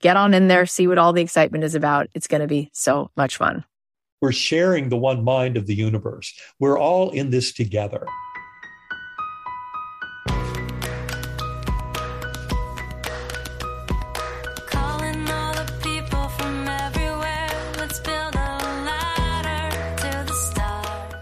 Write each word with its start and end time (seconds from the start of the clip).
get 0.00 0.16
on 0.16 0.34
in 0.34 0.48
there, 0.48 0.66
see 0.66 0.86
what 0.86 0.98
all 0.98 1.12
the 1.12 1.22
excitement 1.22 1.64
is 1.64 1.74
about. 1.74 2.08
It's 2.14 2.26
going 2.26 2.40
to 2.40 2.46
be 2.46 2.70
so 2.72 3.10
much 3.16 3.36
fun. 3.36 3.64
We're 4.20 4.32
sharing 4.32 4.88
the 4.88 4.96
one 4.96 5.24
mind 5.24 5.56
of 5.56 5.66
the 5.66 5.74
universe. 5.74 6.38
We're 6.58 6.78
all 6.78 7.10
in 7.10 7.30
this 7.30 7.52
together. 7.52 8.06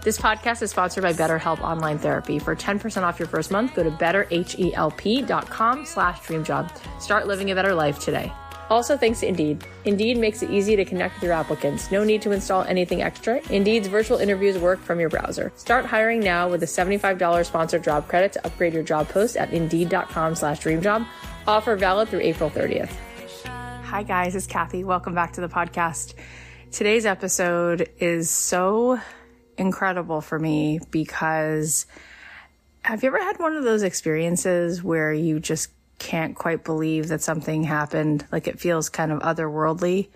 This 0.01 0.17
podcast 0.17 0.63
is 0.63 0.71
sponsored 0.71 1.03
by 1.03 1.13
BetterHelp 1.13 1.61
Online 1.61 1.99
Therapy. 1.99 2.39
For 2.39 2.55
10% 2.55 3.03
off 3.03 3.19
your 3.19 3.27
first 3.27 3.51
month, 3.51 3.75
go 3.75 3.83
to 3.83 3.91
betterhelp.com 3.91 5.85
slash 5.85 6.19
dreamjob. 6.21 6.99
Start 6.99 7.27
living 7.27 7.51
a 7.51 7.55
better 7.55 7.75
life 7.75 7.99
today. 7.99 8.33
Also, 8.69 8.95
thanks 8.95 9.21
to 9.21 9.27
Indeed. 9.27 9.63
Indeed 9.85 10.17
makes 10.17 10.43
it 10.43 10.51
easy 10.51 10.75
to 10.75 10.85
connect 10.85 11.15
with 11.15 11.23
your 11.23 11.33
applicants. 11.33 11.91
No 11.91 12.03
need 12.03 12.21
to 12.21 12.31
install 12.31 12.63
anything 12.63 13.01
extra. 13.01 13.41
Indeed's 13.49 13.87
virtual 13.87 14.19
interviews 14.19 14.57
work 14.59 14.79
from 14.79 14.99
your 14.99 15.09
browser. 15.09 15.51
Start 15.55 15.85
hiring 15.85 16.19
now 16.19 16.47
with 16.47 16.61
a 16.61 16.67
$75 16.67 17.45
sponsored 17.45 17.83
job 17.83 18.07
credit 18.07 18.33
to 18.33 18.45
upgrade 18.45 18.73
your 18.73 18.83
job 18.83 19.09
post 19.09 19.37
at 19.37 19.51
indeed.com 19.51 20.35
slash 20.35 20.59
dreamjob. 20.59 21.07
Offer 21.47 21.75
valid 21.77 22.09
through 22.09 22.21
April 22.21 22.49
30th. 22.51 22.91
Hi 23.45 24.03
guys, 24.03 24.35
it's 24.35 24.45
Cathy. 24.45 24.83
Welcome 24.83 25.15
back 25.15 25.33
to 25.33 25.41
the 25.41 25.49
podcast. 25.49 26.13
Today's 26.71 27.07
episode 27.07 27.89
is 27.97 28.29
so 28.29 28.99
incredible 29.57 30.21
for 30.21 30.37
me 30.37 30.79
because 30.91 31.87
have 32.83 33.01
you 33.01 33.07
ever 33.07 33.17
had 33.17 33.39
one 33.39 33.55
of 33.55 33.63
those 33.63 33.81
experiences 33.81 34.83
where 34.83 35.11
you 35.11 35.39
just 35.39 35.69
can't 35.99 36.35
quite 36.35 36.63
believe 36.63 37.09
that 37.09 37.21
something 37.21 37.63
happened. 37.63 38.25
Like 38.31 38.47
it 38.47 38.59
feels 38.59 38.89
kind 38.89 39.11
of 39.11 39.19
otherworldly. 39.19 40.09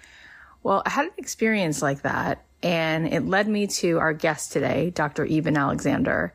Well, 0.64 0.82
I 0.86 0.90
had 0.90 1.06
an 1.06 1.12
experience 1.18 1.82
like 1.82 2.02
that 2.04 2.44
and 2.64 3.08
it 3.08 3.26
led 3.26 3.48
me 3.48 3.68
to 3.68 4.00
our 4.00 4.14
guest 4.14 4.54
today, 4.54 4.90
Dr. 4.90 5.26
Eben 5.26 5.58
Alexander. 5.58 6.34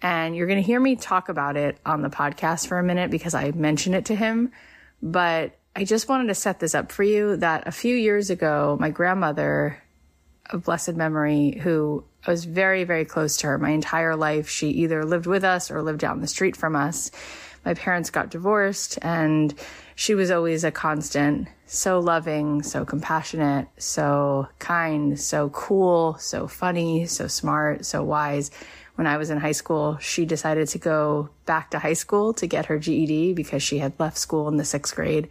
And 0.00 0.34
you're 0.34 0.46
going 0.46 0.60
to 0.60 0.66
hear 0.66 0.80
me 0.80 0.96
talk 0.96 1.28
about 1.28 1.56
it 1.56 1.78
on 1.84 2.02
the 2.02 2.08
podcast 2.08 2.66
for 2.66 2.78
a 2.78 2.82
minute 2.82 3.10
because 3.10 3.34
I 3.34 3.50
mentioned 3.50 3.94
it 3.94 4.06
to 4.06 4.14
him. 4.14 4.52
But 5.02 5.58
I 5.74 5.84
just 5.84 6.08
wanted 6.08 6.28
to 6.28 6.34
set 6.34 6.58
this 6.58 6.74
up 6.74 6.90
for 6.90 7.02
you 7.02 7.36
that 7.36 7.66
a 7.66 7.72
few 7.72 7.94
years 7.94 8.30
ago, 8.30 8.78
my 8.80 8.88
grandmother 8.90 9.82
of 10.48 10.64
blessed 10.64 10.94
memory, 10.94 11.60
who 11.62 12.04
I 12.26 12.30
was 12.30 12.46
very, 12.46 12.84
very 12.84 13.04
close 13.04 13.36
to 13.38 13.48
her 13.48 13.58
my 13.58 13.70
entire 13.70 14.16
life, 14.16 14.48
she 14.48 14.68
either 14.68 15.04
lived 15.04 15.26
with 15.26 15.44
us 15.44 15.70
or 15.70 15.82
lived 15.82 16.00
down 16.00 16.20
the 16.20 16.26
street 16.26 16.56
from 16.56 16.74
us 16.74 17.10
my 17.66 17.74
parents 17.74 18.10
got 18.10 18.30
divorced 18.30 18.96
and 19.02 19.52
she 19.96 20.14
was 20.14 20.30
always 20.30 20.62
a 20.62 20.70
constant, 20.70 21.48
so 21.66 21.98
loving, 21.98 22.62
so 22.62 22.84
compassionate, 22.84 23.66
so 23.76 24.46
kind, 24.60 25.18
so 25.18 25.48
cool, 25.50 26.16
so 26.18 26.46
funny, 26.46 27.06
so 27.06 27.26
smart, 27.26 27.84
so 27.84 28.04
wise. 28.04 28.52
When 28.94 29.08
I 29.08 29.16
was 29.16 29.30
in 29.30 29.38
high 29.38 29.52
school, 29.52 29.98
she 29.98 30.24
decided 30.24 30.68
to 30.68 30.78
go 30.78 31.28
back 31.44 31.72
to 31.72 31.80
high 31.80 31.94
school 31.94 32.32
to 32.34 32.46
get 32.46 32.66
her 32.66 32.78
GED 32.78 33.34
because 33.34 33.64
she 33.64 33.78
had 33.78 33.98
left 33.98 34.16
school 34.16 34.46
in 34.48 34.58
the 34.58 34.64
sixth 34.64 34.94
grade. 34.94 35.28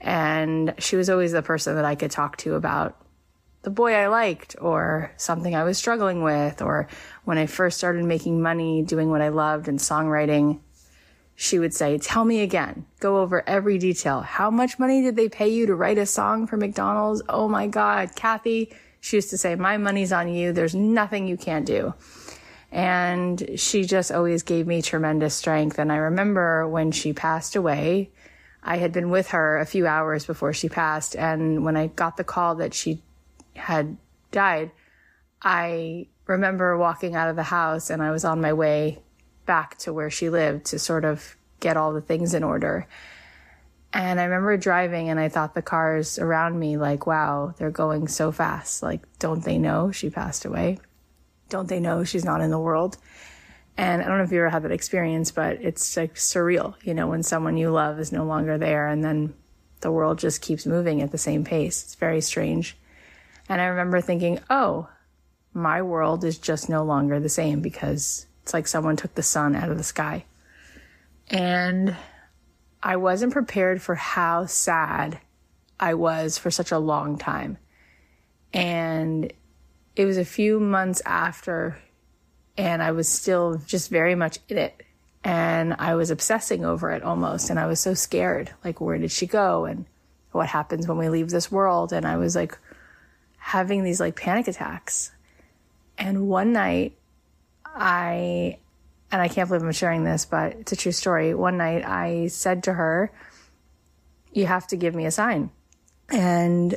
And 0.00 0.74
she 0.78 0.94
was 0.94 1.10
always 1.10 1.32
the 1.32 1.42
person 1.42 1.74
that 1.74 1.84
I 1.84 1.96
could 1.96 2.12
talk 2.12 2.36
to 2.38 2.54
about 2.54 2.96
the 3.62 3.70
boy 3.70 3.94
I 3.94 4.06
liked 4.06 4.54
or 4.60 5.12
something 5.16 5.54
I 5.54 5.64
was 5.64 5.78
struggling 5.78 6.22
with 6.22 6.62
or 6.62 6.86
when 7.24 7.38
I 7.38 7.46
first 7.46 7.78
started 7.78 8.04
making 8.04 8.40
money 8.40 8.82
doing 8.82 9.10
what 9.10 9.20
I 9.20 9.28
loved 9.28 9.68
and 9.68 9.78
songwriting 9.78 10.60
she 11.34 11.58
would 11.58 11.74
say, 11.74 11.98
tell 11.98 12.24
me 12.24 12.40
again, 12.40 12.86
go 13.00 13.18
over 13.18 13.42
every 13.48 13.78
detail. 13.78 14.20
How 14.20 14.50
much 14.50 14.78
money 14.78 15.02
did 15.02 15.16
they 15.16 15.28
pay 15.28 15.48
you 15.48 15.66
to 15.66 15.74
write 15.74 15.98
a 15.98 16.06
song 16.06 16.46
for 16.46 16.56
McDonald's? 16.56 17.22
Oh 17.28 17.48
my 17.48 17.66
God, 17.66 18.14
Cathy. 18.14 18.72
She 19.00 19.16
used 19.16 19.30
to 19.30 19.38
say, 19.38 19.56
my 19.56 19.78
money's 19.78 20.12
on 20.12 20.28
you. 20.28 20.52
There's 20.52 20.74
nothing 20.74 21.26
you 21.26 21.36
can't 21.36 21.66
do. 21.66 21.94
And 22.70 23.58
she 23.58 23.84
just 23.84 24.12
always 24.12 24.42
gave 24.42 24.66
me 24.66 24.80
tremendous 24.80 25.34
strength. 25.34 25.78
And 25.78 25.90
I 25.90 25.96
remember 25.96 26.68
when 26.68 26.92
she 26.92 27.12
passed 27.12 27.56
away, 27.56 28.10
I 28.62 28.76
had 28.76 28.92
been 28.92 29.10
with 29.10 29.28
her 29.30 29.58
a 29.58 29.66
few 29.66 29.86
hours 29.86 30.24
before 30.24 30.52
she 30.52 30.68
passed. 30.68 31.16
And 31.16 31.64
when 31.64 31.76
I 31.76 31.88
got 31.88 32.16
the 32.16 32.24
call 32.24 32.54
that 32.56 32.72
she 32.72 33.02
had 33.54 33.96
died, 34.30 34.70
I 35.42 36.06
remember 36.26 36.78
walking 36.78 37.16
out 37.16 37.28
of 37.28 37.36
the 37.36 37.42
house 37.42 37.90
and 37.90 38.02
I 38.02 38.12
was 38.12 38.24
on 38.24 38.40
my 38.40 38.52
way 38.52 39.02
back 39.46 39.78
to 39.78 39.92
where 39.92 40.10
she 40.10 40.30
lived 40.30 40.66
to 40.66 40.78
sort 40.78 41.04
of 41.04 41.36
get 41.60 41.76
all 41.76 41.92
the 41.92 42.00
things 42.00 42.34
in 42.34 42.42
order. 42.42 42.86
And 43.92 44.18
I 44.18 44.24
remember 44.24 44.56
driving 44.56 45.10
and 45.10 45.20
I 45.20 45.28
thought 45.28 45.54
the 45.54 45.62
cars 45.62 46.18
around 46.18 46.58
me, 46.58 46.76
like, 46.76 47.06
wow, 47.06 47.54
they're 47.58 47.70
going 47.70 48.08
so 48.08 48.32
fast. 48.32 48.82
Like, 48.82 49.02
don't 49.18 49.44
they 49.44 49.58
know 49.58 49.90
she 49.90 50.08
passed 50.08 50.44
away? 50.44 50.78
Don't 51.50 51.68
they 51.68 51.80
know 51.80 52.02
she's 52.02 52.24
not 52.24 52.40
in 52.40 52.50
the 52.50 52.58
world? 52.58 52.96
And 53.76 54.02
I 54.02 54.06
don't 54.06 54.18
know 54.18 54.24
if 54.24 54.32
you 54.32 54.38
ever 54.38 54.50
had 54.50 54.64
that 54.64 54.72
experience, 54.72 55.30
but 55.30 55.60
it's 55.60 55.96
like 55.96 56.14
surreal, 56.14 56.74
you 56.82 56.94
know, 56.94 57.08
when 57.08 57.22
someone 57.22 57.56
you 57.56 57.70
love 57.70 57.98
is 57.98 58.12
no 58.12 58.24
longer 58.24 58.58
there 58.58 58.88
and 58.88 59.04
then 59.04 59.34
the 59.80 59.90
world 59.90 60.18
just 60.18 60.42
keeps 60.42 60.66
moving 60.66 61.02
at 61.02 61.10
the 61.10 61.18
same 61.18 61.44
pace. 61.44 61.82
It's 61.82 61.94
very 61.94 62.20
strange. 62.20 62.76
And 63.48 63.60
I 63.60 63.66
remember 63.66 64.00
thinking, 64.00 64.40
oh, 64.48 64.88
my 65.52 65.82
world 65.82 66.24
is 66.24 66.38
just 66.38 66.68
no 66.68 66.82
longer 66.84 67.20
the 67.20 67.28
same 67.28 67.60
because 67.60 68.26
it's 68.42 68.52
like 68.52 68.66
someone 68.66 68.96
took 68.96 69.14
the 69.14 69.22
sun 69.22 69.54
out 69.54 69.70
of 69.70 69.78
the 69.78 69.84
sky. 69.84 70.24
And 71.28 71.96
I 72.82 72.96
wasn't 72.96 73.32
prepared 73.32 73.80
for 73.80 73.94
how 73.94 74.46
sad 74.46 75.20
I 75.78 75.94
was 75.94 76.38
for 76.38 76.50
such 76.50 76.72
a 76.72 76.78
long 76.78 77.18
time. 77.18 77.58
And 78.52 79.32
it 79.94 80.04
was 80.04 80.18
a 80.18 80.24
few 80.24 80.58
months 80.58 81.00
after, 81.06 81.78
and 82.56 82.82
I 82.82 82.90
was 82.92 83.08
still 83.08 83.60
just 83.66 83.90
very 83.90 84.14
much 84.14 84.38
in 84.48 84.58
it. 84.58 84.82
And 85.24 85.74
I 85.78 85.94
was 85.94 86.10
obsessing 86.10 86.64
over 86.64 86.90
it 86.90 87.04
almost. 87.04 87.48
And 87.48 87.58
I 87.58 87.66
was 87.66 87.78
so 87.78 87.94
scared. 87.94 88.50
Like, 88.64 88.80
where 88.80 88.98
did 88.98 89.12
she 89.12 89.26
go? 89.26 89.64
And 89.66 89.86
what 90.32 90.48
happens 90.48 90.88
when 90.88 90.98
we 90.98 91.08
leave 91.08 91.30
this 91.30 91.52
world? 91.52 91.92
And 91.92 92.04
I 92.04 92.16
was 92.16 92.34
like 92.34 92.58
having 93.36 93.84
these 93.84 94.00
like 94.00 94.16
panic 94.16 94.48
attacks. 94.48 95.12
And 95.96 96.28
one 96.28 96.52
night, 96.52 96.96
I 97.74 98.58
and 99.10 99.20
I 99.20 99.28
can't 99.28 99.48
believe 99.48 99.62
I'm 99.62 99.72
sharing 99.72 100.04
this, 100.04 100.24
but 100.24 100.54
it's 100.54 100.72
a 100.72 100.76
true 100.76 100.92
story. 100.92 101.34
One 101.34 101.58
night 101.58 101.84
I 101.86 102.28
said 102.28 102.62
to 102.64 102.72
her, 102.72 103.12
You 104.32 104.46
have 104.46 104.66
to 104.68 104.76
give 104.76 104.94
me 104.94 105.04
a 105.04 105.10
sign. 105.10 105.50
And 106.08 106.74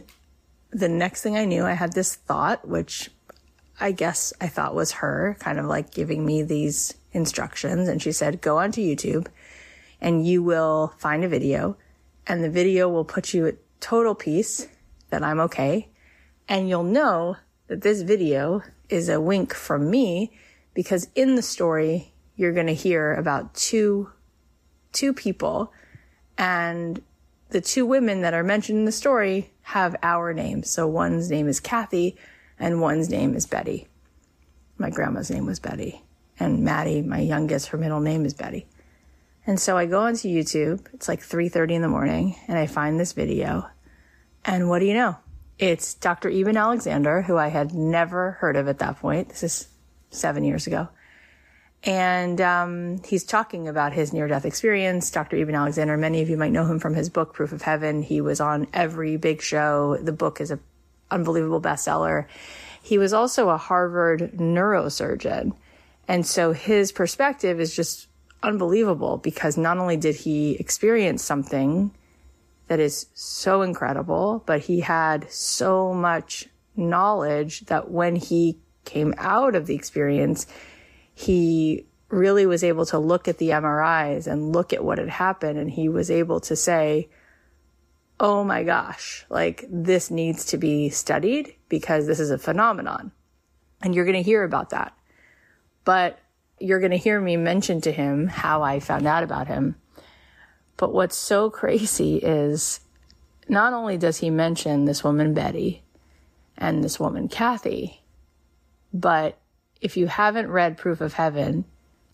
the 0.71 0.89
next 0.89 1.21
thing 1.21 1.37
I 1.37 1.45
knew, 1.45 1.65
I 1.65 1.73
had 1.73 1.93
this 1.93 2.15
thought, 2.15 2.67
which 2.67 3.09
I 3.79 3.91
guess 3.91 4.33
I 4.41 4.47
thought 4.47 4.75
was 4.75 4.93
her, 4.93 5.37
kind 5.39 5.59
of 5.59 5.65
like 5.65 5.91
giving 5.91 6.25
me 6.25 6.43
these 6.43 6.93
instructions. 7.13 7.87
And 7.87 8.01
she 8.01 8.11
said, 8.11 8.41
Go 8.41 8.57
onto 8.57 8.81
YouTube 8.81 9.27
and 10.01 10.27
you 10.27 10.43
will 10.43 10.93
find 10.97 11.23
a 11.23 11.27
video, 11.27 11.77
and 12.27 12.43
the 12.43 12.49
video 12.49 12.89
will 12.89 13.05
put 13.05 13.33
you 13.33 13.47
at 13.47 13.57
total 13.79 14.13
peace 14.13 14.67
that 15.09 15.23
I'm 15.23 15.39
okay. 15.39 15.89
And 16.47 16.69
you'll 16.69 16.83
know 16.83 17.37
that 17.67 17.81
this 17.81 18.01
video 18.01 18.61
is 18.89 19.09
a 19.09 19.21
wink 19.21 19.53
from 19.53 19.89
me 19.89 20.31
because 20.75 21.07
in 21.15 21.33
the 21.35 21.41
story, 21.41 22.13
you're 22.35 22.53
going 22.53 22.67
to 22.67 22.75
hear 22.75 23.15
about 23.15 23.55
two, 23.55 24.11
two 24.91 25.13
people 25.13 25.73
and 26.37 27.01
the 27.49 27.61
two 27.61 27.85
women 27.85 28.21
that 28.21 28.33
are 28.33 28.43
mentioned 28.43 28.79
in 28.79 28.85
the 28.85 28.91
story 28.91 29.51
have 29.61 29.95
our 30.03 30.33
names. 30.33 30.69
So 30.69 30.85
one's 30.87 31.31
name 31.31 31.47
is 31.47 31.59
Kathy 31.59 32.17
and 32.59 32.81
one's 32.81 33.09
name 33.09 33.33
is 33.33 33.47
Betty. 33.47 33.87
My 34.77 34.89
grandma's 34.89 35.31
name 35.31 35.45
was 35.45 35.59
Betty 35.59 36.03
and 36.39 36.63
Maddie, 36.63 37.01
my 37.01 37.19
youngest, 37.19 37.69
her 37.69 37.77
middle 37.77 38.01
name 38.01 38.25
is 38.25 38.33
Betty. 38.33 38.67
And 39.47 39.59
so 39.59 39.77
I 39.77 39.85
go 39.85 40.01
onto 40.01 40.27
YouTube. 40.27 40.85
It's 40.93 41.07
like 41.07 41.21
3:30 41.21 41.75
in 41.75 41.81
the 41.81 41.87
morning 41.87 42.35
and 42.47 42.57
I 42.57 42.65
find 42.67 42.99
this 42.99 43.13
video. 43.13 43.67
And 44.43 44.69
what 44.69 44.79
do 44.79 44.85
you 44.85 44.93
know? 44.93 45.17
It's 45.57 45.93
Dr. 45.93 46.29
Eben 46.29 46.57
Alexander, 46.57 47.21
who 47.21 47.37
I 47.37 47.47
had 47.47 47.73
never 47.73 48.31
heard 48.31 48.57
of 48.57 48.67
at 48.67 48.79
that 48.79 48.99
point. 48.99 49.29
This 49.29 49.43
is 49.43 49.67
7 50.15 50.43
years 50.43 50.67
ago. 50.67 50.87
And 51.83 52.41
um, 52.41 53.01
he's 53.03 53.23
talking 53.23 53.67
about 53.67 53.93
his 53.93 54.11
near 54.11 54.27
death 54.27 54.45
experience. 54.45 55.11
Dr. 55.11 55.37
Eben 55.37 55.53
Alexander, 55.53 55.95
many 55.97 56.21
of 56.21 56.29
you 56.29 56.37
might 56.37 56.51
know 56.51 56.65
him 56.65 56.79
from 56.79 56.95
his 56.95 57.09
book, 57.09 57.33
Proof 57.33 57.51
of 57.51 57.61
Heaven. 57.61 58.01
He 58.01 58.21
was 58.21 58.41
on 58.41 58.67
every 58.73 59.17
big 59.17 59.41
show. 59.41 59.97
The 60.01 60.11
book 60.11 60.41
is 60.41 60.49
an 60.49 60.59
unbelievable 61.11 61.61
bestseller. 61.61 62.25
He 62.81 62.97
was 62.97 63.13
also 63.13 63.49
a 63.49 63.57
Harvard 63.57 64.31
neurosurgeon. 64.33 65.53
And 66.07 66.25
so 66.25 66.53
his 66.53 66.91
perspective 66.91 67.59
is 67.59 67.75
just 67.75 68.07
unbelievable 68.41 69.17
because 69.17 69.57
not 69.57 69.77
only 69.77 69.97
did 69.97 70.15
he 70.15 70.55
experience 70.55 71.23
something 71.23 71.91
that 72.67 72.79
is 72.79 73.07
so 73.13 73.61
incredible, 73.61 74.43
but 74.45 74.61
he 74.61 74.79
had 74.79 75.31
so 75.31 75.93
much 75.93 76.47
knowledge 76.75 77.61
that 77.61 77.91
when 77.91 78.15
he 78.15 78.57
came 78.85 79.13
out 79.17 79.55
of 79.55 79.65
the 79.65 79.75
experience, 79.75 80.47
he 81.13 81.85
really 82.09 82.45
was 82.45 82.63
able 82.63 82.85
to 82.85 82.99
look 82.99 83.27
at 83.27 83.37
the 83.37 83.49
MRIs 83.49 84.27
and 84.27 84.53
look 84.53 84.73
at 84.73 84.83
what 84.83 84.97
had 84.97 85.09
happened. 85.09 85.57
And 85.57 85.69
he 85.69 85.89
was 85.89 86.11
able 86.11 86.39
to 86.41 86.55
say, 86.55 87.09
Oh 88.17 88.45
my 88.45 88.63
gosh, 88.63 89.25
like 89.29 89.65
this 89.69 90.09
needs 90.09 90.45
to 90.45 90.57
be 90.57 90.89
studied 90.89 91.55
because 91.67 92.07
this 92.07 92.19
is 92.19 92.31
a 92.31 92.37
phenomenon. 92.37 93.11
And 93.81 93.93
you're 93.93 94.05
going 94.05 94.15
to 94.15 94.23
hear 94.23 94.43
about 94.43 94.69
that. 94.69 94.97
But 95.83 96.19
you're 96.59 96.79
going 96.79 96.91
to 96.91 96.97
hear 96.97 97.19
me 97.19 97.35
mention 97.35 97.81
to 97.81 97.91
him 97.91 98.27
how 98.27 98.63
I 98.63 98.79
found 98.79 99.05
out 99.05 99.23
about 99.23 99.47
him. 99.47 99.75
But 100.77 100.93
what's 100.93 101.17
so 101.17 101.49
crazy 101.49 102.17
is 102.17 102.79
not 103.47 103.73
only 103.73 103.97
does 103.97 104.17
he 104.17 104.29
mention 104.29 104.85
this 104.85 105.03
woman, 105.03 105.33
Betty, 105.33 105.83
and 106.57 106.83
this 106.83 106.99
woman, 106.99 107.27
Kathy, 107.27 108.01
but 108.95 109.37
if 109.81 109.97
you 109.97 110.07
haven't 110.07 110.49
read 110.49 110.77
Proof 110.77 111.01
of 111.01 111.13
Heaven, 111.13 111.65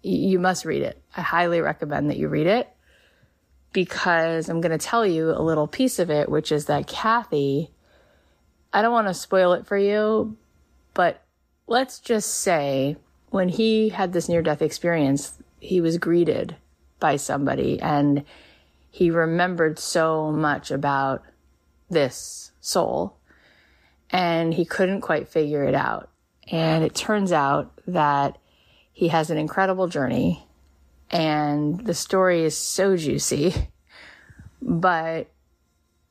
you 0.01 0.39
must 0.39 0.65
read 0.65 0.81
it. 0.81 0.99
I 1.15 1.21
highly 1.21 1.61
recommend 1.61 2.09
that 2.09 2.17
you 2.17 2.27
read 2.27 2.47
it 2.47 2.67
because 3.71 4.49
I'm 4.49 4.61
going 4.61 4.77
to 4.77 4.83
tell 4.83 5.05
you 5.05 5.29
a 5.29 5.43
little 5.43 5.67
piece 5.67 5.99
of 5.99 6.09
it, 6.09 6.27
which 6.27 6.51
is 6.51 6.65
that 6.65 6.87
Kathy, 6.87 7.69
I 8.73 8.81
don't 8.81 8.91
want 8.91 9.07
to 9.07 9.13
spoil 9.13 9.53
it 9.53 9.67
for 9.67 9.77
you, 9.77 10.35
but 10.95 11.21
let's 11.67 11.99
just 11.99 12.33
say 12.39 12.97
when 13.29 13.47
he 13.47 13.89
had 13.89 14.11
this 14.11 14.27
near 14.27 14.41
death 14.41 14.63
experience, 14.63 15.37
he 15.59 15.81
was 15.81 15.99
greeted 15.99 16.55
by 16.99 17.15
somebody 17.15 17.79
and 17.79 18.25
he 18.89 19.11
remembered 19.11 19.77
so 19.77 20.31
much 20.31 20.71
about 20.71 21.23
this 21.91 22.51
soul 22.59 23.17
and 24.09 24.55
he 24.55 24.65
couldn't 24.65 25.01
quite 25.01 25.27
figure 25.27 25.63
it 25.63 25.75
out. 25.75 26.10
And 26.51 26.83
it 26.83 26.93
turns 26.93 27.31
out 27.31 27.71
that 27.87 28.37
he 28.91 29.07
has 29.07 29.29
an 29.29 29.37
incredible 29.37 29.87
journey 29.87 30.45
and 31.11 31.85
the 31.85 31.93
story 31.93 32.43
is 32.43 32.57
so 32.57 32.95
juicy, 32.95 33.53
but 34.61 35.27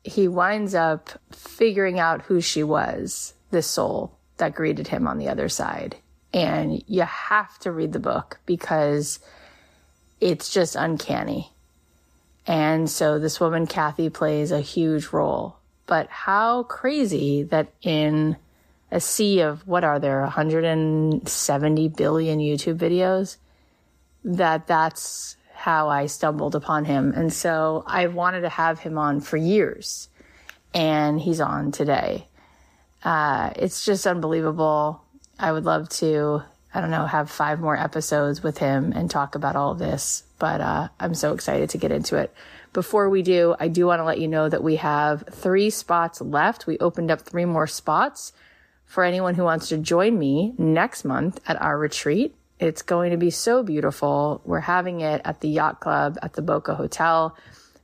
he 0.04 0.28
winds 0.28 0.74
up 0.74 1.10
figuring 1.32 1.98
out 1.98 2.22
who 2.22 2.40
she 2.40 2.62
was, 2.62 3.34
this 3.50 3.66
soul 3.66 4.16
that 4.36 4.54
greeted 4.54 4.88
him 4.88 5.06
on 5.06 5.18
the 5.18 5.28
other 5.28 5.48
side. 5.48 5.96
And 6.32 6.82
you 6.86 7.02
have 7.02 7.58
to 7.60 7.72
read 7.72 7.92
the 7.92 7.98
book 7.98 8.40
because 8.46 9.20
it's 10.20 10.52
just 10.52 10.76
uncanny. 10.76 11.50
And 12.46 12.88
so 12.88 13.18
this 13.18 13.40
woman, 13.40 13.66
Kathy, 13.66 14.10
plays 14.10 14.52
a 14.52 14.60
huge 14.60 15.08
role. 15.08 15.56
But 15.86 16.08
how 16.08 16.64
crazy 16.64 17.42
that 17.44 17.72
in 17.82 18.36
a 18.90 19.00
sea 19.00 19.40
of 19.40 19.66
what 19.66 19.84
are 19.84 19.98
there 19.98 20.20
170 20.22 21.88
billion 21.88 22.38
YouTube 22.38 22.76
videos 22.76 23.36
that 24.24 24.66
that's 24.66 25.36
how 25.54 25.88
I 25.88 26.06
stumbled 26.06 26.54
upon 26.54 26.84
him. 26.84 27.12
And 27.14 27.32
so 27.32 27.84
I 27.86 28.06
wanted 28.06 28.42
to 28.42 28.48
have 28.48 28.78
him 28.78 28.98
on 28.98 29.20
for 29.20 29.36
years 29.36 30.08
and 30.74 31.20
he's 31.20 31.40
on 31.40 31.72
today. 31.72 32.26
Uh, 33.02 33.50
it's 33.56 33.84
just 33.84 34.06
unbelievable. 34.06 35.02
I 35.38 35.52
would 35.52 35.64
love 35.64 35.88
to, 35.90 36.42
I 36.74 36.80
don't 36.80 36.90
know, 36.90 37.06
have 37.06 37.30
five 37.30 37.60
more 37.60 37.76
episodes 37.76 38.42
with 38.42 38.58
him 38.58 38.92
and 38.92 39.10
talk 39.10 39.34
about 39.34 39.56
all 39.56 39.72
of 39.72 39.78
this, 39.78 40.22
but, 40.38 40.60
uh, 40.60 40.88
I'm 40.98 41.14
so 41.14 41.32
excited 41.32 41.70
to 41.70 41.78
get 41.78 41.92
into 41.92 42.16
it. 42.16 42.32
Before 42.72 43.08
we 43.08 43.22
do, 43.22 43.54
I 43.58 43.68
do 43.68 43.86
want 43.86 44.00
to 44.00 44.04
let 44.04 44.20
you 44.20 44.28
know 44.28 44.48
that 44.48 44.62
we 44.62 44.76
have 44.76 45.24
three 45.30 45.70
spots 45.70 46.20
left. 46.20 46.66
We 46.66 46.78
opened 46.78 47.10
up 47.10 47.22
three 47.22 47.46
more 47.46 47.66
spots 47.66 48.32
for 48.90 49.04
anyone 49.04 49.36
who 49.36 49.44
wants 49.44 49.68
to 49.68 49.78
join 49.78 50.18
me 50.18 50.52
next 50.58 51.04
month 51.04 51.40
at 51.46 51.62
our 51.62 51.78
retreat. 51.78 52.34
It's 52.58 52.82
going 52.82 53.12
to 53.12 53.16
be 53.16 53.30
so 53.30 53.62
beautiful. 53.62 54.42
We're 54.44 54.58
having 54.58 55.00
it 55.00 55.22
at 55.24 55.40
the 55.40 55.48
yacht 55.48 55.78
club 55.78 56.18
at 56.22 56.32
the 56.32 56.42
Boca 56.42 56.74
Hotel. 56.74 57.36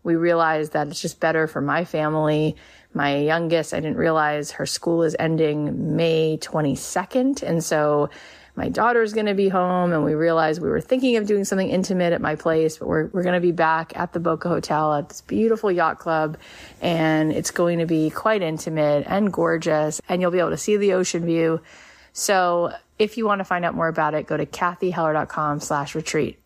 We 0.02 0.16
realized 0.16 0.72
that 0.72 0.88
it's 0.88 1.00
just 1.00 1.20
better 1.20 1.46
for 1.46 1.60
my 1.60 1.84
family. 1.84 2.56
My 2.92 3.18
youngest, 3.18 3.72
I 3.72 3.78
didn't 3.78 3.98
realize 3.98 4.50
her 4.50 4.66
school 4.66 5.04
is 5.04 5.14
ending 5.16 5.94
May 5.94 6.38
22nd. 6.38 7.40
And 7.40 7.62
so 7.62 8.10
my 8.56 8.70
daughter's 8.70 9.12
going 9.12 9.26
to 9.26 9.34
be 9.34 9.48
home 9.48 9.92
and 9.92 10.02
we 10.02 10.14
realized 10.14 10.62
we 10.62 10.70
were 10.70 10.80
thinking 10.80 11.16
of 11.16 11.26
doing 11.26 11.44
something 11.44 11.68
intimate 11.68 12.14
at 12.14 12.22
my 12.22 12.34
place, 12.34 12.78
but 12.78 12.88
we're, 12.88 13.06
we're 13.08 13.22
going 13.22 13.34
to 13.34 13.40
be 13.40 13.52
back 13.52 13.92
at 13.96 14.14
the 14.14 14.20
Boca 14.20 14.48
Hotel 14.48 14.94
at 14.94 15.10
this 15.10 15.20
beautiful 15.20 15.70
yacht 15.70 15.98
club 15.98 16.38
and 16.80 17.32
it's 17.32 17.50
going 17.50 17.78
to 17.78 17.86
be 17.86 18.08
quite 18.08 18.40
intimate 18.40 19.04
and 19.06 19.30
gorgeous 19.30 20.00
and 20.08 20.22
you'll 20.22 20.30
be 20.30 20.38
able 20.38 20.50
to 20.50 20.56
see 20.56 20.78
the 20.78 20.94
ocean 20.94 21.26
view. 21.26 21.60
So 22.14 22.72
if 22.98 23.18
you 23.18 23.26
want 23.26 23.40
to 23.40 23.44
find 23.44 23.64
out 23.64 23.74
more 23.74 23.88
about 23.88 24.14
it, 24.14 24.26
go 24.26 24.38
to 24.38 24.46
cathyheller.com 24.46 25.60
slash 25.60 25.94
retreat. 25.94 26.40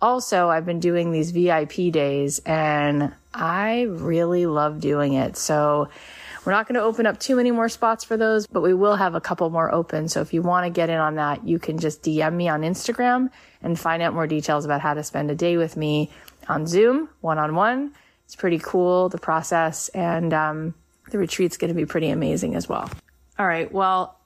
Also, 0.00 0.48
I've 0.48 0.64
been 0.64 0.80
doing 0.80 1.10
these 1.10 1.32
VIP 1.32 1.92
days 1.92 2.38
and 2.46 3.12
I 3.34 3.82
really 3.82 4.46
love 4.46 4.80
doing 4.80 5.14
it. 5.14 5.36
So 5.36 5.88
we're 6.44 6.52
not 6.52 6.66
going 6.66 6.74
to 6.74 6.82
open 6.82 7.06
up 7.06 7.18
too 7.20 7.36
many 7.36 7.50
more 7.50 7.68
spots 7.68 8.04
for 8.04 8.16
those, 8.16 8.46
but 8.46 8.62
we 8.62 8.72
will 8.72 8.96
have 8.96 9.14
a 9.14 9.20
couple 9.20 9.48
more 9.50 9.72
open. 9.72 10.08
So 10.08 10.20
if 10.20 10.32
you 10.32 10.42
want 10.42 10.64
to 10.64 10.70
get 10.70 10.88
in 10.88 10.98
on 10.98 11.16
that, 11.16 11.46
you 11.46 11.58
can 11.58 11.78
just 11.78 12.02
DM 12.02 12.34
me 12.34 12.48
on 12.48 12.62
Instagram 12.62 13.30
and 13.62 13.78
find 13.78 14.02
out 14.02 14.14
more 14.14 14.26
details 14.26 14.64
about 14.64 14.80
how 14.80 14.94
to 14.94 15.02
spend 15.02 15.30
a 15.30 15.34
day 15.34 15.56
with 15.56 15.76
me 15.76 16.10
on 16.48 16.66
Zoom, 16.66 17.08
one 17.20 17.38
on 17.38 17.54
one. 17.54 17.92
It's 18.24 18.36
pretty 18.36 18.58
cool, 18.58 19.08
the 19.08 19.18
process, 19.18 19.88
and 19.90 20.32
um, 20.32 20.74
the 21.10 21.18
retreat's 21.18 21.56
going 21.56 21.68
to 21.68 21.74
be 21.74 21.84
pretty 21.84 22.10
amazing 22.10 22.54
as 22.54 22.68
well. 22.68 22.90
All 23.38 23.46
right. 23.46 23.70
Well, 23.70 24.16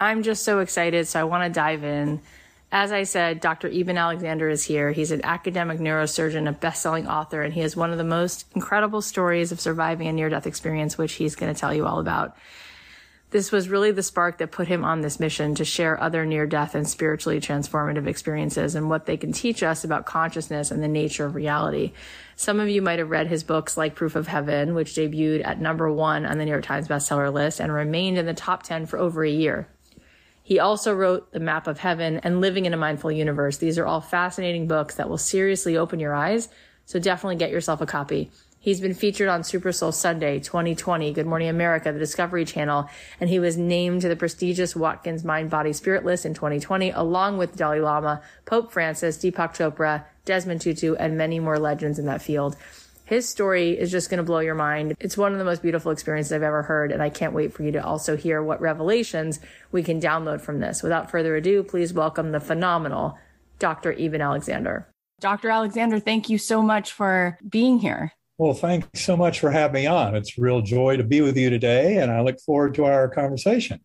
I'm 0.00 0.22
just 0.22 0.44
so 0.44 0.60
excited. 0.60 1.06
So 1.06 1.20
I 1.20 1.24
want 1.24 1.44
to 1.44 1.50
dive 1.50 1.84
in. 1.84 2.20
As 2.72 2.92
I 2.92 3.02
said, 3.02 3.40
Dr. 3.40 3.68
Eben 3.68 3.98
Alexander 3.98 4.48
is 4.48 4.62
here. 4.62 4.92
He's 4.92 5.10
an 5.10 5.24
academic 5.24 5.80
neurosurgeon, 5.80 6.48
a 6.48 6.52
best-selling 6.52 7.08
author, 7.08 7.42
and 7.42 7.52
he 7.52 7.60
has 7.60 7.74
one 7.74 7.90
of 7.90 7.98
the 7.98 8.04
most 8.04 8.46
incredible 8.54 9.02
stories 9.02 9.50
of 9.50 9.60
surviving 9.60 10.06
a 10.06 10.12
near-death 10.12 10.46
experience, 10.46 10.96
which 10.96 11.14
he's 11.14 11.34
going 11.34 11.52
to 11.52 11.60
tell 11.60 11.74
you 11.74 11.84
all 11.84 11.98
about. 11.98 12.36
This 13.30 13.50
was 13.50 13.68
really 13.68 13.90
the 13.90 14.02
spark 14.02 14.38
that 14.38 14.52
put 14.52 14.68
him 14.68 14.84
on 14.84 15.00
this 15.00 15.20
mission 15.20 15.54
to 15.56 15.64
share 15.64 16.00
other 16.00 16.24
near-death 16.24 16.76
and 16.76 16.88
spiritually 16.88 17.40
transformative 17.40 18.06
experiences 18.06 18.76
and 18.76 18.88
what 18.88 19.06
they 19.06 19.16
can 19.16 19.32
teach 19.32 19.62
us 19.62 19.82
about 19.82 20.06
consciousness 20.06 20.70
and 20.70 20.82
the 20.82 20.88
nature 20.88 21.26
of 21.26 21.34
reality. 21.34 21.92
Some 22.36 22.60
of 22.60 22.68
you 22.68 22.82
might 22.82 22.98
have 23.00 23.10
read 23.10 23.26
his 23.26 23.44
books 23.44 23.76
like 23.76 23.94
Proof 23.96 24.14
of 24.14 24.28
Heaven, 24.28 24.74
which 24.74 24.94
debuted 24.94 25.44
at 25.44 25.60
number 25.60 25.92
one 25.92 26.24
on 26.24 26.38
the 26.38 26.44
New 26.44 26.50
York 26.52 26.64
Times 26.64 26.88
bestseller 26.88 27.32
list 27.32 27.60
and 27.60 27.72
remained 27.72 28.18
in 28.18 28.26
the 28.26 28.34
top 28.34 28.62
10 28.62 28.86
for 28.86 28.98
over 28.98 29.24
a 29.24 29.30
year. 29.30 29.68
He 30.50 30.58
also 30.58 30.92
wrote 30.92 31.30
The 31.30 31.38
Map 31.38 31.68
of 31.68 31.78
Heaven 31.78 32.18
and 32.24 32.40
Living 32.40 32.66
in 32.66 32.74
a 32.74 32.76
Mindful 32.76 33.12
Universe. 33.12 33.58
These 33.58 33.78
are 33.78 33.86
all 33.86 34.00
fascinating 34.00 34.66
books 34.66 34.96
that 34.96 35.08
will 35.08 35.16
seriously 35.16 35.76
open 35.76 36.00
your 36.00 36.12
eyes. 36.12 36.48
So 36.86 36.98
definitely 36.98 37.36
get 37.36 37.52
yourself 37.52 37.80
a 37.80 37.86
copy. 37.86 38.32
He's 38.58 38.80
been 38.80 38.94
featured 38.94 39.28
on 39.28 39.44
Super 39.44 39.70
Soul 39.70 39.92
Sunday 39.92 40.40
2020, 40.40 41.12
Good 41.12 41.26
Morning 41.28 41.48
America, 41.48 41.92
the 41.92 42.00
Discovery 42.00 42.44
Channel, 42.44 42.90
and 43.20 43.30
he 43.30 43.38
was 43.38 43.56
named 43.56 44.02
to 44.02 44.08
the 44.08 44.16
prestigious 44.16 44.74
Watkins 44.74 45.22
Mind 45.22 45.50
Body 45.50 45.72
Spirit 45.72 46.04
list 46.04 46.26
in 46.26 46.34
2020, 46.34 46.90
along 46.90 47.38
with 47.38 47.54
Dalai 47.54 47.78
Lama, 47.78 48.20
Pope 48.44 48.72
Francis, 48.72 49.18
Deepak 49.18 49.54
Chopra, 49.54 50.04
Desmond 50.24 50.62
Tutu, 50.62 50.96
and 50.96 51.16
many 51.16 51.38
more 51.38 51.60
legends 51.60 51.96
in 51.96 52.06
that 52.06 52.22
field. 52.22 52.56
His 53.10 53.28
story 53.28 53.76
is 53.76 53.90
just 53.90 54.08
going 54.08 54.18
to 54.18 54.22
blow 54.22 54.38
your 54.38 54.54
mind. 54.54 54.94
It's 55.00 55.16
one 55.16 55.32
of 55.32 55.38
the 55.40 55.44
most 55.44 55.62
beautiful 55.62 55.90
experiences 55.90 56.32
I've 56.32 56.44
ever 56.44 56.62
heard, 56.62 56.92
and 56.92 57.02
I 57.02 57.10
can't 57.10 57.32
wait 57.32 57.52
for 57.52 57.64
you 57.64 57.72
to 57.72 57.84
also 57.84 58.16
hear 58.16 58.40
what 58.40 58.60
revelations 58.60 59.40
we 59.72 59.82
can 59.82 60.00
download 60.00 60.40
from 60.40 60.60
this. 60.60 60.80
Without 60.80 61.10
further 61.10 61.34
ado, 61.34 61.64
please 61.64 61.92
welcome 61.92 62.30
the 62.30 62.38
phenomenal 62.38 63.18
Dr. 63.58 63.92
Eben 63.94 64.20
Alexander. 64.20 64.86
Dr. 65.18 65.50
Alexander, 65.50 65.98
thank 65.98 66.30
you 66.30 66.38
so 66.38 66.62
much 66.62 66.92
for 66.92 67.36
being 67.48 67.80
here. 67.80 68.12
Well, 68.38 68.54
thanks 68.54 69.00
so 69.00 69.16
much 69.16 69.40
for 69.40 69.50
having 69.50 69.82
me 69.82 69.86
on. 69.88 70.14
It's 70.14 70.38
a 70.38 70.40
real 70.40 70.62
joy 70.62 70.96
to 70.96 71.02
be 71.02 71.20
with 71.20 71.36
you 71.36 71.50
today, 71.50 71.96
and 71.96 72.12
I 72.12 72.20
look 72.20 72.38
forward 72.38 72.76
to 72.76 72.84
our 72.84 73.08
conversation. 73.08 73.80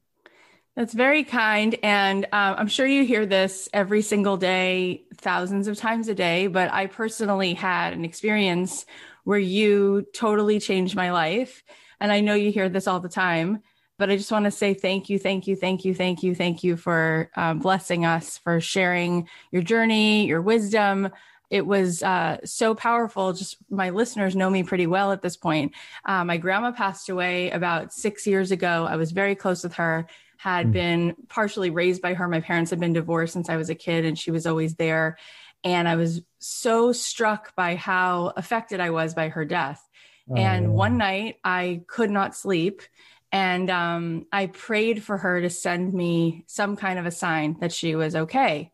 That's 0.76 0.94
very 0.94 1.24
kind. 1.24 1.76
And 1.82 2.26
uh, 2.26 2.56
I'm 2.58 2.68
sure 2.68 2.86
you 2.86 3.06
hear 3.06 3.26
this 3.26 3.70
every 3.74 4.02
single 4.02 4.38
day, 4.38 5.06
thousands 5.16 5.68
of 5.68 5.78
times 5.78 6.10
a 6.10 6.16
day. 6.16 6.48
But 6.48 6.72
I 6.72 6.88
personally 6.88 7.54
had 7.54 7.94
an 7.94 8.04
experience 8.04 8.86
where 9.26 9.40
you 9.40 10.06
totally 10.14 10.60
changed 10.60 10.96
my 10.96 11.12
life. 11.12 11.64
And 12.00 12.12
I 12.12 12.22
know 12.22 12.34
you 12.34 12.52
hear 12.52 12.70
this 12.70 12.88
all 12.88 13.00
the 13.02 13.10
time, 13.10 13.62
but 13.98 14.10
I 14.10 14.18
just 14.18 14.32
want 14.32 14.46
to 14.46 14.52
say 14.52 14.74
thank 14.74 15.10
you, 15.10 15.20
thank 15.20 15.48
you, 15.48 15.56
thank 15.56 15.84
you, 15.84 15.94
thank 15.94 16.24
you, 16.24 16.34
thank 16.34 16.64
you 16.64 16.78
for 16.78 17.30
um, 17.36 17.60
blessing 17.60 18.06
us, 18.06 18.38
for 18.38 18.62
sharing 18.62 19.28
your 19.52 19.62
journey, 19.62 20.26
your 20.28 20.42
wisdom. 20.42 21.10
It 21.50 21.66
was 21.66 22.04
uh, 22.04 22.38
so 22.44 22.76
powerful. 22.76 23.34
Just 23.34 23.58
my 23.70 23.92
listeners 23.92 24.36
know 24.36 24.50
me 24.50 24.64
pretty 24.64 24.88
well 24.88 25.12
at 25.12 25.22
this 25.22 25.38
point. 25.38 25.74
Uh, 26.04 26.24
my 26.26 26.38
grandma 26.38 26.72
passed 26.72 27.10
away 27.10 27.52
about 27.52 27.94
six 27.94 28.28
years 28.28 28.52
ago. 28.52 28.86
I 28.90 28.96
was 28.96 29.12
very 29.12 29.36
close 29.36 29.64
with 29.64 29.76
her, 29.76 30.08
had 30.38 30.68
mm. 30.68 30.72
been 30.74 31.16
partially 31.30 31.70
raised 31.70 32.02
by 32.02 32.14
her. 32.16 32.28
My 32.28 32.42
parents 32.42 32.72
had 32.72 32.80
been 32.80 32.94
divorced 32.94 33.34
since 33.34 33.50
I 33.50 33.58
was 33.58 33.70
a 33.70 33.76
kid, 33.76 34.06
and 34.06 34.18
she 34.18 34.32
was 34.32 34.46
always 34.46 34.76
there. 34.76 35.18
And 35.66 35.88
I 35.88 35.96
was 35.96 36.22
so 36.40 36.92
struck 36.92 37.56
by 37.56 37.76
how 37.76 38.32
affected 38.38 38.80
I 38.80 38.92
was 38.92 39.16
by 39.16 39.30
her 39.30 39.44
death. 39.44 39.84
Oh. 40.30 40.36
And 40.36 40.74
one 40.74 40.98
night 40.98 41.38
I 41.44 41.82
could 41.88 42.12
not 42.12 42.36
sleep. 42.36 42.84
And 43.32 43.70
um, 43.70 44.28
I 44.32 44.46
prayed 44.46 45.04
for 45.04 45.18
her 45.18 45.42
to 45.42 45.50
send 45.50 45.94
me 45.94 46.46
some 46.48 46.78
kind 46.78 47.00
of 47.00 47.08
a 47.08 47.12
sign 47.12 47.58
that 47.60 47.74
she 47.74 47.96
was 47.96 48.16
okay. 48.16 48.72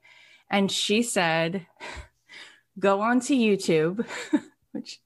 And 0.50 0.70
she 0.70 1.02
said, 1.02 1.66
Go 2.78 3.02
onto 3.02 3.34
YouTube, 3.34 4.06
which 4.72 5.00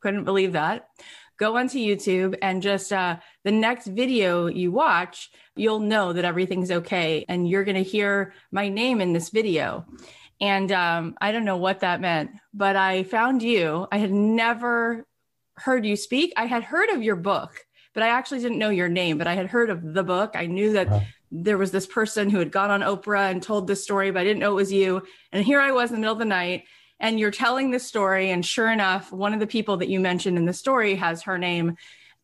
couldn't 0.00 0.24
believe 0.24 0.52
that. 0.52 0.88
Go 1.38 1.56
onto 1.56 1.78
YouTube 1.78 2.36
and 2.42 2.62
just 2.62 2.92
uh, 2.92 3.18
the 3.44 3.52
next 3.52 3.86
video 3.86 4.46
you 4.46 4.72
watch, 4.72 5.30
you'll 5.54 5.78
know 5.78 6.12
that 6.12 6.24
everything's 6.24 6.70
okay. 6.70 7.24
And 7.28 7.48
you're 7.48 7.64
going 7.64 7.76
to 7.76 7.82
hear 7.82 8.34
my 8.50 8.68
name 8.68 9.00
in 9.00 9.12
this 9.12 9.28
video. 9.28 9.86
And 10.40 10.70
um, 10.70 11.16
I 11.20 11.32
don't 11.32 11.44
know 11.44 11.56
what 11.56 11.80
that 11.80 12.00
meant, 12.00 12.30
but 12.54 12.76
I 12.76 13.02
found 13.02 13.42
you. 13.42 13.86
I 13.90 13.98
had 13.98 14.12
never 14.12 15.04
heard 15.56 15.84
you 15.84 15.96
speak. 15.96 16.32
I 16.36 16.46
had 16.46 16.62
heard 16.62 16.90
of 16.90 17.02
your 17.02 17.16
book, 17.16 17.66
but 17.92 18.02
I 18.02 18.08
actually 18.08 18.40
didn't 18.40 18.58
know 18.58 18.70
your 18.70 18.88
name, 18.88 19.18
but 19.18 19.26
I 19.26 19.34
had 19.34 19.46
heard 19.46 19.70
of 19.70 19.94
the 19.94 20.04
book. 20.04 20.32
I 20.34 20.46
knew 20.46 20.72
that 20.74 20.86
uh-huh. 20.86 21.00
there 21.32 21.58
was 21.58 21.72
this 21.72 21.86
person 21.86 22.30
who 22.30 22.38
had 22.38 22.52
gone 22.52 22.70
on 22.70 22.82
Oprah 22.82 23.30
and 23.30 23.42
told 23.42 23.66
this 23.66 23.82
story, 23.82 24.10
but 24.12 24.20
I 24.20 24.24
didn't 24.24 24.38
know 24.38 24.52
it 24.52 24.54
was 24.54 24.72
you. 24.72 25.02
And 25.32 25.44
here 25.44 25.60
I 25.60 25.72
was 25.72 25.90
in 25.90 25.96
the 25.96 26.00
middle 26.00 26.12
of 26.12 26.20
the 26.20 26.24
night 26.24 26.64
and 27.00 27.18
you're 27.18 27.30
telling 27.30 27.70
this 27.70 27.86
story. 27.86 28.30
And 28.30 28.44
sure 28.44 28.70
enough, 28.70 29.12
one 29.12 29.34
of 29.34 29.40
the 29.40 29.46
people 29.46 29.76
that 29.78 29.88
you 29.88 30.00
mentioned 30.00 30.36
in 30.36 30.44
the 30.44 30.52
story 30.52 30.94
has 30.96 31.22
her 31.22 31.38
name. 31.38 31.76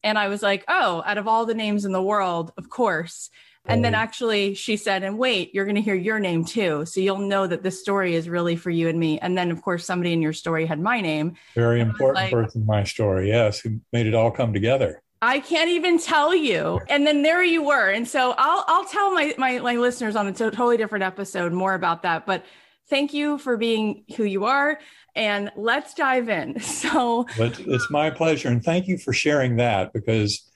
And 0.04 0.16
I 0.16 0.28
was 0.28 0.42
like, 0.42 0.64
oh, 0.68 1.02
out 1.04 1.18
of 1.18 1.26
all 1.26 1.46
the 1.46 1.54
names 1.54 1.84
in 1.84 1.90
the 1.90 2.02
world, 2.02 2.52
of 2.56 2.68
course. 2.68 3.30
And 3.66 3.82
then 3.82 3.94
actually 3.94 4.52
she 4.52 4.76
said, 4.76 5.02
and 5.02 5.18
wait, 5.18 5.54
you're 5.54 5.64
going 5.64 5.76
to 5.76 5.80
hear 5.80 5.94
your 5.94 6.20
name 6.20 6.44
too. 6.44 6.84
So 6.84 7.00
you'll 7.00 7.16
know 7.16 7.46
that 7.46 7.62
this 7.62 7.80
story 7.80 8.14
is 8.14 8.28
really 8.28 8.56
for 8.56 8.68
you 8.68 8.90
and 8.90 9.00
me. 9.00 9.18
And 9.18 9.38
then, 9.38 9.50
of 9.50 9.62
course, 9.62 9.86
somebody 9.86 10.12
in 10.12 10.20
your 10.20 10.34
story 10.34 10.66
had 10.66 10.78
my 10.78 11.00
name. 11.00 11.36
Very 11.54 11.80
important 11.80 12.16
like, 12.16 12.30
person 12.30 12.60
in 12.60 12.66
my 12.66 12.84
story. 12.84 13.28
Yes. 13.28 13.60
Who 13.60 13.80
made 13.90 14.06
it 14.06 14.14
all 14.14 14.30
come 14.30 14.52
together. 14.52 15.00
I 15.22 15.40
can't 15.40 15.70
even 15.70 15.98
tell 15.98 16.34
you. 16.34 16.78
And 16.90 17.06
then 17.06 17.22
there 17.22 17.42
you 17.42 17.62
were. 17.62 17.88
And 17.88 18.06
so 18.06 18.34
I'll, 18.36 18.64
I'll 18.68 18.84
tell 18.84 19.14
my, 19.14 19.34
my, 19.38 19.58
my 19.60 19.76
listeners 19.76 20.14
on 20.14 20.26
a 20.26 20.32
totally 20.32 20.76
different 20.76 21.04
episode 21.04 21.54
more 21.54 21.72
about 21.72 22.02
that. 22.02 22.26
But 22.26 22.44
thank 22.88 23.14
you 23.14 23.38
for 23.38 23.56
being 23.56 24.04
who 24.16 24.24
you 24.24 24.44
are 24.44 24.78
and 25.14 25.50
let's 25.56 25.94
dive 25.94 26.28
in. 26.28 26.58
So 26.60 27.26
but 27.38 27.58
it's 27.60 27.90
my 27.90 28.10
pleasure. 28.10 28.48
And 28.48 28.62
thank 28.62 28.86
you 28.88 28.98
for 28.98 29.12
sharing 29.12 29.56
that 29.56 29.92
because 29.92 30.50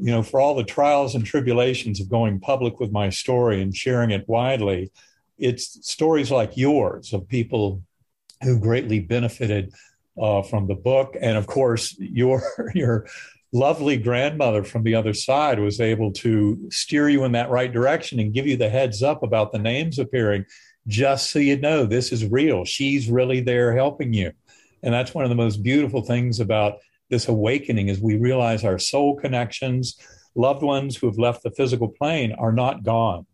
you 0.00 0.10
know, 0.10 0.22
for 0.22 0.40
all 0.40 0.54
the 0.54 0.64
trials 0.64 1.14
and 1.14 1.24
tribulations 1.24 2.00
of 2.00 2.08
going 2.08 2.40
public 2.40 2.80
with 2.80 2.90
my 2.90 3.10
story 3.10 3.60
and 3.60 3.76
sharing 3.76 4.10
it 4.10 4.26
widely, 4.26 4.90
it's 5.38 5.86
stories 5.86 6.30
like 6.30 6.56
yours 6.56 7.12
of 7.12 7.28
people 7.28 7.82
who 8.42 8.58
greatly 8.58 8.98
benefited 8.98 9.72
uh, 10.20 10.42
from 10.42 10.66
the 10.66 10.74
book, 10.74 11.16
and 11.20 11.36
of 11.36 11.46
course, 11.46 11.96
your 11.98 12.42
your 12.74 13.06
lovely 13.52 13.96
grandmother 13.96 14.62
from 14.62 14.84
the 14.84 14.94
other 14.94 15.12
side 15.12 15.58
was 15.58 15.80
able 15.80 16.12
to 16.12 16.68
steer 16.70 17.08
you 17.08 17.24
in 17.24 17.32
that 17.32 17.50
right 17.50 17.72
direction 17.72 18.20
and 18.20 18.32
give 18.32 18.46
you 18.46 18.56
the 18.56 18.70
heads 18.70 19.02
up 19.02 19.22
about 19.22 19.52
the 19.52 19.58
names 19.58 19.98
appearing, 19.98 20.44
just 20.86 21.30
so 21.30 21.38
you 21.38 21.56
know 21.56 21.86
this 21.86 22.12
is 22.12 22.26
real. 22.26 22.64
She's 22.64 23.08
really 23.08 23.40
there 23.40 23.74
helping 23.74 24.12
you, 24.12 24.32
and 24.82 24.92
that's 24.92 25.14
one 25.14 25.24
of 25.24 25.30
the 25.30 25.36
most 25.36 25.62
beautiful 25.62 26.02
things 26.02 26.40
about 26.40 26.78
this 27.10 27.28
awakening 27.28 27.88
is 27.88 28.00
we 28.00 28.16
realize 28.16 28.64
our 28.64 28.78
soul 28.78 29.16
connections, 29.16 29.98
loved 30.34 30.62
ones 30.62 30.96
who 30.96 31.06
have 31.06 31.18
left 31.18 31.42
the 31.42 31.50
physical 31.50 31.88
plane 31.88 32.32
are 32.32 32.52
not 32.52 32.84
gone. 32.84 33.26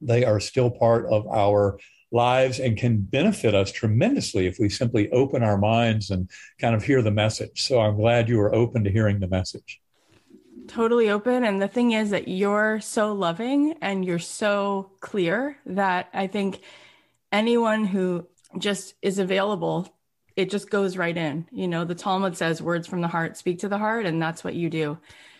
They 0.00 0.24
are 0.24 0.38
still 0.38 0.70
part 0.70 1.06
of 1.06 1.26
our 1.26 1.78
lives 2.12 2.58
and 2.58 2.76
can 2.76 3.00
benefit 3.00 3.54
us 3.54 3.72
tremendously 3.72 4.46
if 4.46 4.58
we 4.58 4.68
simply 4.68 5.10
open 5.10 5.42
our 5.42 5.58
minds 5.58 6.10
and 6.10 6.30
kind 6.60 6.74
of 6.74 6.82
hear 6.82 7.02
the 7.02 7.10
message. 7.10 7.62
So 7.62 7.80
I'm 7.80 7.96
glad 7.96 8.28
you 8.28 8.40
are 8.40 8.54
open 8.54 8.84
to 8.84 8.90
hearing 8.90 9.20
the 9.20 9.28
message. 9.28 9.80
Totally 10.68 11.10
open. 11.10 11.44
And 11.44 11.60
the 11.60 11.68
thing 11.68 11.92
is 11.92 12.10
that 12.10 12.28
you're 12.28 12.80
so 12.80 13.12
loving 13.12 13.74
and 13.80 14.04
you're 14.04 14.18
so 14.18 14.90
clear 15.00 15.58
that 15.66 16.08
I 16.14 16.26
think 16.26 16.60
anyone 17.32 17.84
who 17.84 18.26
just 18.58 18.94
is 19.02 19.18
available 19.18 19.92
it 20.38 20.50
just 20.50 20.70
goes 20.70 20.96
right 20.96 21.16
in. 21.16 21.48
You 21.50 21.66
know, 21.66 21.84
the 21.84 21.96
Talmud 21.96 22.36
says 22.36 22.62
words 22.62 22.86
from 22.86 23.00
the 23.00 23.08
heart 23.08 23.36
speak 23.36 23.58
to 23.58 23.68
the 23.68 23.76
heart, 23.76 24.06
and 24.06 24.22
that's 24.22 24.44
what 24.44 24.54
you 24.54 24.70
do. 24.70 24.96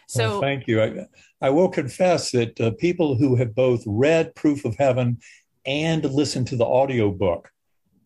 So 0.08 0.30
well, 0.30 0.40
thank 0.40 0.66
you. 0.66 0.82
I, 0.82 1.06
I, 1.40 1.50
will 1.50 1.68
confess 1.68 2.32
that 2.32 2.60
uh, 2.60 2.72
people 2.72 3.14
who 3.14 3.36
have 3.36 3.54
both 3.54 3.84
read 3.86 4.34
Proof 4.34 4.64
of 4.64 4.74
Heaven 4.74 5.18
and 5.64 6.04
listened 6.04 6.48
to 6.48 6.56
the 6.56 6.64
audiobook 6.64 7.52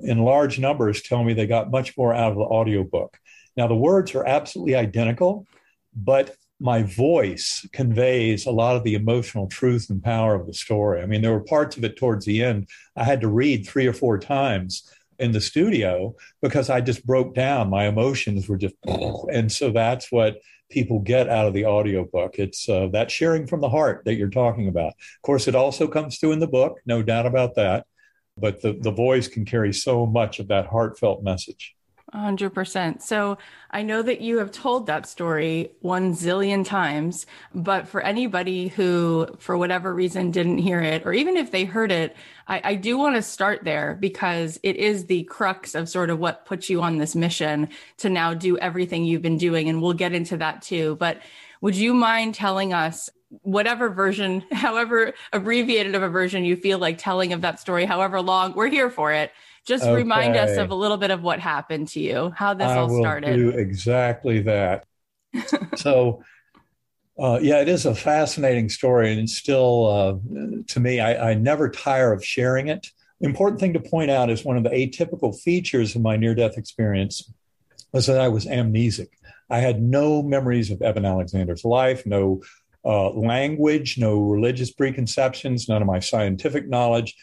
in 0.01 0.19
large 0.19 0.59
numbers 0.59 1.01
tell 1.01 1.25
me 1.25 1.33
they 1.33 1.47
got 1.47 1.71
much 1.71 1.97
more 1.97 2.13
out 2.13 2.33
of 2.33 2.37
the 2.37 2.45
audiobook. 2.45 3.17
Now, 3.57 3.69
the 3.69 3.75
words 3.75 4.15
are 4.15 4.27
absolutely 4.27 4.75
identical, 4.75 5.47
but 5.95 6.37
my 6.63 6.85
voice 6.85 7.67
conveys 7.73 8.47
a 8.47 8.51
lot 8.53 8.77
of 8.77 8.85
the 8.85 8.95
emotional 8.95 9.49
truth 9.49 9.91
and 9.91 10.03
power 10.03 10.37
of 10.37 10.47
the 10.47 10.55
story. 10.55 11.03
I 11.03 11.07
mean, 11.07 11.21
there 11.21 11.33
were 11.33 11.41
parts 11.41 11.77
of 11.77 11.85
it 11.85 11.97
towards 11.97 12.25
the 12.25 12.43
end 12.43 12.69
I 12.97 13.03
had 13.03 13.21
to 13.23 13.29
read 13.29 13.67
three 13.67 13.87
or 13.87 13.93
four 13.93 14.19
times 14.19 14.89
in 15.19 15.33
the 15.33 15.41
studio 15.41 16.15
because 16.41 16.71
I 16.71 16.81
just 16.81 17.05
broke 17.05 17.35
down. 17.35 17.69
My 17.69 17.87
emotions 17.87 18.49
were 18.49 18.57
just, 18.57 18.77
and 18.87 19.51
so 19.51 19.73
that's 19.73 20.13
what 20.13 20.39
people 20.71 21.01
get 21.01 21.29
out 21.29 21.49
of 21.49 21.53
the 21.53 21.67
audiobook. 21.67 22.39
It's 22.39 22.69
uh, 22.69 22.89
that 22.93 23.11
sharing 23.11 23.49
from 23.49 23.61
the 23.61 23.69
heart 23.69 24.03
that 24.05 24.15
you're 24.15 24.31
talking 24.31 24.69
about. 24.69 24.93
Of 24.93 25.23
course, 25.23 25.49
it 25.49 25.57
also 25.57 25.89
comes 25.89 26.19
through 26.19 26.33
in 26.33 26.39
the 26.39 26.47
book, 26.47 26.79
no 26.87 27.03
doubt 27.03 27.27
about 27.27 27.57
that. 27.57 27.87
But 28.37 28.63
the, 28.63 28.73
the 28.81 28.93
voice 28.93 29.27
can 29.27 29.45
carry 29.45 29.73
so 29.73 30.07
much 30.07 30.39
of 30.39 30.49
that 30.49 30.67
heartfelt 30.67 31.25
message. 31.25 31.75
100%. 32.15 33.01
So 33.01 33.39
I 33.71 33.83
know 33.83 34.03
that 34.03 34.21
you 34.21 34.39
have 34.39 34.51
told 34.51 34.87
that 34.87 35.07
story 35.07 35.73
one 35.81 36.15
zillion 36.15 36.65
times, 36.65 37.27
but 37.55 37.89
for 37.89 38.03
anybody 38.03 38.69
who, 38.69 39.29
for 39.39 39.57
whatever 39.57 39.95
reason, 39.95 40.31
didn't 40.31 40.59
hear 40.59 40.83
it, 40.83 41.07
or 41.07 41.15
even 41.15 41.37
if 41.37 41.51
they 41.51 41.65
heard 41.65 41.91
it, 41.91 42.15
I, 42.47 42.61
I 42.65 42.75
do 42.75 42.99
want 42.99 43.17
to 43.17 43.23
start 43.23 43.65
there 43.65 43.97
because 43.99 44.61
it 44.63 44.77
is 44.77 45.07
the 45.07 45.25
crux 45.25 45.75
of 45.75 45.89
sort 45.89 46.11
of 46.11 46.19
what 46.19 46.45
puts 46.45 46.69
you 46.69 46.83
on 46.83 46.99
this 46.99 47.17
mission 47.17 47.71
to 47.99 48.11
now 48.11 48.35
do 48.35 48.59
everything 48.59 49.05
you've 49.05 49.23
been 49.23 49.39
doing. 49.39 49.69
And 49.69 49.81
we'll 49.81 49.95
get 49.95 50.13
into 50.13 50.37
that 50.37 50.61
too. 50.61 50.97
But 50.97 51.23
would 51.63 51.77
you 51.77 51.95
mind 51.95 52.35
telling 52.35 52.75
us 52.75 53.09
whatever 53.43 53.89
version, 53.89 54.45
however 54.53 55.15
abbreviated 55.33 55.95
of 55.95 56.03
a 56.03 56.09
version 56.09 56.45
you 56.45 56.57
feel 56.57 56.79
like 56.79 56.99
telling 56.99 57.33
of 57.33 57.41
that 57.41 57.59
story, 57.59 57.85
however 57.85 58.21
long, 58.21 58.53
we're 58.55 58.69
here 58.69 58.91
for 58.91 59.13
it 59.13 59.33
just 59.65 59.85
okay. 59.85 59.95
remind 59.95 60.37
us 60.37 60.57
of 60.57 60.71
a 60.71 60.75
little 60.75 60.97
bit 60.97 61.11
of 61.11 61.23
what 61.23 61.39
happened 61.39 61.89
to 61.89 62.01
you, 62.01 62.33
how 62.37 62.55
this 62.55 62.69
I 62.69 62.79
all 62.79 63.01
started. 63.01 63.37
Do 63.37 63.51
exactly 63.51 64.41
that. 64.41 64.85
so, 65.77 66.23
uh, 67.19 67.39
yeah, 67.41 67.61
it 67.61 67.69
is 67.69 67.87
a 67.87 67.95
fascinating 67.95 68.69
story, 68.69 69.13
and 69.13 69.21
it's 69.21 69.37
still 69.37 69.87
uh, 69.87 70.65
to 70.69 70.81
me. 70.81 71.01
I, 71.01 71.31
I 71.31 71.35
never 71.35 71.71
tire 71.71 72.13
of 72.13 72.25
sharing 72.25 72.69
it. 72.69 72.89
important 73.21 73.61
thing 73.61 73.73
to 73.75 73.81
point 73.81 74.11
out 74.11 74.31
is 74.31 74.45
one 74.45 74.57
of 74.57 74.65
the 74.65 74.71
atypical 74.71 75.39
features 75.39 75.95
of 75.95 76.03
my 76.03 76.17
near-death 76.17 76.59
experience 76.59 77.33
was 77.93 78.07
that 78.07 78.21
I 78.21 78.29
was 78.29 78.47
amnesic. 78.47 79.11
I 79.49 79.59
had 79.59 79.83
no 79.83 80.23
memories 80.23 80.71
of 80.71 80.83
Eben 80.83 81.05
Alexander's 81.05 81.65
life, 81.65 82.05
no 82.07 82.41
uh, 82.85 83.11
language, 83.11 83.99
no 83.99 84.21
religious 84.21 84.73
preconceptions, 84.73 85.69
none 85.69 85.83
of 85.83 85.89
my 85.89 86.01
scientific 86.01 86.69
knowledge. 86.69 87.15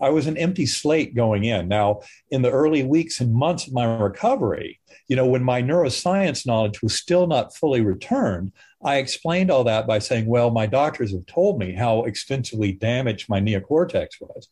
I 0.00 0.10
was 0.10 0.26
an 0.26 0.36
empty 0.36 0.66
slate 0.66 1.14
going 1.14 1.44
in. 1.44 1.68
Now, 1.68 2.00
in 2.30 2.42
the 2.42 2.50
early 2.50 2.84
weeks 2.84 3.20
and 3.20 3.32
months 3.32 3.66
of 3.66 3.72
my 3.72 3.84
recovery, 3.96 4.78
you 5.08 5.16
know, 5.16 5.26
when 5.26 5.42
my 5.42 5.62
neuroscience 5.62 6.46
knowledge 6.46 6.82
was 6.82 6.94
still 6.94 7.26
not 7.26 7.56
fully 7.56 7.80
returned, 7.80 8.52
I 8.84 8.96
explained 8.96 9.50
all 9.50 9.64
that 9.64 9.86
by 9.86 9.98
saying, 10.00 10.26
well, 10.26 10.50
my 10.50 10.66
doctors 10.66 11.12
have 11.12 11.24
told 11.26 11.58
me 11.58 11.72
how 11.72 12.04
extensively 12.04 12.72
damaged 12.72 13.30
my 13.30 13.40
neocortex 13.40 14.20
was. 14.20 14.48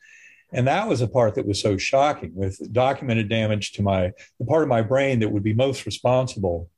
And 0.53 0.67
that 0.67 0.89
was 0.89 1.01
the 1.01 1.09
part 1.09 1.35
that 1.35 1.47
was 1.47 1.61
so 1.61 1.77
shocking 1.77 2.33
with 2.35 2.73
documented 2.73 3.29
damage 3.29 3.73
to 3.73 3.83
my, 3.83 4.13
the 4.39 4.47
part 4.47 4.63
of 4.63 4.69
my 4.69 4.83
brain 4.83 5.19
that 5.19 5.31
would 5.31 5.43
be 5.43 5.53
most 5.53 5.85
responsible 5.85 6.71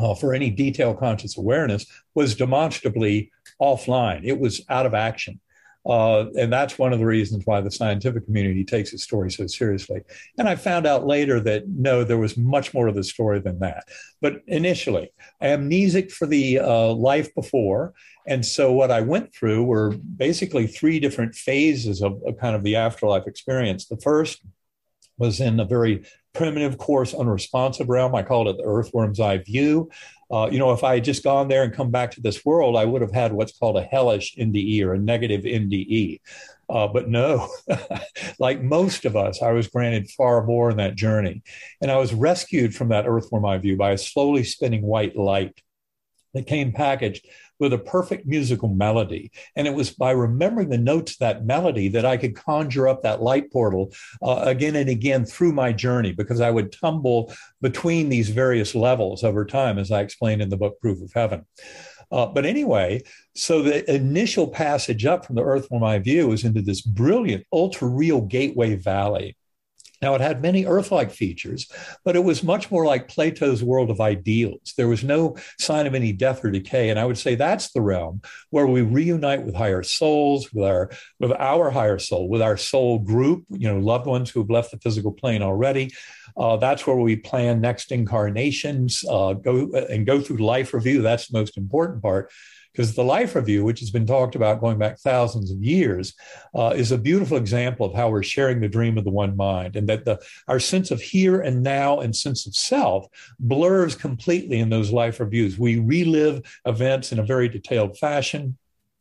uh, 0.00 0.14
for 0.14 0.34
any 0.34 0.50
detail 0.50 0.94
conscious 0.94 1.36
awareness 1.36 1.86
was 2.14 2.34
demonstrably 2.34 3.30
offline. 3.60 4.22
It 4.24 4.38
was 4.38 4.64
out 4.68 4.86
of 4.86 4.94
action. 4.94 5.40
Uh, 5.86 6.26
and 6.38 6.52
that's 6.52 6.78
one 6.78 6.92
of 6.92 6.98
the 6.98 7.06
reasons 7.06 7.46
why 7.46 7.60
the 7.60 7.70
scientific 7.70 8.26
community 8.26 8.64
takes 8.64 8.92
its 8.92 9.02
story 9.02 9.30
so 9.30 9.46
seriously. 9.46 10.02
And 10.36 10.46
I 10.46 10.54
found 10.54 10.86
out 10.86 11.06
later 11.06 11.40
that 11.40 11.68
no, 11.68 12.04
there 12.04 12.18
was 12.18 12.36
much 12.36 12.74
more 12.74 12.86
to 12.86 12.92
the 12.92 13.02
story 13.02 13.40
than 13.40 13.58
that. 13.60 13.84
But 14.20 14.42
initially, 14.46 15.10
amnesic 15.42 16.12
for 16.12 16.26
the 16.26 16.58
uh, 16.58 16.92
life 16.92 17.34
before. 17.34 17.94
And 18.26 18.44
so 18.44 18.72
what 18.72 18.90
I 18.90 19.00
went 19.00 19.34
through 19.34 19.64
were 19.64 19.92
basically 20.16 20.66
three 20.66 21.00
different 21.00 21.34
phases 21.34 22.02
of, 22.02 22.20
of 22.26 22.36
kind 22.38 22.54
of 22.54 22.62
the 22.62 22.76
afterlife 22.76 23.26
experience. 23.26 23.86
The 23.86 23.96
first 23.96 24.42
was 25.16 25.40
in 25.40 25.60
a 25.60 25.64
very 25.64 26.04
primitive, 26.32 26.78
coarse, 26.78 27.14
unresponsive 27.14 27.88
realm. 27.88 28.14
I 28.14 28.22
called 28.22 28.48
it 28.48 28.56
the 28.56 28.64
earthworm's 28.64 29.20
eye 29.20 29.38
view. 29.38 29.90
Uh, 30.30 30.48
you 30.50 30.58
know, 30.58 30.72
if 30.72 30.84
I 30.84 30.94
had 30.94 31.04
just 31.04 31.24
gone 31.24 31.48
there 31.48 31.64
and 31.64 31.72
come 31.72 31.90
back 31.90 32.12
to 32.12 32.20
this 32.20 32.44
world, 32.44 32.76
I 32.76 32.84
would 32.84 33.02
have 33.02 33.12
had 33.12 33.32
what's 33.32 33.58
called 33.58 33.76
a 33.76 33.82
hellish 33.82 34.36
NDE 34.36 34.84
or 34.84 34.94
a 34.94 34.98
negative 34.98 35.42
NDE. 35.42 36.20
Uh, 36.68 36.86
but 36.86 37.08
no, 37.08 37.48
like 38.38 38.62
most 38.62 39.04
of 39.04 39.16
us, 39.16 39.42
I 39.42 39.50
was 39.50 39.66
granted 39.66 40.08
far 40.10 40.46
more 40.46 40.70
in 40.70 40.76
that 40.76 40.94
journey. 40.94 41.42
And 41.80 41.90
I 41.90 41.96
was 41.96 42.14
rescued 42.14 42.76
from 42.76 42.90
that 42.90 43.08
earthworm 43.08 43.44
eye 43.44 43.58
view 43.58 43.76
by 43.76 43.90
a 43.90 43.98
slowly 43.98 44.44
spinning 44.44 44.82
white 44.82 45.16
light 45.16 45.60
that 46.34 46.46
came 46.46 46.70
packaged 46.72 47.26
with 47.60 47.72
a 47.72 47.78
perfect 47.78 48.26
musical 48.26 48.68
melody. 48.68 49.30
And 49.54 49.66
it 49.66 49.74
was 49.74 49.90
by 49.90 50.10
remembering 50.10 50.70
the 50.70 50.78
notes 50.78 51.12
of 51.12 51.18
that 51.18 51.44
melody 51.44 51.88
that 51.88 52.04
I 52.04 52.16
could 52.16 52.34
conjure 52.34 52.88
up 52.88 53.02
that 53.02 53.22
light 53.22 53.52
portal 53.52 53.92
uh, 54.22 54.42
again 54.46 54.76
and 54.76 54.88
again 54.88 55.24
through 55.24 55.52
my 55.52 55.72
journey 55.72 56.12
because 56.12 56.40
I 56.40 56.50
would 56.50 56.72
tumble 56.72 57.32
between 57.60 58.08
these 58.08 58.30
various 58.30 58.74
levels 58.74 59.22
over 59.22 59.44
time, 59.44 59.78
as 59.78 59.92
I 59.92 60.00
explained 60.00 60.42
in 60.42 60.48
the 60.48 60.56
book 60.56 60.80
Proof 60.80 61.02
of 61.02 61.12
Heaven. 61.12 61.46
Uh, 62.12 62.26
but 62.26 62.44
anyway, 62.44 63.02
so 63.34 63.62
the 63.62 63.88
initial 63.94 64.48
passage 64.48 65.06
up 65.06 65.24
from 65.24 65.36
the 65.36 65.44
earth 65.44 65.68
from 65.68 65.80
my 65.80 65.98
view 65.98 66.28
was 66.28 66.44
into 66.44 66.60
this 66.60 66.80
brilliant, 66.80 67.46
ultra 67.52 67.86
real 67.86 68.20
gateway 68.20 68.74
valley. 68.74 69.36
Now, 70.02 70.14
it 70.14 70.20
had 70.20 70.40
many 70.40 70.64
Earth 70.64 70.90
like 70.90 71.10
features, 71.10 71.70
but 72.04 72.16
it 72.16 72.24
was 72.24 72.42
much 72.42 72.70
more 72.70 72.86
like 72.86 73.08
Plato's 73.08 73.62
world 73.62 73.90
of 73.90 74.00
ideals. 74.00 74.72
There 74.76 74.88
was 74.88 75.04
no 75.04 75.36
sign 75.58 75.86
of 75.86 75.94
any 75.94 76.12
death 76.12 76.44
or 76.44 76.50
decay. 76.50 76.88
And 76.88 76.98
I 76.98 77.04
would 77.04 77.18
say 77.18 77.34
that's 77.34 77.72
the 77.72 77.82
realm 77.82 78.22
where 78.50 78.66
we 78.66 78.82
reunite 78.82 79.44
with 79.44 79.54
higher 79.54 79.82
souls, 79.82 80.52
with 80.52 80.64
our, 80.64 80.90
with 81.18 81.32
our 81.32 81.70
higher 81.70 81.98
soul, 81.98 82.28
with 82.28 82.42
our 82.42 82.56
soul 82.56 82.98
group, 82.98 83.44
you 83.50 83.68
know, 83.68 83.78
loved 83.78 84.06
ones 84.06 84.30
who 84.30 84.40
have 84.40 84.50
left 84.50 84.70
the 84.70 84.78
physical 84.78 85.12
plane 85.12 85.42
already. 85.42 85.92
Uh, 86.36 86.56
that's 86.56 86.86
where 86.86 86.96
we 86.96 87.16
plan 87.16 87.60
next 87.60 87.92
incarnations, 87.92 89.04
uh, 89.10 89.34
go 89.34 89.70
and 89.90 90.06
go 90.06 90.20
through 90.20 90.38
life 90.38 90.72
review. 90.72 91.02
That's 91.02 91.28
the 91.28 91.38
most 91.38 91.56
important 91.58 92.02
part 92.02 92.30
because 92.72 92.94
the 92.94 93.04
life 93.04 93.34
review, 93.34 93.64
which 93.64 93.80
has 93.80 93.90
been 93.90 94.06
talked 94.06 94.34
about 94.34 94.60
going 94.60 94.78
back 94.78 94.98
thousands 94.98 95.50
of 95.50 95.62
years, 95.62 96.14
uh, 96.54 96.72
is 96.76 96.92
a 96.92 96.98
beautiful 96.98 97.36
example 97.36 97.86
of 97.86 97.94
how 97.94 98.08
we're 98.08 98.22
sharing 98.22 98.60
the 98.60 98.68
dream 98.68 98.96
of 98.98 99.04
the 99.04 99.10
one 99.10 99.36
mind, 99.36 99.76
and 99.76 99.88
that 99.88 100.04
the 100.04 100.20
our 100.48 100.60
sense 100.60 100.90
of 100.90 101.00
here 101.00 101.40
and 101.40 101.62
now 101.62 102.00
and 102.00 102.14
sense 102.14 102.46
of 102.46 102.54
self 102.54 103.06
blurs 103.38 103.94
completely 103.94 104.58
in 104.58 104.70
those 104.70 104.92
life 104.92 105.20
reviews. 105.20 105.58
We 105.58 105.78
relive 105.78 106.42
events 106.64 107.12
in 107.12 107.18
a 107.18 107.24
very 107.24 107.48
detailed 107.48 107.98
fashion 107.98 108.56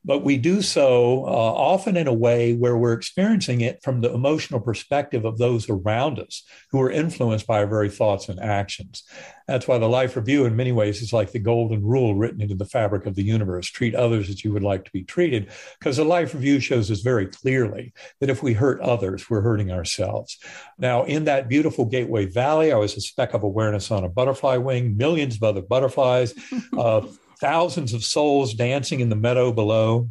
but 0.06 0.24
we 0.24 0.38
do 0.38 0.62
so 0.62 1.26
uh, 1.26 1.30
often 1.30 1.98
in 1.98 2.08
a 2.08 2.14
way 2.14 2.54
where 2.54 2.78
we're 2.78 2.94
experiencing 2.94 3.62
it 3.62 3.82
from 3.84 4.02
the 4.02 4.14
emotional 4.14 4.60
perspective 4.60 5.26
of 5.26 5.38
those 5.38 5.70
around 5.70 6.20
us 6.20 6.44
who 6.72 6.82
are 6.82 6.92
influenced 6.92 7.46
by 7.46 7.60
our 7.60 7.68
very 7.68 7.90
thoughts 7.90 8.30
and 8.30 8.40
actions. 8.40 9.04
That's 9.48 9.68
why 9.68 9.80
the 9.80 9.90
life 9.90 10.16
review, 10.16 10.46
in 10.46 10.56
many 10.56 10.72
ways, 10.72 11.02
is 11.02 11.12
like 11.12 11.32
the 11.32 11.40
golden 11.40 11.84
rule 11.84 12.14
written 12.14 12.40
into 12.40 12.56
the 12.56 12.66
fabric 12.66 13.08
of 13.08 13.16
the 13.16 13.24
universe 13.24 13.68
treat 13.68 13.96
others 13.96 14.30
as 14.30 14.44
you 14.44 14.54
would 14.54 14.64
like 14.64 14.86
to 14.86 14.92
be 14.92 15.04
treated. 15.04 15.50
Because 15.80 15.98
the 15.98 16.06
life 16.06 16.34
review 16.34 16.60
shows 16.60 16.92
us 16.92 17.02
very 17.02 17.26
clearly 17.26 17.94
that 18.20 18.30
if 18.30 18.44
we 18.44 18.54
hurt 18.54 18.80
others, 18.82 19.30
we're 19.30 19.42
hurting 19.42 19.72
ourselves. 19.72 20.38
Now, 20.78 21.04
in 21.04 21.26
that 21.26 21.50
beautiful 21.50 21.86
Gateway 21.86 22.28
Valley, 22.28 22.72
I 22.72 22.78
was 22.78 22.96
a 22.96 23.02
speck 23.02 23.34
of 23.34 23.44
awareness 23.44 23.90
on 23.90 24.04
a 24.04 24.10
butterfly 24.10 24.58
wing, 24.58 24.96
millions 24.96 25.36
of 25.36 25.44
other 25.44 25.62
butterflies. 25.62 26.34
Uh, 26.78 27.02
thousands 27.40 27.94
of 27.94 28.04
souls 28.04 28.54
dancing 28.54 29.00
in 29.00 29.10
the 29.10 29.16
meadow 29.16 29.52
below. 29.52 30.10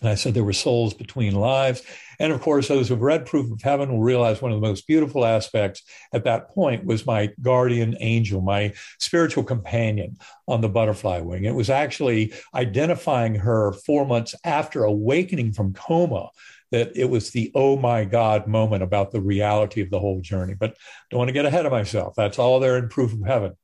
And 0.00 0.08
I 0.08 0.14
said 0.14 0.34
there 0.34 0.44
were 0.44 0.52
souls 0.52 0.94
between 0.94 1.34
lives. 1.34 1.82
And 2.20 2.32
of 2.32 2.40
course, 2.40 2.68
those 2.68 2.88
who've 2.88 3.00
read 3.00 3.26
Proof 3.26 3.50
of 3.50 3.62
Heaven 3.62 3.90
will 3.90 4.02
realize 4.02 4.40
one 4.40 4.52
of 4.52 4.60
the 4.60 4.66
most 4.66 4.86
beautiful 4.86 5.24
aspects 5.24 5.82
at 6.12 6.24
that 6.24 6.50
point 6.50 6.84
was 6.84 7.06
my 7.06 7.30
guardian 7.42 7.96
angel, 8.00 8.40
my 8.40 8.74
spiritual 8.98 9.44
companion 9.44 10.16
on 10.46 10.60
the 10.60 10.68
butterfly 10.68 11.20
wing. 11.20 11.44
It 11.44 11.54
was 11.54 11.70
actually 11.70 12.32
identifying 12.54 13.36
her 13.36 13.72
four 13.72 14.06
months 14.06 14.34
after 14.44 14.84
awakening 14.84 15.52
from 15.52 15.74
coma 15.74 16.30
that 16.70 16.96
it 16.96 17.08
was 17.08 17.30
the 17.30 17.50
oh 17.54 17.76
my 17.76 18.04
God 18.04 18.46
moment 18.46 18.82
about 18.82 19.10
the 19.10 19.20
reality 19.20 19.80
of 19.80 19.90
the 19.90 20.00
whole 20.00 20.20
journey. 20.20 20.54
But 20.54 20.76
don't 21.10 21.18
want 21.18 21.28
to 21.28 21.32
get 21.32 21.46
ahead 21.46 21.66
of 21.66 21.72
myself. 21.72 22.14
That's 22.16 22.38
all 22.38 22.60
there 22.60 22.76
in 22.76 22.88
Proof 22.88 23.12
of 23.12 23.24
Heaven. 23.24 23.56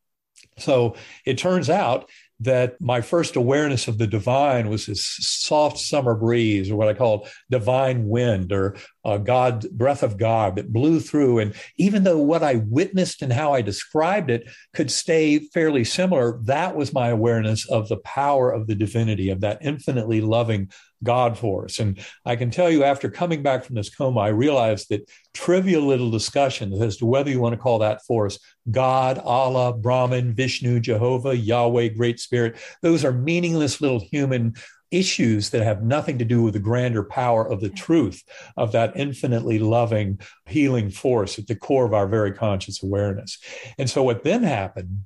So 0.59 0.97
it 1.27 1.39
turns 1.39 1.69
out 1.69 2.09
that 2.41 2.81
my 2.81 3.01
first 3.01 3.37
awareness 3.37 3.89
of 3.89 3.99
the 3.99 4.07
divine 4.07 4.69
was 4.69 4.87
this 4.87 5.05
soft 5.05 5.79
summer 5.79 6.15
breeze, 6.15 6.71
or 6.71 6.77
what 6.77 6.89
I 6.89 6.95
call 6.95 7.29
divine 7.51 8.09
wind, 8.09 8.53
or 8.53 8.77
uh, 9.05 9.19
God, 9.19 9.69
breath 9.71 10.03
of 10.03 10.17
God 10.17 10.57
that 10.57 10.73
blew 10.73 11.01
through. 11.01 11.39
And 11.39 11.55
even 11.77 12.05
though 12.05 12.19
what 12.19 12.43
I 12.43 12.57
witnessed 12.57 13.23
and 13.23 13.33
how 13.33 13.53
I 13.53 13.63
described 13.63 14.31
it 14.31 14.49
could 14.73 14.91
stay 14.91 15.39
fairly 15.39 15.85
similar, 15.85 16.41
that 16.45 16.77
was 16.77 16.93
my 16.93 17.09
awareness 17.09 17.69
of 17.69 17.89
the 17.89 17.99
power 17.99 18.51
of 18.51 18.67
the 18.67 18.75
divinity, 18.75 19.31
of 19.31 19.41
that 19.41 19.59
infinitely 19.63 20.21
loving 20.21 20.71
God 21.03 21.39
force. 21.39 21.79
And 21.79 21.99
I 22.25 22.35
can 22.35 22.51
tell 22.51 22.71
you, 22.71 22.83
after 22.83 23.11
coming 23.11 23.43
back 23.43 23.65
from 23.65 23.77
this 23.77 23.95
coma, 23.95 24.21
I 24.21 24.29
realized 24.29 24.89
that 24.89 25.09
trivial 25.35 25.83
little 25.83 26.11
discussions 26.11 26.81
as 26.81 26.97
to 26.97 27.07
whether 27.07 27.31
you 27.31 27.41
want 27.41 27.55
to 27.55 27.61
call 27.61 27.81
that 27.81 28.05
force 28.07 28.39
God, 28.71 29.19
Allah, 29.19 29.75
Brahman, 29.75 30.35
Vishnu, 30.35 30.81
Jehovah, 30.81 31.37
Yahweh, 31.37 31.89
Great 31.89 32.19
Spirit, 32.19 32.57
those 32.81 33.05
are 33.05 33.13
meaningless 33.13 33.83
little 33.83 34.01
human 34.01 34.55
issues 34.95 35.51
that 35.51 35.65
have 35.65 35.83
nothing 35.83 36.19
to 36.19 36.25
do 36.25 36.43
with 36.43 36.55
the 36.55 36.61
grander 36.61 37.03
power 37.03 37.47
of 37.47 37.61
the 37.61 37.69
truth 37.69 38.23
of 38.57 38.73
that 38.73 38.97
infinitely 38.97 39.59
loving, 39.59 40.21
healing 40.47 40.91
force 40.91 41.39
at 41.39 41.47
the 41.47 41.57
core 41.57 41.85
of 41.85 41.95
our 41.95 42.07
very 42.07 42.33
conscious 42.33 42.83
awareness. 42.83 43.39
And 43.79 43.91
so, 43.91 44.03
what 44.03 44.23
then 44.23 44.43
happened 44.43 45.01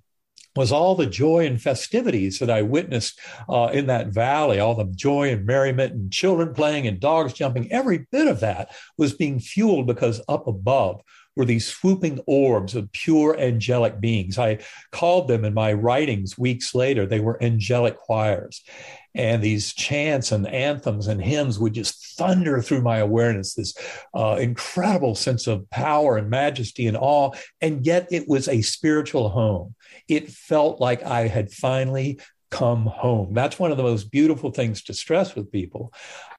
was 0.57 0.72
all 0.72 0.96
the 0.96 1.07
joy 1.07 1.46
and 1.46 1.62
festivities 1.62 2.40
that 2.40 2.51
I 2.51 2.62
witnessed 2.62 3.20
uh, 3.48 3.70
in 3.72 3.87
that 3.87 4.09
valley, 4.09 4.59
all 4.59 4.74
the 4.74 4.87
joy 4.87 5.31
and 5.31 5.46
merriment 5.46 5.92
and 5.92 6.12
children 6.12 6.53
playing 6.53 6.87
and 6.87 6.98
dogs 6.98 7.33
jumping, 7.33 7.70
every 7.70 8.07
bit 8.11 8.27
of 8.27 8.40
that 8.40 8.70
was 8.96 9.12
being 9.12 9.38
fueled 9.38 9.87
because 9.87 10.20
up 10.29 10.48
above 10.48 11.01
were 11.37 11.44
these 11.44 11.66
swooping 11.66 12.18
orbs 12.27 12.74
of 12.74 12.90
pure 12.90 13.38
angelic 13.38 14.01
beings. 14.01 14.37
I 14.37 14.59
called 14.90 15.29
them 15.29 15.44
in 15.44 15.55
my 15.55 15.72
writings 15.72 16.37
weeks 16.37 16.74
later, 16.74 17.07
they 17.07 17.20
were 17.20 17.40
angelic 17.42 17.96
choirs. 17.96 18.64
And 19.19 19.43
these 19.43 19.75
chants 19.75 20.31
and 20.31 20.47
anthems 20.47 21.09
and 21.09 21.21
hymns 21.21 21.59
would 21.59 21.75
just 21.75 22.17
thunder 22.17 22.63
through 22.63 22.83
my 22.83 22.99
awareness, 22.99 23.55
this 23.55 23.75
uh, 24.15 24.39
incredible 24.41 25.17
sense 25.17 25.49
of 25.49 25.69
power 25.71 26.17
and 26.17 26.31
majesty 26.31 26.87
and 26.87 26.97
awe. 26.97 27.33
And 27.61 27.85
yet 27.85 28.07
it 28.13 28.29
was 28.29 28.47
a 28.49 28.63
spiritual 28.63 29.29
home. 29.29 29.75
It 30.09 30.31
felt 30.31 30.81
like 30.81 31.03
I 31.03 31.27
had 31.27 31.51
finally 31.51 32.21
come 32.51 32.87
home. 32.87 33.35
That's 33.35 33.59
one 33.59 33.73
of 33.73 33.77
the 33.77 33.83
most 33.83 34.11
beautiful 34.11 34.53
things 34.53 34.83
to 34.85 34.95
stress 34.95 35.35
with 35.35 35.53
people. 35.53 35.93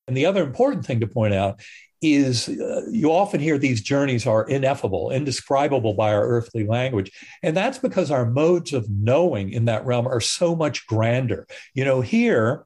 And 0.07 0.15
the 0.15 0.25
other 0.25 0.41
important 0.41 0.85
thing 0.85 1.01
to 1.01 1.07
point 1.07 1.33
out 1.33 1.61
is 2.01 2.47
uh, 2.47 2.83
you 2.89 3.11
often 3.11 3.41
hear 3.41 3.57
these 3.57 3.81
journeys 3.81 4.25
are 4.25 4.47
ineffable, 4.47 5.11
indescribable 5.11 5.95
by 5.95 6.13
our 6.13 6.25
earthly 6.25 6.65
language. 6.65 7.11
And 7.43 7.57
that's 7.57 7.77
because 7.77 8.09
our 8.09 8.25
modes 8.25 8.71
of 8.71 8.89
knowing 8.89 9.51
in 9.51 9.65
that 9.65 9.85
realm 9.85 10.07
are 10.07 10.21
so 10.21 10.55
much 10.55 10.87
grander. 10.87 11.45
You 11.73 11.83
know, 11.83 11.99
here, 11.99 12.65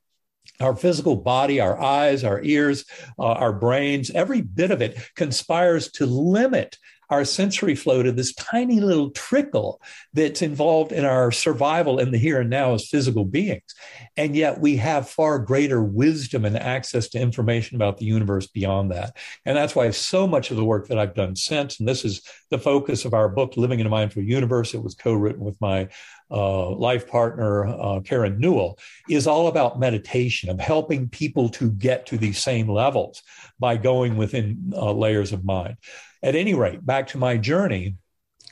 our 0.60 0.76
physical 0.76 1.16
body, 1.16 1.60
our 1.60 1.80
eyes, 1.80 2.24
our 2.24 2.42
ears, 2.42 2.86
uh, 3.20 3.24
our 3.24 3.54
brains, 3.54 4.12
every 4.12 4.42
bit 4.42 4.72
of 4.72 4.82
it 4.82 4.98
conspires 5.16 5.92
to 5.92 6.06
limit 6.06 6.78
our 7.10 7.26
sensory 7.26 7.76
flow 7.76 8.02
to 8.02 8.12
this 8.12 8.34
tiny 8.34 8.80
little 8.80 9.12
trickle 9.12 9.80
that's 10.14 10.42
involved 10.42 10.92
in 10.92 11.06
our 11.06 11.32
survival 11.32 12.00
in 12.00 12.12
the 12.12 12.18
here 12.18 12.42
and 12.42 12.50
now 12.50 12.74
as 12.74 12.90
physical 12.90 13.24
beings. 13.24 13.76
And 14.18 14.36
yet 14.36 14.60
we 14.60 14.78
have 14.78 15.10
far 15.10 15.38
greater 15.38 15.84
wisdom 15.84 16.44
and 16.44 16.58
access 16.58 17.10
to 17.10 17.20
information 17.22 17.76
about 17.76 17.98
the 17.98 18.06
universe 18.06 18.48
beyond 18.48 18.92
that. 18.92 19.16
And 19.46 19.56
that's 19.56 19.76
why 19.76 19.92
so 19.92 20.26
much 20.26 20.50
of 20.50 20.58
the 20.58 20.66
work 20.66 20.88
that 20.88 20.98
I've 20.98 21.14
done 21.14 21.36
since, 21.36 21.80
and 21.80 21.88
this 21.88 22.04
is 22.04 22.22
the 22.54 22.60
focus 22.60 23.04
of 23.04 23.16
our 23.16 23.28
book, 23.28 23.58
Living 23.58 23.80
in 23.80 23.88
a 23.88 23.90
Mindful 23.90 24.22
Universe, 24.22 24.76
it 24.76 24.84
was 24.84 24.94
co 24.94 25.14
written 25.14 25.44
with 25.44 25.60
my 25.60 25.90
uh, 26.30 26.70
life 26.70 27.08
partner, 27.08 27.66
uh, 27.66 28.00
Karen 28.02 28.40
Newell, 28.40 28.78
is 29.10 29.26
all 29.26 29.48
about 29.48 29.80
meditation, 29.80 30.52
of 30.52 30.60
helping 30.60 31.10
people 31.10 31.50
to 31.50 31.72
get 31.72 32.06
to 32.06 32.18
these 32.18 32.38
same 32.38 32.70
levels 32.70 33.24
by 33.60 33.76
going 33.76 34.18
within 34.18 34.72
uh, 34.76 34.94
layers 34.94 35.34
of 35.34 35.44
mind. 35.44 35.78
At 36.22 36.36
any 36.36 36.54
rate, 36.54 36.86
back 36.86 37.08
to 37.08 37.18
my 37.18 37.38
journey, 37.38 37.96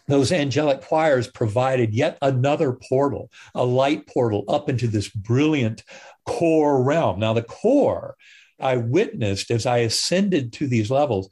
those 0.07 0.31
angelic 0.31 0.81
choirs 0.81 1.27
provided 1.27 1.93
yet 1.93 2.17
another 2.23 2.73
portal, 2.73 3.29
a 3.53 3.63
light 3.63 4.07
portal 4.07 4.43
up 4.47 4.67
into 4.67 4.87
this 4.87 5.09
brilliant 5.09 5.83
core 6.25 6.83
realm. 6.83 7.19
Now, 7.19 7.33
the 7.33 7.43
core 7.43 8.15
I 8.59 8.77
witnessed 8.77 9.51
as 9.51 9.65
I 9.65 9.79
ascended 9.79 10.53
to 10.53 10.67
these 10.67 10.91
levels 10.91 11.29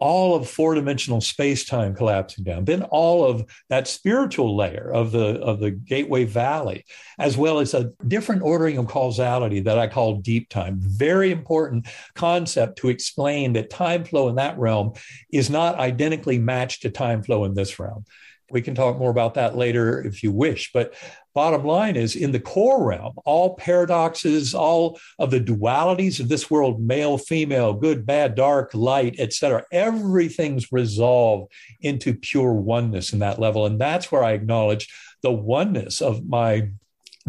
all 0.00 0.34
of 0.34 0.48
four 0.48 0.74
dimensional 0.74 1.20
space 1.20 1.64
time 1.64 1.94
collapsing 1.94 2.42
down, 2.44 2.64
then 2.64 2.82
all 2.84 3.24
of 3.24 3.44
that 3.68 3.86
spiritual 3.86 4.56
layer 4.56 4.90
of 4.92 5.12
the, 5.12 5.38
of 5.40 5.60
the 5.60 5.70
Gateway 5.70 6.24
Valley, 6.24 6.84
as 7.18 7.36
well 7.36 7.60
as 7.60 7.74
a 7.74 7.92
different 8.08 8.42
ordering 8.42 8.78
of 8.78 8.88
causality 8.88 9.60
that 9.60 9.78
I 9.78 9.86
call 9.86 10.16
deep 10.16 10.48
time. 10.48 10.78
Very 10.80 11.30
important 11.30 11.86
concept 12.14 12.78
to 12.78 12.88
explain 12.88 13.52
that 13.52 13.70
time 13.70 14.04
flow 14.04 14.28
in 14.28 14.36
that 14.36 14.58
realm 14.58 14.94
is 15.30 15.50
not 15.50 15.78
identically 15.78 16.38
matched 16.38 16.82
to 16.82 16.90
time 16.90 17.22
flow 17.22 17.44
in 17.44 17.54
this 17.54 17.78
realm. 17.78 18.04
We 18.50 18.62
can 18.62 18.74
talk 18.74 18.98
more 18.98 19.10
about 19.10 19.34
that 19.34 19.56
later 19.56 20.00
if 20.02 20.22
you 20.22 20.32
wish. 20.32 20.70
But 20.72 20.94
bottom 21.34 21.64
line 21.64 21.96
is 21.96 22.16
in 22.16 22.32
the 22.32 22.40
core 22.40 22.84
realm, 22.84 23.14
all 23.24 23.54
paradoxes, 23.54 24.54
all 24.54 24.98
of 25.18 25.30
the 25.30 25.40
dualities 25.40 26.20
of 26.20 26.28
this 26.28 26.50
world, 26.50 26.80
male, 26.80 27.18
female, 27.18 27.72
good, 27.72 28.04
bad, 28.04 28.34
dark, 28.34 28.72
light, 28.74 29.16
etc., 29.18 29.64
everything's 29.70 30.72
resolved 30.72 31.52
into 31.80 32.14
pure 32.14 32.52
oneness 32.52 33.12
in 33.12 33.20
that 33.20 33.38
level. 33.38 33.66
And 33.66 33.80
that's 33.80 34.10
where 34.10 34.24
I 34.24 34.32
acknowledge 34.32 34.88
the 35.22 35.32
oneness 35.32 36.00
of 36.00 36.26
my 36.26 36.70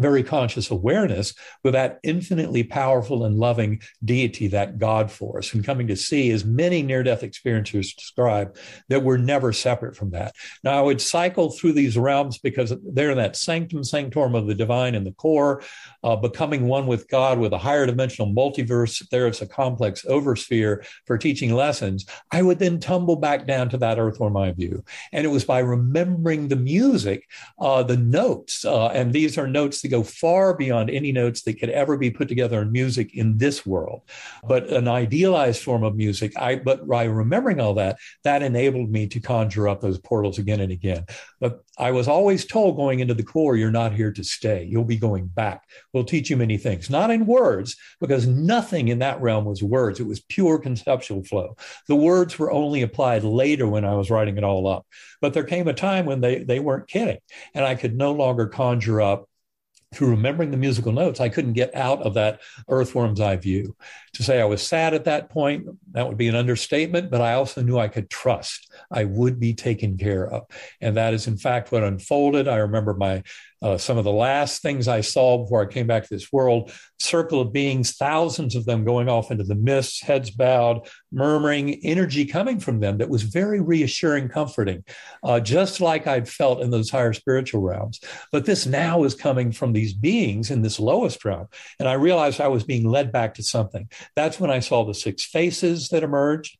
very 0.02 0.22
conscious 0.22 0.70
awareness 0.70 1.34
with 1.64 1.72
that 1.72 1.98
infinitely 2.02 2.62
powerful 2.62 3.24
and 3.24 3.38
loving 3.38 3.80
deity, 4.04 4.48
that 4.48 4.78
God 4.78 5.10
force, 5.10 5.54
and 5.54 5.64
coming 5.64 5.88
to 5.88 5.96
see, 5.96 6.30
as 6.30 6.44
many 6.44 6.82
near 6.82 7.02
death 7.02 7.22
experiencers 7.22 7.96
describe, 7.96 8.56
that 8.88 9.02
we're 9.02 9.16
never 9.16 9.52
separate 9.52 9.96
from 9.96 10.10
that. 10.10 10.34
Now, 10.62 10.78
I 10.78 10.82
would 10.82 11.00
cycle 11.00 11.50
through 11.50 11.72
these 11.72 11.98
realms 11.98 12.38
because 12.38 12.72
they're 12.84 13.10
in 13.10 13.18
that 13.18 13.36
sanctum 13.36 13.84
sanctorum 13.84 14.34
of 14.34 14.46
the 14.46 14.54
divine 14.54 14.94
in 14.94 15.04
the 15.04 15.12
core, 15.12 15.62
uh, 16.04 16.16
becoming 16.16 16.66
one 16.66 16.86
with 16.86 17.08
God 17.08 17.38
with 17.38 17.52
a 17.52 17.58
higher 17.58 17.86
dimensional 17.86 18.32
multiverse. 18.32 19.02
There's 19.10 19.42
a 19.42 19.46
complex 19.46 20.04
oversphere 20.04 20.86
for 21.06 21.18
teaching 21.18 21.52
lessons. 21.54 22.06
I 22.30 22.42
would 22.42 22.58
then 22.58 22.78
tumble 22.78 23.16
back 23.16 23.46
down 23.46 23.68
to 23.70 23.78
that 23.78 23.98
earth 23.98 24.12
earthworm 24.12 24.36
eye 24.36 24.52
view. 24.52 24.84
And 25.12 25.24
it 25.24 25.30
was 25.30 25.44
by 25.44 25.60
remembering 25.60 26.48
the 26.48 26.56
music, 26.56 27.28
uh, 27.58 27.82
the 27.82 27.96
notes, 27.96 28.64
uh, 28.64 28.88
and 28.88 29.12
these 29.12 29.38
are 29.38 29.46
notes 29.46 29.80
to 29.82 29.88
go 29.92 30.02
far 30.02 30.54
beyond 30.54 30.90
any 30.90 31.12
notes 31.12 31.42
that 31.42 31.60
could 31.60 31.70
ever 31.70 31.96
be 31.96 32.10
put 32.10 32.28
together 32.28 32.62
in 32.62 32.72
music 32.72 33.14
in 33.14 33.38
this 33.38 33.64
world. 33.64 34.02
But 34.42 34.68
an 34.68 34.88
idealized 34.88 35.62
form 35.62 35.84
of 35.84 35.94
music, 35.94 36.32
I 36.36 36.56
but 36.56 36.88
by 36.88 37.04
remembering 37.04 37.60
all 37.60 37.74
that, 37.74 37.98
that 38.24 38.42
enabled 38.42 38.90
me 38.90 39.06
to 39.08 39.20
conjure 39.20 39.68
up 39.68 39.80
those 39.80 39.98
portals 39.98 40.38
again 40.38 40.60
and 40.60 40.72
again. 40.72 41.04
But 41.40 41.60
I 41.78 41.90
was 41.90 42.08
always 42.08 42.44
told 42.44 42.76
going 42.76 43.00
into 43.00 43.14
the 43.14 43.22
core, 43.22 43.56
you're 43.56 43.70
not 43.70 43.94
here 43.94 44.12
to 44.12 44.24
stay. 44.24 44.64
You'll 44.64 44.84
be 44.84 44.96
going 44.96 45.26
back. 45.26 45.64
We'll 45.92 46.04
teach 46.04 46.30
you 46.30 46.36
many 46.36 46.58
things, 46.58 46.90
not 46.90 47.10
in 47.10 47.26
words, 47.26 47.76
because 48.00 48.26
nothing 48.26 48.88
in 48.88 48.98
that 49.00 49.20
realm 49.20 49.44
was 49.44 49.62
words. 49.62 50.00
It 50.00 50.06
was 50.06 50.20
pure 50.20 50.58
conceptual 50.58 51.22
flow. 51.24 51.56
The 51.88 51.96
words 51.96 52.38
were 52.38 52.52
only 52.52 52.82
applied 52.82 53.24
later 53.24 53.68
when 53.68 53.84
I 53.84 53.94
was 53.94 54.10
writing 54.10 54.38
it 54.38 54.44
all 54.44 54.66
up. 54.66 54.86
But 55.20 55.34
there 55.34 55.44
came 55.44 55.68
a 55.68 55.74
time 55.74 56.06
when 56.06 56.20
they, 56.20 56.44
they 56.44 56.60
weren't 56.60 56.88
kidding. 56.88 57.18
And 57.54 57.64
I 57.64 57.74
could 57.74 57.96
no 57.96 58.12
longer 58.12 58.46
conjure 58.46 59.00
up 59.00 59.28
through 59.92 60.10
remembering 60.10 60.50
the 60.50 60.56
musical 60.56 60.92
notes, 60.92 61.20
I 61.20 61.28
couldn't 61.28 61.52
get 61.52 61.74
out 61.74 62.02
of 62.02 62.14
that 62.14 62.40
earthworm's 62.68 63.20
eye 63.20 63.36
view. 63.36 63.76
To 64.14 64.22
say 64.22 64.40
I 64.40 64.44
was 64.44 64.66
sad 64.66 64.94
at 64.94 65.04
that 65.04 65.28
point, 65.30 65.66
that 65.92 66.06
would 66.06 66.16
be 66.16 66.28
an 66.28 66.34
understatement, 66.34 67.10
but 67.10 67.20
I 67.20 67.34
also 67.34 67.62
knew 67.62 67.78
I 67.78 67.88
could 67.88 68.10
trust 68.10 68.72
I 68.90 69.04
would 69.04 69.38
be 69.38 69.54
taken 69.54 69.96
care 69.96 70.26
of. 70.26 70.44
And 70.80 70.96
that 70.96 71.14
is, 71.14 71.26
in 71.26 71.36
fact, 71.36 71.72
what 71.72 71.82
unfolded. 71.82 72.48
I 72.48 72.56
remember 72.56 72.94
my 72.94 73.22
uh, 73.62 73.78
some 73.78 73.98
of 73.98 74.04
the 74.04 74.12
last 74.12 74.60
things 74.60 74.88
I 74.88 75.00
saw 75.00 75.38
before 75.38 75.62
I 75.62 75.72
came 75.72 75.86
back 75.86 76.02
to 76.02 76.14
this 76.14 76.32
world 76.32 76.72
circle 76.98 77.40
of 77.40 77.52
beings, 77.52 77.92
thousands 77.92 78.54
of 78.54 78.64
them 78.64 78.84
going 78.84 79.08
off 79.08 79.30
into 79.30 79.44
the 79.44 79.54
mists, 79.54 80.00
heads 80.00 80.30
bowed, 80.30 80.88
murmuring, 81.10 81.74
energy 81.84 82.24
coming 82.24 82.60
from 82.60 82.80
them 82.80 82.98
that 82.98 83.08
was 83.08 83.22
very 83.22 83.60
reassuring, 83.60 84.28
comforting, 84.28 84.84
uh, 85.24 85.40
just 85.40 85.80
like 85.80 86.06
I'd 86.06 86.28
felt 86.28 86.60
in 86.60 86.70
those 86.70 86.90
higher 86.90 87.12
spiritual 87.12 87.60
realms. 87.60 88.00
But 88.30 88.46
this 88.46 88.66
now 88.66 89.04
is 89.04 89.14
coming 89.14 89.52
from 89.52 89.72
these 89.72 89.92
beings 89.92 90.50
in 90.50 90.62
this 90.62 90.80
lowest 90.80 91.24
realm. 91.24 91.48
And 91.78 91.88
I 91.88 91.94
realized 91.94 92.40
I 92.40 92.48
was 92.48 92.64
being 92.64 92.88
led 92.88 93.12
back 93.12 93.34
to 93.34 93.42
something. 93.42 93.88
That's 94.16 94.40
when 94.40 94.50
I 94.50 94.60
saw 94.60 94.84
the 94.84 94.94
six 94.94 95.24
faces 95.24 95.88
that 95.88 96.02
emerged. 96.02 96.56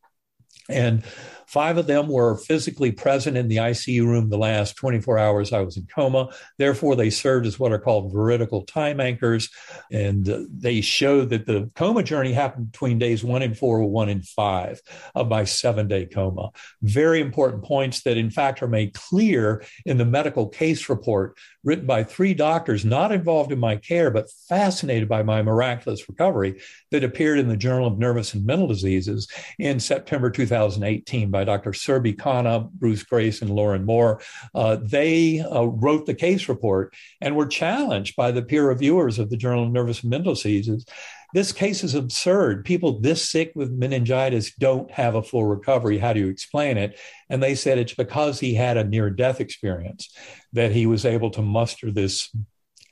And 0.69 1.03
Five 1.47 1.77
of 1.77 1.87
them 1.87 2.09
were 2.09 2.37
physically 2.37 2.93
present 2.93 3.37
in 3.37 3.49
the 3.49 3.57
ICU 3.57 4.07
room 4.07 4.29
the 4.29 4.39
last 4.39 4.77
24 4.77 5.19
hours 5.19 5.53
I 5.53 5.61
was 5.61 5.77
in 5.77 5.87
coma. 5.87 6.29
Therefore, 6.59 6.97
they 6.97 7.11
served 7.11 7.47
as 7.47 7.59
what 7.59 7.73
are 7.73 7.79
called 7.79 8.13
veridical 8.13 8.63
time 8.63 9.01
anchors. 9.01 9.49
And 9.91 10.29
uh, 10.29 10.41
they 10.51 10.81
showed 10.81 11.31
that 11.31 11.47
the 11.47 11.71
coma 11.75 12.03
journey 12.03 12.33
happened 12.33 12.73
between 12.73 12.99
days 12.99 13.25
one 13.25 13.43
and 13.43 13.57
four 13.57 13.79
or 13.79 13.91
one 13.91 14.09
and 14.09 14.27
five 14.27 14.81
of 15.15 15.29
my 15.29 15.45
seven 15.45 15.89
day 15.89 16.07
coma. 16.07 16.51
Very 16.83 17.21
important 17.21 17.65
points 17.65 18.03
that, 18.03 18.17
in 18.17 18.31
fact, 18.31 18.63
are 18.63 18.69
made 18.69 18.95
clear 18.95 19.65
in 19.85 19.99
the 19.99 20.05
medical 20.05 20.49
case 20.49 20.89
report 20.89 21.37
written 21.65 21.87
by 21.87 22.05
three 22.05 22.35
doctors 22.35 22.85
not 22.85 23.13
involved 23.13 23.53
in 23.53 23.59
my 23.59 23.77
care, 23.77 24.11
but 24.11 24.31
fascinated 24.49 25.09
by 25.09 25.23
my 25.23 25.43
miraculous 25.43 26.09
recovery 26.09 26.61
that 26.91 27.05
appeared 27.05 27.39
in 27.39 27.49
the 27.49 27.57
Journal 27.57 27.87
of 27.87 27.99
Nervous 27.99 28.35
and 28.35 28.45
Mental 28.45 28.67
Diseases 28.67 29.29
in 29.59 29.79
September 29.79 30.31
2018 30.31 31.31
by 31.33 31.43
Dr. 31.43 31.73
Surbhi 31.73 32.17
Khanna, 32.17 32.71
Bruce 32.71 33.03
Greyson, 33.03 33.43
and 33.43 33.51
Lauren 33.51 33.85
Moore. 33.85 34.21
Uh, 34.55 34.77
they 34.81 35.41
uh, 35.41 35.65
wrote 35.65 36.07
the 36.07 36.15
case 36.15 36.49
report 36.49 36.95
and 37.21 37.35
were 37.35 37.47
challenged 37.47 38.15
by 38.15 38.31
the 38.31 38.43
peer 38.43 38.69
reviewers 38.69 39.19
of 39.19 39.31
the 39.31 39.37
Journal 39.37 39.65
of 39.65 39.73
Nervous 39.73 40.03
and 40.03 40.11
Mental 40.11 40.35
Diseases 40.35 40.87
this 41.33 41.53
case 41.53 41.83
is 41.83 41.95
absurd. 41.95 42.65
People 42.65 43.01
this 43.01 43.29
sick 43.29 43.53
with 43.55 43.71
meningitis 43.71 44.55
don't 44.55 44.91
have 44.91 45.15
a 45.15 45.23
full 45.23 45.45
recovery. 45.45 45.99
How 45.99 46.13
do 46.13 46.21
you 46.21 46.29
explain 46.29 46.77
it? 46.77 46.99
And 47.31 47.43
they 47.43 47.55
said 47.55 47.79
it's 47.79 47.95
because 47.95 48.39
he 48.39 48.55
had 48.55 48.77
a 48.77 48.85
near 48.85 49.09
death 49.09 49.41
experience 49.41 50.15
that 50.53 50.73
he 50.73 50.87
was 50.87 51.07
able 51.07 51.31
to 51.31 51.43
muster 51.43 51.91
this 51.91 52.35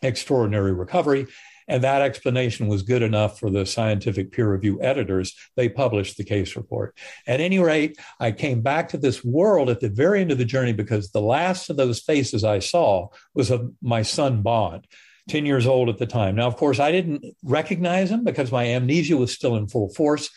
extraordinary 0.03 0.73
recovery. 0.73 1.27
And 1.71 1.85
that 1.85 2.03
explanation 2.03 2.67
was 2.67 2.83
good 2.83 3.01
enough 3.01 3.39
for 3.39 3.49
the 3.49 3.65
scientific 3.65 4.33
peer 4.33 4.53
review 4.53 4.83
editors. 4.83 5.37
They 5.55 5.69
published 5.69 6.17
the 6.17 6.25
case 6.25 6.57
report. 6.57 6.99
At 7.29 7.41
any 7.41 7.61
rate, 7.61 7.97
I 8.19 8.33
came 8.33 8.61
back 8.61 8.89
to 8.89 8.99
this 8.99 9.25
world 9.25 9.71
at 9.71 9.79
the 9.79 9.89
very 9.89 10.21
end 10.21 10.33
of 10.33 10.39
the 10.39 10.45
journey 10.45 10.73
because 10.73 11.13
the 11.13 11.21
last 11.21 11.71
of 11.71 11.77
those 11.77 12.01
faces 12.01 12.43
I 12.43 12.59
saw 12.59 13.11
was 13.35 13.53
of 13.53 13.73
my 13.81 14.03
son 14.03 14.43
Bond. 14.43 14.89
10 15.29 15.47
years 15.47 15.65
old 15.65 15.89
at 15.89 15.99
the 15.99 16.07
time. 16.07 16.35
Now, 16.35 16.49
of 16.49 16.57
course, 16.57 16.81
I 16.81 16.91
didn't 16.91 17.25
recognize 17.45 18.11
him 18.11 18.25
because 18.25 18.51
my 18.51 18.67
amnesia 18.67 19.17
was 19.17 19.33
still 19.33 19.55
in 19.55 19.69
full 19.69 19.91
force. 19.91 20.29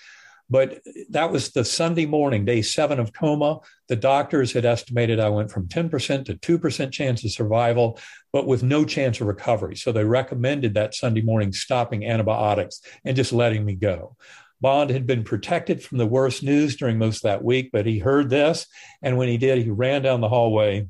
But 0.54 0.84
that 1.10 1.32
was 1.32 1.50
the 1.50 1.66
Sunday 1.66 2.06
morning, 2.06 2.46
day 2.46 2.62
seven 2.62 3.00
of 3.00 3.12
coma. 3.12 3.62
The 3.88 3.96
doctors 3.96 4.54
had 4.54 4.66
estimated 4.66 5.20
I 5.20 5.30
went 5.30 5.50
from 5.50 5.68
10% 5.68 6.26
to 6.26 6.36
2% 6.36 6.92
chance 6.92 7.26
of 7.26 7.32
survival, 7.32 8.00
but 8.32 8.46
with 8.46 8.62
no 8.62 8.86
chance 8.86 9.20
of 9.20 9.26
recovery. 9.26 9.76
So 9.76 9.92
they 9.92 10.04
recommended 10.04 10.76
that 10.76 10.94
Sunday 10.94 11.22
morning 11.22 11.54
stopping 11.54 12.06
antibiotics 12.06 12.82
and 13.04 13.16
just 13.16 13.34
letting 13.34 13.66
me 13.66 13.74
go. 13.74 14.16
Bond 14.62 14.92
had 14.92 15.08
been 15.08 15.24
protected 15.24 15.82
from 15.82 15.98
the 15.98 16.06
worst 16.06 16.44
news 16.44 16.76
during 16.76 17.00
most 17.00 17.26
of 17.26 17.32
that 17.32 17.44
week, 17.44 17.72
but 17.74 17.88
he 17.88 17.98
heard 17.98 18.30
this. 18.30 18.68
And 19.02 19.18
when 19.18 19.30
he 19.30 19.40
did, 19.40 19.58
he 19.58 19.72
ran 19.72 20.04
down 20.04 20.22
the 20.22 20.30
hallway 20.30 20.88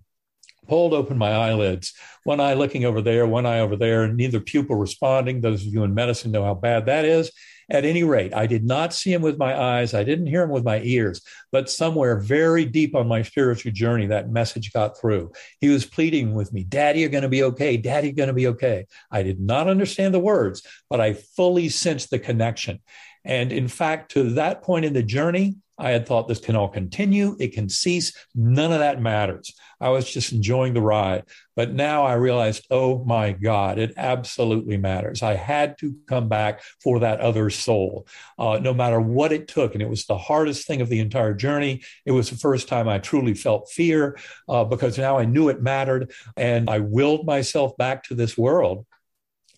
pulled 0.68 0.94
open 0.94 1.18
my 1.18 1.32
eyelids, 1.32 1.94
one 2.24 2.40
eye 2.40 2.54
looking 2.54 2.86
over 2.86 3.02
there, 3.02 3.28
one 3.28 3.46
eye 3.46 3.60
over 3.60 3.76
there, 3.76 4.08
neither 4.08 4.40
pupil 4.40 4.78
responding. 4.78 5.42
Those 5.42 5.66
of 5.66 5.74
you 5.74 5.84
in 5.84 5.94
medicine 5.94 6.32
know 6.32 6.46
how 6.46 6.54
bad 6.54 6.86
that 6.86 7.06
is. 7.06 7.32
At 7.74 7.86
any 7.86 8.04
rate, 8.04 8.36
I 8.36 8.46
did 8.46 8.64
not 8.64 8.94
see 8.94 9.12
him 9.12 9.24
with 9.24 9.40
my 9.40 9.60
eyes. 9.60 9.96
I 9.96 10.04
didn't 10.04 10.28
hear 10.28 10.44
him 10.44 10.52
with 10.52 10.64
my 10.64 10.80
ears, 10.84 11.24
but 11.52 11.72
somewhere 11.72 12.20
very 12.20 12.66
deep 12.66 12.96
on 12.96 13.08
my 13.08 13.24
spiritual 13.24 13.72
journey, 13.72 14.06
that 14.08 14.30
message 14.30 14.72
got 14.72 15.00
through. 15.00 15.32
He 15.60 15.70
was 15.70 15.84
pleading 15.84 16.36
with 16.36 16.54
me, 16.54 16.64
Daddy, 16.64 17.00
you're 17.00 17.10
going 17.10 17.24
to 17.24 17.30
be 17.30 17.42
okay. 17.42 17.78
Daddy, 17.78 18.10
you're 18.10 18.16
going 18.16 18.28
to 18.28 18.34
be 18.34 18.48
okay. 18.48 18.86
I 19.10 19.24
did 19.24 19.40
not 19.40 19.68
understand 19.68 20.14
the 20.14 20.20
words, 20.20 20.62
but 20.88 21.02
I 21.02 21.14
fully 21.14 21.68
sensed 21.68 22.12
the 22.12 22.20
connection. 22.20 22.80
And 23.26 23.52
in 23.52 23.68
fact, 23.68 24.12
to 24.12 24.32
that 24.36 24.62
point 24.62 24.86
in 24.86 24.94
the 24.94 25.02
journey, 25.02 25.56
I 25.78 25.92
had 25.92 26.08
thought 26.08 26.28
this 26.28 26.40
can 26.40 26.56
all 26.56 26.70
continue, 26.70 27.36
it 27.40 27.54
can 27.54 27.70
cease. 27.70 28.14
None 28.36 28.72
of 28.72 28.80
that 28.80 29.02
matters. 29.02 29.54
I 29.82 29.90
was 29.90 30.10
just 30.10 30.32
enjoying 30.32 30.74
the 30.74 30.82
ride. 30.82 31.24
But 31.56 31.74
now 31.74 32.04
I 32.04 32.14
realized, 32.14 32.66
oh 32.72 33.04
my 33.04 33.34
God, 33.34 33.78
it 33.78 33.94
absolutely 33.98 34.78
matters. 34.78 35.22
I 35.22 35.36
had 35.36 35.78
to 35.80 35.94
come 36.08 36.30
back 36.30 36.62
for 36.82 37.00
that 37.00 37.20
other 37.20 37.50
soul, 37.50 38.08
uh, 38.40 38.60
no 38.62 38.74
matter 38.74 39.02
what 39.02 39.34
it 39.34 39.48
took. 39.48 39.74
And 39.74 39.82
it 39.82 39.90
was 39.90 40.06
the 40.06 40.18
hardest 40.18 40.66
thing 40.66 40.82
of 40.82 40.90
the 40.90 41.00
entire 41.00 41.34
journey. 41.34 41.84
It 42.06 42.12
was 42.12 42.30
the 42.30 42.38
first 42.38 42.68
time 42.68 42.88
I 42.88 43.00
truly 43.00 43.34
felt 43.34 43.70
fear 43.72 44.18
uh, 44.48 44.64
because 44.64 44.98
now 44.98 45.18
I 45.18 45.26
knew 45.26 45.50
it 45.50 45.62
mattered. 45.62 46.12
And 46.38 46.70
I 46.70 46.80
willed 46.80 47.26
myself 47.26 47.76
back 47.78 48.04
to 48.06 48.16
this 48.16 48.38
world. 48.38 48.86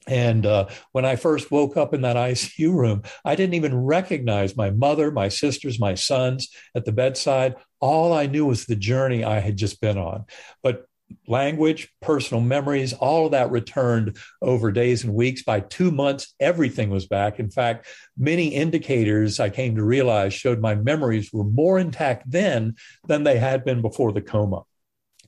And 0.07 0.45
uh, 0.45 0.67
when 0.91 1.05
I 1.05 1.15
first 1.15 1.51
woke 1.51 1.77
up 1.77 1.93
in 1.93 2.01
that 2.01 2.15
ICU 2.15 2.73
room, 2.73 3.03
I 3.23 3.35
didn't 3.35 3.55
even 3.55 3.75
recognize 3.75 4.55
my 4.55 4.71
mother, 4.71 5.11
my 5.11 5.29
sisters, 5.29 5.79
my 5.79 5.95
sons 5.95 6.49
at 6.75 6.85
the 6.85 6.91
bedside. 6.91 7.55
All 7.79 8.13
I 8.13 8.25
knew 8.25 8.45
was 8.45 8.65
the 8.65 8.75
journey 8.75 9.23
I 9.23 9.39
had 9.39 9.57
just 9.57 9.81
been 9.81 9.97
on. 9.97 10.25
But 10.63 10.85
language, 11.27 11.89
personal 12.01 12.41
memories, 12.41 12.93
all 12.93 13.25
of 13.25 13.31
that 13.31 13.51
returned 13.51 14.17
over 14.41 14.71
days 14.71 15.03
and 15.03 15.13
weeks. 15.13 15.43
By 15.43 15.59
two 15.59 15.91
months, 15.91 16.33
everything 16.39 16.89
was 16.89 17.07
back. 17.07 17.39
In 17.39 17.49
fact, 17.49 17.87
many 18.17 18.47
indicators 18.47 19.39
I 19.39 19.49
came 19.49 19.75
to 19.75 19.83
realize 19.83 20.33
showed 20.33 20.59
my 20.59 20.75
memories 20.75 21.31
were 21.31 21.43
more 21.43 21.79
intact 21.79 22.29
then 22.29 22.75
than 23.07 23.23
they 23.23 23.37
had 23.37 23.63
been 23.63 23.81
before 23.81 24.11
the 24.11 24.21
coma. 24.21 24.63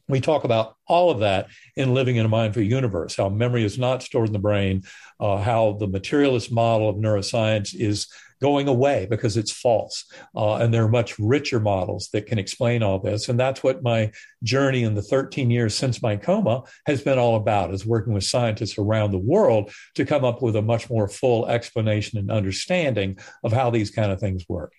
We 0.09 0.21
talk 0.21 0.43
about 0.43 0.75
all 0.87 1.11
of 1.11 1.19
that 1.19 1.47
in 1.75 1.93
Living 1.93 2.15
in 2.15 2.25
a 2.25 2.29
Mindful 2.29 2.63
Universe, 2.63 3.15
how 3.15 3.29
memory 3.29 3.63
is 3.63 3.77
not 3.77 4.03
stored 4.03 4.27
in 4.27 4.33
the 4.33 4.39
brain, 4.39 4.83
uh, 5.19 5.37
how 5.37 5.73
the 5.73 5.87
materialist 5.87 6.51
model 6.51 6.89
of 6.89 6.95
neuroscience 6.95 7.75
is 7.75 8.07
going 8.41 8.67
away 8.67 9.07
because 9.09 9.35
it's 9.37 9.51
false. 9.51 10.05
Uh, 10.35 10.55
and 10.55 10.73
there 10.73 10.83
are 10.83 10.89
much 10.89 11.17
richer 11.19 11.59
models 11.59 12.09
that 12.13 12.27
can 12.27 12.37
explain 12.37 12.83
all 12.83 12.99
this. 12.99 13.29
And 13.29 13.39
that's 13.39 13.63
what 13.63 13.83
my 13.83 14.11
journey 14.43 14.83
in 14.83 14.93
the 14.93 15.01
13 15.01 15.49
years 15.49 15.75
since 15.75 16.01
my 16.01 16.15
coma 16.15 16.63
has 16.85 17.01
been 17.01 17.17
all 17.17 17.35
about, 17.35 17.73
is 17.73 17.85
working 17.85 18.13
with 18.13 18.23
scientists 18.23 18.77
around 18.77 19.11
the 19.11 19.17
world 19.17 19.71
to 19.95 20.05
come 20.05 20.23
up 20.23 20.41
with 20.41 20.55
a 20.55 20.61
much 20.61 20.89
more 20.89 21.07
full 21.07 21.47
explanation 21.47 22.19
and 22.19 22.31
understanding 22.31 23.17
of 23.43 23.51
how 23.51 23.69
these 23.69 23.91
kind 23.91 24.11
of 24.11 24.19
things 24.19 24.45
work. 24.47 24.73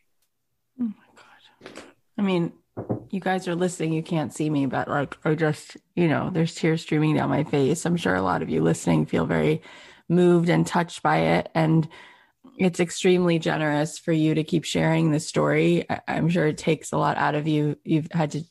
Oh 0.80 0.84
my 0.84 0.92
God. 1.64 1.82
I 2.16 2.22
mean, 2.22 2.52
you 3.10 3.20
guys 3.20 3.48
are 3.48 3.54
listening, 3.54 3.92
you 3.92 4.02
can't 4.02 4.34
see 4.34 4.50
me, 4.50 4.66
but 4.66 4.88
like, 4.88 5.16
I 5.24 5.34
just, 5.34 5.76
you 5.96 6.08
know, 6.08 6.30
there's 6.32 6.54
tears 6.54 6.82
streaming 6.82 7.16
down 7.16 7.30
my 7.30 7.44
face. 7.44 7.84
I'm 7.84 7.96
sure 7.96 8.14
a 8.14 8.22
lot 8.22 8.42
of 8.42 8.50
you 8.50 8.62
listening 8.62 9.06
feel 9.06 9.26
very 9.26 9.62
moved 10.08 10.48
and 10.48 10.66
touched 10.66 11.02
by 11.02 11.18
it. 11.18 11.48
And 11.54 11.88
it's 12.58 12.80
extremely 12.80 13.38
generous 13.38 13.98
for 13.98 14.12
you 14.12 14.34
to 14.34 14.44
keep 14.44 14.64
sharing 14.64 15.10
this 15.10 15.26
story. 15.26 15.88
I- 15.88 16.00
I'm 16.08 16.28
sure 16.28 16.46
it 16.46 16.58
takes 16.58 16.92
a 16.92 16.98
lot 16.98 17.16
out 17.16 17.34
of 17.34 17.46
you. 17.46 17.76
You've 17.84 18.08
had 18.12 18.32
to, 18.32 18.42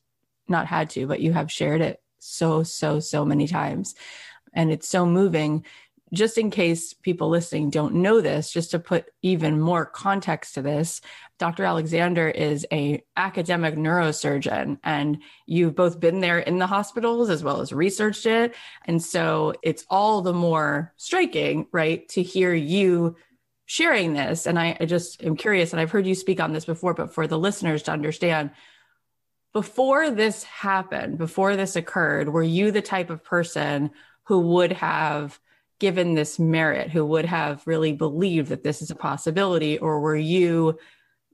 not 0.47 0.67
had 0.67 0.89
to, 0.91 1.07
but 1.07 1.19
you 1.19 1.33
have 1.33 1.51
shared 1.51 1.81
it 1.81 2.01
so, 2.19 2.63
so, 2.63 2.99
so 2.99 3.25
many 3.25 3.47
times. 3.47 3.95
And 4.53 4.71
it's 4.71 4.87
so 4.87 5.05
moving 5.05 5.65
just 6.13 6.38
in 6.38 6.50
case 6.50 6.93
people 6.93 7.30
listening 7.30 7.70
don't 7.70 7.96
know 7.96 8.22
this 8.22 8.52
just 8.52 8.72
to 8.72 8.80
put 8.80 9.06
even 9.22 9.60
more 9.60 9.86
context 9.86 10.54
to 10.54 10.62
this 10.62 11.02
dr 11.38 11.63
alexander 11.63 12.30
is 12.30 12.65
a 12.72 13.04
academic 13.15 13.76
neurosurgeon 13.76 14.78
and 14.84 15.20
you've 15.46 15.76
both 15.76 16.00
been 16.00 16.20
there 16.20 16.39
in 16.39 16.60
the 16.60 16.67
hospitals 16.67 17.30
as 17.30 17.43
well 17.43 17.62
as 17.62 17.74
researched 17.74 18.26
it. 18.26 18.56
And 18.86 19.02
so 19.02 19.54
it's 19.63 19.86
all 19.89 20.22
the 20.22 20.34
more 20.34 20.93
striking 20.98 21.67
right 21.72 22.08
to 22.10 22.22
hear 22.22 22.54
you 22.54 23.15
sharing 23.65 24.13
this. 24.13 24.46
And 24.46 24.58
I, 24.58 24.78
I 24.80 24.86
just 24.86 25.24
am 25.24 25.36
curious 25.36 25.74
and 25.74 25.80
i've 25.80 25.91
heard 25.91 26.08
you 26.08 26.15
speak 26.15 26.39
on 26.39 26.54
this 26.54 26.65
before 26.65 26.93
but 26.93 27.13
for 27.13 27.28
the 27.28 27.39
listeners 27.39 27.84
to 27.84 27.91
understand 27.91 28.52
before 29.54 30.10
this 30.12 30.43
happened 30.43 31.17
before 31.17 31.56
this 31.56 31.76
occurred 31.76 32.30
were 32.30 32.43
you 32.43 32.72
the 32.72 32.82
type 32.82 33.10
of 33.10 33.24
person 33.24 33.91
who 34.24 34.39
would 34.39 34.72
have 34.72 35.39
given 35.79 36.15
this 36.15 36.39
merit 36.39 36.89
who 36.89 37.05
would 37.05 37.25
have 37.25 37.61
really 37.65 37.93
believed 37.93 38.49
that 38.49 38.63
this 38.63 38.81
is 38.81 38.91
a 38.91 38.95
possibility 38.95 39.77
or 39.77 39.99
were 39.99 40.15
you 40.15 40.77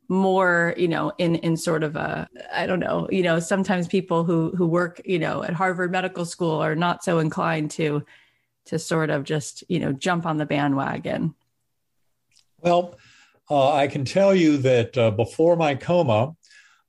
more 0.09 0.73
you 0.77 0.87
know 0.87 1.11
in 1.17 1.35
in 1.35 1.55
sort 1.55 1.83
of 1.83 1.95
a 1.95 2.27
i 2.53 2.65
don't 2.65 2.81
know 2.81 3.07
you 3.09 3.23
know 3.23 3.39
sometimes 3.39 3.87
people 3.87 4.23
who 4.23 4.51
who 4.55 4.67
work 4.67 5.01
you 5.05 5.17
know 5.17 5.43
at 5.43 5.53
harvard 5.53 5.91
medical 5.91 6.25
school 6.25 6.61
are 6.61 6.75
not 6.75 7.03
so 7.03 7.19
inclined 7.19 7.71
to 7.71 8.03
to 8.65 8.77
sort 8.77 9.09
of 9.09 9.23
just 9.23 9.63
you 9.69 9.79
know 9.79 9.93
jump 9.93 10.25
on 10.25 10.37
the 10.37 10.45
bandwagon 10.45 11.33
well 12.59 12.95
uh, 13.49 13.71
i 13.73 13.87
can 13.87 14.03
tell 14.03 14.35
you 14.35 14.57
that 14.57 14.97
uh, 14.97 15.09
before 15.11 15.55
my 15.55 15.73
coma 15.73 16.35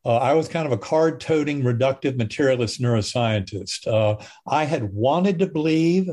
uh, 0.07 0.17
I 0.17 0.35
was 0.35 0.49
kind 0.49 0.67
of 0.67 0.73
a 0.73 0.77
card 0.77 1.19
toting, 1.19 1.63
reductive 1.63 2.19
materialist 2.19 2.79
neuroscientist. 2.79 3.87
Uh, 3.87 4.23
I 4.47 4.65
had 4.65 4.93
wanted 4.93 5.39
to 5.39 5.47
believe 5.47 6.11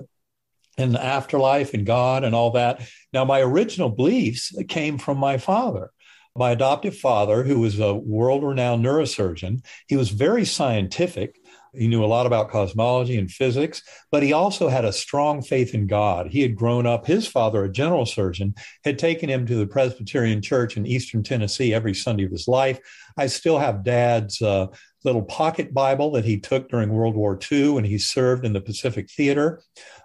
and 0.78 0.94
the 0.94 1.04
afterlife 1.04 1.74
and 1.74 1.86
God 1.86 2.24
and 2.24 2.34
all 2.34 2.52
that. 2.52 2.82
Now, 3.14 3.26
my 3.26 3.42
original 3.42 3.90
beliefs 3.90 4.54
came 4.68 4.98
from 4.98 5.18
my 5.18 5.38
father. 5.38 5.92
My 6.36 6.52
adoptive 6.52 6.98
father, 6.98 7.44
who 7.44 7.60
was 7.60 7.80
a 7.80 7.94
world 7.94 8.44
renowned 8.44 8.86
neurosurgeon, 8.86 9.66
he 9.88 9.98
was 9.98 10.10
very 10.12 10.46
scientific. 10.46 11.38
He 11.74 11.88
knew 11.88 12.04
a 12.04 12.08
lot 12.08 12.26
about 12.26 12.50
cosmology 12.50 13.18
and 13.18 13.30
physics, 13.30 13.82
but 14.12 14.24
he 14.24 14.32
also 14.32 14.70
had 14.70 14.86
a 14.86 14.94
strong 14.94 15.42
faith 15.42 15.74
in 15.74 15.88
God. 15.88 16.28
He 16.28 16.42
had 16.42 16.56
grown 16.56 16.86
up, 16.86 17.06
his 17.06 17.28
father, 17.28 17.64
a 17.64 17.72
general 17.72 18.06
surgeon, 18.06 18.56
had 18.86 18.98
taken 18.98 19.30
him 19.30 19.46
to 19.46 19.56
the 19.56 19.68
Presbyterian 19.68 20.42
Church 20.42 20.78
in 20.78 20.86
Eastern 20.86 21.22
Tennessee 21.22 21.74
every 21.74 21.94
Sunday 21.94 22.26
of 22.26 22.32
his 22.32 22.48
life. 22.48 22.80
I 23.18 23.28
still 23.28 23.60
have 23.60 23.84
dad's 23.84 24.42
uh, 24.42 24.68
little 25.04 25.24
pocket 25.24 25.74
Bible 25.74 26.12
that 26.12 26.26
he 26.26 26.40
took 26.40 26.70
during 26.70 26.90
World 26.90 27.16
War 27.16 27.40
II 27.52 27.72
when 27.72 27.86
he 27.86 27.98
served 27.98 28.46
in 28.46 28.54
the 28.54 28.62
Pacific 28.62 29.10
Theater. 29.10 29.62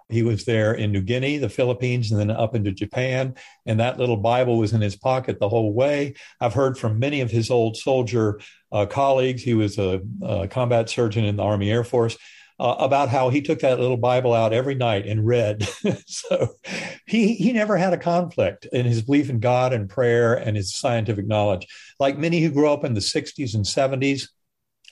He 0.09 0.23
was 0.23 0.45
there 0.45 0.73
in 0.73 0.91
New 0.91 1.01
Guinea, 1.01 1.37
the 1.37 1.49
Philippines, 1.49 2.11
and 2.11 2.19
then 2.19 2.31
up 2.31 2.55
into 2.55 2.71
Japan. 2.71 3.35
And 3.65 3.79
that 3.79 3.97
little 3.97 4.17
Bible 4.17 4.57
was 4.57 4.73
in 4.73 4.81
his 4.81 4.95
pocket 4.95 5.39
the 5.39 5.49
whole 5.49 5.73
way. 5.73 6.15
I've 6.39 6.53
heard 6.53 6.77
from 6.77 6.99
many 6.99 7.21
of 7.21 7.29
his 7.29 7.51
old 7.51 7.75
soldier 7.75 8.39
uh, 8.71 8.85
colleagues. 8.85 9.43
He 9.43 9.53
was 9.53 9.77
a, 9.77 10.01
a, 10.21 10.47
combat 10.47 10.89
surgeon 10.89 11.25
in 11.25 11.35
the 11.35 11.43
Army 11.43 11.69
Air 11.69 11.83
Force. 11.83 12.17
Uh, 12.59 12.75
about 12.79 13.07
how 13.07 13.29
he 13.29 13.39
took 13.39 13.59
that 13.59 13.79
little 13.79 13.97
Bible 13.97 14.33
out 14.33 14.51
every 14.51 14.73
night 14.73 15.05
and 15.05 15.27
read. 15.27 15.61
so 16.07 16.47
he 17.05 17.35
he 17.35 17.53
never 17.53 17.77
had 17.77 17.93
a 17.93 17.99
conflict 17.99 18.65
in 18.73 18.83
his 18.83 19.03
belief 19.03 19.29
in 19.29 19.39
God 19.39 19.73
and 19.73 19.87
prayer 19.87 20.33
and 20.33 20.57
his 20.57 20.75
scientific 20.75 21.27
knowledge. 21.27 21.67
Like 21.99 22.17
many 22.17 22.41
who 22.41 22.49
grew 22.49 22.67
up 22.71 22.83
in 22.83 22.95
the 22.95 22.99
60s 22.99 23.53
and 23.53 23.63
70s, 23.63 24.29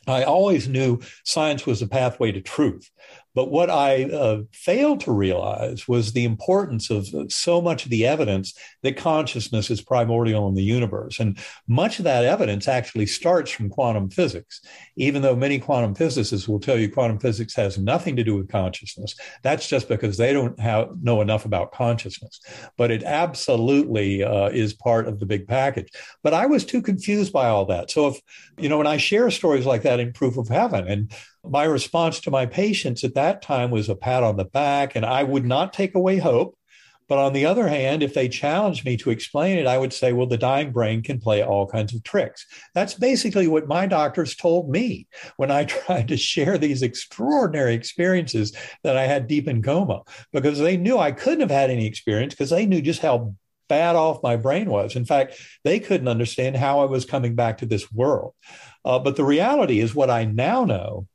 I 0.08 0.24
always 0.24 0.68
knew 0.68 1.00
science 1.24 1.66
was 1.66 1.80
the 1.80 1.88
pathway 1.88 2.32
to 2.32 2.42
truth. 2.42 2.90
But 3.36 3.52
what 3.52 3.70
I 3.70 4.06
uh, 4.06 4.44
failed 4.52 5.02
to 5.02 5.12
realize 5.12 5.88
was 5.88 6.14
the 6.14 6.24
importance 6.24 6.90
of 6.90 7.06
so 7.32 7.62
much 7.62 7.84
of 7.84 7.92
the 7.92 8.08
evidence 8.08 8.58
that 8.82 8.98
consciousness 8.98 9.70
is 9.70 9.82
primordial 9.82 10.48
in 10.48 10.56
the 10.56 10.64
universe. 10.64 11.20
And 11.20 11.38
much 11.68 12.00
of 12.00 12.06
that 12.06 12.24
evidence 12.24 12.68
actually 12.68 13.06
starts 13.06 13.52
from 13.52 13.70
quantum 13.70 14.10
physics, 14.10 14.62
even 14.96 15.22
though 15.22 15.36
many 15.36 15.60
quantum 15.60 15.94
physicists 15.94 16.48
will 16.48 16.62
tell 16.62 16.80
you 16.80 16.90
quantum 16.90 17.20
physics 17.20 17.54
has 17.56 17.78
nothing 17.78 18.16
to 18.16 18.24
do 18.24 18.36
with 18.36 18.50
consciousness. 18.50 19.16
That's 19.44 19.68
just 19.68 19.90
because 19.90 20.18
they 20.18 20.32
don't 20.32 20.58
have, 20.60 20.90
know 21.02 21.22
enough 21.22 21.46
about 21.46 21.74
consciousness. 21.74 22.40
But 22.78 22.90
it 22.90 23.04
absolutely 23.04 24.24
uh, 24.24 24.48
is 24.48 24.74
part 24.74 25.08
of 25.08 25.20
the 25.20 25.26
big 25.26 25.46
package. 25.46 25.90
But 26.24 26.34
I 26.34 26.46
was 26.46 26.64
too 26.64 26.82
confused 26.82 27.34
by 27.34 27.50
all 27.50 27.66
that. 27.66 27.92
So 27.92 28.08
if, 28.08 28.20
you 28.58 28.70
know, 28.70 28.78
when 28.78 28.88
I 28.88 28.98
share 28.98 29.30
stories 29.30 29.66
like 29.66 29.82
that 29.82 30.00
in 30.00 30.14
Proof 30.14 30.38
of 30.38 30.48
Heaven, 30.48 30.88
and 30.88 31.12
my 31.50 31.64
response 31.64 32.20
to 32.22 32.32
my 32.32 32.46
patients 32.46 33.04
at 33.04 33.16
that 33.16 33.42
time 33.42 33.72
was 33.72 33.90
a 33.90 33.96
pat 33.96 34.24
on 34.24 34.38
the 34.38 34.46
back, 34.46 34.96
and 34.96 35.06
I 35.06 35.24
would 35.24 35.46
not 35.46 35.74
take 35.74 35.96
away 35.96 36.18
hope. 36.18 36.58
But 37.08 37.20
on 37.20 37.34
the 37.34 37.46
other 37.46 37.68
hand, 37.68 38.02
if 38.02 38.16
they 38.16 38.28
challenged 38.28 38.84
me 38.84 38.98
to 38.98 39.12
explain 39.12 39.60
it, 39.60 39.68
I 39.68 39.78
would 39.78 39.94
say, 39.94 40.12
well, 40.12 40.26
the 40.26 40.38
dying 40.38 40.72
brain 40.72 41.04
can 41.04 41.20
play 41.20 41.44
all 41.44 41.68
kinds 41.68 41.94
of 41.94 42.04
tricks. 42.04 42.48
That's 42.74 42.96
basically 42.96 43.48
what 43.48 43.68
my 43.68 43.86
doctors 43.86 44.36
told 44.36 44.70
me 44.70 45.08
when 45.38 45.52
I 45.52 45.66
tried 45.66 46.08
to 46.08 46.18
share 46.18 46.58
these 46.58 46.82
extraordinary 46.82 47.76
experiences 47.76 48.54
that 48.84 48.98
I 48.98 49.04
had 49.04 49.28
deep 49.28 49.48
in 49.48 49.62
coma, 49.62 50.02
because 50.34 50.58
they 50.58 50.78
knew 50.78 50.98
I 50.98 51.12
couldn't 51.12 51.42
have 51.42 51.52
had 51.52 51.70
any 51.70 51.86
experience 51.86 52.34
because 52.34 52.50
they 52.50 52.66
knew 52.66 52.82
just 52.82 53.02
how 53.02 53.36
bad 53.68 53.96
off 53.96 54.24
my 54.24 54.36
brain 54.36 54.70
was. 54.70 54.96
In 54.96 55.06
fact, 55.06 55.40
they 55.64 55.80
couldn't 55.80 56.08
understand 56.08 56.56
how 56.56 56.80
I 56.80 56.86
was 56.86 57.06
coming 57.06 57.36
back 57.36 57.60
to 57.60 57.66
this 57.66 57.92
world. 57.92 58.34
Uh, 58.84 59.00
but 59.00 59.16
the 59.16 59.24
reality 59.24 59.80
is 59.80 59.96
what 59.96 60.10
I 60.10 60.26
now 60.26 60.66
know 60.66 61.08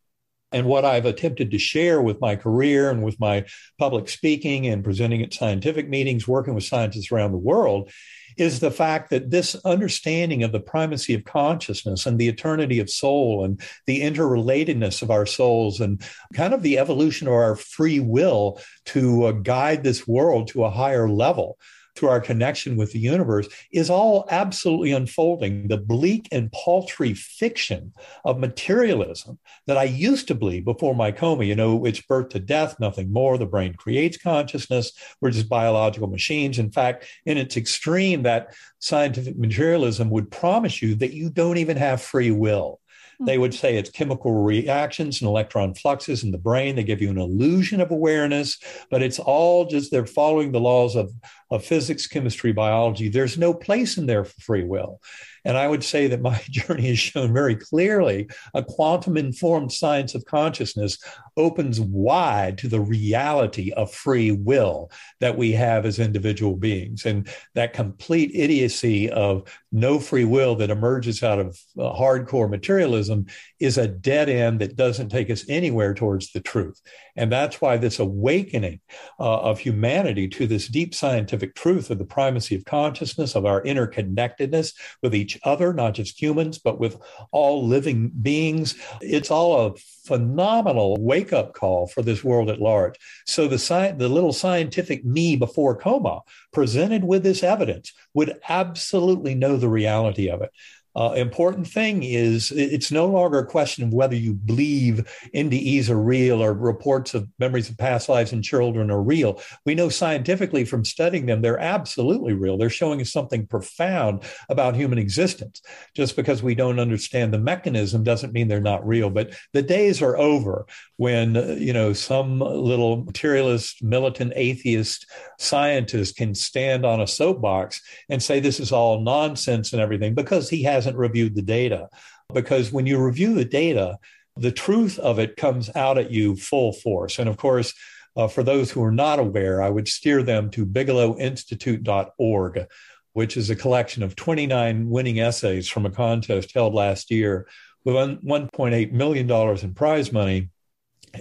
and 0.52 0.66
what 0.66 0.84
I've 0.84 1.06
attempted 1.06 1.50
to 1.50 1.58
share 1.58 2.02
with 2.02 2.20
my 2.20 2.36
career 2.36 2.90
and 2.90 3.02
with 3.02 3.18
my 3.20 3.44
public 3.78 4.08
speaking 4.08 4.66
and 4.66 4.84
presenting 4.84 5.22
at 5.22 5.34
scientific 5.34 5.88
meetings, 5.88 6.26
working 6.26 6.54
with 6.54 6.64
scientists 6.64 7.12
around 7.12 7.32
the 7.32 7.38
world, 7.38 7.90
is 8.36 8.60
the 8.60 8.70
fact 8.70 9.10
that 9.10 9.30
this 9.30 9.54
understanding 9.64 10.42
of 10.42 10.52
the 10.52 10.60
primacy 10.60 11.14
of 11.14 11.24
consciousness 11.24 12.06
and 12.06 12.18
the 12.18 12.28
eternity 12.28 12.78
of 12.78 12.88
soul 12.88 13.44
and 13.44 13.60
the 13.86 14.00
interrelatedness 14.00 15.02
of 15.02 15.10
our 15.10 15.26
souls 15.26 15.80
and 15.80 16.02
kind 16.34 16.54
of 16.54 16.62
the 16.62 16.78
evolution 16.78 17.26
of 17.26 17.34
our 17.34 17.56
free 17.56 18.00
will 18.00 18.60
to 18.86 19.24
uh, 19.24 19.32
guide 19.32 19.82
this 19.82 20.06
world 20.06 20.48
to 20.48 20.64
a 20.64 20.70
higher 20.70 21.08
level 21.08 21.58
through 21.96 22.08
our 22.08 22.20
connection 22.20 22.76
with 22.76 22.92
the 22.92 22.98
universe 22.98 23.48
is 23.72 23.90
all 23.90 24.26
absolutely 24.30 24.92
unfolding. 24.92 25.68
The 25.68 25.76
bleak 25.78 26.28
and 26.32 26.50
paltry 26.52 27.14
fiction 27.14 27.92
of 28.24 28.38
materialism 28.38 29.38
that 29.66 29.76
I 29.76 29.84
used 29.84 30.28
to 30.28 30.34
believe 30.34 30.64
before 30.64 30.94
my 30.94 31.12
coma, 31.12 31.44
you 31.44 31.54
know, 31.54 31.84
it's 31.84 32.00
birth 32.00 32.30
to 32.30 32.40
death, 32.40 32.78
nothing 32.80 33.12
more. 33.12 33.38
The 33.38 33.46
brain 33.46 33.74
creates 33.74 34.16
consciousness. 34.16 34.92
We're 35.20 35.30
just 35.30 35.48
biological 35.48 36.08
machines. 36.08 36.58
In 36.58 36.70
fact, 36.70 37.06
in 37.26 37.38
its 37.38 37.56
extreme, 37.56 38.22
that 38.22 38.54
scientific 38.78 39.38
materialism 39.38 40.10
would 40.10 40.30
promise 40.30 40.82
you 40.82 40.94
that 40.96 41.12
you 41.12 41.30
don't 41.30 41.58
even 41.58 41.76
have 41.76 42.02
free 42.02 42.30
will. 42.30 42.79
They 43.26 43.38
would 43.38 43.52
say 43.54 43.76
it's 43.76 43.90
chemical 43.90 44.32
reactions 44.42 45.20
and 45.20 45.28
electron 45.28 45.74
fluxes 45.74 46.24
in 46.24 46.30
the 46.30 46.38
brain. 46.38 46.74
They 46.74 46.84
give 46.84 47.02
you 47.02 47.10
an 47.10 47.18
illusion 47.18 47.80
of 47.80 47.90
awareness, 47.90 48.58
but 48.90 49.02
it's 49.02 49.18
all 49.18 49.66
just 49.66 49.90
they're 49.90 50.06
following 50.06 50.52
the 50.52 50.60
laws 50.60 50.96
of, 50.96 51.12
of 51.50 51.64
physics, 51.64 52.06
chemistry, 52.06 52.52
biology. 52.52 53.08
There's 53.08 53.36
no 53.36 53.52
place 53.52 53.98
in 53.98 54.06
there 54.06 54.24
for 54.24 54.40
free 54.40 54.64
will. 54.64 55.00
And 55.44 55.56
I 55.56 55.68
would 55.68 55.84
say 55.84 56.06
that 56.08 56.20
my 56.20 56.40
journey 56.50 56.88
has 56.88 56.98
shown 56.98 57.32
very 57.32 57.56
clearly 57.56 58.28
a 58.54 58.62
quantum 58.62 59.16
informed 59.16 59.72
science 59.72 60.14
of 60.14 60.24
consciousness 60.24 60.98
opens 61.36 61.80
wide 61.80 62.58
to 62.58 62.68
the 62.68 62.80
reality 62.80 63.72
of 63.72 63.92
free 63.92 64.32
will 64.32 64.90
that 65.20 65.36
we 65.36 65.52
have 65.52 65.86
as 65.86 65.98
individual 65.98 66.56
beings. 66.56 67.06
And 67.06 67.28
that 67.54 67.72
complete 67.72 68.30
idiocy 68.34 69.10
of 69.10 69.44
no 69.72 69.98
free 69.98 70.24
will 70.24 70.56
that 70.56 70.70
emerges 70.70 71.22
out 71.22 71.38
of 71.38 71.58
uh, 71.78 71.92
hardcore 71.92 72.50
materialism 72.50 73.26
is 73.60 73.76
a 73.76 73.86
dead 73.86 74.28
end 74.28 74.60
that 74.60 74.74
doesn't 74.74 75.10
take 75.10 75.30
us 75.30 75.44
anywhere 75.48 75.92
towards 75.92 76.32
the 76.32 76.40
truth. 76.40 76.80
And 77.14 77.30
that's 77.30 77.60
why 77.60 77.76
this 77.76 77.98
awakening 77.98 78.80
uh, 79.18 79.40
of 79.40 79.58
humanity 79.58 80.26
to 80.28 80.46
this 80.46 80.66
deep 80.66 80.94
scientific 80.94 81.54
truth 81.54 81.90
of 81.90 81.98
the 81.98 82.04
primacy 82.04 82.54
of 82.56 82.64
consciousness, 82.64 83.34
of 83.34 83.44
our 83.44 83.62
interconnectedness 83.62 84.72
with 85.02 85.14
each 85.14 85.38
other, 85.44 85.74
not 85.74 85.94
just 85.94 86.20
humans, 86.20 86.58
but 86.58 86.80
with 86.80 86.96
all 87.30 87.66
living 87.66 88.10
beings, 88.22 88.74
it's 89.02 89.30
all 89.30 89.66
a 89.66 89.74
phenomenal 90.04 90.96
wake 90.98 91.32
up 91.32 91.52
call 91.52 91.86
for 91.86 92.02
this 92.02 92.24
world 92.24 92.48
at 92.48 92.60
large. 92.60 92.96
So 93.26 93.46
the, 93.46 93.56
sci- 93.56 93.92
the 93.92 94.08
little 94.08 94.32
scientific 94.32 95.04
me 95.04 95.36
before 95.36 95.76
coma 95.76 96.20
presented 96.52 97.04
with 97.04 97.22
this 97.22 97.42
evidence 97.42 97.92
would 98.14 98.38
absolutely 98.48 99.34
know 99.34 99.56
the 99.56 99.68
reality 99.68 100.30
of 100.30 100.40
it 100.40 100.50
uh, 100.96 101.12
important 101.16 101.66
thing 101.66 102.02
is 102.02 102.50
it's 102.50 102.90
no 102.90 103.06
longer 103.06 103.38
a 103.38 103.46
question 103.46 103.84
of 103.84 103.92
whether 103.92 104.16
you 104.16 104.34
believe 104.34 105.28
NDEs 105.34 105.88
are 105.88 106.00
real 106.00 106.42
or 106.42 106.52
reports 106.52 107.14
of 107.14 107.28
memories 107.38 107.70
of 107.70 107.78
past 107.78 108.08
lives 108.08 108.32
in 108.32 108.42
children 108.42 108.90
are 108.90 109.02
real. 109.02 109.40
We 109.64 109.74
know 109.76 109.88
scientifically 109.88 110.64
from 110.64 110.84
studying 110.84 111.26
them, 111.26 111.42
they're 111.42 111.60
absolutely 111.60 112.32
real. 112.32 112.58
They're 112.58 112.70
showing 112.70 113.00
us 113.00 113.12
something 113.12 113.46
profound 113.46 114.24
about 114.48 114.74
human 114.74 114.98
existence. 114.98 115.62
Just 115.94 116.16
because 116.16 116.42
we 116.42 116.54
don't 116.56 116.80
understand 116.80 117.32
the 117.32 117.38
mechanism 117.38 118.02
doesn't 118.02 118.32
mean 118.32 118.48
they're 118.48 118.60
not 118.60 118.86
real. 118.86 119.10
But 119.10 119.34
the 119.52 119.62
days 119.62 120.02
are 120.02 120.16
over 120.16 120.66
when, 120.96 121.36
uh, 121.36 121.56
you 121.58 121.72
know, 121.72 121.92
some 121.92 122.40
little 122.40 123.04
materialist, 123.04 123.82
militant, 123.82 124.32
atheist 124.34 125.06
scientist 125.38 126.16
can 126.16 126.34
stand 126.34 126.84
on 126.84 127.00
a 127.00 127.06
soapbox 127.06 127.80
and 128.08 128.22
say 128.22 128.40
this 128.40 128.60
is 128.60 128.72
all 128.72 129.00
nonsense 129.00 129.72
and 129.72 129.80
everything 129.80 130.14
because 130.14 130.50
he 130.50 130.62
has 130.64 130.79
hasn't 130.80 130.96
reviewed 130.96 131.34
the 131.34 131.42
data. 131.42 131.90
Because 132.32 132.72
when 132.72 132.86
you 132.86 132.98
review 132.98 133.34
the 133.34 133.44
data, 133.44 133.98
the 134.36 134.50
truth 134.50 134.98
of 134.98 135.18
it 135.18 135.36
comes 135.36 135.68
out 135.76 135.98
at 135.98 136.10
you 136.10 136.36
full 136.36 136.72
force. 136.72 137.18
And 137.18 137.28
of 137.28 137.36
course, 137.36 137.74
uh, 138.16 138.28
for 138.28 138.42
those 138.42 138.70
who 138.70 138.82
are 138.82 138.90
not 138.90 139.18
aware, 139.18 139.62
I 139.62 139.68
would 139.68 139.88
steer 139.88 140.22
them 140.22 140.48
to 140.52 140.64
bigelowinstitute.org, 140.64 142.66
which 143.12 143.36
is 143.36 143.50
a 143.50 143.56
collection 143.56 144.02
of 144.02 144.16
29 144.16 144.88
winning 144.88 145.20
essays 145.20 145.68
from 145.68 145.84
a 145.84 145.90
contest 145.90 146.54
held 146.54 146.72
last 146.72 147.10
year 147.10 147.46
with 147.84 147.94
$1.8 147.94 148.92
million 148.92 149.30
in 149.30 149.74
prize 149.74 150.12
money. 150.12 150.48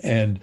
And 0.02 0.40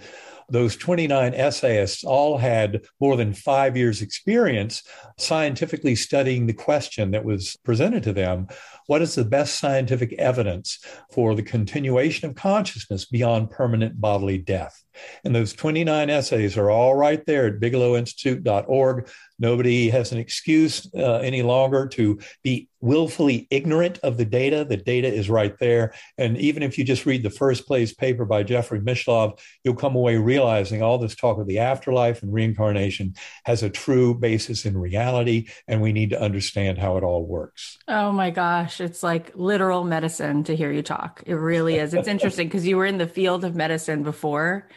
those 0.49 0.75
29 0.75 1.33
essayists 1.33 2.03
all 2.03 2.37
had 2.37 2.85
more 2.99 3.17
than 3.17 3.33
five 3.33 3.75
years' 3.75 4.01
experience 4.01 4.83
scientifically 5.17 5.95
studying 5.95 6.45
the 6.45 6.53
question 6.53 7.11
that 7.11 7.25
was 7.25 7.57
presented 7.63 8.03
to 8.03 8.13
them 8.13 8.47
what 8.87 9.01
is 9.01 9.15
the 9.15 9.25
best 9.25 9.59
scientific 9.59 10.13
evidence 10.13 10.79
for 11.11 11.35
the 11.35 11.43
continuation 11.43 12.29
of 12.29 12.35
consciousness 12.35 13.05
beyond 13.05 13.51
permanent 13.51 13.99
bodily 13.99 14.37
death? 14.37 14.81
And 15.23 15.35
those 15.35 15.53
29 15.53 16.09
essays 16.09 16.57
are 16.57 16.69
all 16.69 16.95
right 16.95 17.23
there 17.25 17.47
at 17.47 17.59
bigelowinstitute.org. 17.59 19.09
Nobody 19.39 19.89
has 19.89 20.11
an 20.11 20.17
excuse 20.17 20.89
uh, 20.95 21.17
any 21.17 21.43
longer 21.43 21.87
to 21.89 22.19
be 22.43 22.69
willfully 22.79 23.47
ignorant 23.49 23.99
of 23.99 24.17
the 24.17 24.25
data. 24.25 24.65
The 24.67 24.77
data 24.77 25.07
is 25.07 25.29
right 25.29 25.57
there. 25.59 25.93
And 26.17 26.37
even 26.37 26.63
if 26.63 26.77
you 26.77 26.83
just 26.83 27.05
read 27.05 27.23
the 27.23 27.29
first 27.29 27.65
place 27.65 27.93
paper 27.93 28.25
by 28.25 28.43
Jeffrey 28.43 28.79
Mishlove, 28.79 29.39
you'll 29.63 29.75
come 29.75 29.95
away 29.95 30.17
realizing 30.17 30.81
all 30.81 30.97
this 30.97 31.15
talk 31.15 31.39
of 31.39 31.47
the 31.47 31.59
afterlife 31.59 32.21
and 32.21 32.33
reincarnation 32.33 33.15
has 33.45 33.63
a 33.63 33.69
true 33.69 34.13
basis 34.13 34.65
in 34.65 34.77
reality. 34.77 35.49
And 35.67 35.81
we 35.81 35.91
need 35.91 36.11
to 36.11 36.21
understand 36.21 36.77
how 36.77 36.97
it 36.97 37.03
all 37.03 37.25
works. 37.25 37.77
Oh 37.87 38.11
my 38.11 38.29
gosh. 38.29 38.79
It's 38.79 39.03
like 39.03 39.31
literal 39.35 39.83
medicine 39.83 40.43
to 40.45 40.55
hear 40.55 40.71
you 40.71 40.83
talk. 40.83 41.23
It 41.25 41.35
really 41.35 41.77
is. 41.77 41.93
It's 41.93 42.07
interesting 42.07 42.47
because 42.47 42.67
you 42.67 42.77
were 42.77 42.85
in 42.85 42.97
the 42.97 43.07
field 43.07 43.43
of 43.43 43.55
medicine 43.55 44.03
before 44.03 44.67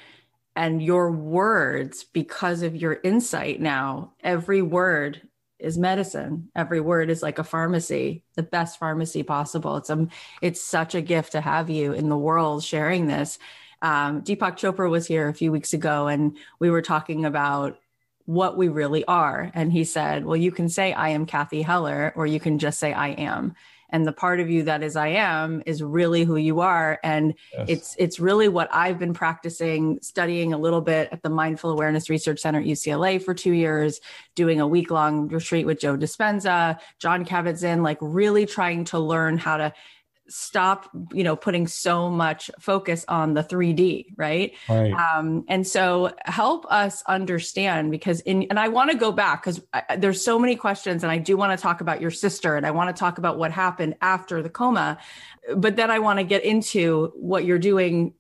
and 0.60 0.82
your 0.82 1.10
words 1.10 2.04
because 2.04 2.60
of 2.60 2.76
your 2.76 3.00
insight 3.02 3.62
now 3.62 4.12
every 4.22 4.60
word 4.60 5.22
is 5.58 5.78
medicine. 5.78 6.48
Every 6.54 6.80
word 6.80 7.10
is 7.10 7.22
like 7.22 7.38
a 7.38 7.44
pharmacy 7.44 8.24
the 8.34 8.42
best 8.42 8.78
pharmacy 8.78 9.22
possible. 9.22 9.78
It's 9.78 9.90
um 9.90 10.10
it's 10.42 10.62
such 10.62 10.94
a 10.94 11.00
gift 11.00 11.32
to 11.32 11.40
have 11.40 11.70
you 11.70 11.92
in 11.92 12.10
the 12.10 12.16
world 12.16 12.62
sharing 12.62 13.06
this. 13.06 13.38
Um, 13.82 14.22
deepak 14.22 14.56
chopra 14.56 14.90
was 14.90 15.06
here 15.06 15.28
a 15.28 15.34
few 15.34 15.50
weeks 15.50 15.72
ago 15.72 16.08
and 16.08 16.36
we 16.58 16.70
were 16.70 16.82
talking 16.82 17.24
about 17.24 17.78
what 18.26 18.58
we 18.58 18.68
really 18.68 19.04
are. 19.06 19.50
And 19.54 19.72
he 19.72 19.84
said 19.84 20.26
well 20.26 20.36
you 20.36 20.52
can 20.52 20.68
say 20.68 20.92
i 20.92 21.08
am 21.10 21.24
Cathy 21.24 21.62
Heller 21.62 22.12
or 22.16 22.26
you 22.26 22.40
can 22.40 22.58
just 22.58 22.78
say 22.78 22.92
i 22.92 23.08
am 23.08 23.54
and 23.92 24.06
the 24.06 24.12
part 24.12 24.40
of 24.40 24.50
you 24.50 24.62
that 24.62 24.82
is 24.82 24.96
i 24.96 25.08
am 25.08 25.62
is 25.66 25.82
really 25.82 26.24
who 26.24 26.36
you 26.36 26.60
are 26.60 26.98
and 27.02 27.34
yes. 27.52 27.66
it's 27.68 27.96
it's 27.98 28.20
really 28.20 28.48
what 28.48 28.68
i've 28.72 28.98
been 28.98 29.14
practicing 29.14 29.98
studying 30.02 30.52
a 30.52 30.58
little 30.58 30.80
bit 30.80 31.08
at 31.12 31.22
the 31.22 31.30
mindful 31.30 31.70
awareness 31.70 32.10
research 32.10 32.40
center 32.40 32.60
at 32.60 32.66
ucla 32.66 33.22
for 33.22 33.34
two 33.34 33.52
years 33.52 34.00
doing 34.34 34.60
a 34.60 34.66
week 34.66 34.90
long 34.90 35.28
retreat 35.28 35.66
with 35.66 35.80
joe 35.80 35.96
dispenza 35.96 36.78
john 36.98 37.24
kabat-zinn 37.24 37.82
like 37.82 37.98
really 38.00 38.46
trying 38.46 38.84
to 38.84 38.98
learn 38.98 39.36
how 39.38 39.56
to 39.56 39.72
stop 40.30 40.88
you 41.12 41.24
know 41.24 41.36
putting 41.36 41.66
so 41.66 42.08
much 42.08 42.50
focus 42.58 43.04
on 43.08 43.34
the 43.34 43.42
3d 43.42 44.06
right, 44.16 44.54
right. 44.68 44.92
Um, 44.92 45.44
and 45.48 45.66
so 45.66 46.12
help 46.24 46.66
us 46.70 47.02
understand 47.06 47.90
because 47.90 48.20
in 48.20 48.44
and 48.44 48.58
i 48.58 48.68
want 48.68 48.90
to 48.90 48.96
go 48.96 49.12
back 49.12 49.42
because 49.42 49.60
there's 49.98 50.24
so 50.24 50.38
many 50.38 50.56
questions 50.56 51.02
and 51.02 51.10
i 51.10 51.18
do 51.18 51.36
want 51.36 51.58
to 51.58 51.60
talk 51.60 51.80
about 51.80 52.00
your 52.00 52.10
sister 52.10 52.56
and 52.56 52.66
i 52.66 52.70
want 52.70 52.94
to 52.94 52.98
talk 52.98 53.18
about 53.18 53.38
what 53.38 53.50
happened 53.50 53.96
after 54.00 54.42
the 54.42 54.50
coma 54.50 54.98
but 55.56 55.76
then 55.76 55.90
i 55.90 55.98
want 55.98 56.18
to 56.18 56.24
get 56.24 56.44
into 56.44 57.12
what 57.16 57.44
you're 57.44 57.58
doing 57.58 58.14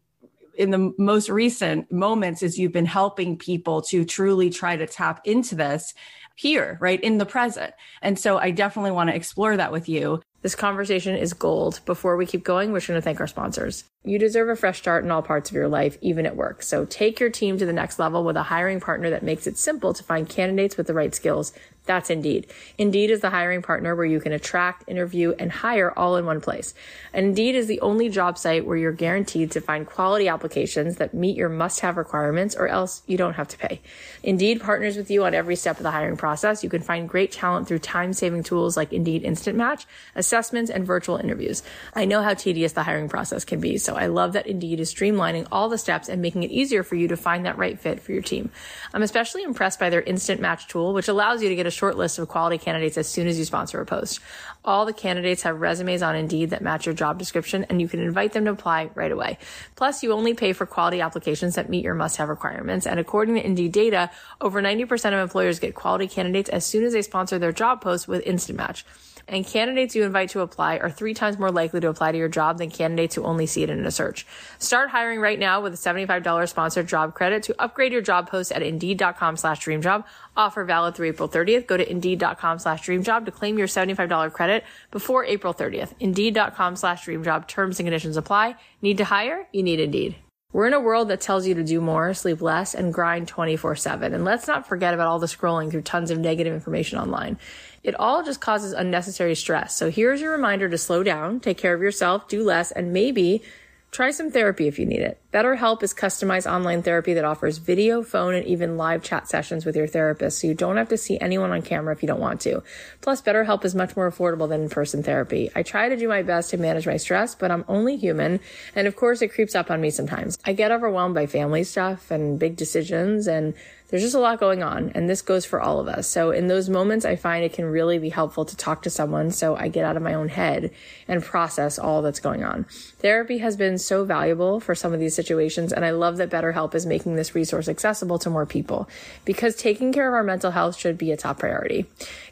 in 0.56 0.70
the 0.70 0.92
most 0.98 1.30
recent 1.30 1.90
moments 1.90 2.42
is 2.42 2.58
you've 2.58 2.72
been 2.72 2.84
helping 2.84 3.38
people 3.38 3.80
to 3.80 4.04
truly 4.04 4.50
try 4.50 4.76
to 4.76 4.86
tap 4.86 5.20
into 5.24 5.54
this 5.54 5.94
here, 6.34 6.78
right 6.80 7.00
in 7.00 7.18
the 7.18 7.26
present. 7.26 7.74
And 8.00 8.18
so 8.18 8.38
I 8.38 8.50
definitely 8.50 8.92
want 8.92 9.10
to 9.10 9.16
explore 9.16 9.56
that 9.56 9.72
with 9.72 9.88
you. 9.88 10.22
This 10.42 10.54
conversation 10.54 11.16
is 11.16 11.34
gold. 11.34 11.80
Before 11.84 12.16
we 12.16 12.24
keep 12.24 12.44
going, 12.44 12.72
we're 12.72 12.80
going 12.80 12.96
to 12.96 13.02
thank 13.02 13.20
our 13.20 13.26
sponsors. 13.26 13.84
You 14.04 14.18
deserve 14.18 14.48
a 14.48 14.56
fresh 14.56 14.78
start 14.78 15.04
in 15.04 15.10
all 15.10 15.20
parts 15.20 15.50
of 15.50 15.54
your 15.54 15.68
life, 15.68 15.98
even 16.00 16.24
at 16.24 16.34
work. 16.34 16.62
So 16.62 16.86
take 16.86 17.20
your 17.20 17.28
team 17.28 17.58
to 17.58 17.66
the 17.66 17.74
next 17.74 17.98
level 17.98 18.24
with 18.24 18.38
a 18.38 18.44
hiring 18.44 18.80
partner 18.80 19.10
that 19.10 19.22
makes 19.22 19.46
it 19.46 19.58
simple 19.58 19.92
to 19.92 20.02
find 20.02 20.26
candidates 20.26 20.78
with 20.78 20.86
the 20.86 20.94
right 20.94 21.14
skills 21.14 21.52
that's 21.86 22.10
Indeed. 22.10 22.46
Indeed 22.78 23.10
is 23.10 23.20
the 23.20 23.30
hiring 23.30 23.62
partner 23.62 23.96
where 23.96 24.06
you 24.06 24.20
can 24.20 24.32
attract, 24.32 24.88
interview, 24.88 25.34
and 25.38 25.50
hire 25.50 25.92
all 25.98 26.16
in 26.16 26.26
one 26.26 26.40
place. 26.40 26.74
And 27.12 27.26
Indeed 27.26 27.54
is 27.54 27.66
the 27.66 27.80
only 27.80 28.08
job 28.08 28.38
site 28.38 28.66
where 28.66 28.76
you're 28.76 28.92
guaranteed 28.92 29.50
to 29.52 29.60
find 29.60 29.86
quality 29.86 30.28
applications 30.28 30.96
that 30.96 31.14
meet 31.14 31.36
your 31.36 31.48
must 31.48 31.80
have 31.80 31.96
requirements 31.96 32.54
or 32.54 32.68
else 32.68 33.02
you 33.06 33.16
don't 33.16 33.34
have 33.34 33.48
to 33.48 33.58
pay. 33.58 33.80
Indeed 34.22 34.60
partners 34.60 34.96
with 34.96 35.10
you 35.10 35.24
on 35.24 35.34
every 35.34 35.56
step 35.56 35.78
of 35.78 35.82
the 35.82 35.90
hiring 35.90 36.16
process. 36.16 36.62
You 36.62 36.70
can 36.70 36.82
find 36.82 37.08
great 37.08 37.32
talent 37.32 37.66
through 37.66 37.80
time 37.80 38.12
saving 38.12 38.42
tools 38.42 38.76
like 38.76 38.92
Indeed 38.92 39.24
Instant 39.24 39.56
Match, 39.56 39.86
assessments, 40.14 40.70
and 40.70 40.86
virtual 40.86 41.16
interviews. 41.16 41.62
I 41.94 42.04
know 42.04 42.22
how 42.22 42.34
tedious 42.34 42.72
the 42.72 42.82
hiring 42.82 43.08
process 43.08 43.44
can 43.44 43.60
be, 43.60 43.78
so 43.78 43.96
I 43.96 44.06
love 44.06 44.34
that 44.34 44.46
Indeed 44.46 44.80
is 44.80 44.94
streamlining 44.94 45.48
all 45.50 45.68
the 45.68 45.78
steps 45.78 46.08
and 46.08 46.22
making 46.22 46.42
it 46.42 46.50
easier 46.50 46.82
for 46.82 46.94
you 46.94 47.08
to 47.08 47.16
find 47.16 47.46
that 47.46 47.58
right 47.58 47.78
fit 47.78 48.00
for 48.00 48.12
your 48.12 48.22
team. 48.22 48.50
I'm 48.92 49.02
especially 49.02 49.42
impressed 49.42 49.80
by 49.80 49.90
their 49.90 50.02
Instant 50.02 50.40
Match 50.40 50.68
tool, 50.68 50.92
which 50.92 51.08
allows 51.08 51.42
you 51.42 51.48
to 51.48 51.56
get 51.56 51.66
a 51.66 51.69
short 51.70 51.96
list 51.96 52.18
of 52.18 52.28
quality 52.28 52.58
candidates 52.58 52.98
as 52.98 53.08
soon 53.08 53.26
as 53.26 53.38
you 53.38 53.44
sponsor 53.44 53.80
a 53.80 53.86
post. 53.86 54.20
All 54.64 54.86
the 54.86 54.92
candidates 54.92 55.42
have 55.42 55.60
resumes 55.60 56.02
on 56.02 56.16
Indeed 56.16 56.50
that 56.50 56.62
match 56.62 56.86
your 56.86 56.94
job 56.94 57.18
description 57.18 57.64
and 57.68 57.80
you 57.80 57.88
can 57.88 58.00
invite 58.00 58.32
them 58.32 58.44
to 58.44 58.50
apply 58.50 58.90
right 58.94 59.12
away. 59.12 59.38
Plus, 59.76 60.02
you 60.02 60.12
only 60.12 60.34
pay 60.34 60.52
for 60.52 60.66
quality 60.66 61.00
applications 61.00 61.54
that 61.54 61.68
meet 61.68 61.84
your 61.84 61.94
must 61.94 62.16
have 62.18 62.28
requirements. 62.28 62.86
And 62.86 63.00
according 63.00 63.36
to 63.36 63.44
Indeed 63.44 63.72
data, 63.72 64.10
over 64.40 64.60
90% 64.60 65.12
of 65.12 65.20
employers 65.20 65.58
get 65.58 65.74
quality 65.74 66.08
candidates 66.08 66.50
as 66.50 66.66
soon 66.66 66.84
as 66.84 66.92
they 66.92 67.02
sponsor 67.02 67.38
their 67.38 67.52
job 67.52 67.80
post 67.80 68.08
with 68.08 68.26
Instant 68.26 68.58
Match 68.58 68.84
and 69.30 69.46
candidates 69.46 69.96
you 69.96 70.04
invite 70.04 70.28
to 70.30 70.40
apply 70.40 70.76
are 70.78 70.90
three 70.90 71.14
times 71.14 71.38
more 71.38 71.50
likely 71.50 71.80
to 71.80 71.88
apply 71.88 72.12
to 72.12 72.18
your 72.18 72.28
job 72.28 72.58
than 72.58 72.70
candidates 72.70 73.14
who 73.14 73.24
only 73.24 73.46
see 73.46 73.62
it 73.62 73.70
in 73.70 73.86
a 73.86 73.90
search. 73.90 74.26
Start 74.58 74.90
hiring 74.90 75.20
right 75.20 75.38
now 75.38 75.60
with 75.60 75.72
a 75.72 75.76
$75 75.76 76.48
sponsored 76.48 76.86
job 76.86 77.14
credit 77.14 77.42
to 77.44 77.54
upgrade 77.58 77.92
your 77.92 78.02
job 78.02 78.28
post 78.28 78.52
at 78.52 78.62
indeed.com 78.62 79.36
slash 79.36 79.64
dreamjob. 79.64 80.04
Offer 80.36 80.64
valid 80.64 80.94
through 80.94 81.08
April 81.08 81.28
30th. 81.28 81.66
Go 81.66 81.76
to 81.76 81.90
indeed.com 81.90 82.58
slash 82.58 82.82
dreamjob 82.82 83.24
to 83.24 83.30
claim 83.30 83.56
your 83.56 83.68
$75 83.68 84.32
credit 84.32 84.64
before 84.90 85.24
April 85.24 85.54
30th. 85.54 85.94
Indeed.com 86.00 86.76
slash 86.76 87.06
dreamjob. 87.06 87.46
Terms 87.46 87.78
and 87.78 87.86
conditions 87.86 88.16
apply. 88.16 88.56
Need 88.82 88.98
to 88.98 89.04
hire? 89.04 89.46
You 89.52 89.62
need 89.62 89.80
Indeed. 89.80 90.16
We're 90.52 90.66
in 90.66 90.74
a 90.74 90.80
world 90.80 91.08
that 91.08 91.20
tells 91.20 91.46
you 91.46 91.54
to 91.54 91.62
do 91.62 91.80
more, 91.80 92.12
sleep 92.12 92.42
less, 92.42 92.74
and 92.74 92.92
grind 92.92 93.28
24 93.28 93.76
7. 93.76 94.12
And 94.12 94.24
let's 94.24 94.48
not 94.48 94.66
forget 94.66 94.94
about 94.94 95.06
all 95.06 95.20
the 95.20 95.26
scrolling 95.26 95.70
through 95.70 95.82
tons 95.82 96.10
of 96.10 96.18
negative 96.18 96.52
information 96.52 96.98
online. 96.98 97.38
It 97.84 97.94
all 97.94 98.24
just 98.24 98.40
causes 98.40 98.72
unnecessary 98.72 99.36
stress. 99.36 99.76
So 99.76 99.90
here's 99.90 100.20
your 100.20 100.32
reminder 100.32 100.68
to 100.68 100.76
slow 100.76 101.02
down, 101.02 101.38
take 101.38 101.56
care 101.56 101.72
of 101.72 101.80
yourself, 101.80 102.26
do 102.26 102.42
less, 102.42 102.72
and 102.72 102.92
maybe 102.92 103.42
Try 103.90 104.12
some 104.12 104.30
therapy 104.30 104.68
if 104.68 104.78
you 104.78 104.86
need 104.86 105.00
it. 105.00 105.20
BetterHelp 105.32 105.82
is 105.82 105.92
customized 105.92 106.50
online 106.50 106.80
therapy 106.80 107.12
that 107.14 107.24
offers 107.24 107.58
video, 107.58 108.04
phone, 108.04 108.34
and 108.34 108.46
even 108.46 108.76
live 108.76 109.02
chat 109.02 109.28
sessions 109.28 109.66
with 109.66 109.74
your 109.74 109.88
therapist, 109.88 110.38
so 110.38 110.46
you 110.46 110.54
don't 110.54 110.76
have 110.76 110.88
to 110.90 110.96
see 110.96 111.18
anyone 111.18 111.50
on 111.50 111.60
camera 111.60 111.92
if 111.92 112.00
you 112.00 112.06
don't 112.06 112.20
want 112.20 112.40
to. 112.42 112.62
Plus, 113.00 113.20
BetterHelp 113.20 113.64
is 113.64 113.74
much 113.74 113.96
more 113.96 114.08
affordable 114.08 114.48
than 114.48 114.62
in-person 114.62 115.02
therapy. 115.02 115.50
I 115.56 115.64
try 115.64 115.88
to 115.88 115.96
do 115.96 116.06
my 116.06 116.22
best 116.22 116.50
to 116.50 116.56
manage 116.56 116.86
my 116.86 116.98
stress, 116.98 117.34
but 117.34 117.50
I'm 117.50 117.64
only 117.66 117.96
human, 117.96 118.38
and 118.76 118.86
of 118.86 118.94
course 118.94 119.22
it 119.22 119.32
creeps 119.32 119.56
up 119.56 119.72
on 119.72 119.80
me 119.80 119.90
sometimes. 119.90 120.38
I 120.44 120.52
get 120.52 120.70
overwhelmed 120.70 121.16
by 121.16 121.26
family 121.26 121.64
stuff 121.64 122.12
and 122.12 122.38
big 122.38 122.54
decisions, 122.54 123.26
and 123.26 123.54
there's 123.90 124.02
just 124.02 124.14
a 124.14 124.20
lot 124.20 124.40
going 124.40 124.62
on 124.62 124.90
and 124.94 125.08
this 125.08 125.22
goes 125.22 125.44
for 125.44 125.60
all 125.60 125.80
of 125.80 125.88
us. 125.88 126.08
So 126.08 126.30
in 126.30 126.46
those 126.46 126.68
moments, 126.68 127.04
I 127.04 127.16
find 127.16 127.44
it 127.44 127.52
can 127.52 127.64
really 127.66 127.98
be 127.98 128.08
helpful 128.08 128.44
to 128.44 128.56
talk 128.56 128.82
to 128.82 128.90
someone 128.90 129.30
so 129.30 129.56
I 129.56 129.68
get 129.68 129.84
out 129.84 129.96
of 129.96 130.02
my 130.02 130.14
own 130.14 130.28
head 130.28 130.70
and 131.08 131.22
process 131.22 131.78
all 131.78 132.02
that's 132.02 132.20
going 132.20 132.44
on. 132.44 132.64
Therapy 132.98 133.38
has 133.38 133.56
been 133.56 133.78
so 133.78 134.04
valuable 134.04 134.60
for 134.60 134.74
some 134.74 134.92
of 134.92 135.00
these 135.00 135.14
situations. 135.14 135.72
And 135.72 135.84
I 135.84 135.90
love 135.90 136.16
that 136.18 136.30
BetterHelp 136.30 136.74
is 136.74 136.86
making 136.86 137.16
this 137.16 137.34
resource 137.34 137.68
accessible 137.68 138.18
to 138.20 138.30
more 138.30 138.46
people 138.46 138.88
because 139.24 139.56
taking 139.56 139.92
care 139.92 140.08
of 140.08 140.14
our 140.14 140.22
mental 140.22 140.52
health 140.52 140.76
should 140.76 140.96
be 140.96 141.10
a 141.12 141.16
top 141.16 141.38
priority. 141.40 141.86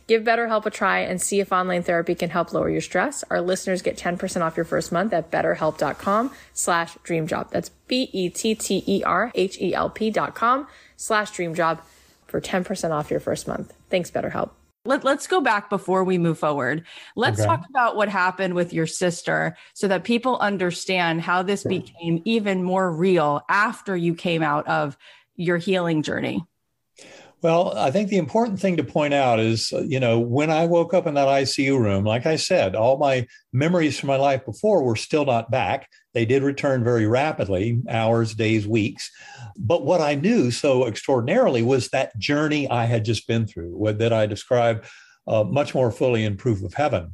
Give 0.07 0.23
BetterHelp 0.23 0.65
a 0.65 0.71
try 0.71 1.01
and 1.01 1.21
see 1.21 1.41
if 1.41 1.53
online 1.53 1.83
therapy 1.83 2.15
can 2.15 2.31
help 2.31 2.53
lower 2.53 2.71
your 2.71 2.81
stress. 2.81 3.25
Our 3.31 3.43
listeners 3.43 3.83
get 3.83 3.99
10% 3.99 4.41
off 4.41 4.57
your 4.57 4.65
first 4.65 4.91
month 4.91 5.13
at 5.13 5.31
betterhelp.com 5.31 6.31
slash 6.55 6.97
dreamjob. 7.05 7.51
That's 7.51 7.69
B-E-T-T-E-R-H-E-L-P 7.89 8.51
dot 10.11 10.35
com 10.35 10.67
slash 10.99 11.31
dream 11.31 11.55
job 11.55 11.81
for 12.27 12.41
10% 12.41 12.91
off 12.91 13.11
your 13.11 13.21
first 13.21 13.49
month. 13.49 13.73
Thanks, 13.89 14.11
BetterHelp. 14.11 14.51
Let, 14.85 15.05
let's 15.05 15.27
go 15.27 15.41
back 15.41 15.71
before 15.71 16.05
we 16.05 16.19
move 16.19 16.39
forward. 16.39 16.85
Let's 17.17 17.41
okay. 17.41 17.47
talk 17.47 17.65
about 17.69 17.97
what 17.97 18.09
happened 18.09 18.55
with 18.55 18.73
your 18.73 18.87
sister 18.87 19.57
so 19.75 19.89
that 19.89 20.05
people 20.05 20.39
understand 20.39 21.23
how 21.23 21.43
this 21.43 21.65
became 21.65 22.23
even 22.25 22.63
more 22.63 22.91
real 22.91 23.43
after 23.49 23.97
you 23.97 24.15
came 24.15 24.43
out 24.43 24.67
of 24.67 24.97
your 25.37 25.57
healing 25.57 26.03
journey. 26.03 26.45
Well, 27.41 27.77
I 27.79 27.93
think 27.93 28.09
the 28.09 28.17
important 28.19 28.59
thing 28.59 28.79
to 28.79 28.85
point 28.85 29.15
out 29.15 29.39
is, 29.39 29.73
uh, 29.73 29.83
you 29.83 30.01
know, 30.01 30.19
when 30.19 30.51
I 30.51 30.67
woke 30.67 30.93
up 30.93 31.07
in 31.07 31.15
that 31.15 31.29
ICU 31.29 31.79
room, 31.79 32.05
like 32.05 32.27
I 32.27 32.35
said, 32.35 32.75
all 32.75 32.99
my 32.99 33.29
memories 33.53 33.99
from 33.99 34.09
my 34.09 34.17
life 34.17 34.45
before 34.45 34.83
were 34.83 34.97
still 34.97 35.25
not 35.25 35.49
back. 35.49 35.89
They 36.19 36.25
did 36.25 36.43
return 36.43 36.83
very 36.83 37.07
rapidly, 37.07 37.81
hours, 37.89 38.35
days, 38.35 38.67
weeks. 38.67 39.09
But 39.57 39.85
what 39.85 40.01
I 40.01 40.17
knew 40.17 40.51
so 40.51 40.85
extraordinarily 40.85 41.63
was 41.63 41.91
that 41.91 42.19
journey 42.19 42.69
I 42.69 42.87
had 42.87 43.05
just 43.05 43.29
been 43.29 43.47
through, 43.47 43.95
that 43.99 44.13
I 44.13 44.27
describe 44.27 44.85
uh, 45.29 45.45
much 45.45 45.77
more 45.77 45.93
fully 45.93 46.25
in 46.25 46.37
Proof 46.37 46.65
of 46.65 46.75
Heaven. 46.75 47.13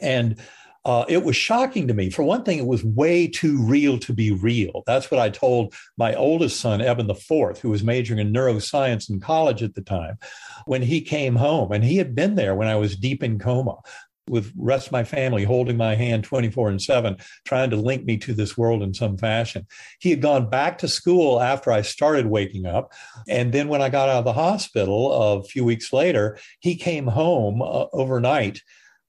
And 0.00 0.40
uh, 0.86 1.04
it 1.06 1.22
was 1.22 1.36
shocking 1.36 1.86
to 1.88 1.92
me. 1.92 2.08
For 2.08 2.22
one 2.22 2.44
thing, 2.44 2.58
it 2.58 2.66
was 2.66 2.82
way 2.82 3.28
too 3.28 3.62
real 3.62 3.98
to 3.98 4.14
be 4.14 4.30
real. 4.30 4.84
That's 4.86 5.10
what 5.10 5.20
I 5.20 5.28
told 5.28 5.74
my 5.98 6.14
oldest 6.14 6.60
son, 6.60 6.80
Eben 6.80 7.06
the 7.06 7.14
Fourth, 7.14 7.60
who 7.60 7.68
was 7.68 7.84
majoring 7.84 8.20
in 8.20 8.32
neuroscience 8.32 9.10
in 9.10 9.20
college 9.20 9.62
at 9.62 9.74
the 9.74 9.82
time, 9.82 10.16
when 10.64 10.80
he 10.80 11.02
came 11.02 11.36
home. 11.36 11.72
And 11.72 11.84
he 11.84 11.98
had 11.98 12.14
been 12.14 12.36
there 12.36 12.54
when 12.54 12.68
I 12.68 12.76
was 12.76 12.96
deep 12.96 13.22
in 13.22 13.38
coma 13.38 13.76
with 14.28 14.52
rest 14.56 14.86
of 14.86 14.92
my 14.92 15.04
family 15.04 15.44
holding 15.44 15.76
my 15.76 15.94
hand 15.94 16.24
24 16.24 16.70
and 16.70 16.82
7 16.82 17.16
trying 17.44 17.70
to 17.70 17.76
link 17.76 18.04
me 18.04 18.16
to 18.18 18.32
this 18.32 18.56
world 18.56 18.82
in 18.82 18.94
some 18.94 19.16
fashion. 19.18 19.66
He 20.00 20.10
had 20.10 20.22
gone 20.22 20.48
back 20.48 20.78
to 20.78 20.88
school 20.88 21.40
after 21.40 21.70
i 21.70 21.82
started 21.82 22.26
waking 22.26 22.66
up. 22.66 22.92
And 23.28 23.52
then 23.52 23.68
when 23.68 23.82
i 23.82 23.88
got 23.88 24.08
out 24.08 24.18
of 24.18 24.24
the 24.24 24.32
hospital 24.32 25.12
a 25.12 25.44
few 25.44 25.64
weeks 25.64 25.92
later 25.92 26.38
he 26.60 26.76
came 26.76 27.06
home 27.06 27.62
uh, 27.62 27.86
overnight 27.92 28.60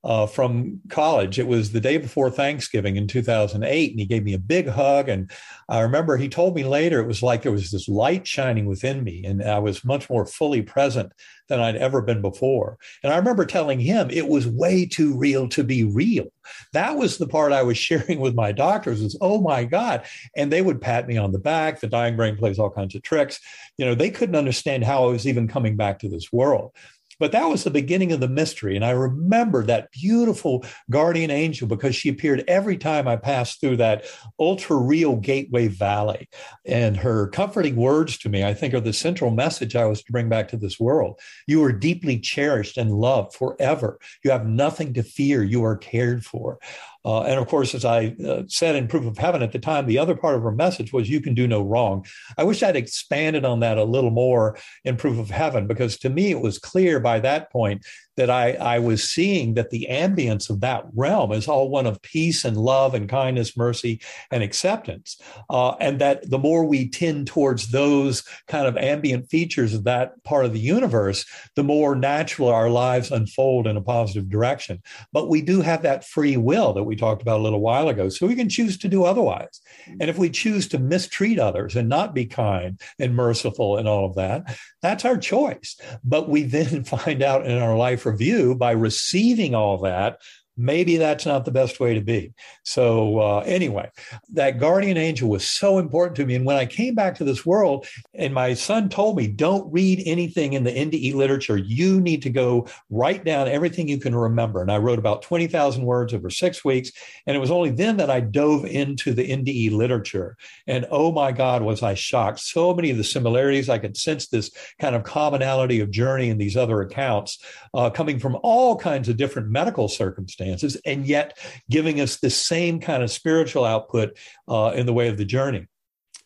uh, 0.05 0.27
from 0.27 0.79
college. 0.89 1.39
It 1.39 1.47
was 1.47 1.71
the 1.71 1.81
day 1.81 1.97
before 1.97 2.29
Thanksgiving 2.29 2.95
in 2.95 3.07
2008, 3.07 3.91
and 3.91 3.99
he 3.99 4.05
gave 4.05 4.23
me 4.23 4.35
a 4.35 4.39
big 4.39 4.67
hug. 4.67 5.09
And 5.09 5.31
I 5.67 5.79
remember 5.81 6.15
he 6.15 6.29
told 6.29 6.55
me 6.55 6.63
later 6.63 6.99
it 6.99 7.07
was 7.07 7.23
like 7.23 7.41
there 7.41 7.51
was 7.51 7.71
this 7.71 7.89
light 7.89 8.27
shining 8.27 8.67
within 8.67 9.03
me, 9.03 9.23
and 9.25 9.43
I 9.43 9.57
was 9.57 9.83
much 9.83 10.07
more 10.07 10.27
fully 10.27 10.61
present 10.61 11.11
than 11.47 11.59
I'd 11.59 11.75
ever 11.75 12.01
been 12.01 12.21
before. 12.21 12.77
And 13.03 13.11
I 13.11 13.17
remember 13.17 13.45
telling 13.45 13.79
him 13.79 14.09
it 14.11 14.27
was 14.27 14.47
way 14.47 14.85
too 14.85 15.17
real 15.17 15.49
to 15.49 15.63
be 15.63 15.83
real. 15.83 16.27
That 16.73 16.97
was 16.97 17.17
the 17.17 17.27
part 17.27 17.51
I 17.51 17.63
was 17.63 17.77
sharing 17.85 18.19
with 18.19 18.35
my 18.35 18.51
doctors 18.51 19.01
was, 19.01 19.17
oh 19.21 19.41
my 19.41 19.63
God. 19.63 20.05
And 20.35 20.51
they 20.51 20.61
would 20.61 20.81
pat 20.81 21.07
me 21.07 21.17
on 21.17 21.31
the 21.31 21.39
back. 21.39 21.79
The 21.79 21.87
dying 21.87 22.15
brain 22.15 22.37
plays 22.37 22.59
all 22.59 22.69
kinds 22.69 22.95
of 22.95 23.01
tricks. 23.01 23.39
You 23.77 23.85
know, 23.85 23.95
they 23.95 24.09
couldn't 24.11 24.35
understand 24.35 24.83
how 24.83 25.05
I 25.05 25.11
was 25.11 25.27
even 25.27 25.47
coming 25.47 25.75
back 25.75 25.99
to 25.99 26.09
this 26.09 26.31
world. 26.31 26.73
But 27.19 27.31
that 27.31 27.47
was 27.47 27.63
the 27.63 27.69
beginning 27.69 28.11
of 28.11 28.19
the 28.19 28.27
mystery. 28.27 28.75
And 28.75 28.85
I 28.85 28.91
remember 28.91 29.63
that 29.63 29.91
beautiful 29.91 30.65
guardian 30.89 31.31
angel 31.31 31.67
because 31.67 31.95
she 31.95 32.09
appeared 32.09 32.43
every 32.47 32.77
time 32.77 33.07
I 33.07 33.15
passed 33.15 33.59
through 33.59 33.77
that 33.77 34.05
ultra 34.39 34.75
real 34.75 35.15
gateway 35.15 35.67
valley. 35.67 36.29
And 36.65 36.97
her 36.97 37.27
comforting 37.27 37.75
words 37.75 38.17
to 38.19 38.29
me, 38.29 38.43
I 38.43 38.53
think, 38.53 38.73
are 38.73 38.79
the 38.79 38.93
central 38.93 39.31
message 39.31 39.75
I 39.75 39.85
was 39.85 40.03
to 40.03 40.11
bring 40.11 40.29
back 40.29 40.47
to 40.49 40.57
this 40.57 40.79
world. 40.79 41.19
You 41.47 41.63
are 41.63 41.71
deeply 41.71 42.19
cherished 42.19 42.77
and 42.77 42.91
loved 42.91 43.33
forever. 43.33 43.99
You 44.23 44.31
have 44.31 44.45
nothing 44.45 44.93
to 44.93 45.03
fear. 45.03 45.43
You 45.43 45.63
are 45.63 45.77
cared 45.77 46.25
for. 46.25 46.59
Uh, 47.05 47.21
and 47.21 47.39
of 47.39 47.47
course, 47.47 47.75
as 47.75 47.85
I 47.85 48.15
uh, 48.27 48.43
said 48.47 48.75
in 48.75 48.87
Proof 48.87 49.05
of 49.05 49.17
Heaven 49.17 49.43
at 49.43 49.51
the 49.51 49.59
time, 49.59 49.85
the 49.85 49.99
other 49.99 50.15
part 50.15 50.35
of 50.35 50.41
her 50.41 50.51
message 50.51 50.91
was 50.91 51.09
you 51.09 51.21
can 51.21 51.35
do 51.35 51.47
no 51.47 51.61
wrong. 51.61 52.05
I 52.37 52.43
wish 52.43 52.63
I'd 52.63 52.75
expanded 52.75 53.45
on 53.45 53.59
that 53.59 53.77
a 53.77 53.83
little 53.83 54.09
more 54.09 54.57
in 54.83 54.97
Proof 54.97 55.19
of 55.19 55.29
Heaven, 55.29 55.67
because 55.67 55.97
to 55.99 56.09
me, 56.09 56.31
it 56.31 56.41
was 56.41 56.57
clear 56.57 56.99
by 56.99 57.19
that 57.19 57.51
point 57.51 57.85
that 58.17 58.29
I, 58.29 58.53
I 58.53 58.79
was 58.79 59.03
seeing 59.03 59.55
that 59.55 59.69
the 59.69 59.87
ambience 59.89 60.49
of 60.49 60.61
that 60.61 60.85
realm 60.95 61.31
is 61.31 61.47
all 61.47 61.69
one 61.69 61.85
of 61.85 62.01
peace 62.01 62.45
and 62.45 62.55
love 62.55 62.93
and 62.93 63.09
kindness, 63.09 63.57
mercy 63.57 64.01
and 64.31 64.41
acceptance. 64.41 65.19
Uh, 65.49 65.71
and 65.81 65.99
that 65.99 66.29
the 66.29 66.37
more 66.37 66.65
we 66.65 66.89
tend 66.89 67.27
towards 67.27 67.71
those 67.71 68.23
kind 68.47 68.67
of 68.67 68.77
ambient 68.77 69.29
features 69.29 69.73
of 69.73 69.83
that 69.83 70.23
part 70.23 70.45
of 70.45 70.53
the 70.53 70.59
universe, 70.59 71.25
the 71.55 71.63
more 71.63 71.95
natural 71.95 72.47
our 72.47 72.69
lives 72.69 73.11
unfold 73.11 73.67
in 73.67 73.77
a 73.77 73.81
positive 73.81 74.29
direction. 74.29 74.81
But 75.11 75.29
we 75.29 75.41
do 75.41 75.61
have 75.61 75.81
that 75.83 76.05
free 76.05 76.37
will 76.37 76.73
that 76.73 76.83
we 76.83 76.94
talked 76.95 77.21
about 77.21 77.39
a 77.39 77.43
little 77.43 77.61
while 77.61 77.89
ago. 77.89 78.09
So 78.09 78.27
we 78.27 78.35
can 78.35 78.49
choose 78.49 78.77
to 78.79 78.87
do 78.87 79.03
otherwise. 79.03 79.61
Mm-hmm. 79.83 79.97
And 80.01 80.09
if 80.09 80.17
we 80.17 80.29
choose 80.29 80.67
to 80.69 80.79
mistreat 80.79 81.39
others 81.39 81.75
and 81.75 81.89
not 81.89 82.13
be 82.13 82.25
kind 82.25 82.79
and 82.99 83.15
merciful 83.15 83.77
and 83.77 83.87
all 83.87 84.05
of 84.05 84.15
that, 84.15 84.57
that's 84.81 85.05
our 85.05 85.17
choice. 85.17 85.77
But 86.03 86.29
we 86.29 86.43
then 86.43 86.83
find 86.85 87.21
out 87.21 87.45
in 87.45 87.57
our 87.57 87.75
life 87.75 88.05
review 88.05 88.55
by 88.55 88.71
receiving 88.71 89.55
all 89.55 89.77
that 89.79 90.19
maybe 90.57 90.97
that's 90.97 91.25
not 91.25 91.43
the 91.43 91.51
best 91.51 91.79
way 91.79 91.93
to 91.93 92.01
be. 92.01 92.33
So, 92.63 93.19
uh, 93.19 93.39
anyway, 93.45 93.89
that 94.33 94.59
guardian 94.59 94.97
angel 94.97 95.29
was 95.29 95.47
so 95.47 95.79
important 95.79 96.15
to 96.17 96.25
me. 96.25 96.35
And 96.35 96.45
when 96.45 96.55
I 96.55 96.65
came 96.65 96.95
back 96.95 97.15
to 97.15 97.23
this 97.23 97.45
world, 97.45 97.87
and 98.13 98.33
my 98.33 98.53
son 98.53 98.89
told 98.89 99.17
me, 99.17 99.27
don't 99.27 99.71
read 99.71 100.01
anything 100.05 100.53
in 100.53 100.63
the 100.63 100.71
NDE 100.71 101.13
literature. 101.13 101.57
You 101.57 101.99
need 101.99 102.21
to 102.21 102.29
go 102.29 102.67
write 102.89 103.25
down 103.25 103.47
everything 103.47 103.87
you 103.87 103.97
can 103.97 104.15
remember. 104.15 104.61
And 104.61 104.71
I 104.71 104.77
wrote 104.77 104.99
about 104.99 105.21
20,000 105.23 105.83
words 105.83 106.13
over 106.13 106.29
six 106.29 106.63
weeks. 106.63 106.91
And 107.27 107.35
it 107.35 107.39
was 107.39 107.51
only 107.51 107.71
then 107.71 107.97
that 107.97 108.09
I 108.09 108.21
dove 108.21 108.65
into 108.65 109.13
the 109.13 109.29
NDE 109.29 109.71
literature. 109.71 110.37
And 110.67 110.85
oh 110.89 111.11
my 111.11 111.31
God, 111.31 111.63
was 111.63 111.83
I 111.83 111.95
shocked. 111.95 112.39
So 112.39 112.73
many 112.73 112.91
of 112.91 112.97
the 112.97 113.03
similarities, 113.03 113.69
I 113.69 113.77
could 113.77 113.97
sense 113.97 114.27
this 114.27 114.51
kind 114.79 114.95
of 114.95 115.03
commonality 115.03 115.81
of 115.81 115.91
journey 115.91 116.29
in 116.29 116.37
these 116.37 116.55
other 116.55 116.81
accounts 116.81 117.39
uh, 117.73 117.89
coming 117.89 118.19
from 118.19 118.37
all 118.41 118.77
kinds 118.77 119.09
of 119.09 119.17
different 119.17 119.49
medical 119.49 119.89
circumstances 119.89 120.44
circumstances, 120.45 120.81
and 120.85 121.07
yet 121.07 121.37
giving 121.69 122.01
us 122.01 122.17
the 122.17 122.29
same 122.29 122.79
kind 122.79 123.03
of 123.03 123.11
spiritual 123.11 123.65
output 123.65 124.17
uh, 124.47 124.71
in 124.75 124.85
the 124.85 124.93
way 124.93 125.07
of 125.07 125.17
the 125.17 125.25
journey. 125.25 125.67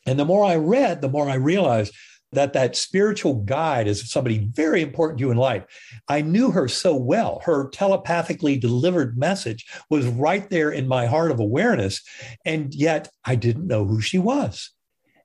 And 0.05 0.19
the 0.19 0.25
more 0.25 0.45
I 0.45 0.55
read, 0.55 1.01
the 1.01 1.09
more 1.09 1.29
I 1.29 1.35
realized 1.35 1.93
that 2.31 2.53
that 2.53 2.75
spiritual 2.75 3.35
guide 3.35 3.87
is 3.87 4.09
somebody 4.11 4.47
very 4.53 4.83
important 4.83 5.17
to 5.17 5.25
you 5.25 5.31
in 5.31 5.37
life. 5.37 5.65
I 6.07 6.21
knew 6.21 6.51
her 6.51 6.67
so 6.67 6.95
well. 6.95 7.41
Her 7.43 7.69
telepathically 7.69 8.57
delivered 8.57 9.17
message 9.17 9.65
was 9.89 10.05
right 10.05 10.47
there 10.49 10.69
in 10.69 10.87
my 10.87 11.07
heart 11.07 11.31
of 11.31 11.39
awareness. 11.39 12.01
And 12.45 12.73
yet 12.73 13.09
I 13.25 13.35
didn't 13.35 13.65
know 13.65 13.83
who 13.83 13.99
she 13.99 14.19
was. 14.19 14.71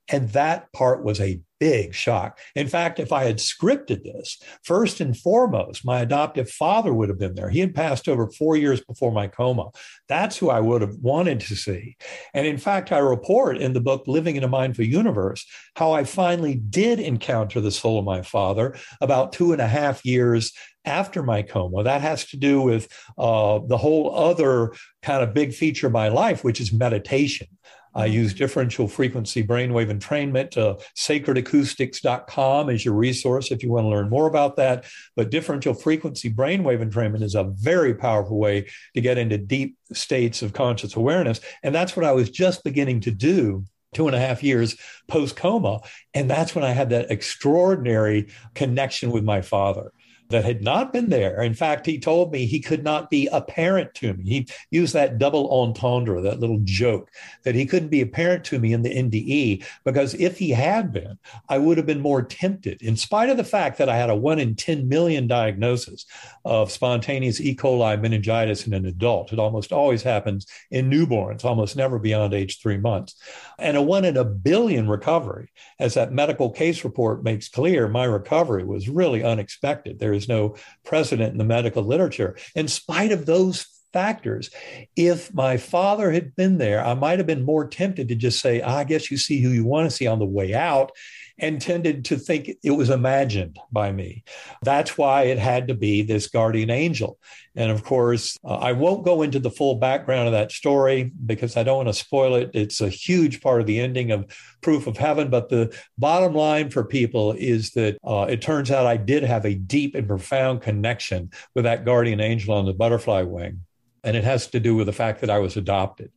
And 0.08 0.30
that 0.30 0.72
part 0.72 1.04
was 1.04 1.20
a 1.20 1.40
big 1.64 1.94
shock. 1.94 2.38
In 2.54 2.68
fact, 2.68 3.00
if 3.00 3.10
I 3.10 3.24
had 3.24 3.38
scripted 3.38 4.02
this, 4.02 4.38
first 4.64 5.00
and 5.00 5.16
foremost, 5.16 5.82
my 5.82 6.00
adoptive 6.00 6.50
father 6.50 6.92
would 6.92 7.08
have 7.08 7.18
been 7.18 7.34
there. 7.34 7.48
He 7.48 7.60
had 7.60 7.74
passed 7.74 8.06
over 8.06 8.30
four 8.30 8.54
years 8.54 8.82
before 8.82 9.10
my 9.10 9.28
coma. 9.28 9.70
That's 10.06 10.36
who 10.36 10.50
I 10.50 10.60
would 10.60 10.82
have 10.82 10.96
wanted 10.96 11.40
to 11.40 11.56
see. 11.56 11.96
And 12.34 12.46
in 12.46 12.58
fact, 12.58 12.92
I 12.92 12.98
report 12.98 13.56
in 13.56 13.72
the 13.72 13.80
book, 13.80 14.02
Living 14.06 14.36
in 14.36 14.44
a 14.44 14.48
Mindful 14.48 14.84
Universe, 14.84 15.46
how 15.74 15.92
I 15.92 16.04
finally 16.04 16.56
did 16.56 17.00
encounter 17.00 17.62
the 17.62 17.70
soul 17.70 17.98
of 17.98 18.04
my 18.04 18.20
father 18.20 18.76
about 19.00 19.32
two 19.32 19.52
and 19.52 19.62
a 19.62 19.66
half 19.66 20.04
years 20.04 20.52
after 20.84 21.22
my 21.22 21.40
coma. 21.40 21.82
That 21.82 22.02
has 22.02 22.26
to 22.26 22.36
do 22.36 22.60
with 22.60 22.88
uh, 23.16 23.60
the 23.66 23.78
whole 23.78 24.14
other 24.14 24.74
kind 25.02 25.22
of 25.22 25.32
big 25.32 25.54
feature 25.54 25.86
of 25.86 25.94
my 25.94 26.08
life, 26.08 26.44
which 26.44 26.60
is 26.60 26.74
meditation. 26.74 27.46
I 27.94 28.06
use 28.06 28.34
differential 28.34 28.88
frequency 28.88 29.42
brainwave 29.42 29.90
entrainment. 29.90 30.56
Uh, 30.56 30.76
sacredacoustics.com 30.96 32.70
is 32.70 32.84
your 32.84 32.94
resource 32.94 33.50
if 33.50 33.62
you 33.62 33.70
want 33.70 33.84
to 33.84 33.88
learn 33.88 34.10
more 34.10 34.26
about 34.26 34.56
that. 34.56 34.84
But 35.16 35.30
differential 35.30 35.74
frequency 35.74 36.32
brainwave 36.32 36.82
entrainment 36.82 37.22
is 37.22 37.34
a 37.34 37.44
very 37.44 37.94
powerful 37.94 38.38
way 38.38 38.66
to 38.94 39.00
get 39.00 39.18
into 39.18 39.38
deep 39.38 39.76
states 39.92 40.42
of 40.42 40.52
conscious 40.52 40.96
awareness. 40.96 41.40
And 41.62 41.74
that's 41.74 41.96
what 41.96 42.04
I 42.04 42.12
was 42.12 42.30
just 42.30 42.64
beginning 42.64 43.00
to 43.00 43.10
do 43.10 43.64
two 43.92 44.08
and 44.08 44.16
a 44.16 44.20
half 44.20 44.42
years 44.42 44.76
post 45.08 45.36
coma. 45.36 45.80
And 46.12 46.28
that's 46.28 46.54
when 46.54 46.64
I 46.64 46.70
had 46.70 46.90
that 46.90 47.10
extraordinary 47.10 48.28
connection 48.54 49.12
with 49.12 49.24
my 49.24 49.40
father 49.40 49.92
that 50.34 50.44
had 50.44 50.64
not 50.64 50.92
been 50.92 51.10
there. 51.10 51.40
In 51.42 51.54
fact, 51.54 51.86
he 51.86 51.96
told 51.96 52.32
me 52.32 52.44
he 52.44 52.58
could 52.58 52.82
not 52.82 53.08
be 53.08 53.28
a 53.28 53.40
parent 53.40 53.94
to 53.94 54.14
me. 54.14 54.24
He 54.24 54.48
used 54.72 54.92
that 54.92 55.16
double 55.16 55.48
entendre, 55.48 56.20
that 56.22 56.40
little 56.40 56.58
joke, 56.64 57.08
that 57.44 57.54
he 57.54 57.64
couldn't 57.64 57.90
be 57.90 58.00
a 58.00 58.06
parent 58.06 58.42
to 58.46 58.58
me 58.58 58.72
in 58.72 58.82
the 58.82 58.92
NDE 58.92 59.64
because 59.84 60.12
if 60.14 60.36
he 60.36 60.50
had 60.50 60.92
been, 60.92 61.20
I 61.48 61.58
would 61.58 61.76
have 61.76 61.86
been 61.86 62.00
more 62.00 62.20
tempted, 62.20 62.82
in 62.82 62.96
spite 62.96 63.30
of 63.30 63.36
the 63.36 63.44
fact 63.44 63.78
that 63.78 63.88
I 63.88 63.96
had 63.96 64.10
a 64.10 64.16
one 64.16 64.40
in 64.40 64.56
10 64.56 64.88
million 64.88 65.28
diagnosis 65.28 66.04
of 66.44 66.72
spontaneous 66.72 67.40
E. 67.40 67.54
coli 67.54 68.00
meningitis 68.00 68.66
in 68.66 68.74
an 68.74 68.86
adult. 68.86 69.32
It 69.32 69.38
almost 69.38 69.72
always 69.72 70.02
happens 70.02 70.48
in 70.72 70.90
newborns, 70.90 71.44
almost 71.44 71.76
never 71.76 72.00
beyond 72.00 72.34
age 72.34 72.60
three 72.60 72.78
months. 72.78 73.14
And 73.56 73.76
a 73.76 73.82
one 73.82 74.04
in 74.04 74.16
a 74.16 74.24
billion 74.24 74.88
recovery. 74.88 75.52
As 75.78 75.94
that 75.94 76.12
medical 76.12 76.50
case 76.50 76.82
report 76.82 77.22
makes 77.22 77.48
clear, 77.48 77.86
my 77.86 78.04
recovery 78.04 78.64
was 78.64 78.88
really 78.88 79.22
unexpected. 79.22 80.00
There 80.00 80.12
is 80.12 80.23
no 80.28 80.56
precedent 80.84 81.32
in 81.32 81.38
the 81.38 81.44
medical 81.44 81.82
literature. 81.82 82.36
In 82.54 82.68
spite 82.68 83.12
of 83.12 83.26
those 83.26 83.66
factors. 83.94 84.50
If 84.96 85.32
my 85.32 85.56
father 85.56 86.10
had 86.10 86.34
been 86.34 86.58
there, 86.58 86.84
I 86.84 86.94
might 86.94 87.20
have 87.20 87.28
been 87.28 87.44
more 87.44 87.66
tempted 87.66 88.08
to 88.08 88.16
just 88.16 88.40
say, 88.40 88.60
I 88.60 88.82
guess 88.82 89.08
you 89.08 89.16
see 89.16 89.40
who 89.40 89.50
you 89.50 89.64
want 89.64 89.88
to 89.88 89.96
see 89.96 90.08
on 90.08 90.18
the 90.18 90.26
way 90.26 90.52
out 90.52 90.90
and 91.38 91.60
tended 91.60 92.04
to 92.06 92.16
think 92.16 92.50
it 92.62 92.70
was 92.70 92.90
imagined 92.90 93.58
by 93.72 93.90
me. 93.90 94.22
That's 94.62 94.96
why 94.96 95.24
it 95.24 95.38
had 95.38 95.68
to 95.68 95.74
be 95.74 96.02
this 96.02 96.28
guardian 96.28 96.70
angel. 96.70 97.18
And 97.56 97.70
of 97.70 97.84
course, 97.84 98.38
uh, 98.44 98.54
I 98.54 98.72
won't 98.72 99.04
go 99.04 99.22
into 99.22 99.38
the 99.38 99.50
full 99.50 99.76
background 99.76 100.28
of 100.28 100.32
that 100.32 100.52
story 100.52 101.12
because 101.26 101.56
I 101.56 101.62
don't 101.62 101.76
want 101.76 101.88
to 101.88 101.94
spoil 101.94 102.36
it. 102.36 102.50
It's 102.54 102.80
a 102.80 102.88
huge 102.88 103.40
part 103.40 103.60
of 103.60 103.66
the 103.66 103.80
ending 103.80 104.12
of 104.12 104.26
Proof 104.60 104.86
of 104.86 104.96
Heaven. 104.96 105.28
But 105.28 105.48
the 105.48 105.76
bottom 105.98 106.34
line 106.34 106.70
for 106.70 106.84
people 106.84 107.32
is 107.32 107.70
that 107.72 107.98
uh, 108.04 108.26
it 108.28 108.40
turns 108.40 108.70
out 108.70 108.86
I 108.86 108.96
did 108.96 109.24
have 109.24 109.44
a 109.44 109.54
deep 109.54 109.94
and 109.94 110.06
profound 110.06 110.62
connection 110.62 111.30
with 111.54 111.64
that 111.64 111.84
guardian 111.84 112.20
angel 112.20 112.54
on 112.54 112.66
the 112.66 112.74
butterfly 112.74 113.22
wing. 113.22 113.60
And 114.04 114.16
it 114.16 114.24
has 114.24 114.48
to 114.48 114.60
do 114.60 114.76
with 114.76 114.86
the 114.86 114.92
fact 114.92 115.20
that 115.20 115.30
I 115.30 115.38
was 115.38 115.56
adopted 115.56 116.12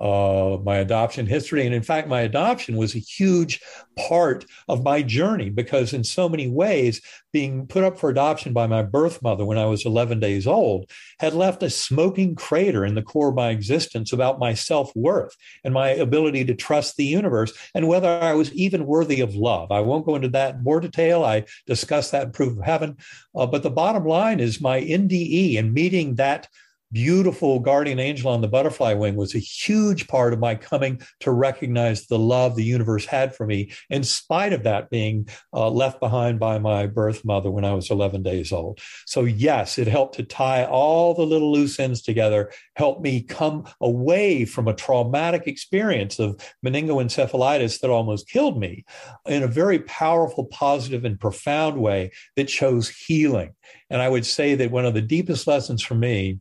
uh, 0.00 0.58
my 0.64 0.76
adoption 0.76 1.26
history. 1.26 1.64
And 1.64 1.74
in 1.74 1.82
fact, 1.82 2.08
my 2.08 2.22
adoption 2.22 2.76
was 2.76 2.94
a 2.94 2.98
huge 2.98 3.60
part 3.96 4.44
of 4.68 4.84
my 4.84 5.02
journey 5.02 5.50
because, 5.50 5.92
in 5.92 6.04
so 6.04 6.28
many 6.28 6.48
ways, 6.48 7.00
being 7.32 7.66
put 7.66 7.84
up 7.84 7.98
for 7.98 8.08
adoption 8.08 8.52
by 8.52 8.66
my 8.66 8.82
birth 8.82 9.22
mother 9.22 9.44
when 9.44 9.58
I 9.58 9.66
was 9.66 9.84
11 9.84 10.20
days 10.20 10.46
old 10.46 10.90
had 11.18 11.34
left 11.34 11.62
a 11.62 11.70
smoking 11.70 12.34
crater 12.34 12.84
in 12.84 12.94
the 12.94 13.02
core 13.02 13.28
of 13.28 13.34
my 13.34 13.50
existence 13.50 14.12
about 14.12 14.38
my 14.38 14.54
self 14.54 14.94
worth 14.94 15.36
and 15.64 15.74
my 15.74 15.90
ability 15.90 16.44
to 16.46 16.54
trust 16.54 16.96
the 16.96 17.04
universe 17.04 17.52
and 17.74 17.88
whether 17.88 18.08
I 18.08 18.34
was 18.34 18.52
even 18.54 18.86
worthy 18.86 19.20
of 19.20 19.34
love. 19.34 19.70
I 19.70 19.80
won't 19.80 20.06
go 20.06 20.14
into 20.14 20.28
that 20.30 20.56
in 20.56 20.62
more 20.64 20.80
detail. 20.80 21.24
I 21.24 21.44
discussed 21.66 22.12
that 22.12 22.24
in 22.24 22.32
Proof 22.32 22.58
of 22.58 22.64
Heaven. 22.64 22.96
Uh, 23.34 23.46
but 23.46 23.62
the 23.62 23.70
bottom 23.70 24.04
line 24.04 24.40
is 24.40 24.60
my 24.60 24.80
NDE 24.80 25.58
and 25.58 25.74
meeting 25.74 26.14
that 26.14 26.48
beautiful 26.92 27.58
guardian 27.58 27.98
angel 27.98 28.30
on 28.30 28.40
the 28.40 28.48
butterfly 28.48 28.94
wing 28.94 29.16
was 29.16 29.34
a 29.34 29.38
huge 29.38 30.06
part 30.08 30.32
of 30.32 30.38
my 30.38 30.54
coming 30.54 31.00
to 31.20 31.30
recognize 31.30 32.06
the 32.06 32.18
love 32.18 32.56
the 32.56 32.64
universe 32.64 33.04
had 33.04 33.34
for 33.34 33.46
me, 33.46 33.72
in 33.90 34.02
spite 34.02 34.52
of 34.52 34.62
that 34.62 34.90
being 34.90 35.28
uh, 35.52 35.68
left 35.70 36.00
behind 36.00 36.38
by 36.38 36.58
my 36.58 36.86
birth 36.86 37.24
mother 37.24 37.50
when 37.50 37.64
I 37.64 37.74
was 37.74 37.90
11 37.90 38.22
days 38.22 38.52
old. 38.52 38.80
So, 39.06 39.24
yes, 39.24 39.78
it 39.78 39.86
helped 39.86 40.16
to 40.16 40.22
tie 40.22 40.64
all 40.64 41.14
the 41.14 41.26
little 41.26 41.52
loose 41.52 41.78
ends 41.78 42.02
together, 42.02 42.52
helped 42.76 43.02
me 43.02 43.22
come 43.22 43.66
away 43.80 44.44
from 44.44 44.68
a 44.68 44.74
traumatic 44.74 45.46
experience 45.46 46.18
of 46.18 46.40
meningoencephalitis 46.64 47.80
that 47.80 47.90
almost 47.90 48.28
killed 48.28 48.58
me 48.58 48.84
in 49.26 49.42
a 49.42 49.48
very 49.48 49.80
powerful, 49.80 50.44
positive, 50.44 51.04
and 51.04 51.20
profound 51.20 51.80
way 51.80 52.10
that 52.36 52.50
shows 52.50 52.88
healing. 52.88 53.54
And 53.90 54.02
I 54.02 54.08
would 54.08 54.26
say 54.26 54.54
that 54.56 54.70
one 54.70 54.84
of 54.84 54.94
the 54.94 55.02
deepest 55.02 55.46
lessons 55.46 55.82
for 55.82 55.94
me 55.94 56.40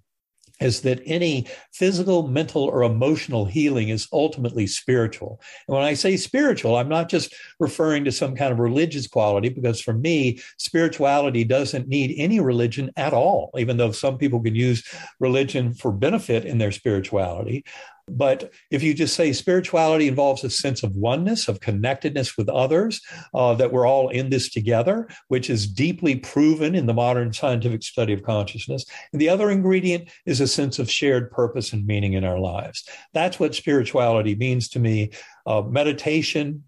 is 0.62 0.82
that 0.82 1.02
any 1.06 1.48
physical, 1.74 2.28
mental, 2.28 2.64
or 2.64 2.84
emotional 2.84 3.46
healing 3.46 3.90
is 3.90 4.08
ultimately 4.14 4.68
spiritual. 4.68 5.42
And 5.68 5.76
when 5.76 5.86
I 5.86 5.94
say 5.94 6.18
spiritual, 6.18 6.76
I'm 6.78 6.90
not 6.90 7.10
just 7.10 7.36
referring 7.60 8.06
to 8.06 8.12
some 8.12 8.36
kind 8.36 8.52
of 8.52 8.60
religious 8.60 9.08
quality, 9.08 9.50
because 9.50 9.82
for 9.82 9.94
me, 9.94 10.40
spirituality 10.58 11.44
doesn't 11.44 11.88
need 11.88 12.16
any 12.18 12.40
religion 12.40 12.92
at 12.96 13.14
all, 13.14 13.52
even 13.58 13.78
though 13.78 13.92
some 13.92 14.18
people 14.18 14.42
can 14.42 14.56
use 14.56 14.88
religion 15.20 15.74
for 15.74 15.92
benefit 15.92 16.46
in 16.46 16.58
their 16.58 16.72
spirituality. 16.72 17.66
But 18.08 18.52
if 18.70 18.84
you 18.84 18.94
just 18.94 19.16
say 19.16 19.34
spirituality 19.34 20.08
involves 20.08 20.44
a 20.44 20.50
sense 20.50 20.84
of 20.84 20.96
oneness, 20.96 21.48
of 21.48 21.60
connectedness 21.60 22.38
with 22.38 22.50
others, 22.50 23.02
uh, 23.34 23.56
that 23.56 23.74
we're 23.74 23.88
all 23.88 24.10
in 24.10 24.30
this 24.30 24.50
together, 24.50 25.08
which 25.28 25.50
is 25.50 25.68
deeply 25.68 26.18
proven 26.18 26.76
in 26.76 26.86
the 26.86 26.94
modern 26.94 27.34
scientific 27.34 27.82
study 27.82 28.14
of 28.14 28.22
consciousness. 28.24 28.86
And 29.12 29.20
the 29.20 29.30
other 29.30 29.50
ingredient 29.50 30.10
is 30.26 30.40
a 30.40 30.48
sense 30.48 30.78
of 30.78 30.90
shared 30.90 31.32
purpose 31.32 31.74
and 31.74 31.86
meaning 31.86 32.14
in 32.14 32.24
our 32.24 32.40
lives. 32.40 32.88
That's 33.14 33.40
what 33.40 33.56
spirituality 33.56 34.36
means 34.36 34.70
to 34.70 34.80
me. 34.80 35.12
Uh, 35.48 35.64
meditation, 35.64 36.64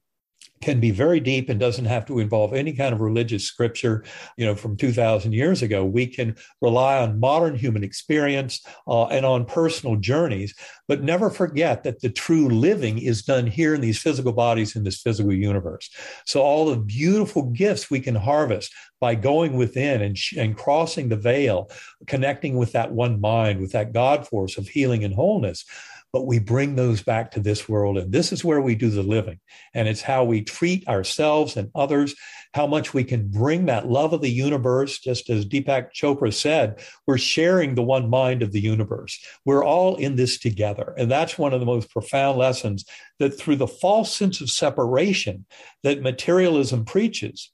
can 0.61 0.79
be 0.79 0.91
very 0.91 1.19
deep 1.19 1.49
and 1.49 1.59
doesn't 1.59 1.85
have 1.85 2.05
to 2.05 2.19
involve 2.19 2.53
any 2.53 2.73
kind 2.73 2.93
of 2.93 3.01
religious 3.01 3.43
scripture, 3.43 4.03
you 4.37 4.45
know, 4.45 4.55
from 4.55 4.75
2000 4.75 5.33
years 5.33 5.61
ago. 5.61 5.85
We 5.85 6.07
can 6.07 6.35
rely 6.61 6.99
on 6.99 7.19
modern 7.19 7.55
human 7.55 7.83
experience 7.83 8.65
uh, 8.87 9.05
and 9.07 9.25
on 9.25 9.45
personal 9.45 9.95
journeys, 9.95 10.53
but 10.87 11.03
never 11.03 11.29
forget 11.29 11.83
that 11.83 12.01
the 12.01 12.09
true 12.09 12.49
living 12.49 12.97
is 12.97 13.21
done 13.21 13.47
here 13.47 13.75
in 13.75 13.81
these 13.81 13.99
physical 13.99 14.33
bodies 14.33 14.75
in 14.75 14.83
this 14.83 15.01
physical 15.01 15.33
universe. 15.33 15.89
So 16.25 16.41
all 16.41 16.65
the 16.65 16.77
beautiful 16.77 17.43
gifts 17.43 17.91
we 17.91 17.99
can 17.99 18.15
harvest 18.15 18.73
by 18.99 19.15
going 19.15 19.53
within 19.53 20.01
and, 20.01 20.17
and 20.37 20.57
crossing 20.57 21.09
the 21.09 21.15
veil, 21.17 21.69
connecting 22.07 22.57
with 22.57 22.71
that 22.71 22.91
one 22.91 23.21
mind, 23.21 23.59
with 23.59 23.71
that 23.73 23.93
God 23.93 24.27
force 24.27 24.57
of 24.57 24.67
healing 24.67 25.03
and 25.03 25.13
wholeness 25.13 25.65
but 26.13 26.25
we 26.25 26.39
bring 26.39 26.75
those 26.75 27.03
back 27.03 27.31
to 27.31 27.39
this 27.39 27.67
world. 27.67 27.97
And 27.97 28.11
this 28.11 28.31
is 28.31 28.43
where 28.43 28.61
we 28.61 28.75
do 28.75 28.89
the 28.89 29.03
living. 29.03 29.39
And 29.73 29.87
it's 29.87 30.01
how 30.01 30.23
we 30.23 30.41
treat 30.41 30.87
ourselves 30.87 31.57
and 31.57 31.69
others, 31.75 32.15
how 32.53 32.65
much 32.67 32.93
we 32.93 33.03
can 33.03 33.27
bring 33.27 33.65
that 33.65 33.87
love 33.87 34.13
of 34.13 34.21
the 34.21 34.31
universe. 34.31 34.99
Just 34.99 35.29
as 35.29 35.45
Deepak 35.45 35.89
Chopra 35.93 36.33
said, 36.33 36.81
we're 37.05 37.17
sharing 37.17 37.75
the 37.75 37.83
one 37.83 38.09
mind 38.09 38.41
of 38.41 38.51
the 38.51 38.61
universe. 38.61 39.19
We're 39.45 39.65
all 39.65 39.95
in 39.95 40.15
this 40.15 40.39
together. 40.39 40.93
And 40.97 41.11
that's 41.11 41.37
one 41.37 41.53
of 41.53 41.59
the 41.59 41.65
most 41.65 41.89
profound 41.91 42.37
lessons 42.37 42.85
that 43.19 43.37
through 43.37 43.57
the 43.57 43.67
false 43.67 44.15
sense 44.15 44.41
of 44.41 44.49
separation 44.49 45.45
that 45.83 46.01
materialism 46.01 46.85
preaches, 46.85 47.51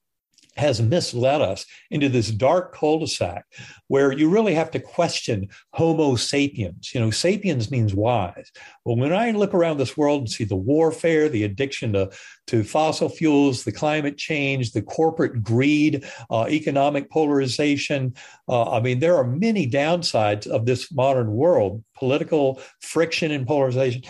has 0.55 0.81
misled 0.81 1.41
us 1.41 1.65
into 1.91 2.09
this 2.09 2.29
dark 2.29 2.75
cul-de-sac 2.75 3.45
where 3.87 4.11
you 4.11 4.29
really 4.29 4.53
have 4.53 4.71
to 4.71 4.79
question 4.79 5.47
homo 5.73 6.15
sapiens. 6.15 6.93
You 6.93 7.01
know 7.01 7.11
sapiens 7.11 7.71
means 7.71 7.93
wise. 7.93 8.51
Well 8.85 8.97
when 8.97 9.13
i 9.13 9.31
look 9.31 9.53
around 9.53 9.77
this 9.77 9.97
world 9.97 10.21
and 10.21 10.29
see 10.29 10.43
the 10.43 10.55
warfare 10.55 11.29
the 11.29 11.43
addiction 11.43 11.93
to, 11.93 12.11
to 12.47 12.63
fossil 12.63 13.09
fuels 13.09 13.63
the 13.63 13.71
climate 13.71 14.17
change 14.17 14.71
the 14.71 14.81
corporate 14.81 15.43
greed 15.43 16.05
uh, 16.29 16.45
economic 16.49 17.09
polarization 17.09 18.13
uh, 18.47 18.71
i 18.71 18.79
mean 18.79 18.99
there 18.99 19.15
are 19.15 19.25
many 19.25 19.69
downsides 19.69 20.47
of 20.47 20.65
this 20.65 20.91
modern 20.91 21.31
world 21.31 21.83
political 22.03 22.61
friction 22.81 23.31
and 23.31 23.47
polarization. 23.47 24.03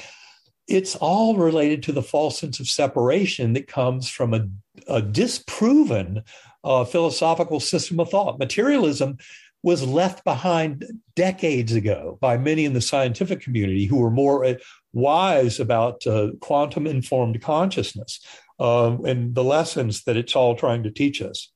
It's 0.68 0.96
all 0.96 1.36
related 1.36 1.84
to 1.84 1.92
the 1.92 2.02
false 2.02 2.40
sense 2.40 2.60
of 2.60 2.68
separation 2.68 3.54
that 3.54 3.68
comes 3.68 4.10
from 4.10 4.34
a, 4.34 4.48
a 4.88 5.02
disproven 5.02 6.24
uh, 6.64 6.86
philosophical 6.86 7.60
system 7.60 8.00
of 8.00 8.10
thought. 8.10 8.40
Materialism 8.40 9.18
was 9.64 9.84
left 9.84 10.24
behind 10.26 10.86
decades 11.16 11.74
ago 11.74 12.18
by 12.20 12.38
many 12.38 12.66
in 12.66 12.74
the 12.74 12.82
scientific 12.82 13.42
community 13.42 13.86
who 13.86 13.98
were 13.98 14.12
more 14.12 14.44
uh, 14.44 14.56
wise 14.92 15.60
about 15.60 16.06
uh, 16.06 16.32
quantum 16.42 16.86
informed 16.86 17.42
consciousness 17.42 18.20
um, 18.60 19.06
and 19.06 19.34
the 19.36 19.44
lessons 19.44 20.04
that 20.04 20.18
it's 20.18 20.36
all 20.36 20.56
trying 20.56 20.84
to 20.84 20.92
teach 20.92 21.22
us. 21.22 21.50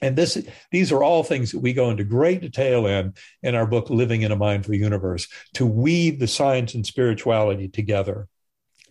And 0.00 0.16
this, 0.16 0.36
these 0.72 0.90
are 0.90 1.04
all 1.04 1.22
things 1.22 1.52
that 1.52 1.60
we 1.60 1.72
go 1.72 1.90
into 1.90 2.02
great 2.02 2.40
detail 2.40 2.86
in 2.86 3.14
in 3.42 3.54
our 3.54 3.66
book, 3.66 3.88
Living 3.88 4.22
in 4.22 4.32
a 4.32 4.36
Mindful 4.36 4.74
Universe, 4.74 5.28
to 5.54 5.64
weave 5.64 6.18
the 6.18 6.26
science 6.26 6.74
and 6.74 6.84
spirituality 6.84 7.68
together. 7.68 8.26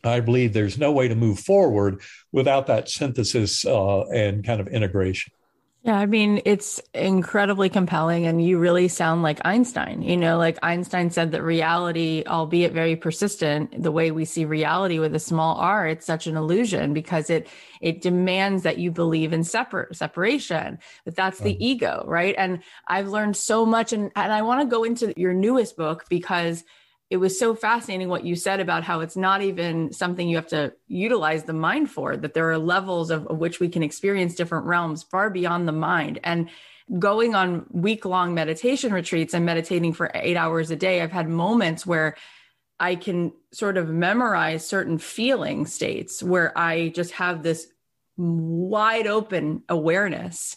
I 0.03 0.19
believe 0.19 0.53
there's 0.53 0.77
no 0.77 0.91
way 0.91 1.07
to 1.07 1.15
move 1.15 1.39
forward 1.39 2.01
without 2.31 2.67
that 2.67 2.89
synthesis 2.89 3.65
uh, 3.65 4.01
and 4.07 4.43
kind 4.43 4.61
of 4.61 4.67
integration. 4.67 5.33
Yeah, 5.83 5.97
I 5.97 6.05
mean, 6.05 6.43
it's 6.45 6.79
incredibly 6.93 7.67
compelling, 7.67 8.27
and 8.27 8.43
you 8.43 8.59
really 8.59 8.87
sound 8.87 9.23
like 9.23 9.39
Einstein. 9.43 10.03
You 10.03 10.15
know, 10.15 10.37
like 10.37 10.59
Einstein 10.61 11.09
said 11.09 11.31
that 11.31 11.41
reality, 11.41 12.23
albeit 12.27 12.71
very 12.71 12.95
persistent, 12.95 13.81
the 13.81 13.91
way 13.91 14.11
we 14.11 14.23
see 14.25 14.45
reality 14.45 14.99
with 14.99 15.15
a 15.15 15.19
small 15.19 15.55
r, 15.55 15.87
it's 15.87 16.05
such 16.05 16.27
an 16.27 16.37
illusion 16.37 16.93
because 16.93 17.31
it 17.31 17.47
it 17.81 18.03
demands 18.03 18.61
that 18.61 18.77
you 18.77 18.91
believe 18.91 19.33
in 19.33 19.43
separate 19.43 19.95
separation. 19.95 20.77
But 21.03 21.15
that's 21.15 21.39
the 21.39 21.57
ego, 21.65 22.03
right? 22.05 22.35
And 22.37 22.59
I've 22.85 23.07
learned 23.07 23.35
so 23.35 23.65
much, 23.65 23.91
and 23.91 24.11
and 24.15 24.31
I 24.31 24.43
want 24.43 24.61
to 24.61 24.67
go 24.67 24.83
into 24.83 25.19
your 25.19 25.33
newest 25.33 25.77
book 25.77 26.05
because 26.09 26.63
it 27.12 27.18
was 27.18 27.38
so 27.38 27.53
fascinating 27.53 28.07
what 28.07 28.24
you 28.24 28.38
said 28.38 28.62
about 28.62 28.86
how 28.86 29.01
it's 29.01 29.18
not 29.18 29.41
even 29.41 29.91
something 29.91 30.30
you 30.30 30.38
have 30.38 30.47
to 30.47 30.74
utilize 30.88 31.43
the 31.43 31.51
mind 31.51 31.91
for, 31.91 32.16
that 32.16 32.34
there 32.34 32.49
are 32.49 32.57
levels 32.57 33.12
of, 33.12 33.28
of 33.28 33.38
which 33.38 33.59
we 33.59 33.68
can 33.68 33.84
experience 33.84 34.34
different 34.34 34.66
realms 34.66 35.03
far 35.03 35.30
beyond 35.30 35.68
the 35.68 35.74
mind. 35.74 36.22
And 36.24 36.49
going 36.99 37.36
on 37.36 37.66
week 37.70 38.05
long 38.05 38.34
meditation 38.34 38.93
retreats 38.93 39.34
and 39.34 39.45
meditating 39.45 39.91
for 39.91 40.09
eight 40.16 40.38
hours 40.38 40.72
a 40.72 40.78
day, 40.78 41.01
I've 41.01 41.12
had 41.12 41.28
moments 41.28 41.86
where 41.86 42.16
I 42.80 42.95
can 42.95 43.34
sort 43.51 43.76
of 43.76 43.89
memorize 43.89 44.66
certain 44.66 44.97
feeling 44.97 45.66
states 45.66 46.24
where 46.24 46.57
I 46.57 46.93
just 46.95 47.12
have 47.12 47.43
this 47.43 47.68
wide 48.16 49.07
open 49.07 49.64
awareness. 49.68 50.55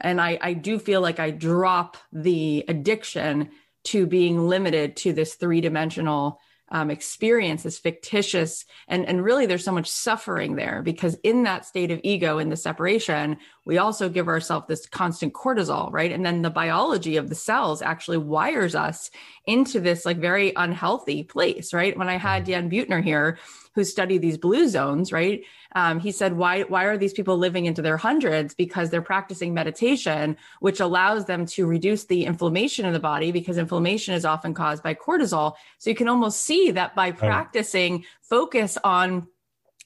And 0.00 0.20
I, 0.20 0.36
I 0.40 0.54
do 0.54 0.80
feel 0.80 1.00
like 1.00 1.20
I 1.20 1.30
drop 1.30 1.96
the 2.12 2.64
addiction 2.66 3.50
to 3.84 4.06
being 4.06 4.48
limited 4.48 4.96
to 4.96 5.12
this 5.12 5.34
three 5.34 5.60
dimensional 5.60 6.40
um, 6.72 6.90
experience, 6.90 7.62
this 7.62 7.78
fictitious, 7.78 8.64
and, 8.88 9.06
and 9.06 9.22
really 9.22 9.44
there's 9.44 9.64
so 9.64 9.72
much 9.72 9.90
suffering 9.90 10.56
there 10.56 10.80
because 10.82 11.16
in 11.22 11.42
that 11.42 11.66
state 11.66 11.90
of 11.90 12.00
ego, 12.02 12.38
in 12.38 12.48
the 12.48 12.56
separation, 12.56 13.36
we 13.64 13.78
also 13.78 14.08
give 14.08 14.28
ourselves 14.28 14.66
this 14.66 14.86
constant 14.86 15.32
cortisol, 15.32 15.92
right? 15.92 16.10
And 16.10 16.26
then 16.26 16.42
the 16.42 16.50
biology 16.50 17.16
of 17.16 17.28
the 17.28 17.34
cells 17.34 17.80
actually 17.80 18.18
wires 18.18 18.74
us 18.74 19.10
into 19.46 19.80
this 19.80 20.04
like 20.04 20.18
very 20.18 20.52
unhealthy 20.56 21.22
place, 21.22 21.72
right? 21.72 21.96
When 21.96 22.08
I 22.08 22.16
had 22.16 22.44
mm-hmm. 22.44 22.68
Dan 22.68 22.70
Buettner 22.70 23.02
here, 23.02 23.38
who 23.74 23.84
study 23.84 24.18
these 24.18 24.36
blue 24.36 24.68
zones, 24.68 25.12
right? 25.12 25.44
Um, 25.74 25.98
he 25.98 26.12
said, 26.12 26.36
why, 26.36 26.62
why 26.62 26.84
are 26.84 26.98
these 26.98 27.14
people 27.14 27.38
living 27.38 27.64
into 27.64 27.80
their 27.80 27.96
hundreds? 27.96 28.54
Because 28.54 28.90
they're 28.90 29.00
practicing 29.00 29.54
meditation, 29.54 30.36
which 30.60 30.80
allows 30.80 31.24
them 31.24 31.46
to 31.46 31.66
reduce 31.66 32.04
the 32.04 32.26
inflammation 32.26 32.84
in 32.84 32.92
the 32.92 33.00
body 33.00 33.32
because 33.32 33.56
inflammation 33.56 34.12
is 34.12 34.26
often 34.26 34.52
caused 34.52 34.82
by 34.82 34.94
cortisol. 34.94 35.54
So 35.78 35.88
you 35.88 35.96
can 35.96 36.08
almost 36.08 36.44
see 36.44 36.70
that 36.72 36.94
by 36.94 37.12
practicing 37.12 38.04
focus 38.20 38.76
on 38.84 39.28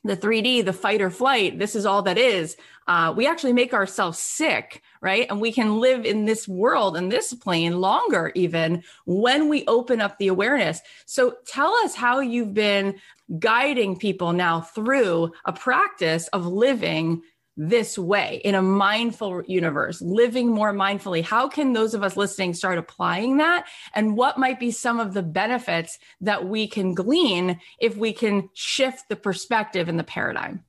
the 0.07 0.16
3D, 0.16 0.64
the 0.64 0.72
fight 0.72 1.00
or 1.00 1.11
flight, 1.11 1.59
this 1.59 1.74
is 1.74 1.86
all 1.86 2.02
that 2.02 2.18
is. 2.18 2.57
Uh, 2.86 3.12
we 3.16 3.26
actually 3.26 3.52
make 3.52 3.74
ourselves 3.74 4.18
sick, 4.18 4.82
right? 5.00 5.26
And 5.28 5.40
we 5.40 5.52
can 5.52 5.80
live 5.80 6.04
in 6.04 6.24
this 6.24 6.46
world 6.46 6.96
and 6.96 7.11
this 7.11 7.34
plane 7.34 7.80
longer, 7.80 8.30
even 8.34 8.82
when 9.07 9.48
we 9.48 9.64
open 9.66 10.00
up 10.00 10.18
the 10.18 10.28
awareness. 10.28 10.80
So 11.04 11.36
tell 11.46 11.74
us 11.84 11.94
how 11.94 12.20
you've 12.20 12.54
been 12.54 12.96
guiding 13.38 13.98
people 13.98 14.32
now 14.32 14.61
through 14.61 15.32
a 15.44 15.52
practice 15.52 16.28
of 16.28 16.46
living 16.46 17.22
this 17.57 17.98
way 17.98 18.40
in 18.44 18.54
a 18.54 18.62
mindful 18.62 19.42
universe, 19.46 20.02
living 20.02 20.50
more 20.50 20.72
mindfully. 20.72 21.22
How 21.22 21.48
can 21.48 21.72
those 21.72 21.94
of 21.94 22.02
us 22.02 22.16
listening 22.16 22.54
start 22.54 22.78
applying 22.78 23.38
that? 23.38 23.66
And 23.94 24.16
what 24.16 24.38
might 24.38 24.61
be 24.61 24.70
some 24.70 25.00
of 25.00 25.14
the 25.14 25.22
benefits 25.22 25.98
that 26.20 26.46
we 26.46 26.68
can 26.68 26.94
glean 26.94 27.61
if 27.78 27.96
we 27.96 28.12
can 28.12 28.50
shift 28.52 29.09
the 29.09 29.16
perspective 29.16 29.88
and 29.88 29.98
the 29.98 30.04
paradigm? 30.04 30.64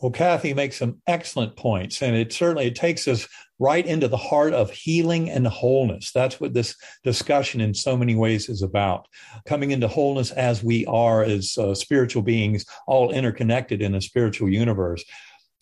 Well, 0.00 0.12
Cathy 0.12 0.54
makes 0.54 0.78
some 0.78 1.02
excellent 1.06 1.56
points, 1.56 2.00
and 2.00 2.16
it 2.16 2.32
certainly 2.32 2.68
it 2.68 2.74
takes 2.74 3.06
us 3.06 3.28
right 3.58 3.84
into 3.84 4.08
the 4.08 4.16
heart 4.16 4.54
of 4.54 4.70
healing 4.70 5.28
and 5.28 5.46
wholeness. 5.46 6.10
That's 6.12 6.40
what 6.40 6.54
this 6.54 6.74
discussion, 7.04 7.60
in 7.60 7.74
so 7.74 7.98
many 7.98 8.14
ways, 8.14 8.48
is 8.48 8.62
about. 8.62 9.06
Coming 9.44 9.72
into 9.72 9.88
wholeness 9.88 10.30
as 10.30 10.64
we 10.64 10.86
are, 10.86 11.22
as 11.22 11.58
uh, 11.58 11.74
spiritual 11.74 12.22
beings, 12.22 12.64
all 12.86 13.12
interconnected 13.12 13.82
in 13.82 13.94
a 13.94 14.00
spiritual 14.00 14.48
universe. 14.48 15.04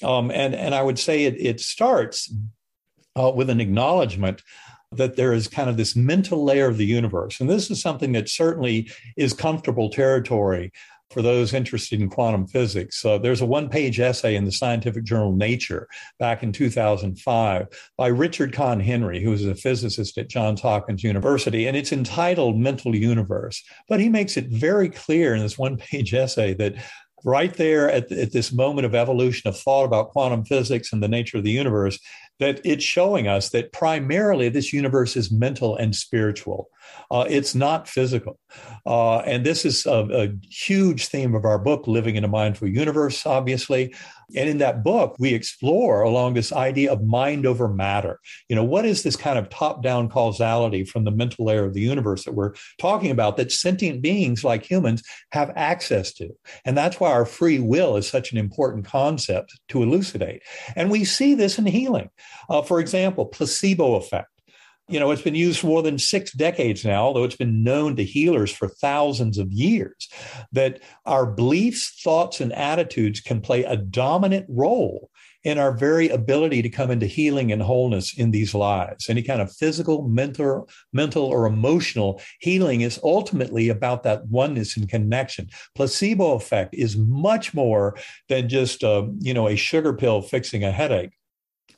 Um, 0.03 0.30
and 0.30 0.55
and 0.55 0.74
I 0.74 0.82
would 0.82 0.99
say 0.99 1.24
it, 1.24 1.34
it 1.38 1.61
starts 1.61 2.32
uh, 3.18 3.32
with 3.34 3.51
an 3.51 3.61
acknowledgement 3.61 4.42
that 4.92 5.16
there 5.16 5.32
is 5.32 5.49
kind 5.49 5.68
of 5.68 5.76
this 5.76 5.94
mental 5.94 6.44
layer 6.44 6.68
of 6.68 6.78
the 6.78 6.86
universe, 6.86 7.40
and 7.40 7.51
this 7.51 7.70
is 7.70 7.80
something 7.80 8.12
that 8.12 8.28
certainly 8.28 8.90
is 9.16 9.34
comfortable 9.34 9.90
territory 9.90 10.72
for 11.11 11.22
those 11.22 11.55
interested 11.55 12.01
in 12.01 12.11
quantum 12.11 12.46
physics. 12.46 13.05
Uh, 13.05 13.18
there's 13.18 13.40
a 13.40 13.46
one 13.46 13.68
page 13.68 13.99
essay 13.99 14.36
in 14.36 14.44
the 14.44 14.53
scientific 14.53 15.05
journal 15.05 15.34
Nature 15.34 15.88
back 16.18 16.42
in 16.42 16.53
2005 16.53 17.66
by 17.96 18.07
Richard 18.09 18.53
Conn 18.53 18.80
Henry, 18.80 19.22
who 19.22 19.32
is 19.32 19.46
a 19.46 19.55
physicist 19.55 20.18
at 20.18 20.28
Johns 20.28 20.61
Hopkins 20.61 21.03
University, 21.03 21.66
and 21.66 21.76
it's 21.76 21.92
entitled 21.92 22.59
Mental 22.59 22.94
Universe. 22.94 23.62
But 23.88 24.01
he 24.01 24.09
makes 24.09 24.36
it 24.36 24.49
very 24.49 24.90
clear 24.90 25.34
in 25.34 25.40
this 25.40 25.59
one 25.59 25.76
page 25.76 26.12
essay 26.14 26.55
that 26.55 26.74
right 27.25 27.55
there 27.55 27.91
at, 27.91 28.11
at 28.12 28.33
this 28.33 28.53
moment 28.53 28.87
of 28.87 28.95
evolution 28.95 29.49
of 29.49 29.59
thought 29.59 29.85
about 29.85 30.11
quantum 30.11 30.45
physics 30.45 30.93
and 30.93 31.03
the 31.03 31.09
nature 31.09 31.39
of 31.39 31.45
the 31.45 31.51
universe, 31.51 31.99
that 32.39 32.61
it's 32.64 32.85
showing 32.85 33.27
us 33.27 33.51
that 33.51 33.73
primarily 33.73 34.49
this 34.49 34.73
universe 34.73 35.16
is 35.16 35.31
mental 35.31 35.77
and 35.77 35.95
spiritual. 35.95 36.71
Uh, 37.11 37.24
it's 37.28 37.55
not 37.55 37.89
physical. 37.89 38.39
Uh, 38.84 39.18
and 39.20 39.45
this 39.45 39.64
is 39.64 39.86
a, 39.86 40.09
a, 40.12 40.28
huge 40.51 41.07
theme 41.07 41.34
of 41.34 41.45
our 41.45 41.59
book, 41.59 41.86
Living 41.86 42.16
in 42.16 42.24
a 42.24 42.28
Mindful 42.28 42.68
Universe, 42.68 43.24
obviously. 43.24 43.95
And 44.36 44.49
in 44.49 44.59
that 44.59 44.84
book, 44.84 45.16
we 45.18 45.32
explore 45.32 46.03
along 46.03 46.34
this 46.34 46.53
idea 46.53 46.93
of 46.93 47.03
mind 47.03 47.47
over 47.47 47.66
matter. 47.66 48.20
You 48.49 48.57
know, 48.57 48.64
what 48.64 48.84
is 48.84 49.03
this 49.03 49.16
kind 49.16 49.39
of 49.39 49.49
top 49.49 49.82
down 49.82 50.11
causality 50.11 50.84
from 50.84 51.05
the 51.05 51.11
mental 51.11 51.47
layer 51.47 51.64
of 51.64 51.72
the 51.72 51.80
universe 51.80 52.24
that 52.24 52.34
we're 52.34 52.55
talking 52.78 53.11
about 53.11 53.39
that 53.39 53.53
sentient 53.53 54.03
beings 54.03 54.45
like 54.45 54.70
humans 54.70 55.03
have 55.32 55.51
access 55.57 56.12
to? 56.14 56.28
And 56.66 56.76
that's 56.76 57.01
why 57.01 57.11
our 57.11 57.24
free 57.24 57.59
will 57.59 57.97
is 57.97 58.07
such 58.07 58.32
an 58.32 58.39
important 58.39 58.84
concept 58.84 59.59
to 59.68 59.82
elucidate. 59.82 60.43
And 60.76 60.91
we 60.91 61.05
see 61.05 61.34
this 61.34 61.59
in 61.59 61.64
healing. 61.64 62.11
Uh, 62.51 62.61
for 62.61 62.80
example, 62.80 63.24
placebo 63.24 63.95
effect. 63.95 64.28
You 64.91 64.99
know, 64.99 65.11
it's 65.11 65.22
been 65.22 65.34
used 65.34 65.61
for 65.61 65.66
more 65.66 65.82
than 65.82 65.99
six 65.99 66.32
decades 66.32 66.82
now, 66.84 67.05
although 67.05 67.24
it's 67.24 67.36
been 67.36 67.62
known 67.62 67.97
to 67.97 68.05
healers 68.05 68.51
for 68.51 68.68
thousands 68.68 69.36
of 69.36 69.53
years, 69.53 70.09
that 70.53 70.80
our 71.05 71.26
beliefs, 71.26 72.01
thoughts, 72.03 72.41
and 72.41 72.55
attitudes 72.55 73.20
can 73.20 73.43
play 73.43 73.64
a 73.64 73.76
dominant 73.76 74.47
role 74.49 75.11
in 75.45 75.59
our 75.59 75.72
very 75.72 76.09
ability 76.09 76.62
to 76.62 76.68
come 76.68 76.91
into 76.91 77.07
healing 77.07 77.53
and 77.53 77.62
wholeness 77.62 78.16
in 78.18 78.30
these 78.30 78.55
lives. 78.55 79.09
Any 79.09 79.22
kind 79.22 79.41
of 79.41 79.53
physical, 79.53 80.09
mental, 80.09 80.68
mental 80.93 81.24
or 81.24 81.47
emotional 81.47 82.20
healing 82.41 82.80
is 82.80 82.99
ultimately 83.05 83.68
about 83.68 84.03
that 84.03 84.26
oneness 84.26 84.76
and 84.76 84.89
connection. 84.89 85.49
Placebo 85.74 86.34
effect 86.34 86.74
is 86.74 86.97
much 86.97 87.55
more 87.55 87.97
than 88.28 88.49
just, 88.49 88.82
a, 88.82 88.91
uh, 88.91 89.07
you 89.20 89.32
know, 89.32 89.49
a 89.49 89.57
sugar 89.57 89.93
pill 89.93 90.22
fixing 90.22 90.64
a 90.64 90.72
headache. 90.72 91.18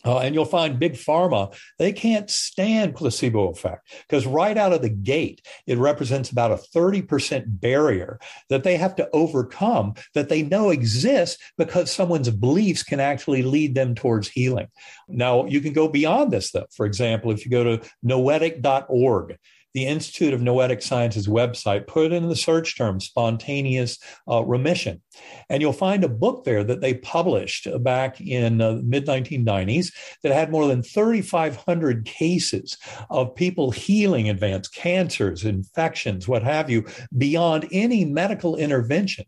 Uh, 0.05 0.18
and 0.18 0.34
you'll 0.34 0.44
find 0.44 0.78
big 0.78 0.94
pharma, 0.94 1.55
they 1.78 1.92
can't 1.92 2.30
stand 2.30 2.94
placebo 2.94 3.51
effect 3.51 3.92
because 4.09 4.26
right 4.26 4.57
out 4.57 4.72
of 4.72 4.80
the 4.80 4.88
gate, 4.88 5.46
it 5.66 5.78
represents 5.78 6.30
about 6.30 6.53
a 6.53 6.62
30% 6.74 7.44
barrier 7.61 8.18
that 8.48 8.64
they 8.64 8.76
have 8.76 8.96
to 8.96 9.09
overcome 9.12 9.94
that 10.14 10.28
they 10.28 10.42
know 10.42 10.70
exists 10.70 11.42
because 11.59 11.92
someone's 11.92 12.30
beliefs 12.30 12.82
can 12.82 13.01
actually 13.01 13.42
lead 13.42 13.74
them 13.74 13.94
towards 13.94 14.28
healing. 14.28 14.68
Now, 15.09 15.44
you 15.46 15.61
can 15.61 15.72
go 15.72 15.88
beyond 15.88 16.30
this, 16.30 16.51
though. 16.53 16.66
For 16.74 16.86
example, 16.86 17.30
if 17.30 17.44
you 17.44 17.51
go 17.51 17.64
to 17.64 17.90
noetic.org, 18.03 19.36
the 19.74 19.86
Institute 19.86 20.34
of 20.34 20.40
Noetic 20.40 20.82
Sciences 20.82 21.28
website, 21.28 21.86
put 21.86 22.12
in 22.12 22.28
the 22.28 22.36
search 22.36 22.76
term 22.76 23.00
spontaneous 23.00 23.98
uh, 24.28 24.42
remission. 24.44 25.00
And 25.48 25.60
you'll 25.60 25.72
find 25.72 26.04
a 26.04 26.08
book 26.08 26.44
there 26.44 26.64
that 26.64 26.80
they 26.80 26.94
published 26.94 27.68
back 27.82 28.20
in 28.20 28.60
uh, 28.60 28.80
mid 28.82 29.06
1990s 29.06 29.92
that 30.22 30.32
had 30.32 30.50
more 30.50 30.66
than 30.66 30.82
3,500 30.82 32.04
cases 32.04 32.76
of 33.10 33.34
people 33.34 33.70
healing 33.70 34.28
advanced 34.28 34.74
cancers, 34.74 35.44
infections, 35.44 36.26
what 36.26 36.42
have 36.42 36.70
you, 36.70 36.86
beyond 37.16 37.68
any 37.72 38.04
medical 38.04 38.56
intervention. 38.56 39.24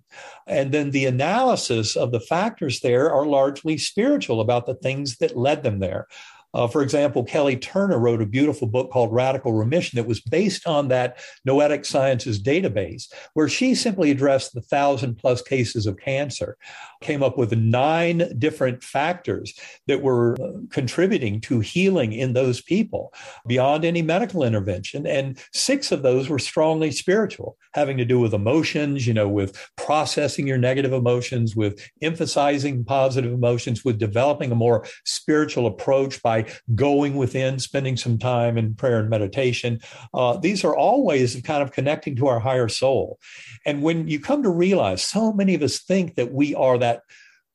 And 0.47 0.72
then 0.72 0.90
the 0.90 1.07
analysis 1.07 1.97
of 1.97 2.12
the 2.12 2.20
factors 2.20 2.80
there 2.80 3.12
are 3.12 3.26
largely 3.26 3.78
spiritual 3.78 4.40
about 4.40 4.66
the 4.66 4.74
things 4.74 5.18
that 5.18 5.36
led 5.36 5.62
them 5.62 5.78
there. 5.78 6.07
Uh, 6.55 6.66
for 6.66 6.82
example, 6.82 7.24
Kelly 7.24 7.57
Turner 7.57 7.98
wrote 7.98 8.22
a 8.22 8.26
beautiful 8.26 8.66
book 8.66 8.90
called 8.90 9.12
Radical 9.12 9.53
Remission 9.53 9.96
that 9.96 10.09
was 10.09 10.20
based 10.20 10.66
on 10.66 10.88
that 10.88 11.18
Noetic 11.44 11.84
Sciences 11.84 12.42
database, 12.42 13.12
where 13.34 13.48
she 13.48 13.74
simply 13.74 14.11
addressed 14.11 14.55
the 14.55 14.61
thousand 14.61 15.16
plus 15.16 15.42
cases 15.42 15.86
of 15.86 15.98
cancer, 15.98 16.57
came 17.00 17.22
up 17.22 17.38
with 17.38 17.53
nine 17.57 18.30
different 18.38 18.82
factors 18.82 19.55
that 19.86 20.03
were 20.03 20.36
uh, 20.40 20.59
contributing 20.70 21.40
to 21.42 21.61
healing 21.61 22.12
in 22.12 22.32
those 22.32 22.61
people 22.61 23.12
beyond 23.46 23.84
any 23.84 24.03
medical 24.03 24.42
intervention. 24.42 25.07
And 25.07 25.38
six 25.53 25.90
of 25.90 26.03
those 26.03 26.28
were 26.28 26.38
strongly 26.38 26.90
spiritual, 26.90 27.57
having 27.74 27.96
to 27.96 28.05
do 28.05 28.20
with 28.20 28.34
emotions, 28.34 29.07
you 29.07 29.14
know, 29.14 29.28
with 29.28 29.57
processing 29.76 30.46
your 30.46 30.59
negative 30.59 30.92
emotions, 30.92 31.57
with 31.57 31.90
emphasizing 32.03 32.84
positive 32.84 33.32
emotions, 33.32 33.84
with 33.84 33.98
developing 33.98 34.53
a 34.53 34.57
more 34.57 34.86
spiritual 35.05 35.66
approach 35.66 36.22
by 36.22 36.41
going 36.74 37.16
within, 37.16 37.59
spending 37.59 37.97
some 37.97 38.18
time 38.18 38.59
in 38.59 38.74
prayer 38.74 39.01
and 39.01 39.11
meditation. 39.11 39.80
Uh, 40.14 40.36
these 40.36 40.64
are 40.64 40.76
all 40.76 41.05
ways 41.05 41.34
of 41.34 41.43
kind 41.43 41.62
of 41.62 41.72
connecting 41.72 42.16
to 42.16 42.26
our 42.26 42.40
higher 42.40 42.68
soul. 42.68 43.18
And 43.66 43.82
when 43.82 44.09
you 44.09 44.20
come 44.20 44.43
to 44.43 44.51
realize 44.51 45.03
so 45.03 45.32
many 45.32 45.55
of 45.55 45.62
us 45.62 45.80
think 45.80 46.14
that 46.16 46.32
we 46.32 46.55
are 46.55 46.78
that, 46.78 47.03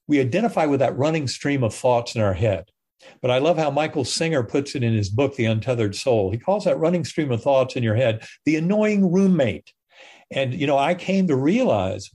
we 0.07 0.19
identify 0.19 0.65
with 0.65 0.79
that 0.79 0.97
running 0.97 1.27
stream 1.27 1.63
of 1.63 1.73
thoughts 1.73 2.15
in 2.15 2.21
our 2.21 2.33
head. 2.33 2.65
But 3.21 3.31
I 3.31 3.37
love 3.37 3.57
how 3.57 3.69
Michael 3.69 4.05
Singer 4.05 4.43
puts 4.43 4.75
it 4.75 4.83
in 4.83 4.93
his 4.93 5.09
book, 5.09 5.35
The 5.35 5.45
Untethered 5.45 5.95
Soul. 5.95 6.31
He 6.31 6.37
calls 6.37 6.65
that 6.65 6.79
running 6.79 7.05
stream 7.05 7.31
of 7.31 7.41
thoughts 7.41 7.75
in 7.75 7.83
your 7.83 7.95
head 7.95 8.25
the 8.45 8.55
annoying 8.55 9.11
roommate. 9.11 9.71
And, 10.31 10.53
you 10.53 10.67
know, 10.67 10.77
I 10.77 10.93
came 10.93 11.27
to 11.27 11.35
realize 11.35 12.09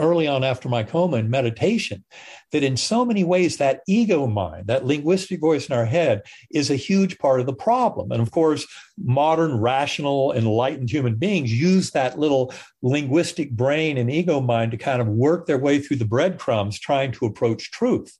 early 0.00 0.26
on 0.26 0.42
after 0.42 0.68
my 0.68 0.82
coma 0.82 1.16
in 1.18 1.30
meditation 1.30 2.04
that 2.52 2.62
in 2.62 2.76
so 2.76 3.04
many 3.04 3.24
ways 3.24 3.56
that 3.56 3.80
ego 3.86 4.26
mind 4.26 4.66
that 4.66 4.84
linguistic 4.84 5.40
voice 5.40 5.68
in 5.68 5.76
our 5.76 5.84
head 5.84 6.22
is 6.50 6.70
a 6.70 6.76
huge 6.76 7.18
part 7.18 7.40
of 7.40 7.46
the 7.46 7.54
problem. 7.54 8.10
And 8.12 8.20
of 8.20 8.30
course 8.30 8.66
modern 8.98 9.56
rational 9.58 10.32
enlightened 10.32 10.90
human 10.90 11.16
beings 11.16 11.52
use 11.52 11.90
that 11.92 12.18
little 12.18 12.52
linguistic 12.82 13.52
brain 13.52 13.98
and 13.98 14.10
ego 14.10 14.40
mind 14.40 14.72
to 14.72 14.76
kind 14.76 15.00
of 15.00 15.08
work 15.08 15.46
their 15.46 15.58
way 15.58 15.78
through 15.78 15.96
the 15.96 16.04
breadcrumbs 16.04 16.78
trying 16.78 17.12
to 17.12 17.26
approach 17.26 17.70
truth 17.70 18.18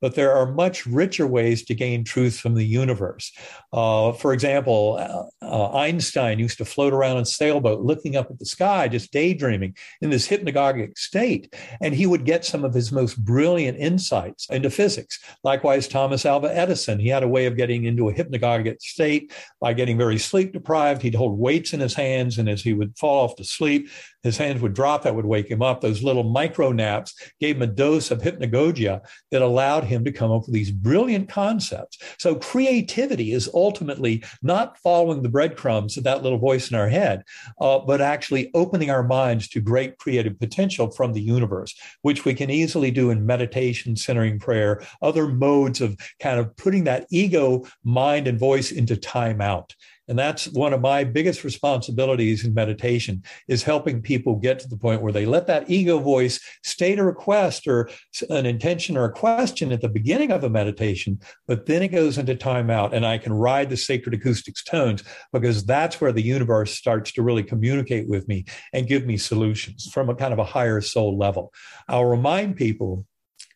but 0.00 0.14
there 0.14 0.32
are 0.32 0.52
much 0.52 0.86
richer 0.86 1.26
ways 1.26 1.64
to 1.64 1.74
gain 1.74 2.04
truth 2.04 2.38
from 2.38 2.54
the 2.54 2.64
universe. 2.64 3.32
Uh, 3.72 4.12
for 4.12 4.32
example, 4.32 4.98
uh, 4.98 5.44
uh, 5.44 5.76
Einstein 5.76 6.38
used 6.38 6.58
to 6.58 6.64
float 6.64 6.92
around 6.92 7.16
in 7.16 7.22
a 7.22 7.26
sailboat 7.26 7.80
looking 7.80 8.16
up 8.16 8.30
at 8.30 8.38
the 8.38 8.46
sky, 8.46 8.88
just 8.88 9.12
daydreaming 9.12 9.76
in 10.00 10.10
this 10.10 10.28
hypnagogic 10.28 10.96
state, 10.96 11.54
and 11.80 11.94
he 11.94 12.06
would 12.06 12.24
get 12.24 12.44
some 12.44 12.64
of 12.64 12.74
his 12.74 12.92
most 12.92 13.22
brilliant 13.24 13.78
insights 13.78 14.48
into 14.50 14.70
physics. 14.70 15.18
Likewise, 15.44 15.88
Thomas 15.88 16.26
Alva 16.26 16.54
Edison, 16.56 16.98
he 16.98 17.08
had 17.08 17.22
a 17.22 17.28
way 17.28 17.46
of 17.46 17.56
getting 17.56 17.84
into 17.84 18.08
a 18.08 18.14
hypnagogic 18.14 18.80
state 18.80 19.32
by 19.60 19.72
getting 19.72 19.98
very 19.98 20.18
sleep 20.18 20.52
deprived. 20.52 21.02
He'd 21.02 21.14
hold 21.14 21.38
weights 21.38 21.72
in 21.72 21.80
his 21.80 21.94
hands, 21.94 22.38
and 22.38 22.48
as 22.48 22.62
he 22.62 22.72
would 22.72 22.96
fall 22.98 23.24
off 23.24 23.36
to 23.36 23.44
sleep, 23.44 23.88
his 24.22 24.36
hands 24.36 24.60
would 24.60 24.74
drop, 24.74 25.02
that 25.02 25.14
would 25.14 25.24
wake 25.24 25.50
him 25.50 25.62
up. 25.62 25.80
Those 25.80 26.02
little 26.02 26.24
micro 26.24 26.72
naps 26.72 27.14
gave 27.40 27.56
him 27.56 27.62
a 27.62 27.66
dose 27.66 28.10
of 28.10 28.20
hypnagogia 28.20 29.00
that 29.30 29.42
allowed 29.42 29.84
him 29.84 30.04
to 30.04 30.12
come 30.12 30.30
up 30.30 30.42
with 30.42 30.54
these 30.54 30.70
brilliant 30.70 31.28
concepts. 31.28 31.98
So 32.18 32.34
creativity 32.34 33.32
is 33.32 33.50
ultimately 33.54 34.22
not 34.42 34.78
following 34.78 35.22
the 35.22 35.28
breadcrumbs 35.28 35.96
of 35.96 36.04
that 36.04 36.22
little 36.22 36.38
voice 36.38 36.70
in 36.70 36.76
our 36.76 36.88
head, 36.88 37.24
uh, 37.60 37.78
but 37.78 38.00
actually 38.00 38.50
opening 38.54 38.90
our 38.90 39.02
minds 39.02 39.48
to 39.48 39.60
great 39.60 39.98
creative 39.98 40.38
potential 40.38 40.90
from 40.90 41.12
the 41.12 41.20
universe, 41.20 41.74
which 42.02 42.24
we 42.24 42.34
can 42.34 42.50
easily 42.50 42.90
do 42.90 43.10
in 43.10 43.26
meditation, 43.26 43.96
centering 43.96 44.38
prayer, 44.38 44.82
other 45.02 45.28
modes 45.28 45.80
of 45.80 45.96
kind 46.20 46.38
of 46.38 46.54
putting 46.56 46.84
that 46.84 47.06
ego, 47.10 47.64
mind, 47.84 48.28
and 48.28 48.38
voice 48.38 48.72
into 48.72 48.96
timeout. 48.96 49.74
And 50.10 50.18
that's 50.18 50.48
one 50.48 50.72
of 50.72 50.80
my 50.80 51.04
biggest 51.04 51.44
responsibilities 51.44 52.44
in 52.44 52.52
meditation 52.52 53.22
is 53.46 53.62
helping 53.62 54.02
people 54.02 54.34
get 54.34 54.58
to 54.58 54.68
the 54.68 54.76
point 54.76 55.02
where 55.02 55.12
they 55.12 55.24
let 55.24 55.46
that 55.46 55.70
ego 55.70 56.00
voice 56.00 56.40
state 56.64 56.98
a 56.98 57.04
request 57.04 57.68
or 57.68 57.88
an 58.28 58.44
intention 58.44 58.96
or 58.96 59.04
a 59.04 59.12
question 59.12 59.70
at 59.70 59.80
the 59.80 59.88
beginning 59.88 60.32
of 60.32 60.42
a 60.42 60.50
meditation, 60.50 61.20
but 61.46 61.66
then 61.66 61.80
it 61.80 61.92
goes 61.92 62.18
into 62.18 62.34
timeout 62.34 62.92
and 62.92 63.06
I 63.06 63.18
can 63.18 63.32
ride 63.32 63.70
the 63.70 63.76
sacred 63.76 64.14
acoustics 64.14 64.64
tones 64.64 65.04
because 65.32 65.64
that's 65.64 66.00
where 66.00 66.12
the 66.12 66.20
universe 66.20 66.72
starts 66.72 67.12
to 67.12 67.22
really 67.22 67.44
communicate 67.44 68.08
with 68.08 68.26
me 68.26 68.46
and 68.72 68.88
give 68.88 69.06
me 69.06 69.16
solutions 69.16 69.88
from 69.92 70.10
a 70.10 70.16
kind 70.16 70.32
of 70.32 70.40
a 70.40 70.44
higher 70.44 70.80
soul 70.80 71.16
level. 71.16 71.52
I'll 71.86 72.04
remind 72.04 72.56
people 72.56 73.06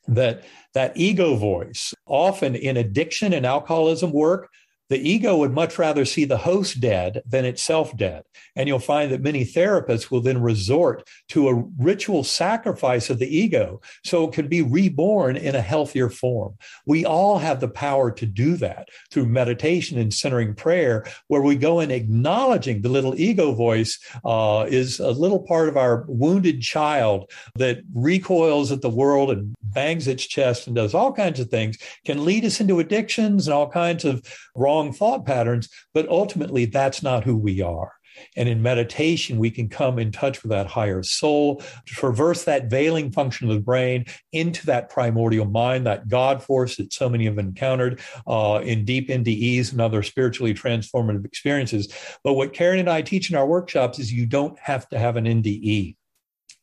that 0.06 0.44
that 0.74 0.96
ego 0.96 1.34
voice 1.34 1.94
often 2.06 2.54
in 2.54 2.76
addiction 2.76 3.32
and 3.32 3.44
alcoholism 3.44 4.12
work 4.12 4.50
the 4.88 4.98
ego 4.98 5.36
would 5.36 5.52
much 5.52 5.78
rather 5.78 6.04
see 6.04 6.24
the 6.24 6.36
host 6.36 6.80
dead 6.80 7.22
than 7.26 7.44
itself 7.44 7.96
dead. 7.96 8.22
And 8.54 8.68
you'll 8.68 8.78
find 8.78 9.10
that 9.12 9.22
many 9.22 9.44
therapists 9.44 10.10
will 10.10 10.20
then 10.20 10.40
resort 10.40 11.08
to 11.30 11.48
a 11.48 11.64
ritual 11.78 12.22
sacrifice 12.24 13.10
of 13.10 13.18
the 13.18 13.36
ego 13.36 13.80
so 14.04 14.28
it 14.28 14.34
can 14.34 14.48
be 14.48 14.62
reborn 14.62 15.36
in 15.36 15.54
a 15.54 15.60
healthier 15.60 16.10
form. 16.10 16.54
We 16.86 17.04
all 17.04 17.38
have 17.38 17.60
the 17.60 17.68
power 17.68 18.10
to 18.12 18.26
do 18.26 18.56
that 18.56 18.88
through 19.10 19.26
meditation 19.26 19.98
and 19.98 20.12
centering 20.12 20.54
prayer, 20.54 21.06
where 21.28 21.42
we 21.42 21.56
go 21.56 21.80
in 21.80 21.90
acknowledging 21.90 22.82
the 22.82 22.88
little 22.88 23.18
ego 23.18 23.52
voice 23.52 23.98
uh, 24.24 24.66
is 24.68 25.00
a 25.00 25.10
little 25.10 25.40
part 25.40 25.68
of 25.68 25.76
our 25.76 26.04
wounded 26.08 26.60
child 26.60 27.30
that 27.56 27.78
recoils 27.94 28.70
at 28.70 28.82
the 28.82 28.90
world 28.90 29.30
and 29.30 29.54
bangs 29.62 30.06
its 30.06 30.24
chest 30.26 30.66
and 30.66 30.76
does 30.76 30.94
all 30.94 31.12
kinds 31.12 31.40
of 31.40 31.48
things, 31.48 31.78
can 32.04 32.24
lead 32.24 32.44
us 32.44 32.60
into 32.60 32.78
addictions 32.78 33.46
and 33.46 33.54
all 33.54 33.68
kinds 33.68 34.04
of 34.04 34.22
wrong 34.54 34.73
wrong 34.74 34.92
thought 34.92 35.24
patterns, 35.24 35.68
but 35.92 36.08
ultimately 36.08 36.64
that's 36.64 37.02
not 37.02 37.24
who 37.24 37.36
we 37.36 37.62
are. 37.62 37.92
And 38.36 38.48
in 38.48 38.62
meditation, 38.62 39.38
we 39.38 39.50
can 39.50 39.68
come 39.68 39.98
in 39.98 40.12
touch 40.12 40.42
with 40.42 40.50
that 40.50 40.68
higher 40.68 41.02
soul, 41.02 41.62
traverse 41.84 42.44
that 42.44 42.70
veiling 42.70 43.10
function 43.10 43.48
of 43.48 43.54
the 43.56 43.60
brain 43.60 44.06
into 44.32 44.66
that 44.66 44.88
primordial 44.88 45.46
mind, 45.46 45.86
that 45.86 46.06
God 46.06 46.40
force 46.40 46.76
that 46.76 46.92
so 46.92 47.08
many 47.08 47.24
have 47.24 47.38
encountered 47.38 48.00
uh, 48.28 48.60
in 48.62 48.84
deep 48.84 49.08
NDEs 49.08 49.72
and 49.72 49.80
other 49.80 50.04
spiritually 50.04 50.54
transformative 50.54 51.24
experiences. 51.24 51.92
But 52.22 52.34
what 52.34 52.52
Karen 52.52 52.78
and 52.78 52.88
I 52.90 53.02
teach 53.02 53.30
in 53.30 53.36
our 53.36 53.46
workshops 53.46 53.98
is 53.98 54.12
you 54.12 54.26
don't 54.26 54.56
have 54.60 54.88
to 54.90 54.98
have 54.98 55.16
an 55.16 55.24
NDE 55.24 55.96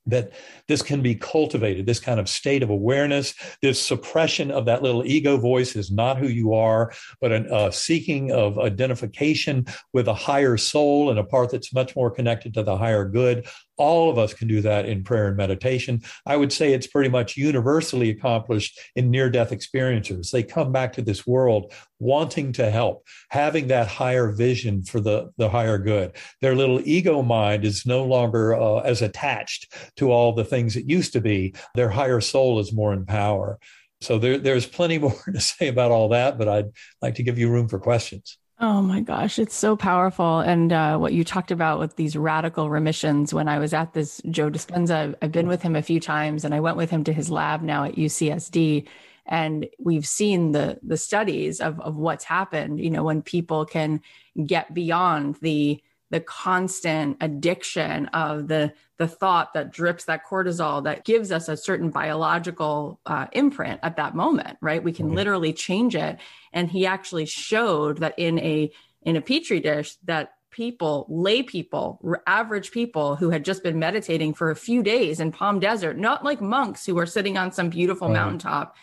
that 0.06 0.32
this 0.68 0.82
can 0.82 1.02
be 1.02 1.14
cultivated 1.14 1.86
this 1.86 2.00
kind 2.00 2.20
of 2.20 2.28
state 2.28 2.64
of 2.64 2.70
awareness 2.70 3.34
this 3.62 3.80
suppression 3.80 4.50
of 4.50 4.66
that 4.66 4.82
little 4.82 5.06
ego 5.06 5.38
voice 5.38 5.76
is 5.76 5.92
not 5.92 6.18
who 6.18 6.28
you 6.28 6.54
are 6.54 6.92
but 7.20 7.32
a 7.32 7.54
uh, 7.54 7.72
seeking 7.72 8.32
of 8.32 8.58
identification 8.58 9.66
with 9.94 10.08
a 10.08 10.14
higher 10.14 10.58
soul 10.58 11.10
and 11.10 11.20
a 11.20 11.24
part 11.24 11.52
that's 11.52 11.74
much 11.74 11.96
more 11.96 12.10
connected 12.10 12.54
to 12.54 12.64
the 12.64 12.76
higher 12.76 13.06
good 13.06 13.46
all 13.82 14.12
of 14.12 14.20
us 14.20 14.34
can 14.34 14.48
do 14.48 14.62
that 14.62 14.86
in 14.86 15.04
prayer 15.04 15.28
and 15.28 15.36
meditation. 15.36 16.02
I 16.28 16.38
would 16.38 16.54
say 16.54 16.72
it's 16.72 16.86
pretty 16.86 17.10
much 17.10 17.36
universally 17.36 18.12
accomplished 18.12 18.80
in 18.96 19.10
near 19.10 19.30
death 19.30 19.50
experiencers. 19.50 20.30
They 20.30 20.44
come 20.44 20.72
back 20.72 20.94
to 20.94 21.02
this 21.02 21.26
world 21.26 21.74
wanting 21.98 22.54
to 22.54 22.70
help, 22.70 23.08
having 23.30 23.68
that 23.68 23.88
higher 23.88 24.32
vision 24.32 24.84
for 24.84 25.00
the, 25.00 25.32
the 25.38 25.50
higher 25.50 25.80
good. 25.80 26.12
Their 26.42 26.56
little 26.56 26.80
ego 26.88 27.24
mind 27.24 27.66
is 27.66 27.86
no 27.86 28.06
longer 28.06 28.54
uh, 28.54 28.82
as 28.82 29.02
attached 29.02 29.74
to 29.98 30.12
all 30.12 30.34
the 30.34 30.46
things 30.46 30.76
it 30.76 30.86
used 30.86 31.14
to 31.14 31.22
be. 31.22 31.56
Their 31.74 31.90
higher 31.90 32.22
soul 32.22 32.60
is 32.60 32.72
more 32.72 32.94
in 32.94 33.06
power. 33.08 33.58
So 34.02 34.20
there, 34.20 34.38
there's 34.38 34.68
plenty 34.68 34.98
more 35.06 35.24
to 35.34 35.42
say 35.42 35.70
about 35.70 35.90
all 35.90 36.10
that, 36.10 36.38
but 36.38 36.48
I'd 36.48 36.72
like 37.02 37.16
to 37.16 37.24
give 37.24 37.40
you 37.40 37.50
room 37.50 37.68
for 37.68 37.80
questions. 37.80 38.38
Oh 38.64 38.82
my 38.84 39.02
gosh, 39.02 39.40
it's 39.40 39.56
so 39.56 39.76
powerful. 39.76 40.40
And 40.40 40.72
uh, 40.72 40.98
what 41.00 41.14
you 41.14 41.24
talked 41.24 41.50
about 41.50 41.80
with 41.80 41.96
these 41.96 42.16
radical 42.16 42.70
remissions, 42.70 43.34
when 43.34 43.48
I 43.48 43.58
was 43.58 43.74
at 43.74 43.94
this 43.94 44.22
Joe 44.30 44.52
Dispenza, 44.52 45.16
I've 45.20 45.32
been 45.32 45.48
with 45.48 45.64
him 45.64 45.76
a 45.76 45.82
few 45.82 46.00
times 46.00 46.46
and 46.46 46.54
I 46.54 46.60
went 46.60 46.78
with 46.78 46.92
him 46.92 47.04
to 47.06 47.14
his 47.14 47.32
lab 47.32 47.64
now 47.64 47.86
at 47.86 47.96
UCSD. 47.96 48.88
And 49.26 49.68
we've 49.80 50.06
seen 50.06 50.52
the 50.52 50.80
the 50.84 50.98
studies 50.98 51.60
of, 51.60 51.80
of 51.80 51.96
what's 51.96 52.24
happened, 52.24 52.80
you 52.80 52.92
know, 52.92 53.04
when 53.04 53.24
people 53.24 53.66
can 53.66 54.02
get 54.46 54.74
beyond 54.76 55.38
the 55.42 55.82
the 56.12 56.20
constant 56.20 57.18
addiction 57.22 58.06
of 58.08 58.48
the 58.48 58.72
the 58.98 59.08
thought 59.08 59.54
that 59.54 59.72
drips 59.72 60.06
that 60.06 60.24
cortisol 60.26 60.84
that 60.84 61.04
gives 61.04 61.32
us 61.32 61.50
a 61.50 61.58
certain 61.58 61.90
biological 61.90 63.00
uh, 63.08 63.26
imprint 63.32 63.80
at 63.82 63.96
that 63.96 64.14
moment 64.14 64.58
right 64.62 64.84
we 64.84 64.92
can 64.92 65.08
right. 65.08 65.16
literally 65.16 65.54
change 65.54 65.96
it 65.96 66.20
and 66.54 66.70
he 66.70 66.86
actually 66.86 67.26
showed 67.26 67.98
that 67.98 68.14
in 68.20 68.38
a 68.40 68.72
in 69.02 69.16
a 69.16 69.22
petri 69.22 69.60
dish 69.60 69.96
that 70.04 70.34
people 70.52 71.08
lay 71.10 71.42
people 71.42 72.00
average 72.28 72.72
people 72.72 73.16
who 73.16 73.30
had 73.30 73.46
just 73.46 73.64
been 73.64 73.80
meditating 73.80 74.34
for 74.34 74.52
a 74.52 74.56
few 74.56 74.84
days 74.84 75.20
in 75.20 75.32
palm 75.32 75.60
desert 75.60 75.98
not 75.98 76.24
like 76.24 76.42
monks 76.42 76.86
who 76.86 76.94
were 76.94 77.06
sitting 77.06 77.38
on 77.38 77.52
some 77.52 77.70
beautiful 77.70 78.10
right. 78.10 78.16
mountaintop 78.16 78.76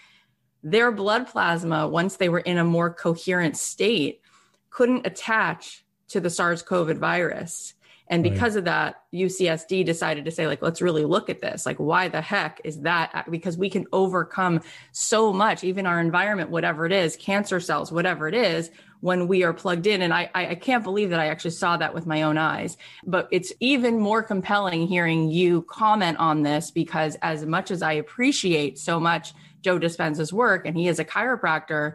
their 0.62 0.90
blood 0.90 1.28
plasma 1.28 1.86
once 1.86 2.16
they 2.16 2.28
were 2.28 2.40
in 2.40 2.56
a 2.56 2.64
more 2.64 2.92
coherent 2.92 3.56
state 3.56 4.22
couldn't 4.70 5.06
attach 5.06 5.84
to 6.08 6.20
the 6.20 6.30
SARS 6.30 6.62
CoV 6.62 6.96
virus. 6.96 7.74
And 8.10 8.22
because 8.22 8.54
right. 8.54 8.60
of 8.60 8.64
that, 8.64 9.02
UCSD 9.12 9.84
decided 9.84 10.24
to 10.24 10.30
say, 10.30 10.46
like, 10.46 10.62
let's 10.62 10.80
really 10.80 11.04
look 11.04 11.28
at 11.28 11.40
this. 11.40 11.66
Like, 11.66 11.76
why 11.76 12.08
the 12.08 12.22
heck 12.22 12.60
is 12.64 12.80
that? 12.80 13.10
Uh, 13.12 13.22
because 13.30 13.58
we 13.58 13.68
can 13.68 13.86
overcome 13.92 14.62
so 14.92 15.32
much, 15.32 15.62
even 15.62 15.86
our 15.86 16.00
environment, 16.00 16.50
whatever 16.50 16.86
it 16.86 16.92
is, 16.92 17.16
cancer 17.16 17.60
cells, 17.60 17.92
whatever 17.92 18.26
it 18.26 18.34
is, 18.34 18.70
when 19.00 19.28
we 19.28 19.44
are 19.44 19.52
plugged 19.52 19.86
in. 19.86 20.00
And 20.02 20.12
I, 20.12 20.30
I 20.34 20.54
can't 20.54 20.82
believe 20.82 21.10
that 21.10 21.20
I 21.20 21.26
actually 21.26 21.52
saw 21.52 21.76
that 21.76 21.94
with 21.94 22.06
my 22.06 22.22
own 22.22 22.38
eyes. 22.38 22.76
But 23.04 23.28
it's 23.30 23.52
even 23.60 24.00
more 24.00 24.22
compelling 24.22 24.86
hearing 24.86 25.30
you 25.30 25.62
comment 25.62 26.18
on 26.18 26.42
this 26.42 26.70
because 26.70 27.16
as 27.16 27.44
much 27.44 27.70
as 27.70 27.82
I 27.82 27.92
appreciate 27.92 28.78
so 28.78 28.98
much 28.98 29.34
Joe 29.60 29.78
Dispenza's 29.78 30.32
work, 30.32 30.66
and 30.66 30.76
he 30.76 30.88
is 30.88 30.98
a 30.98 31.04
chiropractor, 31.04 31.94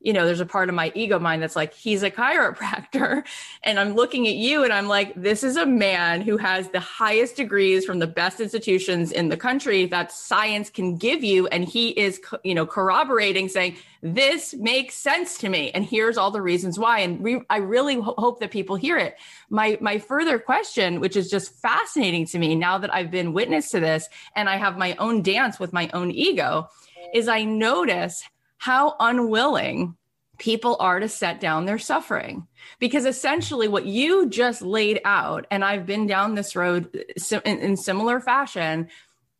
you 0.00 0.12
know, 0.12 0.24
there's 0.24 0.40
a 0.40 0.46
part 0.46 0.68
of 0.68 0.74
my 0.74 0.92
ego 0.94 1.18
mind 1.18 1.42
that's 1.42 1.56
like, 1.56 1.74
he's 1.74 2.02
a 2.02 2.10
chiropractor. 2.10 3.24
And 3.64 3.78
I'm 3.78 3.94
looking 3.94 4.26
at 4.26 4.34
you 4.34 4.62
and 4.62 4.72
I'm 4.72 4.86
like, 4.86 5.12
this 5.14 5.42
is 5.42 5.56
a 5.56 5.66
man 5.66 6.22
who 6.22 6.36
has 6.36 6.68
the 6.68 6.80
highest 6.80 7.36
degrees 7.36 7.84
from 7.84 7.98
the 7.98 8.06
best 8.06 8.40
institutions 8.40 9.10
in 9.10 9.28
the 9.28 9.36
country 9.36 9.86
that 9.86 10.12
science 10.12 10.70
can 10.70 10.96
give 10.96 11.24
you. 11.24 11.48
And 11.48 11.64
he 11.64 11.90
is, 11.90 12.20
you 12.44 12.54
know, 12.54 12.64
corroborating, 12.64 13.48
saying, 13.48 13.76
this 14.00 14.54
makes 14.54 14.94
sense 14.94 15.38
to 15.38 15.48
me. 15.48 15.70
And 15.72 15.84
here's 15.84 16.16
all 16.16 16.30
the 16.30 16.40
reasons 16.40 16.78
why. 16.78 17.00
And 17.00 17.22
re- 17.22 17.42
I 17.50 17.56
really 17.58 17.96
ho- 17.96 18.14
hope 18.16 18.40
that 18.40 18.50
people 18.50 18.76
hear 18.76 18.96
it. 18.96 19.16
My, 19.50 19.76
my 19.80 19.98
further 19.98 20.38
question, 20.38 21.00
which 21.00 21.16
is 21.16 21.28
just 21.28 21.54
fascinating 21.60 22.26
to 22.26 22.38
me 22.38 22.54
now 22.54 22.78
that 22.78 22.94
I've 22.94 23.10
been 23.10 23.32
witness 23.32 23.70
to 23.70 23.80
this 23.80 24.08
and 24.36 24.48
I 24.48 24.56
have 24.56 24.78
my 24.78 24.94
own 24.96 25.22
dance 25.22 25.58
with 25.58 25.72
my 25.72 25.90
own 25.92 26.10
ego, 26.12 26.68
is 27.12 27.28
I 27.28 27.44
notice 27.44 28.22
how 28.58 28.96
unwilling 29.00 29.96
people 30.38 30.76
are 30.78 31.00
to 31.00 31.08
set 31.08 31.40
down 31.40 31.64
their 31.64 31.78
suffering. 31.78 32.46
Because 32.78 33.04
essentially, 33.04 33.68
what 33.68 33.86
you 33.86 34.28
just 34.28 34.62
laid 34.62 35.00
out, 35.04 35.46
and 35.50 35.64
I've 35.64 35.86
been 35.86 36.06
down 36.06 36.34
this 36.34 36.54
road 36.54 36.88
uh, 37.32 37.40
in, 37.44 37.76
similar 37.76 38.20
fashion, 38.20 38.88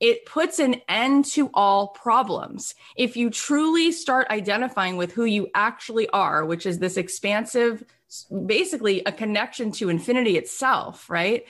it 0.01 0.27
puts 0.27 0.59
an 0.59 0.77
end 0.89 1.25
to 1.25 1.51
all 1.55 1.89
problems. 1.89 2.75
If 2.97 3.17
you 3.17 3.31
truly 3.31 3.91
start 3.91 4.29
identifying 4.31 4.97
with 4.97 5.13
who 5.13 5.25
you 5.25 5.49
actually 5.55 6.09
are, 6.11 6.45
which 6.45 6.67
is 6.67 6.79
this 6.79 6.97
expansive, 6.97 7.83
basically 8.47 9.03
a 9.05 9.13
connection 9.13 9.73
to 9.73 9.89
infinity 9.89 10.37
itself, 10.37 11.11
right? 11.11 11.45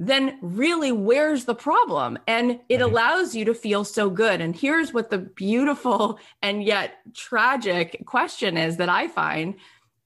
Then 0.00 0.38
really 0.40 0.92
where's 0.92 1.44
the 1.44 1.56
problem? 1.56 2.18
And 2.28 2.60
it 2.68 2.80
allows 2.80 3.34
you 3.34 3.44
to 3.46 3.54
feel 3.54 3.82
so 3.82 4.08
good. 4.08 4.40
And 4.40 4.54
here's 4.54 4.94
what 4.94 5.10
the 5.10 5.18
beautiful 5.18 6.20
and 6.40 6.62
yet 6.62 6.94
tragic 7.14 8.06
question 8.06 8.56
is 8.56 8.76
that 8.76 8.88
I 8.88 9.08
find 9.08 9.56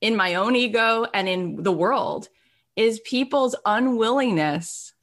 in 0.01 0.16
my 0.16 0.34
own 0.36 0.57
ego 0.57 1.07
and 1.12 1.28
in 1.28 1.62
the 1.62 1.72
world 1.72 2.30
is 2.74 3.01
people's 3.01 3.55
unwillingness 3.66 4.95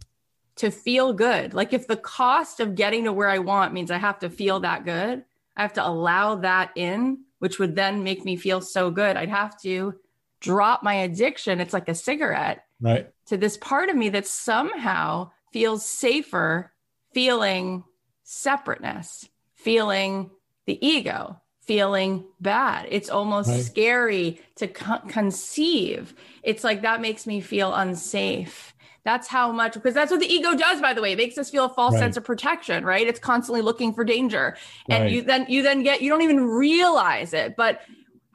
to 0.56 0.72
feel 0.72 1.14
good. 1.14 1.54
Like 1.54 1.72
if 1.72 1.88
the 1.88 1.96
cost 1.96 2.60
of 2.60 2.74
getting 2.74 3.04
to 3.04 3.14
where 3.14 3.30
I 3.30 3.38
want 3.38 3.74
means 3.74 3.92
I 3.92 3.98
have 3.98 4.18
to 4.20 4.30
feel 4.30 4.62
that 4.62 4.86
good, 4.86 5.24
I 5.56 5.62
have 5.62 5.74
to 5.74 5.88
allow 5.88 6.36
that 6.38 6.72
in, 6.76 7.26
which 7.38 7.60
would 7.60 7.76
then 7.76 8.04
make 8.04 8.26
me 8.26 8.38
feel 8.38 8.60
so 8.60 8.90
good. 8.90 9.18
I'd 9.18 9.30
have 9.30 9.60
to 9.62 9.94
drop 10.40 10.84
my 10.84 10.94
addiction. 10.96 11.60
It's 11.60 11.74
like 11.74 11.90
a 11.90 11.96
cigarette 11.96 12.64
right 12.82 13.10
to 13.28 13.38
this 13.38 13.58
part 13.58 13.90
of 13.90 13.96
me 13.96 14.10
that 14.10 14.28
somehow 14.28 15.30
feels 15.52 15.86
safer 15.86 16.72
feeling 17.14 17.84
separateness 18.24 19.28
feeling 19.56 20.30
the 20.66 20.86
ego 20.86 21.40
feeling 21.62 22.26
bad 22.40 22.88
it's 22.90 23.10
almost 23.10 23.50
right. 23.50 23.62
scary 23.62 24.42
to 24.56 24.68
co- 24.68 25.02
conceive 25.08 26.14
it's 26.44 26.64
like 26.64 26.82
that 26.82 27.02
makes 27.02 27.28
me 27.28 27.42
feel 27.42 27.74
unsafe 27.74 28.74
that's 29.04 29.28
how 29.28 29.52
much 29.52 29.74
because 29.74 29.94
that's 29.94 30.12
what 30.12 30.20
the 30.20 30.32
ego 30.32 30.56
does 30.56 30.82
by 30.82 30.94
the 30.94 31.02
way 31.02 31.14
it 31.14 31.18
makes 31.18 31.38
us 31.38 31.50
feel 31.50 31.66
a 31.66 31.70
false 31.70 31.94
right. 31.94 32.00
sense 32.00 32.18
of 32.18 32.24
protection 32.24 32.84
right 32.84 33.08
it's 33.08 33.20
constantly 33.20 33.62
looking 33.62 33.94
for 33.94 34.04
danger 34.04 34.56
and 34.90 35.04
right. 35.04 35.12
you 35.12 35.22
then 35.22 35.46
you 35.50 35.62
then 35.62 35.84
get 35.84 36.02
you 36.02 36.10
don't 36.10 36.22
even 36.22 36.44
realize 36.46 37.34
it 37.34 37.56
but 37.56 37.82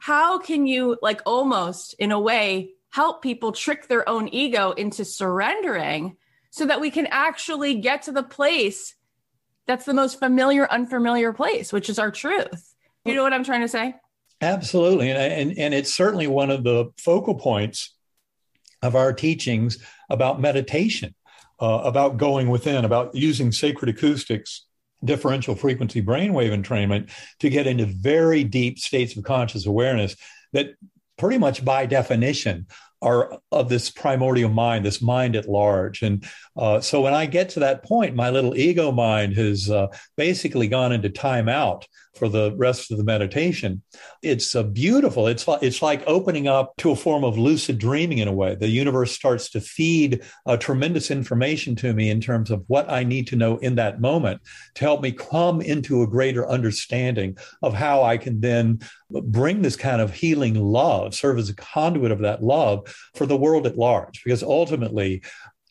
how 0.05 0.37
can 0.37 0.67
you 0.67 0.99
like 1.01 1.19
almost 1.25 1.95
in 1.97 2.11
a 2.11 2.19
way 2.19 2.69
help 2.91 3.23
people 3.23 3.51
trick 3.51 3.87
their 3.87 4.07
own 4.07 4.27
ego 4.27 4.69
into 4.69 5.03
surrendering 5.03 6.15
so 6.51 6.67
that 6.67 6.79
we 6.79 6.91
can 6.91 7.07
actually 7.07 7.73
get 7.79 8.03
to 8.03 8.11
the 8.11 8.21
place 8.21 8.93
that's 9.65 9.85
the 9.85 9.95
most 9.95 10.19
familiar, 10.19 10.71
unfamiliar 10.71 11.33
place, 11.33 11.73
which 11.73 11.89
is 11.89 11.97
our 11.97 12.11
truth. 12.11 12.75
You 13.03 13.15
know 13.15 13.23
what 13.23 13.33
I'm 13.33 13.43
trying 13.43 13.61
to 13.61 13.67
say? 13.67 13.95
Absolutely. 14.41 15.09
And, 15.09 15.17
and, 15.49 15.57
and 15.57 15.73
it's 15.73 15.91
certainly 15.91 16.27
one 16.27 16.51
of 16.51 16.63
the 16.63 16.91
focal 16.99 17.33
points 17.33 17.95
of 18.83 18.95
our 18.95 19.11
teachings 19.11 19.79
about 20.07 20.39
meditation, 20.39 21.15
uh, 21.59 21.81
about 21.83 22.17
going 22.17 22.49
within, 22.49 22.85
about 22.85 23.15
using 23.15 23.51
sacred 23.51 23.89
acoustics, 23.89 24.64
differential 25.03 25.55
frequency 25.55 26.01
brainwave 26.01 26.51
entrainment 26.51 27.09
to 27.39 27.49
get 27.49 27.67
into 27.67 27.85
very 27.85 28.43
deep 28.43 28.79
states 28.79 29.15
of 29.15 29.23
conscious 29.23 29.65
awareness 29.65 30.15
that 30.53 30.75
pretty 31.17 31.37
much 31.37 31.63
by 31.63 31.85
definition 31.85 32.65
are 33.01 33.39
of 33.51 33.69
this 33.69 33.91
primordial 33.91 34.49
mind, 34.49 34.85
this 34.85 35.01
mind 35.01 35.35
at 35.35 35.47
large. 35.47 36.01
And 36.01 36.25
uh, 36.57 36.81
so 36.81 37.01
when 37.01 37.13
I 37.13 37.25
get 37.25 37.49
to 37.49 37.59
that 37.59 37.83
point, 37.83 38.15
my 38.15 38.29
little 38.29 38.55
ego 38.55 38.91
mind 38.91 39.35
has 39.35 39.69
uh, 39.69 39.87
basically 40.17 40.67
gone 40.67 40.91
into 40.91 41.09
timeout 41.09 41.83
for 42.15 42.29
the 42.29 42.53
rest 42.57 42.91
of 42.91 42.97
the 42.97 43.03
meditation. 43.03 43.81
It's 44.21 44.55
uh, 44.55 44.63
beautiful. 44.63 45.27
It's 45.27 45.47
like, 45.47 45.61
it's 45.61 45.81
like 45.81 46.03
opening 46.07 46.47
up 46.47 46.73
to 46.77 46.91
a 46.91 46.95
form 46.95 47.23
of 47.23 47.37
lucid 47.37 47.77
dreaming 47.77 48.19
in 48.19 48.27
a 48.27 48.33
way. 48.33 48.55
The 48.55 48.67
universe 48.67 49.11
starts 49.11 49.49
to 49.51 49.61
feed 49.61 50.23
uh, 50.45 50.57
tremendous 50.57 51.11
information 51.11 51.75
to 51.77 51.93
me 51.93 52.09
in 52.09 52.21
terms 52.21 52.51
of 52.51 52.63
what 52.67 52.89
I 52.89 53.03
need 53.03 53.27
to 53.27 53.35
know 53.35 53.57
in 53.57 53.75
that 53.75 54.01
moment 54.01 54.41
to 54.75 54.83
help 54.83 55.01
me 55.01 55.11
come 55.11 55.61
into 55.61 56.01
a 56.01 56.07
greater 56.07 56.47
understanding 56.47 57.37
of 57.61 57.73
how 57.73 58.03
I 58.03 58.17
can 58.17 58.39
then 58.39 58.79
bring 59.09 59.61
this 59.61 59.75
kind 59.75 60.01
of 60.01 60.13
healing 60.13 60.55
love, 60.55 61.13
serve 61.13 61.37
as 61.37 61.49
a 61.49 61.55
conduit 61.55 62.11
of 62.11 62.19
that 62.19 62.43
love 62.43 62.87
for 63.13 63.25
the 63.25 63.37
world 63.37 63.67
at 63.67 63.77
large. 63.77 64.23
Because 64.23 64.43
ultimately, 64.43 65.21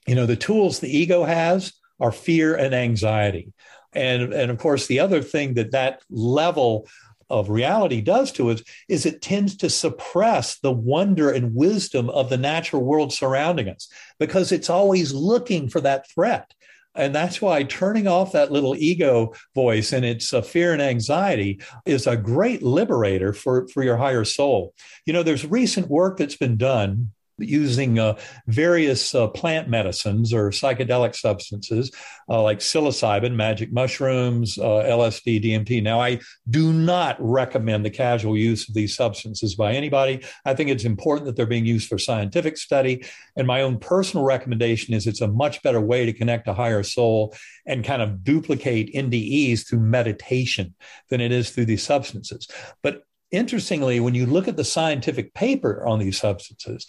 you 0.06 0.14
know, 0.14 0.26
the 0.26 0.36
tools 0.36 0.80
the 0.80 0.96
ego 0.96 1.24
has 1.24 1.72
are 2.00 2.12
fear 2.12 2.54
and 2.54 2.74
anxiety. 2.74 3.52
And, 3.94 4.32
and 4.32 4.50
of 4.50 4.58
course, 4.58 4.86
the 4.86 5.00
other 5.00 5.22
thing 5.22 5.54
that 5.54 5.72
that 5.72 6.02
level 6.10 6.88
of 7.30 7.48
reality 7.48 8.00
does 8.00 8.30
to 8.32 8.50
us 8.50 8.62
is 8.88 9.06
it 9.06 9.22
tends 9.22 9.56
to 9.56 9.70
suppress 9.70 10.58
the 10.58 10.72
wonder 10.72 11.30
and 11.30 11.54
wisdom 11.54 12.10
of 12.10 12.28
the 12.28 12.36
natural 12.36 12.82
world 12.82 13.12
surrounding 13.12 13.68
us 13.68 13.88
because 14.18 14.52
it's 14.52 14.70
always 14.70 15.12
looking 15.12 15.68
for 15.68 15.80
that 15.80 16.08
threat. 16.10 16.52
And 16.96 17.14
that's 17.14 17.42
why 17.42 17.64
turning 17.64 18.06
off 18.06 18.32
that 18.32 18.52
little 18.52 18.76
ego 18.76 19.34
voice 19.54 19.92
and 19.92 20.04
its 20.04 20.32
uh, 20.32 20.42
fear 20.42 20.72
and 20.72 20.80
anxiety 20.80 21.60
is 21.86 22.06
a 22.06 22.16
great 22.16 22.62
liberator 22.62 23.32
for, 23.32 23.66
for 23.68 23.82
your 23.82 23.96
higher 23.96 24.24
soul. 24.24 24.74
You 25.04 25.12
know, 25.12 25.24
there's 25.24 25.44
recent 25.44 25.88
work 25.88 26.18
that's 26.18 26.36
been 26.36 26.56
done 26.56 27.10
using 27.38 27.98
uh, 27.98 28.16
various 28.46 29.14
uh, 29.14 29.28
plant 29.28 29.68
medicines 29.68 30.32
or 30.32 30.50
psychedelic 30.50 31.16
substances 31.16 31.90
uh, 32.28 32.42
like 32.42 32.58
psilocybin, 32.58 33.34
magic 33.34 33.72
mushrooms, 33.72 34.58
uh, 34.58 34.84
LSD, 34.86 35.42
DMT. 35.44 35.82
Now, 35.82 36.00
I 36.00 36.20
do 36.48 36.72
not 36.72 37.16
recommend 37.18 37.84
the 37.84 37.90
casual 37.90 38.36
use 38.36 38.68
of 38.68 38.74
these 38.74 38.96
substances 38.96 39.54
by 39.54 39.72
anybody. 39.72 40.24
I 40.44 40.54
think 40.54 40.70
it's 40.70 40.84
important 40.84 41.26
that 41.26 41.36
they're 41.36 41.46
being 41.46 41.66
used 41.66 41.88
for 41.88 41.98
scientific 41.98 42.56
study. 42.56 43.04
And 43.36 43.46
my 43.46 43.62
own 43.62 43.78
personal 43.78 44.24
recommendation 44.24 44.94
is 44.94 45.06
it's 45.06 45.20
a 45.20 45.28
much 45.28 45.62
better 45.62 45.80
way 45.80 46.06
to 46.06 46.12
connect 46.12 46.48
a 46.48 46.54
higher 46.54 46.82
soul 46.82 47.34
and 47.66 47.84
kind 47.84 48.02
of 48.02 48.24
duplicate 48.24 48.94
NDEs 48.94 49.66
through 49.66 49.80
meditation 49.80 50.74
than 51.10 51.20
it 51.20 51.32
is 51.32 51.50
through 51.50 51.66
these 51.66 51.82
substances. 51.82 52.48
But 52.82 53.02
interestingly, 53.36 54.00
when 54.00 54.14
you 54.14 54.26
look 54.26 54.48
at 54.48 54.56
the 54.56 54.64
scientific 54.64 55.34
paper 55.34 55.86
on 55.86 55.98
these 55.98 56.18
substances, 56.18 56.86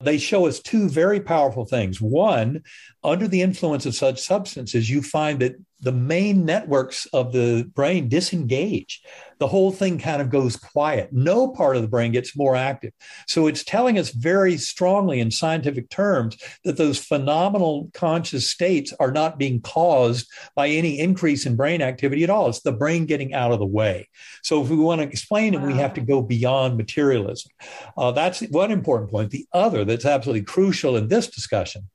they 0.00 0.18
show 0.18 0.46
us 0.46 0.60
two 0.60 0.88
very 0.88 1.20
powerful 1.20 1.64
things. 1.64 2.00
One, 2.00 2.62
under 3.04 3.28
the 3.28 3.42
influence 3.42 3.86
of 3.86 3.94
such 3.94 4.20
substances, 4.20 4.90
you 4.90 5.02
find 5.02 5.40
that 5.40 5.56
the 5.80 5.92
main 5.92 6.44
networks 6.44 7.06
of 7.06 7.32
the 7.32 7.68
brain 7.74 8.08
disengage. 8.08 9.02
The 9.42 9.48
whole 9.48 9.72
thing 9.72 9.98
kind 9.98 10.22
of 10.22 10.30
goes 10.30 10.54
quiet. 10.54 11.12
No 11.12 11.48
part 11.48 11.74
of 11.74 11.82
the 11.82 11.88
brain 11.88 12.12
gets 12.12 12.36
more 12.36 12.54
active. 12.54 12.92
So 13.26 13.48
it's 13.48 13.64
telling 13.64 13.98
us 13.98 14.10
very 14.10 14.56
strongly 14.56 15.18
in 15.18 15.32
scientific 15.32 15.90
terms 15.90 16.36
that 16.62 16.76
those 16.76 17.04
phenomenal 17.04 17.90
conscious 17.92 18.48
states 18.48 18.94
are 19.00 19.10
not 19.10 19.40
being 19.40 19.60
caused 19.60 20.30
by 20.54 20.68
any 20.68 21.00
increase 21.00 21.44
in 21.44 21.56
brain 21.56 21.82
activity 21.82 22.22
at 22.22 22.30
all. 22.30 22.48
It's 22.48 22.60
the 22.60 22.70
brain 22.70 23.04
getting 23.04 23.34
out 23.34 23.50
of 23.50 23.58
the 23.58 23.66
way. 23.66 24.08
So 24.44 24.62
if 24.62 24.68
we 24.68 24.76
want 24.76 25.00
to 25.00 25.08
explain 25.08 25.54
it, 25.54 25.60
we 25.60 25.74
have 25.74 25.94
to 25.94 26.00
go 26.00 26.22
beyond 26.22 26.76
materialism. 26.76 27.50
Uh, 27.96 28.12
that's 28.12 28.42
one 28.42 28.70
important 28.70 29.10
point. 29.10 29.32
The 29.32 29.48
other 29.52 29.84
that's 29.84 30.04
absolutely 30.04 30.44
crucial 30.44 30.96
in 30.96 31.08
this 31.08 31.26
discussion 31.26 31.88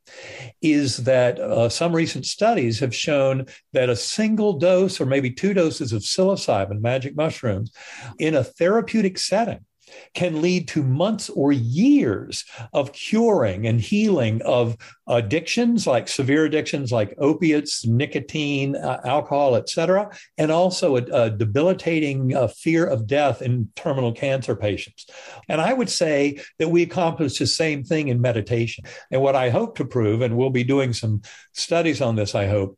is 0.61 0.97
that 0.97 1.39
uh, 1.39 1.69
some 1.69 1.95
recent 1.95 2.25
studies 2.25 2.79
have 2.79 2.93
shown 2.93 3.45
that 3.71 3.89
a 3.89 3.95
single 3.95 4.59
dose 4.59 4.99
or 4.99 5.05
maybe 5.05 5.31
two 5.31 5.53
doses 5.53 5.93
of 5.93 6.01
psilocybin, 6.01 6.81
magic 6.81 7.15
mushrooms, 7.37 7.71
in 8.19 8.35
a 8.35 8.43
therapeutic 8.43 9.17
setting 9.17 9.59
can 10.13 10.41
lead 10.41 10.67
to 10.67 10.83
months 10.83 11.29
or 11.29 11.53
years 11.53 12.43
of 12.73 12.91
curing 12.91 13.65
and 13.65 13.79
healing 13.79 14.41
of 14.41 14.75
addictions 15.07 15.87
like 15.87 16.09
severe 16.09 16.43
addictions 16.43 16.91
like 16.91 17.15
opiates 17.19 17.85
nicotine 17.85 18.75
uh, 18.75 18.99
alcohol 19.05 19.55
etc 19.55 20.11
and 20.37 20.51
also 20.51 20.97
a, 20.97 21.03
a 21.13 21.29
debilitating 21.29 22.35
uh, 22.35 22.49
fear 22.49 22.85
of 22.85 23.07
death 23.07 23.41
in 23.41 23.69
terminal 23.77 24.11
cancer 24.11 24.57
patients. 24.57 25.05
And 25.47 25.61
i 25.61 25.71
would 25.71 25.89
say 25.89 26.41
that 26.59 26.67
we 26.67 26.81
accomplish 26.81 27.37
the 27.37 27.47
same 27.47 27.85
thing 27.85 28.09
in 28.09 28.19
meditation. 28.19 28.83
And 29.09 29.21
what 29.21 29.37
i 29.37 29.49
hope 29.49 29.77
to 29.77 29.85
prove 29.85 30.21
and 30.21 30.35
we'll 30.35 30.49
be 30.49 30.65
doing 30.65 30.91
some 30.91 31.21
studies 31.53 32.01
on 32.01 32.17
this 32.17 32.35
i 32.35 32.45
hope 32.47 32.77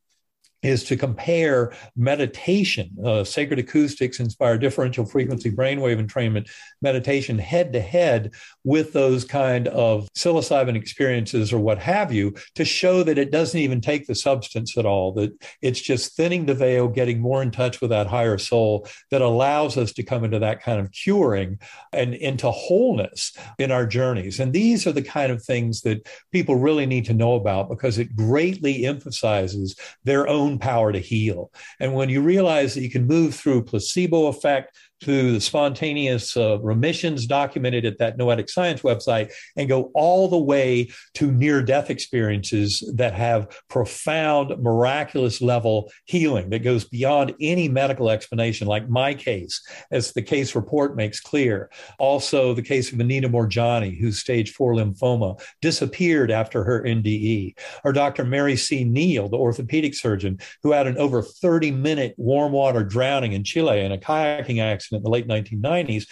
is 0.62 0.84
to 0.86 0.97
compare 0.97 1.74
meditation, 1.95 2.89
uh, 3.05 3.24
sacred 3.24 3.60
acoustics, 3.60 4.20
inspired 4.20 4.60
differential 4.60 5.05
frequency 5.05 5.51
brainwave 5.51 6.05
entrainment 6.05 6.49
meditation 6.82 7.38
head 7.38 7.72
to 7.74 7.80
head 7.80 8.32
with 8.64 8.93
those 8.93 9.24
kind 9.24 9.68
of 9.70 10.07
psilocybin 10.16 10.76
experiences 10.76 11.53
or 11.53 11.60
what 11.60 11.80
have 11.80 12.12
you 12.12 12.34
to 12.55 12.66
show 12.66 13.03
that 13.03 13.18
it 13.18 13.32
doesn't 13.32 13.60
even 13.60 13.80
take 13.80 14.05
the 14.07 14.16
substance 14.16 14.78
at 14.78 14.86
all, 14.86 15.14
that 15.14 15.32
it's 15.62 15.80
just 15.80 16.16
thinning 16.16 16.45
the 16.45 16.53
veil, 16.53 16.88
getting 16.88 17.20
more 17.20 17.41
in 17.41 17.51
touch 17.51 17.80
with 17.80 17.89
that 17.89 18.07
higher 18.07 18.38
soul 18.38 18.88
that 19.12 19.22
allows 19.22 19.78
us 19.78 19.93
to 19.93 20.03
come 20.03 20.24
into 20.24 20.39
that 20.39 20.62
kind 20.62 20.80
of 20.80 20.91
curing 20.91 21.57
and 21.93 22.14
into 22.14 22.49
wholeness 22.51 23.36
in 23.57 23.72
our 23.72 23.86
journeys. 23.86 24.39
And 24.39 24.51
these 24.51 24.86
are 24.86 24.91
the 24.91 25.01
kind 25.01 25.32
of 25.32 25.43
things 25.43 25.82
that 25.82 26.07
people 26.32 26.55
really 26.55 26.86
need 26.86 27.05
to 27.05 27.14
know 27.14 27.36
about 27.36 27.70
because 27.70 27.97
it 27.97 28.16
greatly 28.16 28.86
emphasizes 28.86 29.76
their 30.03 30.28
own 30.28 30.48
own 30.49 30.59
power 30.59 30.91
to 30.91 30.99
heal. 30.99 31.51
And 31.79 31.93
when 31.93 32.09
you 32.09 32.21
realize 32.21 32.73
that 32.73 32.81
you 32.81 32.89
can 32.89 33.07
move 33.07 33.35
through 33.35 33.63
placebo 33.63 34.27
effect, 34.27 34.75
to 35.01 35.33
the 35.33 35.41
spontaneous 35.41 36.35
uh, 36.35 36.59
remissions 36.59 37.25
documented 37.25 37.85
at 37.85 37.97
that 37.99 38.17
Noetic 38.17 38.49
Science 38.49 38.81
website 38.81 39.31
and 39.55 39.69
go 39.69 39.91
all 39.93 40.27
the 40.27 40.37
way 40.37 40.89
to 41.15 41.31
near 41.31 41.61
death 41.61 41.89
experiences 41.89 42.83
that 42.95 43.13
have 43.13 43.47
profound, 43.69 44.61
miraculous 44.61 45.41
level 45.41 45.91
healing 46.05 46.49
that 46.49 46.63
goes 46.63 46.83
beyond 46.83 47.33
any 47.39 47.69
medical 47.69 48.09
explanation, 48.09 48.67
like 48.67 48.89
my 48.89 49.13
case, 49.13 49.61
as 49.91 50.11
the 50.11 50.21
case 50.21 50.55
report 50.55 50.95
makes 50.95 51.19
clear. 51.19 51.69
Also, 51.97 52.53
the 52.53 52.61
case 52.61 52.91
of 52.91 52.99
Anita 52.99 53.29
Moorjani, 53.29 53.97
whose 53.97 54.19
stage 54.19 54.51
four 54.51 54.73
lymphoma 54.73 55.39
disappeared 55.61 56.31
after 56.31 56.63
her 56.63 56.83
NDE, 56.83 57.55
or 57.83 57.93
Dr. 57.93 58.25
Mary 58.25 58.55
C. 58.55 58.83
Neal, 58.83 59.29
the 59.29 59.37
orthopedic 59.37 59.95
surgeon, 59.95 60.39
who 60.63 60.71
had 60.71 60.87
an 60.87 60.97
over 60.97 61.21
30 61.21 61.71
minute 61.71 62.13
warm 62.17 62.51
water 62.51 62.83
drowning 62.83 63.33
in 63.33 63.43
Chile 63.43 63.79
in 63.79 63.91
a 63.91 63.97
kayaking 63.97 64.61
accident 64.61 64.88
in 64.97 65.03
the 65.03 65.09
late 65.09 65.27
1990s, 65.27 66.07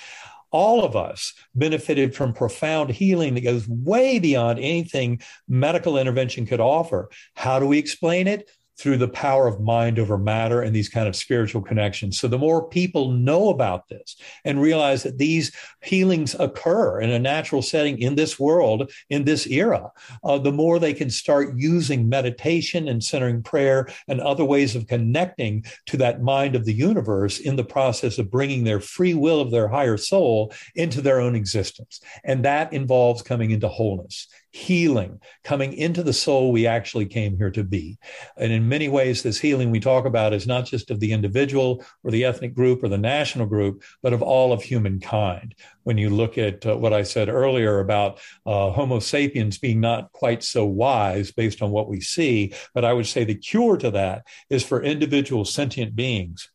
all 0.51 0.83
of 0.83 0.95
us 0.95 1.33
benefited 1.55 2.15
from 2.15 2.33
profound 2.33 2.89
healing 2.89 3.33
that 3.35 3.41
goes 3.41 3.67
way 3.67 4.19
beyond 4.19 4.59
anything 4.59 5.21
medical 5.47 5.97
intervention 5.97 6.45
could 6.45 6.61
offer. 6.61 7.09
How 7.35 7.59
do 7.59 7.65
we 7.65 7.77
explain 7.77 8.27
it? 8.27 8.49
Through 8.77 8.97
the 8.97 9.07
power 9.07 9.47
of 9.47 9.59
mind 9.59 9.97
over 9.97 10.17
matter 10.17 10.61
and 10.61 10.75
these 10.75 10.89
kind 10.89 11.07
of 11.07 11.15
spiritual 11.15 11.61
connections. 11.61 12.19
So 12.19 12.27
the 12.27 12.37
more 12.37 12.67
people 12.67 13.11
know 13.11 13.49
about 13.49 13.87
this 13.89 14.15
and 14.45 14.61
realize 14.61 15.03
that 15.03 15.17
these 15.17 15.55
healings 15.81 16.35
occur 16.39 17.01
in 17.01 17.09
a 17.09 17.19
natural 17.19 17.61
setting 17.61 17.99
in 17.99 18.15
this 18.15 18.39
world, 18.39 18.91
in 19.09 19.23
this 19.23 19.47
era, 19.47 19.91
uh, 20.23 20.37
the 20.37 20.51
more 20.51 20.79
they 20.79 20.93
can 20.93 21.09
start 21.09 21.55
using 21.57 22.07
meditation 22.07 22.87
and 22.87 23.03
centering 23.03 23.41
prayer 23.41 23.87
and 24.07 24.21
other 24.21 24.45
ways 24.45 24.75
of 24.75 24.87
connecting 24.87 25.65
to 25.87 25.97
that 25.97 26.21
mind 26.21 26.55
of 26.55 26.65
the 26.65 26.73
universe 26.73 27.39
in 27.39 27.55
the 27.55 27.63
process 27.63 28.17
of 28.19 28.31
bringing 28.31 28.63
their 28.63 28.79
free 28.79 29.13
will 29.13 29.41
of 29.41 29.51
their 29.51 29.67
higher 29.67 29.97
soul 29.97 30.53
into 30.75 31.01
their 31.01 31.19
own 31.19 31.35
existence. 31.35 31.99
And 32.23 32.45
that 32.45 32.73
involves 32.73 33.21
coming 33.21 33.51
into 33.51 33.67
wholeness 33.67 34.27
healing 34.51 35.19
coming 35.43 35.73
into 35.73 36.03
the 36.03 36.13
soul 36.13 36.51
we 36.51 36.65
actually 36.65 37.05
came 37.05 37.37
here 37.37 37.51
to 37.51 37.63
be. 37.63 37.97
And 38.37 38.51
in 38.51 38.69
many 38.69 38.89
ways, 38.89 39.23
this 39.23 39.39
healing 39.39 39.71
we 39.71 39.79
talk 39.79 40.05
about 40.05 40.33
is 40.33 40.47
not 40.47 40.65
just 40.65 40.89
of 40.89 40.99
the 40.99 41.11
individual 41.11 41.85
or 42.03 42.11
the 42.11 42.25
ethnic 42.25 42.53
group 42.53 42.83
or 42.83 42.89
the 42.89 42.97
national 42.97 43.45
group, 43.45 43.83
but 44.01 44.13
of 44.13 44.21
all 44.21 44.53
of 44.53 44.63
humankind. 44.63 45.55
When 45.83 45.97
you 45.97 46.09
look 46.09 46.37
at 46.37 46.65
uh, 46.65 46.77
what 46.77 46.93
I 46.93 47.03
said 47.03 47.29
earlier 47.29 47.79
about 47.79 48.19
uh, 48.45 48.71
Homo 48.71 48.99
sapiens 48.99 49.57
being 49.57 49.79
not 49.79 50.11
quite 50.11 50.43
so 50.43 50.65
wise 50.65 51.31
based 51.31 51.61
on 51.61 51.71
what 51.71 51.87
we 51.87 52.01
see, 52.01 52.53
but 52.73 52.85
I 52.85 52.93
would 52.93 53.07
say 53.07 53.23
the 53.23 53.35
cure 53.35 53.77
to 53.77 53.91
that 53.91 54.25
is 54.49 54.63
for 54.63 54.83
individual 54.83 55.45
sentient 55.45 55.95
beings 55.95 56.49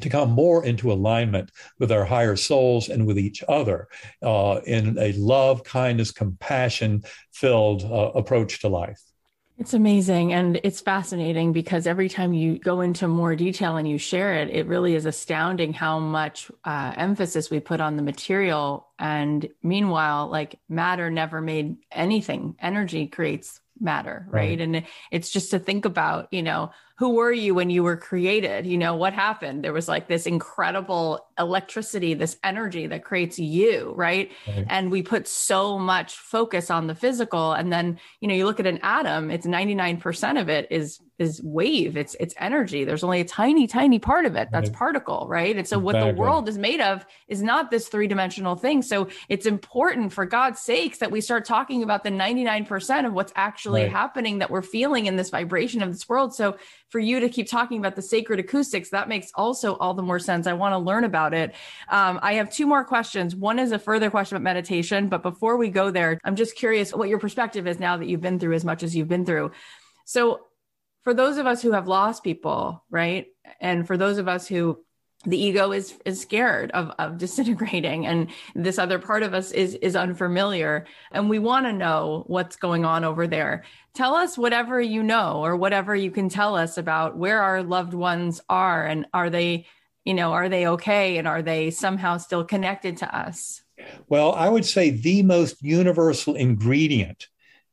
to 0.00 0.08
come 0.08 0.30
more 0.30 0.64
into 0.64 0.92
alignment 0.92 1.50
with 1.78 1.92
our 1.92 2.04
higher 2.04 2.36
souls 2.36 2.88
and 2.88 3.06
with 3.06 3.18
each 3.18 3.42
other 3.48 3.88
uh, 4.22 4.60
in 4.66 4.96
a 4.98 5.12
love, 5.12 5.64
kindness, 5.64 6.10
compassion 6.10 7.02
filled 7.32 7.84
uh, 7.84 8.12
approach 8.14 8.60
to 8.60 8.68
life. 8.68 9.00
It's 9.58 9.74
amazing 9.74 10.32
and 10.32 10.60
it's 10.62 10.80
fascinating 10.80 11.52
because 11.52 11.88
every 11.88 12.08
time 12.08 12.32
you 12.32 12.60
go 12.60 12.80
into 12.80 13.08
more 13.08 13.34
detail 13.34 13.76
and 13.76 13.88
you 13.88 13.98
share 13.98 14.34
it, 14.34 14.50
it 14.50 14.68
really 14.68 14.94
is 14.94 15.04
astounding 15.04 15.72
how 15.72 15.98
much 15.98 16.48
uh, 16.64 16.92
emphasis 16.96 17.50
we 17.50 17.58
put 17.58 17.80
on 17.80 17.96
the 17.96 18.02
material. 18.02 18.86
And 19.00 19.48
meanwhile, 19.60 20.28
like 20.28 20.60
matter 20.68 21.10
never 21.10 21.40
made 21.40 21.76
anything. 21.90 22.54
Energy 22.60 23.08
creates 23.08 23.60
matter, 23.80 24.26
right? 24.30 24.50
right? 24.50 24.60
And 24.60 24.84
it's 25.10 25.30
just 25.30 25.50
to 25.50 25.58
think 25.58 25.84
about, 25.84 26.28
you 26.30 26.44
know, 26.44 26.70
who 26.98 27.10
were 27.10 27.32
you 27.32 27.54
when 27.54 27.70
you 27.70 27.84
were 27.84 27.96
created? 27.96 28.66
You 28.66 28.76
know, 28.76 28.96
what 28.96 29.12
happened? 29.12 29.62
There 29.62 29.72
was 29.72 29.86
like 29.86 30.08
this 30.08 30.26
incredible 30.26 31.24
electricity, 31.38 32.14
this 32.14 32.36
energy 32.42 32.88
that 32.88 33.04
creates 33.04 33.38
you, 33.38 33.92
right? 33.96 34.32
right? 34.48 34.66
And 34.68 34.90
we 34.90 35.02
put 35.02 35.28
so 35.28 35.78
much 35.78 36.16
focus 36.16 36.70
on 36.70 36.88
the 36.88 36.96
physical. 36.96 37.52
And 37.52 37.72
then, 37.72 38.00
you 38.20 38.26
know, 38.26 38.34
you 38.34 38.46
look 38.46 38.58
at 38.58 38.66
an 38.66 38.80
atom, 38.82 39.30
it's 39.30 39.46
99% 39.46 40.40
of 40.40 40.48
it 40.48 40.66
is 40.70 41.00
is 41.18 41.42
wave 41.42 41.96
it's 41.96 42.14
it's 42.20 42.34
energy 42.38 42.84
there's 42.84 43.02
only 43.02 43.20
a 43.20 43.24
tiny 43.24 43.66
tiny 43.66 43.98
part 43.98 44.24
of 44.24 44.36
it 44.36 44.48
that's 44.52 44.68
right. 44.68 44.78
particle 44.78 45.26
right 45.28 45.56
and 45.56 45.66
so 45.66 45.76
what 45.78 45.98
the 45.98 46.14
world 46.14 46.48
is 46.48 46.56
made 46.56 46.80
of 46.80 47.04
is 47.26 47.42
not 47.42 47.70
this 47.70 47.88
three-dimensional 47.88 48.54
thing 48.54 48.82
so 48.82 49.08
it's 49.28 49.44
important 49.44 50.12
for 50.12 50.24
god's 50.24 50.60
sakes 50.60 50.98
that 50.98 51.10
we 51.10 51.20
start 51.20 51.44
talking 51.44 51.82
about 51.82 52.04
the 52.04 52.10
99% 52.10 53.06
of 53.06 53.12
what's 53.12 53.32
actually 53.34 53.82
right. 53.82 53.90
happening 53.90 54.38
that 54.38 54.50
we're 54.50 54.62
feeling 54.62 55.06
in 55.06 55.16
this 55.16 55.30
vibration 55.30 55.82
of 55.82 55.92
this 55.92 56.08
world 56.08 56.34
so 56.34 56.56
for 56.90 56.98
you 56.98 57.20
to 57.20 57.28
keep 57.28 57.48
talking 57.48 57.78
about 57.78 57.96
the 57.96 58.02
sacred 58.02 58.40
acoustics 58.40 58.90
that 58.90 59.08
makes 59.08 59.30
also 59.34 59.76
all 59.76 59.94
the 59.94 60.02
more 60.02 60.18
sense. 60.18 60.46
I 60.46 60.54
want 60.54 60.72
to 60.72 60.78
learn 60.78 61.04
about 61.04 61.34
it. 61.34 61.54
Um, 61.88 62.18
i 62.22 62.34
have 62.34 62.50
two 62.50 62.66
more 62.66 62.84
questions. 62.84 63.36
One 63.36 63.58
is 63.58 63.72
a 63.72 63.78
further 63.78 64.10
question 64.10 64.36
about 64.36 64.44
meditation 64.44 65.08
but 65.08 65.22
before 65.22 65.56
we 65.56 65.68
go 65.68 65.90
there 65.90 66.18
i'm 66.24 66.36
just 66.36 66.56
curious 66.56 66.94
what 66.94 67.08
your 67.08 67.18
perspective 67.18 67.66
is 67.66 67.78
now 67.78 67.96
that 67.96 68.08
you've 68.08 68.20
been 68.20 68.38
through 68.38 68.54
as 68.54 68.64
much 68.64 68.82
as 68.82 68.96
you've 68.96 69.08
been 69.08 69.26
through. 69.26 69.50
So 70.04 70.40
for 71.04 71.14
those 71.14 71.38
of 71.38 71.46
us 71.46 71.62
who 71.62 71.72
have 71.72 71.88
lost 71.88 72.24
people, 72.24 72.84
right? 72.90 73.26
And 73.60 73.86
for 73.86 73.96
those 73.96 74.18
of 74.18 74.28
us 74.28 74.46
who 74.46 74.84
the 75.24 75.36
ego 75.36 75.72
is 75.72 75.94
is 76.04 76.20
scared 76.20 76.70
of 76.72 76.92
of 76.98 77.18
disintegrating 77.18 78.06
and 78.06 78.28
this 78.54 78.78
other 78.78 78.98
part 78.98 79.22
of 79.22 79.34
us 79.34 79.50
is 79.50 79.74
is 79.76 79.96
unfamiliar 79.96 80.86
and 81.10 81.28
we 81.28 81.38
want 81.38 81.66
to 81.66 81.72
know 81.72 82.24
what's 82.28 82.56
going 82.56 82.84
on 82.84 83.04
over 83.04 83.26
there. 83.26 83.64
Tell 83.94 84.14
us 84.14 84.38
whatever 84.38 84.80
you 84.80 85.02
know 85.02 85.44
or 85.44 85.56
whatever 85.56 85.94
you 85.94 86.12
can 86.12 86.28
tell 86.28 86.54
us 86.54 86.78
about 86.78 87.16
where 87.16 87.42
our 87.42 87.62
loved 87.64 87.94
ones 87.94 88.40
are 88.48 88.86
and 88.86 89.06
are 89.12 89.28
they 89.28 89.66
you 90.04 90.14
know 90.14 90.32
are 90.32 90.48
they 90.48 90.68
okay 90.68 91.18
and 91.18 91.26
are 91.26 91.42
they 91.42 91.70
somehow 91.70 92.18
still 92.18 92.44
connected 92.44 92.98
to 92.98 93.16
us? 93.16 93.62
Well 94.08 94.32
i 94.32 94.48
would 94.48 94.64
say 94.64 94.90
the 94.90 95.24
most 95.24 95.60
universal 95.62 96.36
ingredient 96.36 97.26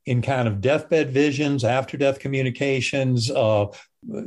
in 0.06 0.22
kind 0.22 0.48
of 0.48 0.62
deathbed 0.62 1.10
visions, 1.10 1.64
after 1.64 1.98
death 1.98 2.20
communications, 2.20 3.32
uh, 3.32 3.66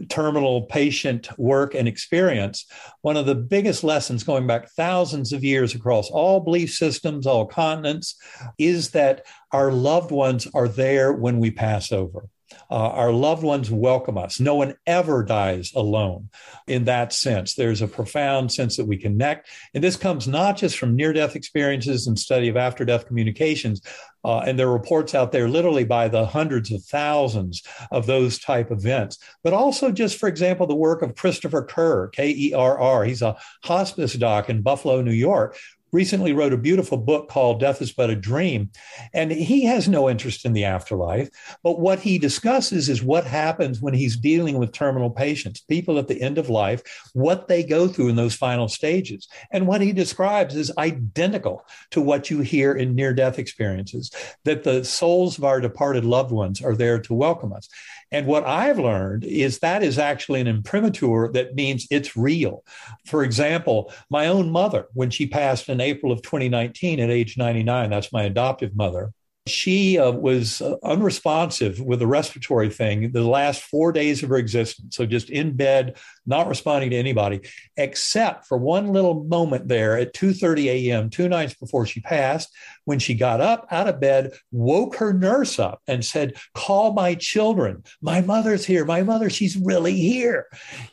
terminal 0.08 0.62
patient 0.62 1.28
work 1.38 1.74
and 1.74 1.86
experience, 1.86 2.66
one 3.02 3.16
of 3.16 3.26
the 3.26 3.34
biggest 3.34 3.84
lessons 3.84 4.24
going 4.24 4.46
back 4.46 4.70
thousands 4.70 5.32
of 5.32 5.44
years 5.44 5.74
across 5.74 6.10
all 6.10 6.40
belief 6.40 6.72
systems, 6.72 7.26
all 7.26 7.46
continents, 7.46 8.16
is 8.58 8.90
that 8.90 9.26
our 9.52 9.72
loved 9.72 10.10
ones 10.10 10.46
are 10.54 10.68
there 10.68 11.12
when 11.12 11.38
we 11.38 11.50
pass 11.50 11.92
over. 11.92 12.28
Uh, 12.70 12.88
our 12.90 13.12
loved 13.12 13.42
ones 13.42 13.70
welcome 13.70 14.18
us. 14.18 14.40
No 14.40 14.54
one 14.54 14.74
ever 14.86 15.22
dies 15.22 15.72
alone 15.74 16.28
in 16.66 16.84
that 16.84 17.12
sense. 17.12 17.54
There's 17.54 17.82
a 17.82 17.88
profound 17.88 18.52
sense 18.52 18.76
that 18.76 18.86
we 18.86 18.96
connect. 18.96 19.48
And 19.74 19.84
this 19.84 19.96
comes 19.96 20.28
not 20.28 20.56
just 20.56 20.78
from 20.78 20.96
near 20.96 21.12
death 21.12 21.36
experiences 21.36 22.06
and 22.06 22.18
study 22.18 22.48
of 22.48 22.56
after 22.56 22.84
death 22.84 23.06
communications. 23.06 23.82
Uh, 24.24 24.40
and 24.40 24.58
there 24.58 24.68
are 24.68 24.72
reports 24.72 25.14
out 25.14 25.32
there 25.32 25.48
literally 25.48 25.84
by 25.84 26.08
the 26.08 26.26
hundreds 26.26 26.72
of 26.72 26.82
thousands 26.84 27.62
of 27.90 28.06
those 28.06 28.38
type 28.38 28.70
events, 28.70 29.18
but 29.44 29.52
also 29.52 29.90
just, 29.90 30.18
for 30.18 30.28
example, 30.28 30.66
the 30.66 30.74
work 30.74 31.02
of 31.02 31.14
Christopher 31.14 31.62
Kerr, 31.62 32.08
K 32.08 32.30
E 32.30 32.54
R 32.54 32.78
R. 32.78 33.04
He's 33.04 33.22
a 33.22 33.36
hospice 33.64 34.14
doc 34.14 34.50
in 34.50 34.62
Buffalo, 34.62 35.02
New 35.02 35.12
York, 35.12 35.56
recently 35.92 36.32
wrote 36.32 36.52
a 36.52 36.58
beautiful 36.58 36.98
book 36.98 37.28
called 37.28 37.60
Death 37.60 37.80
is 37.82 37.92
But 37.92 38.10
a 38.10 38.16
Dream. 38.16 38.70
And 39.12 39.30
he 39.30 39.64
has 39.64 39.88
no 39.88 40.08
interest 40.08 40.44
in 40.44 40.52
the 40.52 40.64
afterlife. 40.64 41.30
But 41.62 41.80
what 41.80 42.00
he 42.00 42.18
discusses 42.18 42.88
is 42.88 43.02
what 43.02 43.24
happens 43.24 43.80
when 43.80 43.94
he's 43.94 44.16
dealing 44.16 44.58
with 44.58 44.72
terminal 44.72 45.10
patients, 45.10 45.60
people 45.60 45.98
at 45.98 46.08
the 46.08 46.20
end 46.20 46.38
of 46.38 46.48
life, 46.48 46.82
what 47.14 47.48
they 47.48 47.62
go 47.62 47.88
through 47.88 48.08
in 48.08 48.16
those 48.16 48.34
final 48.34 48.68
stages. 48.68 49.28
And 49.50 49.66
what 49.66 49.80
he 49.80 49.92
describes 49.92 50.54
is 50.56 50.72
identical 50.78 51.64
to 51.90 52.00
what 52.00 52.30
you 52.30 52.40
hear 52.40 52.74
in 52.74 52.94
near 52.94 53.14
death 53.14 53.38
experiences 53.38 54.10
that 54.44 54.64
the 54.64 54.84
souls 54.84 55.38
of 55.38 55.44
our 55.44 55.60
departed 55.60 56.04
loved 56.04 56.32
ones 56.32 56.62
are 56.62 56.76
there 56.76 56.98
to 56.98 57.14
welcome 57.14 57.52
us. 57.52 57.68
And 58.10 58.26
what 58.26 58.44
I've 58.44 58.78
learned 58.78 59.24
is 59.24 59.58
that 59.58 59.82
is 59.82 59.98
actually 59.98 60.40
an 60.40 60.46
imprimatur 60.46 61.30
that 61.32 61.54
means 61.54 61.86
it's 61.90 62.16
real. 62.16 62.64
For 63.06 63.22
example, 63.22 63.92
my 64.08 64.28
own 64.28 64.50
mother, 64.50 64.86
when 64.94 65.10
she 65.10 65.26
passed 65.26 65.68
in 65.68 65.80
April 65.80 66.10
of 66.10 66.22
2019 66.22 67.00
at 67.00 67.10
age 67.10 67.36
99, 67.36 67.90
that's 67.90 68.12
my 68.12 68.22
adoptive 68.22 68.74
mother, 68.74 69.12
she 69.48 69.98
uh, 69.98 70.10
was 70.12 70.60
uh, 70.60 70.76
unresponsive 70.82 71.80
with 71.80 71.98
the 71.98 72.06
respiratory 72.06 72.70
thing 72.70 73.12
the 73.12 73.22
last 73.22 73.62
four 73.62 73.92
days 73.92 74.22
of 74.22 74.28
her 74.28 74.36
existence. 74.36 74.96
So 74.96 75.06
just 75.06 75.30
in 75.30 75.56
bed, 75.56 75.98
not 76.26 76.48
responding 76.48 76.90
to 76.90 76.96
anybody, 76.96 77.40
except 77.76 78.46
for 78.46 78.58
one 78.58 78.92
little 78.92 79.24
moment 79.24 79.68
there 79.68 79.96
at 79.98 80.14
2:30 80.14 80.66
a.m. 80.66 81.10
two 81.10 81.28
nights 81.28 81.54
before 81.54 81.86
she 81.86 82.00
passed, 82.00 82.54
when 82.84 82.98
she 82.98 83.14
got 83.14 83.40
up 83.40 83.66
out 83.70 83.88
of 83.88 84.00
bed, 84.00 84.32
woke 84.52 84.96
her 84.96 85.12
nurse 85.12 85.58
up 85.58 85.80
and 85.86 86.04
said, 86.04 86.34
"Call 86.54 86.92
my 86.92 87.14
children. 87.14 87.82
My 88.00 88.20
mother's 88.20 88.64
here. 88.64 88.84
My 88.84 89.02
mother, 89.02 89.30
she's 89.30 89.56
really 89.56 89.94
here." 89.94 90.46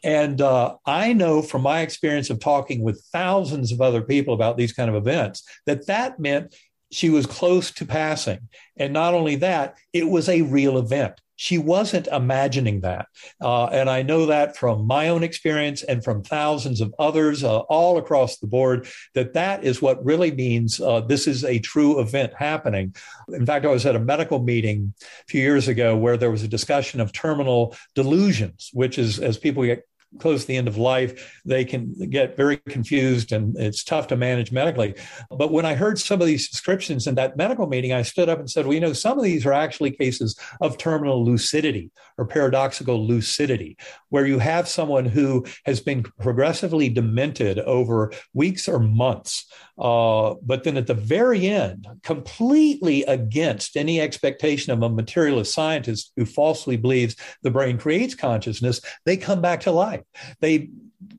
And 0.03 0.41
uh, 0.41 0.76
I 0.86 1.14
know 1.14 1.41
from 1.41 1.62
my 1.62 1.82
experience 1.82 2.30
of 2.30 2.39
talking 2.39 2.82
with 2.82 3.03
thousands 3.12 3.72
of 3.72 3.82
other 3.82 4.01
people 4.01 4.34
about 4.34 4.58
these 4.58 4.74
kind 4.74 4.89
of 4.89 4.95
events 4.95 5.43
that 5.66 5.88
that 5.88 6.20
meant 6.20 6.56
she 6.91 7.09
was 7.09 7.25
close 7.25 7.71
to 7.71 7.86
passing. 7.86 8.47
And 8.77 8.93
not 8.93 9.13
only 9.13 9.36
that, 9.38 9.75
it 9.93 10.07
was 10.07 10.29
a 10.29 10.41
real 10.41 10.77
event. 10.77 11.19
She 11.38 11.57
wasn't 11.57 12.07
imagining 12.07 12.81
that. 12.81 13.07
Uh, 13.41 13.65
and 13.65 13.89
I 13.89 14.03
know 14.03 14.27
that 14.27 14.55
from 14.55 14.88
my 14.88 15.09
own 15.09 15.21
experience 15.21 15.83
and 15.83 16.01
from 16.01 16.23
thousands 16.23 16.79
of 16.79 16.95
others 16.97 17.43
uh, 17.43 17.59
all 17.59 17.97
across 17.97 18.38
the 18.38 18.47
board, 18.47 18.88
that 19.15 19.33
that 19.33 19.65
is 19.65 19.81
what 19.81 20.03
really 20.05 20.31
means 20.31 20.79
uh, 20.79 21.01
this 21.01 21.27
is 21.27 21.43
a 21.43 21.59
true 21.59 21.99
event 21.99 22.33
happening. 22.38 22.95
In 23.27 23.45
fact, 23.45 23.65
I 23.65 23.69
was 23.69 23.86
at 23.86 23.97
a 23.97 23.99
medical 23.99 24.41
meeting 24.41 24.93
a 25.01 25.05
few 25.27 25.41
years 25.41 25.67
ago 25.67 25.97
where 25.97 26.15
there 26.15 26.31
was 26.31 26.43
a 26.43 26.47
discussion 26.47 27.01
of 27.01 27.11
terminal 27.11 27.75
delusions, 27.95 28.69
which 28.71 28.97
is 28.97 29.19
as 29.19 29.38
people 29.38 29.65
get 29.65 29.83
close 30.20 30.41
to 30.41 30.47
the 30.47 30.57
end 30.57 30.68
of 30.68 30.78
life, 30.78 31.41
they 31.45 31.66
can 31.66 31.93
get 32.09 32.38
very 32.38 32.57
confused 32.57 33.32
and 33.32 33.55
it's 33.57 33.84
tough 33.84 34.07
to 34.07 34.16
manage 34.16 34.51
medically. 34.51 34.95
But 35.30 35.51
when 35.51 35.66
I 35.66 35.76
heard 35.76 35.99
some 35.99 36.22
of 36.22 36.28
these 36.28 36.49
descriptions 36.49 37.07
in 37.07 37.16
that 37.16 37.38
medical 37.38 37.68
meeting, 37.68 37.93
I 37.93 38.01
stood 38.01 38.30
up 38.30 38.39
and 38.39 38.49
said, 38.49 38.66
well, 38.66 38.74
you 38.74 38.80
know, 38.80 38.93
some 38.93 39.18
of 39.18 39.24
these 39.24 39.45
are 39.45 39.53
actually 39.53 39.91
cases 39.91 40.38
of 40.61 40.78
terminal 40.78 41.24
lucidity 41.24 41.91
or 42.18 42.26
paradoxical 42.26 43.05
lucidity, 43.05 43.78
where 44.09 44.26
you 44.26 44.39
have 44.39 44.68
someone 44.68 45.05
who 45.05 45.45
has 45.66 45.80
been 45.80 46.03
progressively 46.20 46.89
demented 46.89 47.59
over 47.59 48.11
weeks 48.34 48.68
or 48.68 48.80
months. 48.80 49.45
Uh, 49.78 50.36
but 50.41 50.63
then 50.63 50.78
at 50.78 50.88
the 50.88 50.93
very 50.93 51.47
end, 51.47 51.88
completely 52.03 53.03
against 53.03 53.76
any 53.76 53.99
expectation 53.99 54.71
of 54.71 54.82
a 54.82 54.89
materialist 54.89 55.53
scientist 55.53 56.11
who 56.15 56.26
falsely 56.26 56.78
believes 56.78 57.15
the 57.41 57.51
brain 57.51 57.78
creates 57.78 58.15
consciousness, 58.15 58.80
they 59.05 59.17
come 59.17 59.41
back 59.41 59.61
to 59.61 59.71
life. 59.71 60.01
They 60.39 60.69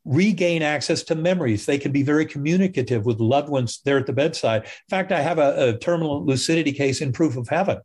regain 0.05 0.63
access 0.63 1.03
to 1.05 1.15
memories. 1.15 1.67
They 1.67 1.79
can 1.79 1.93
be 1.93 2.03
very 2.03 2.25
communicative 2.25 3.05
with 3.05 3.21
loved 3.21 3.49
ones 3.49 3.81
there 3.85 3.99
at 3.99 4.07
the 4.07 4.13
bedside. 4.13 4.65
In 4.65 4.89
fact, 4.89 5.13
I 5.13 5.21
have 5.21 5.39
a, 5.39 5.69
a 5.69 5.79
terminal 5.79 6.25
lucidity 6.25 6.73
case 6.73 7.01
in 7.01 7.13
Proof 7.13 7.37
of 7.37 7.49
Heaven. 7.49 7.79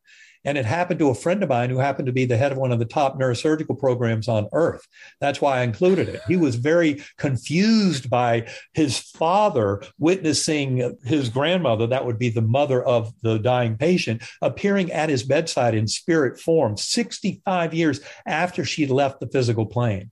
And 0.43 0.57
it 0.57 0.65
happened 0.65 0.99
to 0.99 1.09
a 1.09 1.15
friend 1.15 1.43
of 1.43 1.49
mine 1.49 1.69
who 1.69 1.77
happened 1.77 2.07
to 2.07 2.11
be 2.11 2.25
the 2.25 2.37
head 2.37 2.51
of 2.51 2.57
one 2.57 2.71
of 2.71 2.79
the 2.79 2.85
top 2.85 3.19
neurosurgical 3.19 3.79
programs 3.79 4.27
on 4.27 4.47
earth. 4.53 4.87
That's 5.19 5.39
why 5.41 5.59
I 5.59 5.63
included 5.63 6.09
it. 6.09 6.21
He 6.27 6.37
was 6.37 6.55
very 6.55 7.03
confused 7.17 8.09
by 8.09 8.47
his 8.73 8.97
father 8.97 9.83
witnessing 9.99 10.97
his 11.03 11.29
grandmother, 11.29 11.87
that 11.87 12.05
would 12.05 12.17
be 12.17 12.29
the 12.29 12.41
mother 12.41 12.83
of 12.83 13.13
the 13.21 13.37
dying 13.37 13.77
patient, 13.77 14.23
appearing 14.41 14.91
at 14.91 15.09
his 15.09 15.23
bedside 15.23 15.75
in 15.75 15.87
spirit 15.87 16.39
form 16.39 16.77
65 16.77 17.73
years 17.73 18.01
after 18.25 18.65
she 18.65 18.87
left 18.87 19.19
the 19.19 19.27
physical 19.27 19.65
plane. 19.65 20.11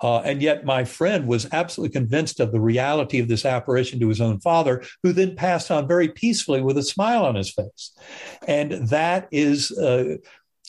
Uh, 0.00 0.20
and 0.20 0.40
yet, 0.40 0.64
my 0.64 0.84
friend 0.84 1.26
was 1.26 1.48
absolutely 1.52 1.92
convinced 1.92 2.40
of 2.40 2.52
the 2.52 2.60
reality 2.60 3.18
of 3.18 3.28
this 3.28 3.44
apparition 3.44 3.98
to 4.00 4.08
his 4.08 4.20
own 4.20 4.40
father, 4.40 4.82
who 5.02 5.12
then 5.12 5.34
passed 5.34 5.70
on 5.70 5.88
very 5.88 6.08
peacefully 6.08 6.60
with 6.60 6.78
a 6.78 6.82
smile 6.82 7.24
on 7.24 7.34
his 7.34 7.50
face. 7.50 7.92
And 8.46 8.88
that 8.88 9.28
is 9.30 9.72
uh, 9.72 10.16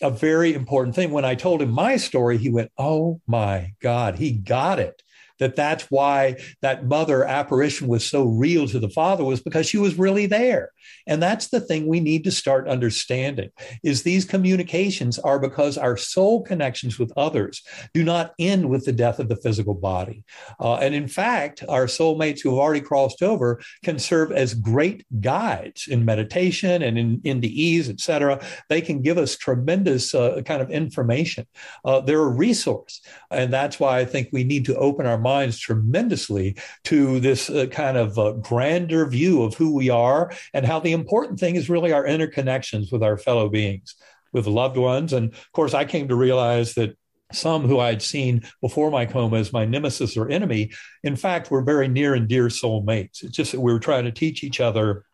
a 0.02 0.10
very 0.10 0.54
important 0.54 0.96
thing. 0.96 1.12
When 1.12 1.26
I 1.26 1.36
told 1.36 1.62
him 1.62 1.72
my 1.72 1.98
story, 1.98 2.38
he 2.38 2.50
went, 2.50 2.72
Oh 2.78 3.22
my 3.28 3.74
God, 3.82 4.16
he 4.16 4.32
got 4.32 4.80
it. 4.80 5.02
That 5.40 5.56
that's 5.56 5.86
why 5.86 6.36
that 6.62 6.86
mother 6.86 7.24
apparition 7.24 7.88
was 7.88 8.06
so 8.06 8.26
real 8.26 8.68
to 8.68 8.80
the 8.80 8.90
father 8.90 9.24
was 9.24 9.42
because 9.42 9.68
she 9.68 9.78
was 9.78 9.98
really 9.98 10.26
there. 10.26 10.72
And 11.08 11.22
that's 11.22 11.48
the 11.48 11.60
thing 11.60 11.88
we 11.88 12.00
need 12.00 12.24
to 12.26 12.32
start 12.32 12.68
understanding 12.68 13.50
is 13.84 14.04
these 14.04 14.26
communications 14.26 15.18
are 15.20 15.40
because 15.40 15.78
our 15.78 15.98
soul 15.98 16.44
connections 16.44 17.00
with 17.00 17.12
others 17.18 17.64
do 17.94 18.04
not 18.04 18.34
end 18.38 18.70
with 18.70 18.86
the 18.86 18.92
death 18.92 19.20
of 19.20 19.30
the 19.30 19.36
physical 19.36 19.74
body. 19.74 20.24
Uh, 20.60 20.76
and 20.76 20.94
in 20.94 21.08
fact 21.08 21.64
our 21.70 21.86
soulmates 21.86 22.42
who 22.42 22.50
have 22.50 22.60
already 22.60 22.82
crossed 22.82 23.24
over 23.24 23.62
can 23.84 23.98
serve 23.98 24.32
as 24.32 24.54
great 24.54 25.06
guides 25.22 25.88
in 25.88 26.06
meditation 26.06 26.82
and 26.82 26.98
in, 26.98 27.22
in 27.24 27.40
the 27.40 27.62
ease 27.62 27.90
etc 27.90 28.40
they 28.68 28.82
can 28.82 29.02
give 29.02 29.18
us 29.18 29.38
tremendous 29.38 30.14
uh, 30.14 30.42
kind 30.46 30.62
of 30.62 30.70
information. 30.70 31.46
Uh, 31.86 32.00
they're 32.02 32.20
a 32.20 32.28
resource. 32.28 33.02
And 33.32 33.54
that's 33.54 33.80
why 33.80 34.00
i 34.00 34.06
think 34.06 34.30
we 34.32 34.44
need 34.44 34.66
to 34.66 34.76
open 34.76 35.06
our 35.06 35.18
minds 35.18 35.29
tremendously 35.60 36.58
to 36.86 37.20
this 37.20 37.50
uh, 37.50 37.66
kind 37.68 37.98
of 37.98 38.18
uh, 38.18 38.32
grander 38.34 39.06
view 39.06 39.44
of 39.44 39.56
who 39.56 39.74
we 39.74 39.90
are 39.90 40.32
and 40.54 40.66
how 40.66 40.80
the 40.80 40.94
important 40.94 41.40
thing 41.40 41.56
is 41.56 41.70
really 41.70 41.92
our 41.92 42.06
interconnections 42.06 42.92
with 42.92 43.04
our 43.04 43.18
fellow 43.18 43.50
beings, 43.50 43.96
with 44.34 44.48
loved 44.48 44.78
ones. 44.78 45.14
And 45.14 45.34
of 45.34 45.52
course, 45.52 45.74
I 45.74 45.86
came 45.86 46.08
to 46.08 46.16
realize 46.16 46.74
that 46.76 46.98
some 47.32 47.68
who 47.68 47.80
I'd 47.80 48.02
seen 48.02 48.42
before 48.62 48.90
my 48.90 49.06
coma 49.06 49.38
as 49.38 49.54
my 49.54 49.66
nemesis 49.66 50.18
or 50.18 50.30
enemy, 50.30 50.72
in 51.04 51.16
fact, 51.16 51.52
were 51.52 51.62
very 51.62 51.88
near 51.88 52.16
and 52.16 52.28
dear 52.28 52.48
soulmates. 52.48 53.24
It's 53.24 53.36
just 53.36 53.52
that 53.52 53.60
we 53.62 53.72
were 53.72 53.80
trying 53.80 54.06
to 54.06 54.12
teach 54.12 54.44
each 54.44 54.60
other 54.60 55.06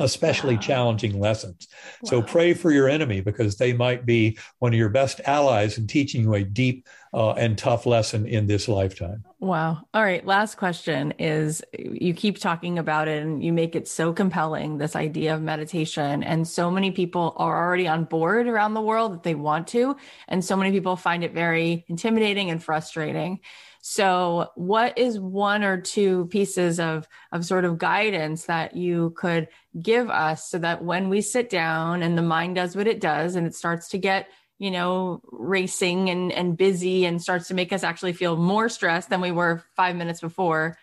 especially 0.00 0.54
wow. 0.54 0.60
challenging 0.60 1.20
lessons. 1.20 1.68
Wow. 2.02 2.10
So 2.10 2.22
pray 2.22 2.54
for 2.54 2.70
your 2.70 2.88
enemy 2.88 3.20
because 3.20 3.56
they 3.56 3.72
might 3.72 4.04
be 4.04 4.38
one 4.58 4.72
of 4.72 4.78
your 4.78 4.88
best 4.88 5.20
allies 5.26 5.78
in 5.78 5.86
teaching 5.86 6.22
you 6.22 6.34
a 6.34 6.42
deep 6.42 6.88
uh, 7.12 7.32
and 7.32 7.58
tough 7.58 7.86
lesson 7.86 8.26
in 8.26 8.46
this 8.46 8.68
lifetime. 8.68 9.24
Wow. 9.40 9.78
All 9.94 10.02
right. 10.02 10.24
Last 10.24 10.56
question 10.56 11.12
is 11.18 11.62
you 11.72 12.14
keep 12.14 12.38
talking 12.38 12.78
about 12.78 13.08
it 13.08 13.22
and 13.22 13.42
you 13.42 13.52
make 13.52 13.74
it 13.74 13.88
so 13.88 14.12
compelling, 14.12 14.78
this 14.78 14.94
idea 14.94 15.34
of 15.34 15.42
meditation. 15.42 16.22
And 16.22 16.46
so 16.46 16.70
many 16.70 16.90
people 16.90 17.34
are 17.36 17.66
already 17.66 17.88
on 17.88 18.04
board 18.04 18.46
around 18.46 18.74
the 18.74 18.80
world 18.80 19.12
that 19.12 19.22
they 19.22 19.34
want 19.34 19.66
to. 19.68 19.96
And 20.28 20.44
so 20.44 20.56
many 20.56 20.70
people 20.70 20.94
find 20.94 21.24
it 21.24 21.34
very 21.34 21.84
intimidating 21.88 22.50
and 22.50 22.62
frustrating. 22.62 23.40
So, 23.82 24.50
what 24.56 24.98
is 24.98 25.18
one 25.18 25.64
or 25.64 25.80
two 25.80 26.26
pieces 26.26 26.78
of, 26.78 27.08
of 27.32 27.46
sort 27.46 27.64
of 27.64 27.78
guidance 27.78 28.44
that 28.44 28.76
you 28.76 29.14
could 29.16 29.48
give 29.80 30.10
us 30.10 30.50
so 30.50 30.58
that 30.58 30.84
when 30.84 31.08
we 31.08 31.22
sit 31.22 31.48
down 31.48 32.02
and 32.02 32.16
the 32.16 32.22
mind 32.22 32.56
does 32.56 32.76
what 32.76 32.86
it 32.86 33.00
does 33.00 33.36
and 33.36 33.46
it 33.46 33.54
starts 33.54 33.88
to 33.88 33.98
get 33.98 34.28
you 34.60 34.70
know, 34.70 35.22
racing 35.32 36.10
and, 36.10 36.30
and 36.32 36.56
busy 36.56 37.06
and 37.06 37.20
starts 37.20 37.48
to 37.48 37.54
make 37.54 37.72
us 37.72 37.82
actually 37.82 38.12
feel 38.12 38.36
more 38.36 38.68
stressed 38.68 39.08
than 39.08 39.22
we 39.22 39.32
were 39.32 39.64
five 39.74 39.96
minutes 39.96 40.20
before. 40.20 40.76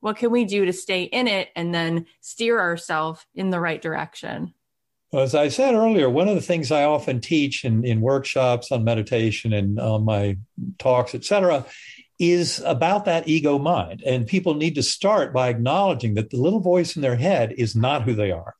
What 0.00 0.16
can 0.16 0.32
we 0.32 0.44
do 0.44 0.64
to 0.64 0.72
stay 0.72 1.04
in 1.04 1.28
it 1.28 1.48
and 1.54 1.72
then 1.72 2.06
steer 2.20 2.58
ourselves 2.58 3.24
in 3.36 3.50
the 3.50 3.60
right 3.60 3.80
direction? 3.80 4.52
As 5.12 5.36
I 5.36 5.46
said 5.46 5.74
earlier, 5.74 6.10
one 6.10 6.28
of 6.28 6.34
the 6.34 6.40
things 6.40 6.72
I 6.72 6.84
often 6.84 7.20
teach 7.20 7.64
in, 7.64 7.84
in 7.84 8.00
workshops 8.00 8.72
on 8.72 8.82
meditation 8.82 9.52
and 9.52 9.78
on 9.78 10.04
my 10.04 10.36
talks, 10.78 11.14
et 11.14 11.24
cetera, 11.24 11.64
is 12.20 12.62
about 12.66 13.06
that 13.06 13.26
ego 13.26 13.58
mind. 13.58 14.02
And 14.04 14.26
people 14.26 14.54
need 14.54 14.74
to 14.74 14.82
start 14.82 15.32
by 15.32 15.48
acknowledging 15.48 16.14
that 16.14 16.28
the 16.28 16.36
little 16.36 16.60
voice 16.60 16.94
in 16.94 17.02
their 17.02 17.16
head 17.16 17.54
is 17.56 17.74
not 17.74 18.02
who 18.02 18.12
they 18.12 18.30
are. 18.30 18.54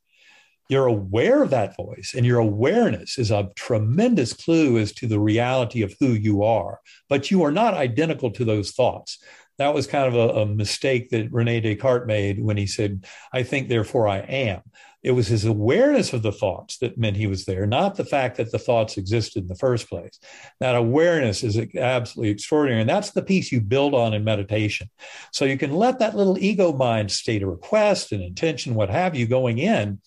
You're 0.71 0.87
aware 0.87 1.43
of 1.43 1.51
that 1.51 1.77
voice, 1.77 2.15
and 2.17 2.25
your 2.25 2.39
awareness 2.39 3.19
is 3.19 3.31
a 3.31 3.51
tremendous 3.57 4.33
clue 4.33 4.79
as 4.79 4.93
to 4.93 5.07
the 5.07 5.19
reality 5.21 5.83
of 5.83 5.95
who 6.01 6.13
you 6.13 6.43
are. 6.43 6.81
But 7.09 7.31
you 7.31 7.43
are 7.43 7.51
not 7.51 7.75
identical 7.75 8.31
to 8.31 8.45
those 8.45 8.71
thoughts. 8.71 9.19
That 9.59 9.75
was 9.75 9.87
kind 9.87 10.07
of 10.07 10.15
a, 10.15 10.41
a 10.41 10.47
mistake 10.47 11.11
that 11.11 11.33
Rene 11.33 11.61
Descartes 11.61 12.07
made 12.07 12.43
when 12.43 12.57
he 12.57 12.67
said, 12.67 13.05
I 13.33 13.43
think, 13.43 13.69
therefore 13.69 14.09
I 14.09 14.19
am. 14.21 14.63
It 15.03 15.13
was 15.13 15.29
his 15.29 15.47
awareness 15.47 16.13
of 16.13 16.23
the 16.23 16.33
thoughts 16.33 16.77
that 16.79 16.99
meant 16.99 17.17
he 17.17 17.27
was 17.27 17.47
there, 17.47 17.67
not 17.67 17.97
the 17.97 18.05
fact 18.05 18.37
that 18.37 18.53
the 18.53 18.59
thoughts 18.59 18.99
existed 18.99 19.45
in 19.45 19.49
the 19.49 19.55
first 19.55 19.89
place. 19.89 20.19
That 20.61 20.77
awareness 20.77 21.43
is 21.43 21.59
absolutely 21.75 22.31
extraordinary. 22.31 22.83
And 22.83 22.91
that's 22.91 23.11
the 23.11 23.23
piece 23.23 23.51
you 23.51 23.63
build 23.63 23.95
on 23.95 24.13
in 24.13 24.25
meditation. 24.25 24.91
So 25.33 25.47
you 25.47 25.57
can 25.57 25.75
let 25.75 25.99
that 26.01 26.17
little 26.17 26.39
ego 26.39 26.73
mind 26.73 27.11
state 27.11 27.43
a 27.43 27.47
request, 27.47 28.13
an 28.13 28.21
intention, 28.21 28.75
what 28.75 28.91
have 28.91 29.17
you, 29.17 29.27
going 29.27 29.59
in. 29.59 30.01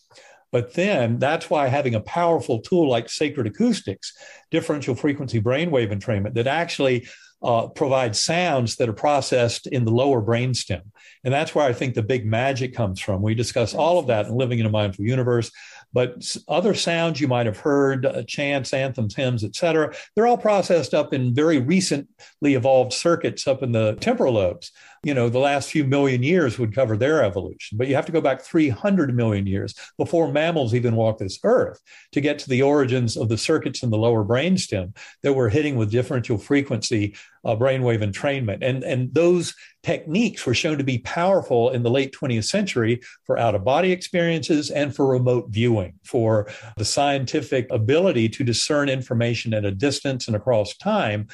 But 0.52 0.76
then 0.76 1.18
that's 1.18 1.49
why 1.49 1.68
having 1.68 1.95
a 1.95 1.99
powerful 2.02 2.61
tool 2.61 2.88
like 2.88 3.10
sacred 3.10 3.48
acoustics, 3.48 4.14
differential 4.52 4.94
frequency 4.94 5.41
brainwave 5.41 5.91
entrainment, 5.91 6.36
that 6.36 6.45
actually 6.45 7.07
uh, 7.44 7.68
provide 7.68 8.15
sounds 8.15 8.78
that 8.78 8.90
are 8.90 8.94
processed 8.94 9.68
in 9.68 9.86
the 9.86 9.91
lower 9.91 10.22
brainstem. 10.22 10.82
And 11.24 11.34
that's 11.34 11.53
where 11.53 11.65
I 11.65 11.74
think 11.74 11.94
the 11.94 12.03
big 12.03 12.26
magic 12.26 12.74
comes 12.74 12.99
from. 12.99 13.22
We 13.22 13.36
discuss 13.36 13.74
all 13.74 13.99
of 13.99 14.07
that 14.07 14.28
in 14.28 14.36
Living 14.36 14.60
in 14.60 14.65
a 14.65 14.70
Mindful 14.70 15.06
Universe. 15.06 15.52
But 15.94 16.36
other 16.48 16.74
sounds 16.74 17.22
you 17.22 17.28
might 17.28 17.45
have 17.45 17.60
heard, 17.60 18.06
uh, 18.06 18.24
chants, 18.24 18.74
anthems, 18.74 19.15
hymns, 19.15 19.44
etc., 19.44 19.94
they're 20.15 20.26
all 20.26 20.38
processed 20.38 20.95
up 20.95 21.14
in 21.14 21.36
very 21.36 21.60
recently 21.60 22.56
evolved 22.56 22.94
circuits 22.94 23.48
up 23.48 23.61
in 23.61 23.72
the 23.72 23.94
temporal 23.95 24.34
lobes 24.34 24.72
you 25.03 25.13
know, 25.13 25.27
the 25.27 25.39
last 25.39 25.69
few 25.69 25.84
million 25.84 26.23
years 26.23 26.57
would 26.57 26.73
cover 26.73 26.95
their 26.95 27.23
evolution. 27.23 27.77
But 27.77 27.88
you 27.88 27.95
have 27.95 28.05
to 28.05 28.11
go 28.11 28.21
back 28.21 28.41
300 28.41 29.13
million 29.13 29.45
years 29.45 29.75
before 29.97 30.31
mammals 30.31 30.73
even 30.73 30.95
walked 30.95 31.19
this 31.19 31.39
earth 31.43 31.81
to 32.13 32.21
get 32.21 32.39
to 32.39 32.49
the 32.49 32.61
origins 32.61 33.17
of 33.17 33.27
the 33.27 33.38
circuits 33.38 33.84
in 33.84 33.89
the 33.89 33.97
lower 33.97 34.23
brainstem 34.23 34.95
that 35.21 35.34
were 35.34 35.49
hitting 35.49 35.75
with 35.75 35.91
differential 35.91 36.38
frequency 36.38 37.15
uh, 37.45 37.55
brainwave 37.55 38.01
entrainment. 38.01 38.59
And, 38.61 38.84
and 38.84 39.13
those 39.13 39.53
techniques 39.84 40.45
were 40.45 40.53
shown 40.53 40.77
to 40.77 40.84
be 40.84 40.99
powerful 40.99 41.69
in 41.71 41.84
the 41.84 41.91
late 41.91 42.15
20th 42.15 42.45
century 42.45 43.01
for 43.25 43.38
out 43.38 43.53
of 43.53 43.65
body 43.65 43.91
experiences 43.91 44.69
and 44.69 44.95
for 44.95 45.05
remote 45.07 45.49
viewing, 45.49 45.93
for 46.03 46.47
the 46.77 46.85
scientific 46.85 47.67
ability 47.69 48.30
to 48.30 48.45
discern 48.45 48.88
information 48.88 49.53
at 49.53 49.65
a 49.65 49.71
distance 49.71 50.27
and 50.27 50.38
across 50.38 50.75
time. 50.77 51.27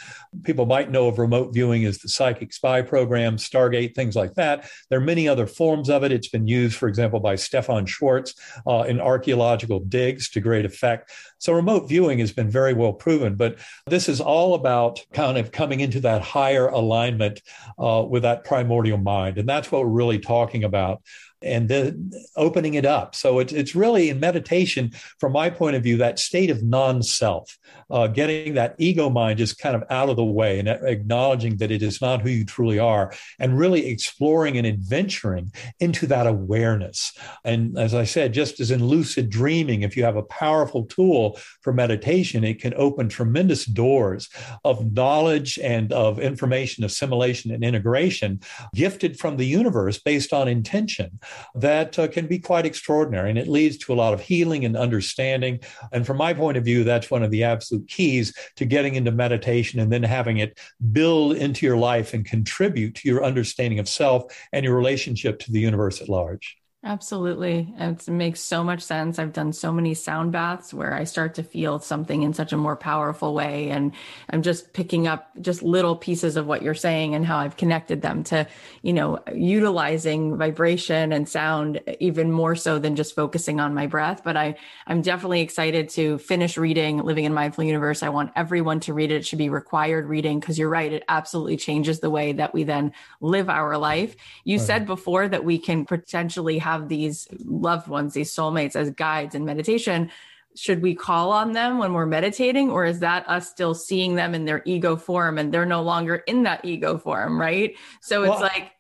People 0.44 0.66
might 0.66 0.90
know 0.90 1.08
of 1.08 1.20
remote 1.20 1.54
viewing 1.54 1.86
as 1.86 2.00
the 2.00 2.10
psychic 2.10 2.52
spy 2.52 2.82
program, 2.82 3.38
Stargate, 3.60 3.96
things 3.96 4.16
like 4.16 4.34
that. 4.36 4.70
There 4.90 5.00
are 5.00 5.04
many 5.04 5.28
other 5.28 5.48
forms 5.48 5.90
of 5.90 6.04
it. 6.04 6.12
It's 6.12 6.28
been 6.30 6.48
used, 6.48 6.78
for 6.78 6.88
example, 6.88 7.20
by 7.20 7.36
Stephan 7.36 7.86
Schwartz 7.86 8.34
uh, 8.68 8.86
in 8.88 9.00
archaeological 9.00 9.80
digs 9.80 10.30
to 10.32 10.40
great 10.40 10.66
effect. 10.66 11.12
So 11.38 11.54
remote 11.54 11.88
viewing 11.88 12.20
has 12.20 12.32
been 12.32 12.50
very 12.50 12.74
well 12.74 12.94
proven, 12.94 13.36
but 13.36 13.58
this 13.88 14.10
is 14.10 14.22
all 14.22 14.56
about 14.56 15.00
kind 15.14 15.38
of 15.38 15.52
coming 15.52 15.80
into 15.80 16.00
that 16.02 16.22
higher 16.22 16.68
alignment 16.68 17.42
uh, 17.78 18.06
with 18.08 18.24
that 18.24 18.44
primordial 18.44 18.98
mind. 18.98 19.38
And 19.38 19.48
that's 19.48 19.72
what 19.72 19.82
we're 19.82 19.90
really 19.90 20.20
talking 20.20 20.64
about 20.64 21.02
and 21.42 21.70
then 21.70 22.12
opening 22.36 22.74
it 22.74 22.86
up. 22.86 23.16
So 23.16 23.40
it's, 23.40 23.54
it's 23.54 23.76
really 23.76 24.10
in 24.10 24.20
meditation, 24.20 24.92
from 25.20 25.32
my 25.32 25.50
point 25.50 25.76
of 25.76 25.84
view, 25.84 25.98
that 25.98 26.20
state 26.20 26.50
of 26.50 26.64
non 26.64 27.02
self, 27.02 27.58
uh, 27.90 28.08
getting 28.08 28.56
that 28.56 28.76
ego 28.78 29.10
mind 29.10 29.40
just 29.40 29.58
kind 29.58 29.76
of 29.76 29.84
out 29.90 30.10
of 30.10 30.18
the 30.18 30.24
way 30.24 30.60
and 30.60 30.68
acknowledging 30.68 31.58
that 31.58 31.72
it 31.72 31.82
is 31.82 32.02
not 32.02 32.22
who 32.22 32.30
you 32.30 32.46
truly 32.46 32.80
are, 32.80 33.14
and 33.40 33.58
really 33.58 33.88
exploring 33.88 34.58
and 34.58 34.68
adventuring 34.68 35.52
into 35.80 36.08
that 36.08 36.28
awareness. 36.28 37.14
And 37.44 37.78
as 37.78 37.94
I 37.94 38.04
said, 38.04 38.34
just 38.34 38.60
as 38.60 38.72
in 38.72 38.86
lucid 38.86 39.30
dreaming, 39.30 39.84
if 39.84 39.96
you 39.96 40.04
have 40.04 40.18
a 40.18 40.24
powerful 40.24 40.86
tool 40.86 41.40
for 41.62 41.74
meditation, 41.74 42.44
it 42.44 42.60
can 42.60 42.74
open 42.76 43.10
tremendous 43.10 43.66
doors 43.66 44.30
of 44.64 44.94
knowledge 44.94 45.58
and 45.60 45.92
of 45.94 46.20
information 46.20 46.84
assimilation 46.84 47.52
and 47.52 47.64
integration 47.64 48.40
gifted 48.76 49.20
from 49.20 49.38
the 49.38 49.46
universe 49.46 50.00
based 50.00 50.34
on 50.34 50.48
intention 50.48 51.20
that 51.56 51.98
uh, 52.00 52.08
can 52.08 52.28
be 52.28 52.40
quite 52.40 52.66
extraordinary. 52.66 53.30
And 53.30 53.40
it 53.40 53.48
leads 53.48 53.78
to 53.80 53.94
a 53.94 53.96
lot 53.96 54.14
of 54.14 54.22
healing 54.22 54.66
and 54.66 54.76
understanding. 54.76 55.60
And 55.92 56.06
from 56.06 56.18
my 56.18 56.34
point 56.34 56.58
of 56.58 56.66
view, 56.66 56.84
that's 56.84 57.12
one 57.12 57.24
of 57.24 57.32
the 57.32 57.44
absolute 57.44 57.88
keys 57.88 58.34
to 58.56 58.66
getting 58.66 58.96
into 58.96 59.12
meditation 59.12 59.80
and 59.80 59.92
then 59.92 60.04
having 60.04 60.38
it 60.38 60.60
build 60.92 61.36
into 61.36 61.66
your 61.66 61.78
life 61.78 62.14
and 62.14 62.26
contribute 62.26 62.96
to 62.96 63.08
your 63.08 63.24
understanding 63.24 63.80
of 63.80 63.90
self 63.90 64.32
and 64.54 64.64
your 64.64 64.76
relationship 64.76 65.40
to 65.40 65.52
the 65.52 65.60
universe 65.60 66.02
at 66.02 66.10
large. 66.10 66.58
Absolutely. 66.82 67.74
It 67.78 68.08
makes 68.08 68.40
so 68.40 68.64
much 68.64 68.82
sense. 68.82 69.20
I've 69.20 69.34
done 69.34 69.52
so 69.52 69.70
many 69.70 69.94
sound 69.94 70.32
baths 70.32 70.74
where 70.74 70.94
I 70.94 71.04
start 71.04 71.34
to 71.34 71.44
feel 71.44 71.80
something 71.80 72.24
in 72.24 72.34
such 72.34 72.54
a 72.54 72.58
more 72.58 72.78
powerful 72.78 73.34
way. 73.34 73.70
And 73.70 73.92
I'm 74.30 74.42
just 74.42 74.72
picking 74.72 75.06
up 75.06 75.30
just 75.42 75.62
little 75.62 75.98
pieces 75.98 76.38
of 76.38 76.48
what 76.48 76.62
you're 76.62 76.74
saying 76.74 77.16
and 77.16 77.26
how 77.26 77.38
I've 77.40 77.58
connected 77.58 78.02
them 78.02 78.24
to, 78.26 78.48
you 78.82 78.94
know, 78.94 79.20
utilizing 79.36 80.38
vibration 80.38 81.12
and 81.12 81.28
sound 81.28 81.82
even 82.00 82.32
more 82.32 82.56
so 82.56 82.80
than 82.80 82.96
just 82.96 83.14
focusing 83.14 83.60
on 83.60 83.74
my 83.74 83.86
breath. 83.86 84.22
But 84.24 84.38
I, 84.38 84.56
I'm 84.88 85.02
definitely 85.02 85.42
excited 85.42 85.90
to 85.90 86.18
finish 86.20 86.58
reading 86.58 87.00
Living 87.00 87.26
in 87.26 87.34
Mindful 87.34 87.66
Universe. 87.66 88.04
I 88.04 88.10
want 88.10 88.32
everyone 88.38 88.80
to 88.82 88.94
read 88.94 89.12
it. 89.12 89.16
It 89.16 89.26
should 89.26 89.38
be 89.38 89.50
required 89.50 90.06
reading 90.06 90.40
because 90.40 90.58
you're 90.58 90.70
right. 90.70 90.94
It 90.94 91.04
absolutely 91.10 91.58
changes 91.58 92.00
the 92.00 92.10
way 92.10 92.32
that 92.32 92.54
we 92.54 92.64
then 92.64 92.94
live 93.20 93.50
our 93.50 93.78
life. 93.78 94.16
You 94.46 94.60
right. 94.60 94.66
said 94.66 94.86
before 94.86 95.28
that 95.28 95.44
we 95.44 95.58
can 95.58 95.84
potentially 95.84 96.58
have 96.60 96.69
these 96.78 97.28
loved 97.44 97.88
ones, 97.88 98.14
these 98.14 98.34
soulmates 98.34 98.76
as 98.76 98.92
guides 98.92 99.36
in 99.36 99.46
meditation. 99.46 100.12
should 100.56 100.82
we 100.82 100.96
call 100.96 101.32
on 101.32 101.54
them 101.54 101.78
when 101.78 101.94
we're 101.94 102.06
meditating 102.06 102.72
or 102.72 102.84
is 102.84 103.00
that 103.00 103.28
us 103.30 103.50
still 103.50 103.74
seeing 103.74 104.16
them 104.16 104.34
in 104.34 104.46
their 104.46 104.62
ego 104.66 104.96
form 104.96 105.38
and 105.38 105.54
they're 105.54 105.66
no 105.66 105.82
longer 105.82 106.16
in 106.16 106.44
that 106.44 106.64
ego 106.66 106.98
form 106.98 107.40
right 107.40 107.76
so 108.02 108.24
it's 108.24 108.32
well, 108.32 108.42
like 108.42 108.72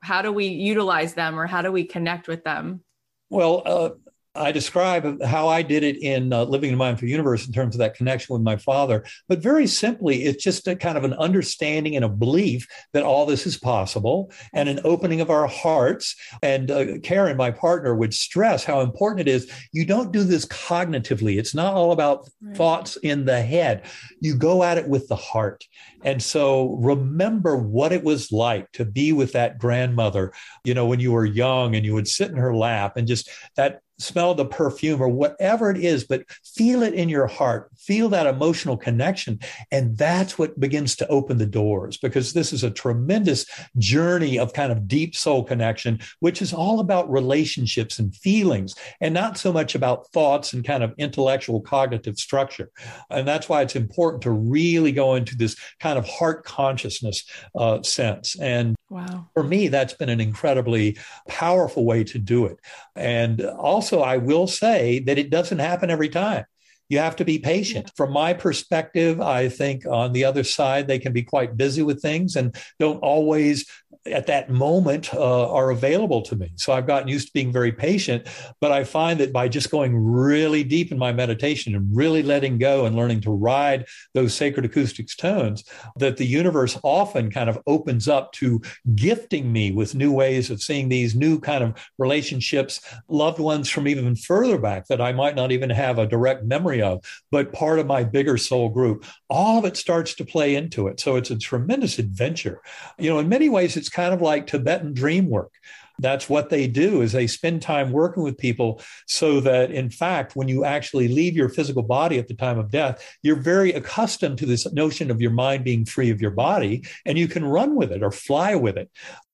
how 0.00 0.22
do 0.22 0.32
we 0.32 0.46
utilize 0.46 1.14
them 1.14 1.38
or 1.38 1.46
how 1.46 1.60
do 1.60 1.70
we 1.70 1.84
connect 1.84 2.28
with 2.28 2.44
them 2.44 2.82
well 3.28 3.62
uh, 3.66 3.90
I 4.38 4.52
describe 4.52 5.22
how 5.22 5.48
I 5.48 5.62
did 5.62 5.82
it 5.82 5.96
in 6.02 6.32
uh, 6.32 6.44
Living 6.44 6.68
in 6.68 6.74
a 6.74 6.78
Mindful 6.78 7.08
Universe 7.08 7.46
in 7.46 7.52
terms 7.52 7.74
of 7.74 7.80
that 7.80 7.94
connection 7.94 8.32
with 8.32 8.42
my 8.42 8.56
father. 8.56 9.04
But 9.28 9.40
very 9.40 9.66
simply, 9.66 10.24
it's 10.24 10.42
just 10.42 10.66
a 10.68 10.76
kind 10.76 10.96
of 10.96 11.04
an 11.04 11.14
understanding 11.14 11.96
and 11.96 12.04
a 12.04 12.08
belief 12.08 12.66
that 12.92 13.02
all 13.02 13.26
this 13.26 13.46
is 13.46 13.58
possible 13.58 14.32
and 14.52 14.68
an 14.68 14.80
opening 14.84 15.20
of 15.20 15.30
our 15.30 15.46
hearts. 15.46 16.14
And 16.42 16.70
uh, 16.70 16.98
Karen, 17.02 17.36
my 17.36 17.50
partner, 17.50 17.94
would 17.94 18.14
stress 18.14 18.64
how 18.64 18.80
important 18.80 19.28
it 19.28 19.30
is. 19.30 19.50
You 19.72 19.84
don't 19.84 20.12
do 20.12 20.22
this 20.22 20.46
cognitively, 20.46 21.38
it's 21.38 21.54
not 21.54 21.74
all 21.74 21.92
about 21.92 22.28
right. 22.40 22.56
thoughts 22.56 22.96
in 22.96 23.24
the 23.24 23.42
head. 23.42 23.84
You 24.20 24.36
go 24.36 24.62
at 24.62 24.78
it 24.78 24.88
with 24.88 25.08
the 25.08 25.16
heart. 25.16 25.64
And 26.04 26.22
so 26.22 26.76
remember 26.80 27.56
what 27.56 27.92
it 27.92 28.04
was 28.04 28.30
like 28.30 28.70
to 28.72 28.84
be 28.84 29.12
with 29.12 29.32
that 29.32 29.58
grandmother, 29.58 30.32
you 30.64 30.74
know, 30.74 30.86
when 30.86 31.00
you 31.00 31.12
were 31.12 31.24
young 31.24 31.74
and 31.74 31.84
you 31.84 31.94
would 31.94 32.06
sit 32.06 32.30
in 32.30 32.36
her 32.36 32.54
lap 32.54 32.96
and 32.96 33.08
just 33.08 33.28
that 33.56 33.80
smell 33.98 34.34
the 34.34 34.44
perfume 34.44 35.00
or 35.00 35.08
whatever 35.08 35.70
it 35.70 35.78
is, 35.78 36.04
but 36.04 36.24
feel 36.44 36.82
it 36.82 36.94
in 36.94 37.08
your 37.08 37.26
heart, 37.26 37.70
feel 37.78 38.08
that 38.10 38.26
emotional 38.26 38.76
connection. 38.76 39.38
And 39.70 39.96
that's 39.96 40.38
what 40.38 40.58
begins 40.60 40.96
to 40.96 41.08
open 41.08 41.38
the 41.38 41.46
doors 41.46 41.96
because 41.96 42.32
this 42.32 42.52
is 42.52 42.64
a 42.64 42.70
tremendous 42.70 43.46
journey 43.78 44.38
of 44.38 44.52
kind 44.52 44.72
of 44.72 44.88
deep 44.88 45.14
soul 45.14 45.44
connection, 45.44 46.00
which 46.20 46.42
is 46.42 46.52
all 46.52 46.80
about 46.80 47.10
relationships 47.10 47.98
and 47.98 48.14
feelings 48.14 48.74
and 49.00 49.14
not 49.14 49.38
so 49.38 49.52
much 49.52 49.74
about 49.74 50.08
thoughts 50.08 50.52
and 50.52 50.64
kind 50.64 50.82
of 50.82 50.92
intellectual 50.98 51.60
cognitive 51.60 52.18
structure. 52.18 52.70
And 53.10 53.26
that's 53.26 53.48
why 53.48 53.62
it's 53.62 53.76
important 53.76 54.22
to 54.24 54.30
really 54.30 54.92
go 54.92 55.14
into 55.14 55.36
this 55.36 55.56
kind 55.80 55.98
of 55.98 56.06
heart 56.06 56.44
consciousness 56.44 57.24
uh, 57.56 57.82
sense. 57.82 58.38
And 58.38 58.76
Wow. 58.90 59.28
For 59.34 59.42
me, 59.42 59.68
that's 59.68 59.92
been 59.92 60.08
an 60.08 60.20
incredibly 60.20 60.96
powerful 61.28 61.84
way 61.84 62.04
to 62.04 62.18
do 62.18 62.46
it. 62.46 62.58
And 62.96 63.42
also, 63.42 64.00
I 64.00 64.16
will 64.16 64.46
say 64.46 65.00
that 65.00 65.18
it 65.18 65.30
doesn't 65.30 65.58
happen 65.58 65.90
every 65.90 66.08
time. 66.08 66.46
You 66.88 66.98
have 66.98 67.16
to 67.16 67.24
be 67.24 67.38
patient. 67.38 67.92
From 67.96 68.12
my 68.12 68.32
perspective, 68.32 69.20
I 69.20 69.48
think 69.48 69.84
on 69.86 70.12
the 70.12 70.24
other 70.24 70.44
side, 70.44 70.88
they 70.88 70.98
can 70.98 71.12
be 71.12 71.22
quite 71.22 71.56
busy 71.56 71.82
with 71.82 72.00
things 72.00 72.36
and 72.36 72.56
don't 72.78 72.98
always 72.98 73.66
at 74.12 74.26
that 74.26 74.50
moment 74.50 75.12
uh, 75.14 75.50
are 75.50 75.70
available 75.70 76.22
to 76.22 76.36
me. 76.36 76.50
So 76.56 76.72
I've 76.72 76.86
gotten 76.86 77.08
used 77.08 77.28
to 77.28 77.32
being 77.32 77.52
very 77.52 77.72
patient, 77.72 78.26
but 78.60 78.72
I 78.72 78.84
find 78.84 79.20
that 79.20 79.32
by 79.32 79.48
just 79.48 79.70
going 79.70 79.96
really 79.96 80.64
deep 80.64 80.92
in 80.92 80.98
my 80.98 81.12
meditation 81.12 81.74
and 81.74 81.94
really 81.94 82.22
letting 82.22 82.58
go 82.58 82.86
and 82.86 82.96
learning 82.96 83.20
to 83.22 83.30
ride 83.30 83.86
those 84.14 84.34
sacred 84.34 84.64
acoustics 84.64 85.16
tones, 85.16 85.64
that 85.96 86.16
the 86.16 86.26
universe 86.26 86.78
often 86.82 87.30
kind 87.30 87.48
of 87.48 87.58
opens 87.66 88.08
up 88.08 88.32
to 88.32 88.60
gifting 88.94 89.52
me 89.52 89.72
with 89.72 89.94
new 89.94 90.12
ways 90.12 90.50
of 90.50 90.62
seeing 90.62 90.88
these 90.88 91.14
new 91.14 91.38
kind 91.38 91.62
of 91.62 91.74
relationships, 91.98 92.80
loved 93.08 93.38
ones 93.38 93.68
from 93.68 93.86
even 93.88 94.16
further 94.16 94.58
back 94.58 94.86
that 94.88 95.00
I 95.00 95.12
might 95.12 95.36
not 95.36 95.52
even 95.52 95.70
have 95.70 95.98
a 95.98 96.06
direct 96.06 96.44
memory 96.44 96.82
of, 96.82 97.04
but 97.30 97.52
part 97.52 97.78
of 97.78 97.86
my 97.86 98.04
bigger 98.04 98.36
soul 98.36 98.68
group. 98.68 99.04
All 99.28 99.58
of 99.58 99.64
it 99.64 99.76
starts 99.76 100.14
to 100.14 100.24
play 100.24 100.54
into 100.54 100.88
it. 100.88 101.00
So 101.00 101.16
it's 101.16 101.30
a 101.30 101.38
tremendous 101.38 101.98
adventure. 101.98 102.60
You 102.98 103.10
know, 103.10 103.18
in 103.18 103.28
many 103.28 103.48
ways, 103.48 103.76
it's 103.76 103.88
kind 103.98 104.14
of 104.14 104.22
like 104.22 104.46
Tibetan 104.46 104.94
dream 104.94 105.28
work. 105.28 105.52
That's 105.98 106.28
what 106.28 106.50
they 106.50 106.68
do 106.68 107.02
is 107.02 107.10
they 107.10 107.26
spend 107.26 107.62
time 107.62 107.90
working 107.90 108.22
with 108.22 108.38
people 108.38 108.80
so 109.08 109.40
that 109.40 109.72
in 109.72 109.90
fact 109.90 110.36
when 110.36 110.46
you 110.46 110.64
actually 110.64 111.08
leave 111.08 111.34
your 111.34 111.48
physical 111.48 111.82
body 111.82 112.16
at 112.16 112.28
the 112.28 112.34
time 112.34 112.60
of 112.60 112.70
death 112.70 113.04
you're 113.24 113.34
very 113.34 113.72
accustomed 113.72 114.38
to 114.38 114.46
this 114.46 114.72
notion 114.72 115.10
of 115.10 115.20
your 115.20 115.32
mind 115.32 115.64
being 115.64 115.84
free 115.84 116.10
of 116.10 116.20
your 116.20 116.30
body 116.30 116.84
and 117.04 117.18
you 117.18 117.26
can 117.26 117.44
run 117.44 117.74
with 117.74 117.90
it 117.90 118.04
or 118.04 118.12
fly 118.12 118.54
with 118.54 118.76
it 118.76 118.88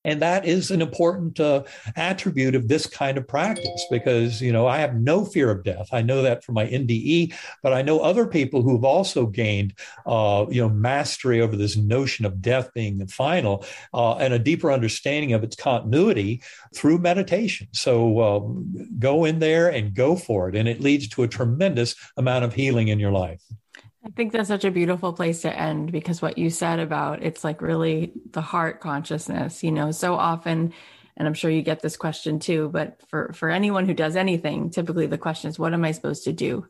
and 0.04 0.20
that 0.22 0.44
is 0.44 0.70
an 0.70 0.82
important 0.82 1.40
uh, 1.40 1.64
attribute 1.96 2.54
of 2.54 2.68
this 2.68 2.86
kind 2.86 3.16
of 3.16 3.26
practice 3.26 3.84
because, 3.90 4.40
you 4.40 4.52
know, 4.52 4.66
I 4.66 4.78
have 4.78 4.94
no 4.94 5.24
fear 5.24 5.50
of 5.50 5.64
death. 5.64 5.88
I 5.92 6.02
know 6.02 6.22
that 6.22 6.44
from 6.44 6.54
my 6.54 6.66
NDE, 6.66 7.34
but 7.62 7.72
I 7.72 7.82
know 7.82 8.00
other 8.00 8.26
people 8.26 8.62
who 8.62 8.74
have 8.74 8.84
also 8.84 9.26
gained, 9.26 9.74
uh, 10.06 10.46
you 10.50 10.60
know, 10.60 10.68
mastery 10.68 11.40
over 11.40 11.56
this 11.56 11.76
notion 11.76 12.26
of 12.26 12.42
death 12.42 12.72
being 12.74 12.98
the 12.98 13.06
final 13.06 13.64
uh, 13.92 14.16
and 14.16 14.34
a 14.34 14.38
deeper 14.38 14.70
understanding 14.70 15.32
of 15.32 15.42
its 15.42 15.56
continuity 15.56 16.42
through 16.74 16.98
meditation. 16.98 17.68
So 17.72 18.20
um, 18.20 18.88
go 18.98 19.24
in 19.24 19.38
there 19.38 19.70
and 19.70 19.94
go 19.94 20.16
for 20.16 20.48
it. 20.48 20.56
And 20.56 20.68
it 20.68 20.80
leads 20.80 21.08
to 21.08 21.22
a 21.22 21.28
tremendous 21.28 21.94
amount 22.16 22.44
of 22.44 22.54
healing 22.54 22.88
in 22.88 22.98
your 22.98 23.12
life. 23.12 23.42
I 24.04 24.10
think 24.10 24.32
that's 24.32 24.48
such 24.48 24.64
a 24.64 24.70
beautiful 24.70 25.14
place 25.14 25.42
to 25.42 25.58
end 25.58 25.90
because 25.90 26.20
what 26.20 26.36
you 26.36 26.50
said 26.50 26.78
about 26.78 27.22
it's 27.22 27.42
like 27.42 27.62
really 27.62 28.12
the 28.32 28.42
heart 28.42 28.80
consciousness, 28.80 29.64
you 29.64 29.72
know, 29.72 29.92
so 29.92 30.14
often 30.14 30.74
and 31.16 31.28
I'm 31.28 31.34
sure 31.34 31.50
you 31.50 31.62
get 31.62 31.80
this 31.80 31.96
question 31.96 32.38
too, 32.38 32.68
but 32.70 33.00
for 33.08 33.32
for 33.32 33.48
anyone 33.48 33.86
who 33.86 33.94
does 33.94 34.16
anything, 34.16 34.70
typically 34.70 35.06
the 35.06 35.18
question 35.18 35.48
is 35.48 35.58
what 35.58 35.72
am 35.72 35.84
I 35.84 35.92
supposed 35.92 36.24
to 36.24 36.32
do? 36.32 36.66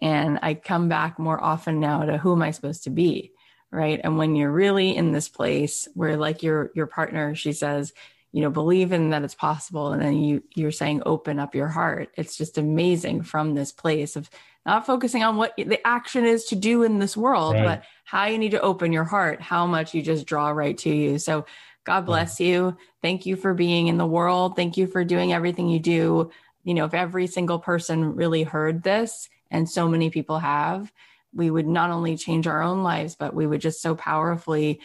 And 0.00 0.38
I 0.42 0.54
come 0.54 0.88
back 0.88 1.18
more 1.18 1.42
often 1.42 1.80
now 1.80 2.04
to 2.04 2.16
who 2.16 2.32
am 2.32 2.42
I 2.42 2.52
supposed 2.52 2.84
to 2.84 2.90
be? 2.90 3.32
Right? 3.70 4.00
And 4.02 4.16
when 4.16 4.34
you're 4.34 4.50
really 4.50 4.96
in 4.96 5.12
this 5.12 5.28
place 5.28 5.86
where 5.94 6.16
like 6.16 6.42
your 6.42 6.70
your 6.74 6.86
partner 6.86 7.34
she 7.34 7.52
says, 7.52 7.92
you 8.32 8.40
know, 8.40 8.50
believe 8.50 8.92
in 8.92 9.10
that 9.10 9.22
it's 9.22 9.34
possible 9.34 9.92
and 9.92 10.00
then 10.00 10.16
you 10.16 10.42
you're 10.54 10.70
saying 10.70 11.02
open 11.04 11.38
up 11.38 11.54
your 11.54 11.68
heart. 11.68 12.10
It's 12.16 12.36
just 12.36 12.58
amazing 12.58 13.22
from 13.22 13.54
this 13.54 13.72
place 13.72 14.16
of 14.16 14.30
not 14.64 14.86
focusing 14.86 15.22
on 15.24 15.36
what 15.36 15.54
the 15.56 15.84
action 15.86 16.24
is 16.24 16.44
to 16.46 16.56
do 16.56 16.82
in 16.82 16.98
this 16.98 17.16
world, 17.16 17.54
right. 17.54 17.64
but 17.64 17.84
how 18.04 18.26
you 18.26 18.38
need 18.38 18.52
to 18.52 18.60
open 18.60 18.92
your 18.92 19.04
heart, 19.04 19.40
how 19.40 19.66
much 19.66 19.94
you 19.94 20.02
just 20.02 20.26
draw 20.26 20.50
right 20.50 20.76
to 20.78 20.90
you. 20.90 21.18
So, 21.18 21.46
God 21.84 22.04
bless 22.04 22.38
right. 22.38 22.46
you. 22.46 22.76
Thank 23.00 23.24
you 23.24 23.36
for 23.36 23.54
being 23.54 23.86
in 23.86 23.96
the 23.96 24.06
world. 24.06 24.54
Thank 24.54 24.76
you 24.76 24.86
for 24.86 25.02
doing 25.02 25.32
everything 25.32 25.68
you 25.68 25.80
do. 25.80 26.30
You 26.62 26.74
know, 26.74 26.84
if 26.84 26.92
every 26.92 27.26
single 27.26 27.58
person 27.58 28.14
really 28.14 28.42
heard 28.42 28.82
this, 28.82 29.30
and 29.50 29.68
so 29.68 29.88
many 29.88 30.10
people 30.10 30.38
have, 30.38 30.92
we 31.34 31.50
would 31.50 31.66
not 31.66 31.90
only 31.90 32.16
change 32.16 32.46
our 32.46 32.62
own 32.62 32.82
lives, 32.82 33.14
but 33.14 33.34
we 33.34 33.46
would 33.46 33.60
just 33.60 33.82
so 33.82 33.94
powerfully 33.94 34.80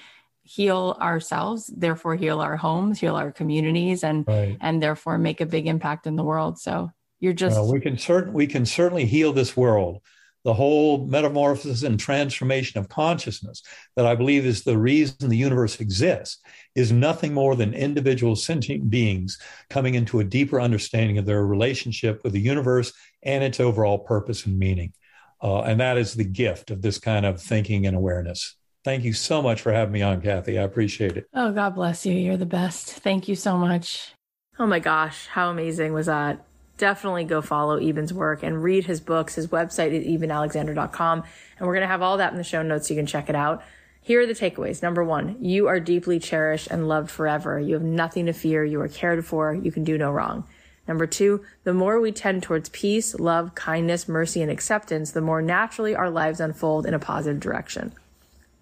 heal 0.45 0.95
ourselves 1.01 1.71
therefore 1.75 2.15
heal 2.15 2.39
our 2.39 2.55
homes 2.55 2.99
heal 2.99 3.15
our 3.15 3.31
communities 3.31 4.03
and 4.03 4.27
right. 4.27 4.57
and 4.61 4.81
therefore 4.81 5.17
make 5.17 5.41
a 5.41 5.45
big 5.45 5.67
impact 5.67 6.05
in 6.05 6.15
the 6.15 6.23
world 6.23 6.59
so 6.59 6.89
you're 7.19 7.33
just 7.33 7.59
we 7.71 7.79
can 7.79 7.97
certain 7.97 8.33
we 8.33 8.47
can 8.47 8.65
certainly 8.65 9.05
heal 9.05 9.33
this 9.33 9.55
world. 9.55 10.01
The 10.43 10.53
whole 10.53 11.07
metamorphosis 11.07 11.81
and 11.81 11.99
transformation 11.99 12.79
of 12.79 12.87
consciousness 12.87 13.63
that 13.95 14.05
I 14.05 14.13
believe 14.13 14.45
is 14.45 14.61
the 14.61 14.77
reason 14.77 15.29
the 15.29 15.35
universe 15.35 15.79
exists 15.79 16.39
is 16.75 16.91
nothing 16.91 17.33
more 17.33 17.55
than 17.55 17.73
individual 17.73 18.35
sentient 18.35 18.91
beings 18.91 19.39
coming 19.71 19.95
into 19.95 20.19
a 20.19 20.23
deeper 20.23 20.61
understanding 20.61 21.17
of 21.17 21.25
their 21.25 21.43
relationship 21.43 22.23
with 22.23 22.33
the 22.33 22.39
universe 22.39 22.93
and 23.23 23.43
its 23.43 23.59
overall 23.59 23.97
purpose 23.97 24.45
and 24.45 24.59
meaning. 24.59 24.93
Uh, 25.41 25.61
and 25.61 25.79
that 25.79 25.97
is 25.97 26.13
the 26.13 26.23
gift 26.23 26.69
of 26.69 26.83
this 26.83 26.99
kind 26.99 27.25
of 27.25 27.41
thinking 27.41 27.87
and 27.87 27.97
awareness. 27.97 28.55
Thank 28.85 29.03
you 29.03 29.11
so 29.11 29.41
much 29.41 29.61
for 29.61 29.73
having 29.73 29.91
me 29.91 30.01
on, 30.01 30.21
Cathy. 30.21 30.57
I 30.57 30.63
appreciate 30.63 31.17
it. 31.17 31.27
Oh, 31.33 31.51
God 31.51 31.75
bless 31.75 32.05
you. 32.05 32.13
You're 32.13 32.37
the 32.37 32.45
best. 32.45 32.87
Thank 32.87 33.27
you 33.27 33.35
so 33.35 33.57
much. 33.57 34.13
Oh 34.57 34.65
my 34.65 34.79
gosh, 34.79 35.27
how 35.27 35.49
amazing 35.49 35.91
was 35.91 36.05
that? 36.05 36.45
definitely 36.77 37.23
go 37.23 37.41
follow 37.41 37.77
Eben's 37.77 38.13
work 38.13 38.43
and 38.43 38.61
read 38.61 38.85
his 38.85 38.99
books. 38.99 39.35
His 39.35 39.47
website 39.47 39.91
is 39.91 40.05
ebenalexander.com. 40.05 41.23
And 41.57 41.67
we're 41.67 41.73
going 41.73 41.81
to 41.81 41.87
have 41.87 42.01
all 42.01 42.17
that 42.17 42.31
in 42.31 42.37
the 42.37 42.43
show 42.43 42.61
notes 42.61 42.87
so 42.87 42.93
you 42.93 42.99
can 42.99 43.05
check 43.05 43.29
it 43.29 43.35
out. 43.35 43.63
Here 44.01 44.21
are 44.21 44.25
the 44.25 44.33
takeaways. 44.33 44.83
Number 44.83 45.03
one, 45.03 45.37
you 45.43 45.67
are 45.67 45.79
deeply 45.79 46.19
cherished 46.19 46.67
and 46.69 46.87
loved 46.87 47.09
forever. 47.09 47.59
You 47.59 47.73
have 47.73 47.83
nothing 47.83 48.27
to 48.27 48.33
fear. 48.33 48.63
You 48.63 48.79
are 48.81 48.87
cared 48.87 49.25
for. 49.25 49.53
You 49.53 49.71
can 49.71 49.83
do 49.83 49.97
no 49.97 50.11
wrong. 50.11 50.45
Number 50.87 51.07
two, 51.07 51.43
the 51.63 51.73
more 51.73 51.99
we 51.99 52.11
tend 52.11 52.43
towards 52.43 52.69
peace, 52.69 53.15
love, 53.15 53.55
kindness, 53.55 54.07
mercy, 54.07 54.43
and 54.43 54.51
acceptance, 54.51 55.11
the 55.11 55.21
more 55.21 55.41
naturally 55.41 55.95
our 55.95 56.11
lives 56.11 56.39
unfold 56.39 56.85
in 56.85 56.93
a 56.93 56.99
positive 56.99 57.39
direction. 57.39 57.93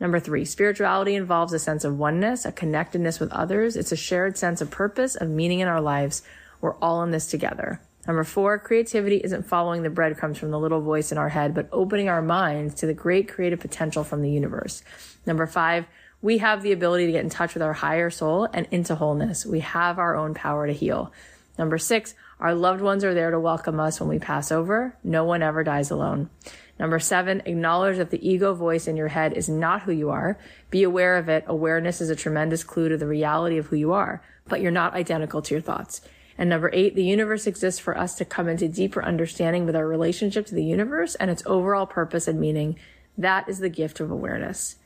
Number 0.04 0.20
three, 0.20 0.44
spirituality 0.44 1.16
involves 1.16 1.54
a 1.54 1.60
sense 1.60 1.86
of 1.86 1.98
oneness, 1.98 2.44
a 2.44 2.52
connectedness 2.52 3.22
with 3.22 3.32
others. 3.32 3.78
It's 3.78 3.94
a 3.94 3.96
shared 3.96 4.38
sense 4.38 4.60
of 4.60 4.70
purpose, 4.70 5.16
of 5.16 5.30
meaning 5.30 5.62
in 5.62 5.70
our 5.70 5.80
lives. 5.80 6.24
We're 6.60 6.76
all 6.76 7.04
in 7.04 7.12
this 7.12 7.28
together. 7.28 7.80
Number 8.06 8.26
four, 8.26 8.60
creativity 8.60 9.22
isn't 9.24 9.48
following 9.48 9.82
the 9.82 9.90
breadcrumbs 9.90 10.38
from 10.38 10.52
the 10.52 10.60
little 10.60 10.82
voice 10.82 11.14
in 11.14 11.18
our 11.18 11.30
head, 11.30 11.54
but 11.56 11.70
opening 11.72 12.10
our 12.10 12.22
minds 12.22 12.76
to 12.76 12.86
the 12.86 12.94
great 12.94 13.30
creative 13.30 13.62
potential 13.62 14.04
from 14.04 14.22
the 14.22 14.30
universe. 14.30 14.84
Number 15.26 15.48
five, 15.48 15.86
we 16.22 16.40
have 16.40 16.64
the 16.64 16.74
ability 16.74 17.06
to 17.06 17.14
get 17.14 17.24
in 17.24 17.30
touch 17.30 17.54
with 17.54 17.64
our 17.64 17.72
higher 17.72 18.10
soul 18.10 18.50
and 18.52 18.68
into 18.72 18.96
wholeness. 18.96 19.46
We 19.46 19.62
have 19.62 20.00
our 20.00 20.18
own 20.18 20.34
power 20.34 20.68
to 20.68 20.74
heal. 20.74 21.14
Number 21.58 21.78
six, 21.78 22.14
our 22.42 22.54
loved 22.54 22.82
ones 22.82 23.06
are 23.06 23.14
there 23.14 23.32
to 23.32 23.40
welcome 23.40 23.80
us 23.80 24.02
when 24.02 24.10
we 24.10 24.20
pass 24.20 24.52
over. 24.52 24.98
No 25.02 25.24
one 25.24 25.42
ever 25.42 25.64
dies 25.64 25.92
alone. 25.92 26.30
Number 26.80 27.00
seven, 27.00 27.42
acknowledge 27.46 27.98
that 27.98 28.10
the 28.10 28.28
ego 28.28 28.54
voice 28.54 28.88
in 28.88 28.98
your 28.98 29.10
head 29.10 29.34
is 29.34 29.48
not 29.48 29.84
who 29.84 29.92
you 29.92 30.10
are. 30.10 30.40
Be 30.70 30.84
aware 30.84 31.18
of 31.18 31.30
it. 31.30 31.44
Awareness 31.48 32.02
is 32.02 32.10
a 32.10 32.16
tremendous 32.16 32.64
clue 32.64 32.90
to 32.90 32.98
the 32.98 33.08
reality 33.08 33.58
of 33.58 33.68
who 33.68 33.76
you 33.76 33.94
are, 33.94 34.24
but 34.48 34.60
you're 34.60 34.72
not 34.72 34.96
identical 34.96 35.42
to 35.44 35.54
your 35.54 35.62
thoughts. 35.62 36.02
And 36.38 36.50
number 36.50 36.72
eight, 36.74 36.96
the 36.96 37.04
universe 37.04 37.46
exists 37.46 37.80
for 37.80 37.98
us 37.98 38.16
to 38.16 38.26
come 38.26 38.50
into 38.50 38.68
deeper 38.68 39.04
understanding 39.04 39.66
with 39.66 39.76
our 39.76 39.88
relationship 39.88 40.48
to 40.48 40.56
the 40.56 40.64
universe 40.64 41.14
and 41.16 41.30
its 41.30 41.44
overall 41.46 41.86
purpose 41.86 42.28
and 42.28 42.40
meaning. 42.40 42.80
That 43.18 43.48
is 43.48 43.60
the 43.60 43.70
gift 43.70 44.00
of 44.00 44.10
awareness. 44.10 44.78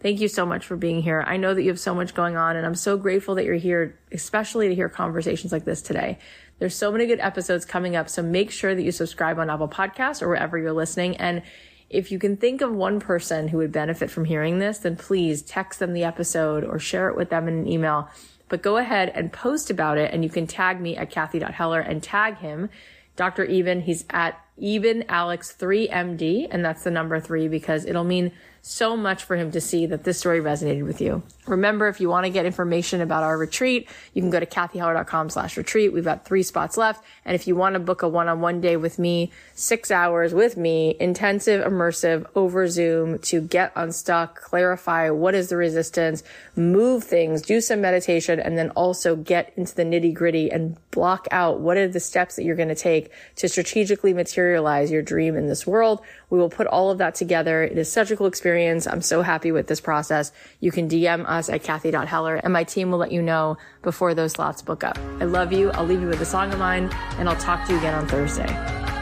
Thank 0.00 0.20
you 0.20 0.28
so 0.28 0.46
much 0.46 0.64
for 0.64 0.76
being 0.76 1.02
here. 1.02 1.24
I 1.26 1.36
know 1.36 1.54
that 1.54 1.62
you 1.62 1.70
have 1.70 1.80
so 1.80 1.92
much 1.92 2.14
going 2.14 2.36
on 2.36 2.54
and 2.54 2.64
I'm 2.64 2.76
so 2.76 2.96
grateful 2.96 3.34
that 3.34 3.44
you're 3.44 3.56
here, 3.56 3.98
especially 4.12 4.68
to 4.68 4.74
hear 4.74 4.88
conversations 4.88 5.50
like 5.50 5.64
this 5.64 5.82
today. 5.82 6.18
There's 6.58 6.74
so 6.74 6.90
many 6.90 7.06
good 7.06 7.20
episodes 7.20 7.64
coming 7.64 7.96
up. 7.96 8.08
So 8.08 8.22
make 8.22 8.50
sure 8.50 8.74
that 8.74 8.82
you 8.82 8.92
subscribe 8.92 9.38
on 9.38 9.50
Apple 9.50 9.68
Podcasts 9.68 10.22
or 10.22 10.28
wherever 10.28 10.58
you're 10.58 10.72
listening. 10.72 11.16
And 11.16 11.42
if 11.90 12.12
you 12.12 12.18
can 12.18 12.36
think 12.36 12.60
of 12.60 12.72
one 12.72 13.00
person 13.00 13.48
who 13.48 13.58
would 13.58 13.72
benefit 13.72 14.10
from 14.10 14.24
hearing 14.24 14.58
this, 14.58 14.78
then 14.78 14.96
please 14.96 15.42
text 15.42 15.78
them 15.78 15.92
the 15.92 16.04
episode 16.04 16.64
or 16.64 16.78
share 16.78 17.08
it 17.08 17.16
with 17.16 17.30
them 17.30 17.48
in 17.48 17.54
an 17.54 17.68
email. 17.68 18.10
But 18.48 18.62
go 18.62 18.76
ahead 18.76 19.10
and 19.14 19.32
post 19.32 19.70
about 19.70 19.98
it 19.98 20.12
and 20.12 20.24
you 20.24 20.30
can 20.30 20.46
tag 20.46 20.80
me 20.80 20.96
at 20.96 21.10
Cathy.Heller 21.10 21.80
and 21.80 22.02
tag 22.02 22.38
him, 22.38 22.70
Dr. 23.16 23.44
Eben, 23.46 23.82
He's 23.82 24.04
at 24.10 24.38
Eben 24.60 25.04
Alex 25.08 25.54
3MD. 25.58 26.48
And 26.50 26.64
that's 26.64 26.84
the 26.84 26.90
number 26.90 27.20
three 27.20 27.48
because 27.48 27.84
it'll 27.84 28.04
mean 28.04 28.32
so 28.68 28.96
much 28.96 29.24
for 29.24 29.36
him 29.36 29.50
to 29.52 29.60
see 29.60 29.86
that 29.86 30.04
this 30.04 30.18
story 30.18 30.40
resonated 30.40 30.84
with 30.84 31.00
you. 31.00 31.22
Remember, 31.46 31.88
if 31.88 32.00
you 32.00 32.08
want 32.08 32.26
to 32.26 32.30
get 32.30 32.44
information 32.44 33.00
about 33.00 33.22
our 33.22 33.38
retreat, 33.38 33.88
you 34.12 34.20
can 34.20 34.30
go 34.30 34.40
to 34.40 34.46
cathyheller.com 34.46 35.30
slash 35.30 35.56
retreat. 35.56 35.92
We've 35.92 36.04
got 36.04 36.26
three 36.26 36.42
spots 36.42 36.76
left. 36.76 37.02
And 37.24 37.34
if 37.34 37.46
you 37.46 37.56
want 37.56 37.74
to 37.74 37.78
book 37.78 38.02
a 38.02 38.08
one-on-one 38.08 38.60
day 38.60 38.76
with 38.76 38.98
me, 38.98 39.32
six 39.54 39.90
hours 39.90 40.34
with 40.34 40.56
me, 40.56 40.96
intensive, 41.00 41.64
immersive 41.64 42.26
over 42.34 42.68
Zoom 42.68 43.18
to 43.20 43.40
get 43.40 43.72
unstuck, 43.74 44.40
clarify 44.40 45.08
what 45.10 45.34
is 45.34 45.48
the 45.48 45.56
resistance, 45.56 46.22
move 46.54 47.04
things, 47.04 47.42
do 47.42 47.60
some 47.60 47.80
meditation, 47.80 48.38
and 48.40 48.58
then 48.58 48.70
also 48.70 49.16
get 49.16 49.52
into 49.56 49.74
the 49.74 49.84
nitty 49.84 50.12
gritty 50.12 50.50
and 50.50 50.76
block 50.90 51.26
out 51.30 51.60
what 51.60 51.76
are 51.76 51.88
the 51.88 52.00
steps 52.00 52.36
that 52.36 52.44
you're 52.44 52.56
going 52.56 52.68
to 52.68 52.74
take 52.74 53.10
to 53.36 53.48
strategically 53.48 54.12
materialize 54.12 54.47
your 54.54 55.02
dream 55.02 55.36
in 55.36 55.46
this 55.46 55.66
world. 55.66 56.00
We 56.30 56.38
will 56.38 56.50
put 56.50 56.66
all 56.66 56.90
of 56.90 56.98
that 56.98 57.14
together. 57.14 57.62
It 57.62 57.78
is 57.78 57.90
such 57.90 58.10
a 58.10 58.16
cool 58.16 58.26
experience. 58.26 58.86
I'm 58.86 59.02
so 59.02 59.22
happy 59.22 59.52
with 59.52 59.66
this 59.66 59.80
process. 59.80 60.32
You 60.60 60.70
can 60.70 60.88
DM 60.88 61.28
us 61.28 61.48
at 61.48 61.62
Cathy.Heller 61.62 62.36
and 62.36 62.52
my 62.52 62.64
team 62.64 62.90
will 62.90 62.98
let 62.98 63.12
you 63.12 63.22
know 63.22 63.56
before 63.82 64.14
those 64.14 64.32
slots 64.32 64.62
book 64.62 64.84
up. 64.84 64.98
I 65.20 65.24
love 65.24 65.52
you. 65.52 65.70
I'll 65.70 65.86
leave 65.86 66.00
you 66.00 66.08
with 66.08 66.20
a 66.20 66.26
song 66.26 66.52
of 66.52 66.58
mine 66.58 66.90
and 67.18 67.28
I'll 67.28 67.36
talk 67.36 67.66
to 67.66 67.72
you 67.72 67.78
again 67.78 67.94
on 67.94 68.06
Thursday. 68.06 68.97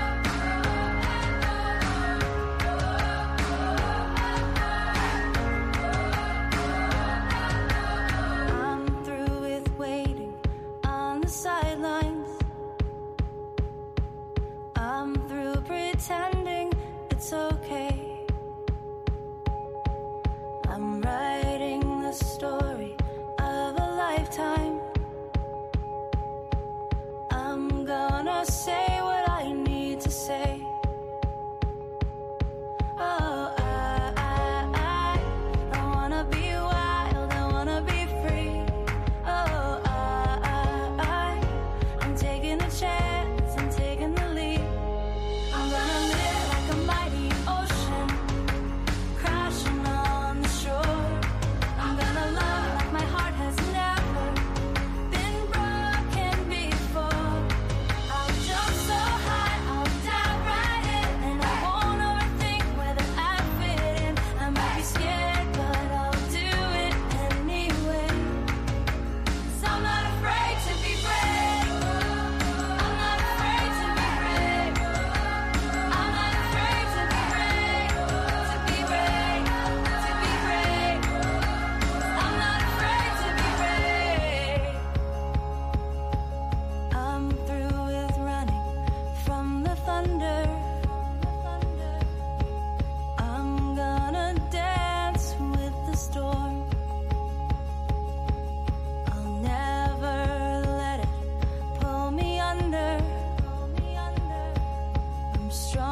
strong. 105.57 105.86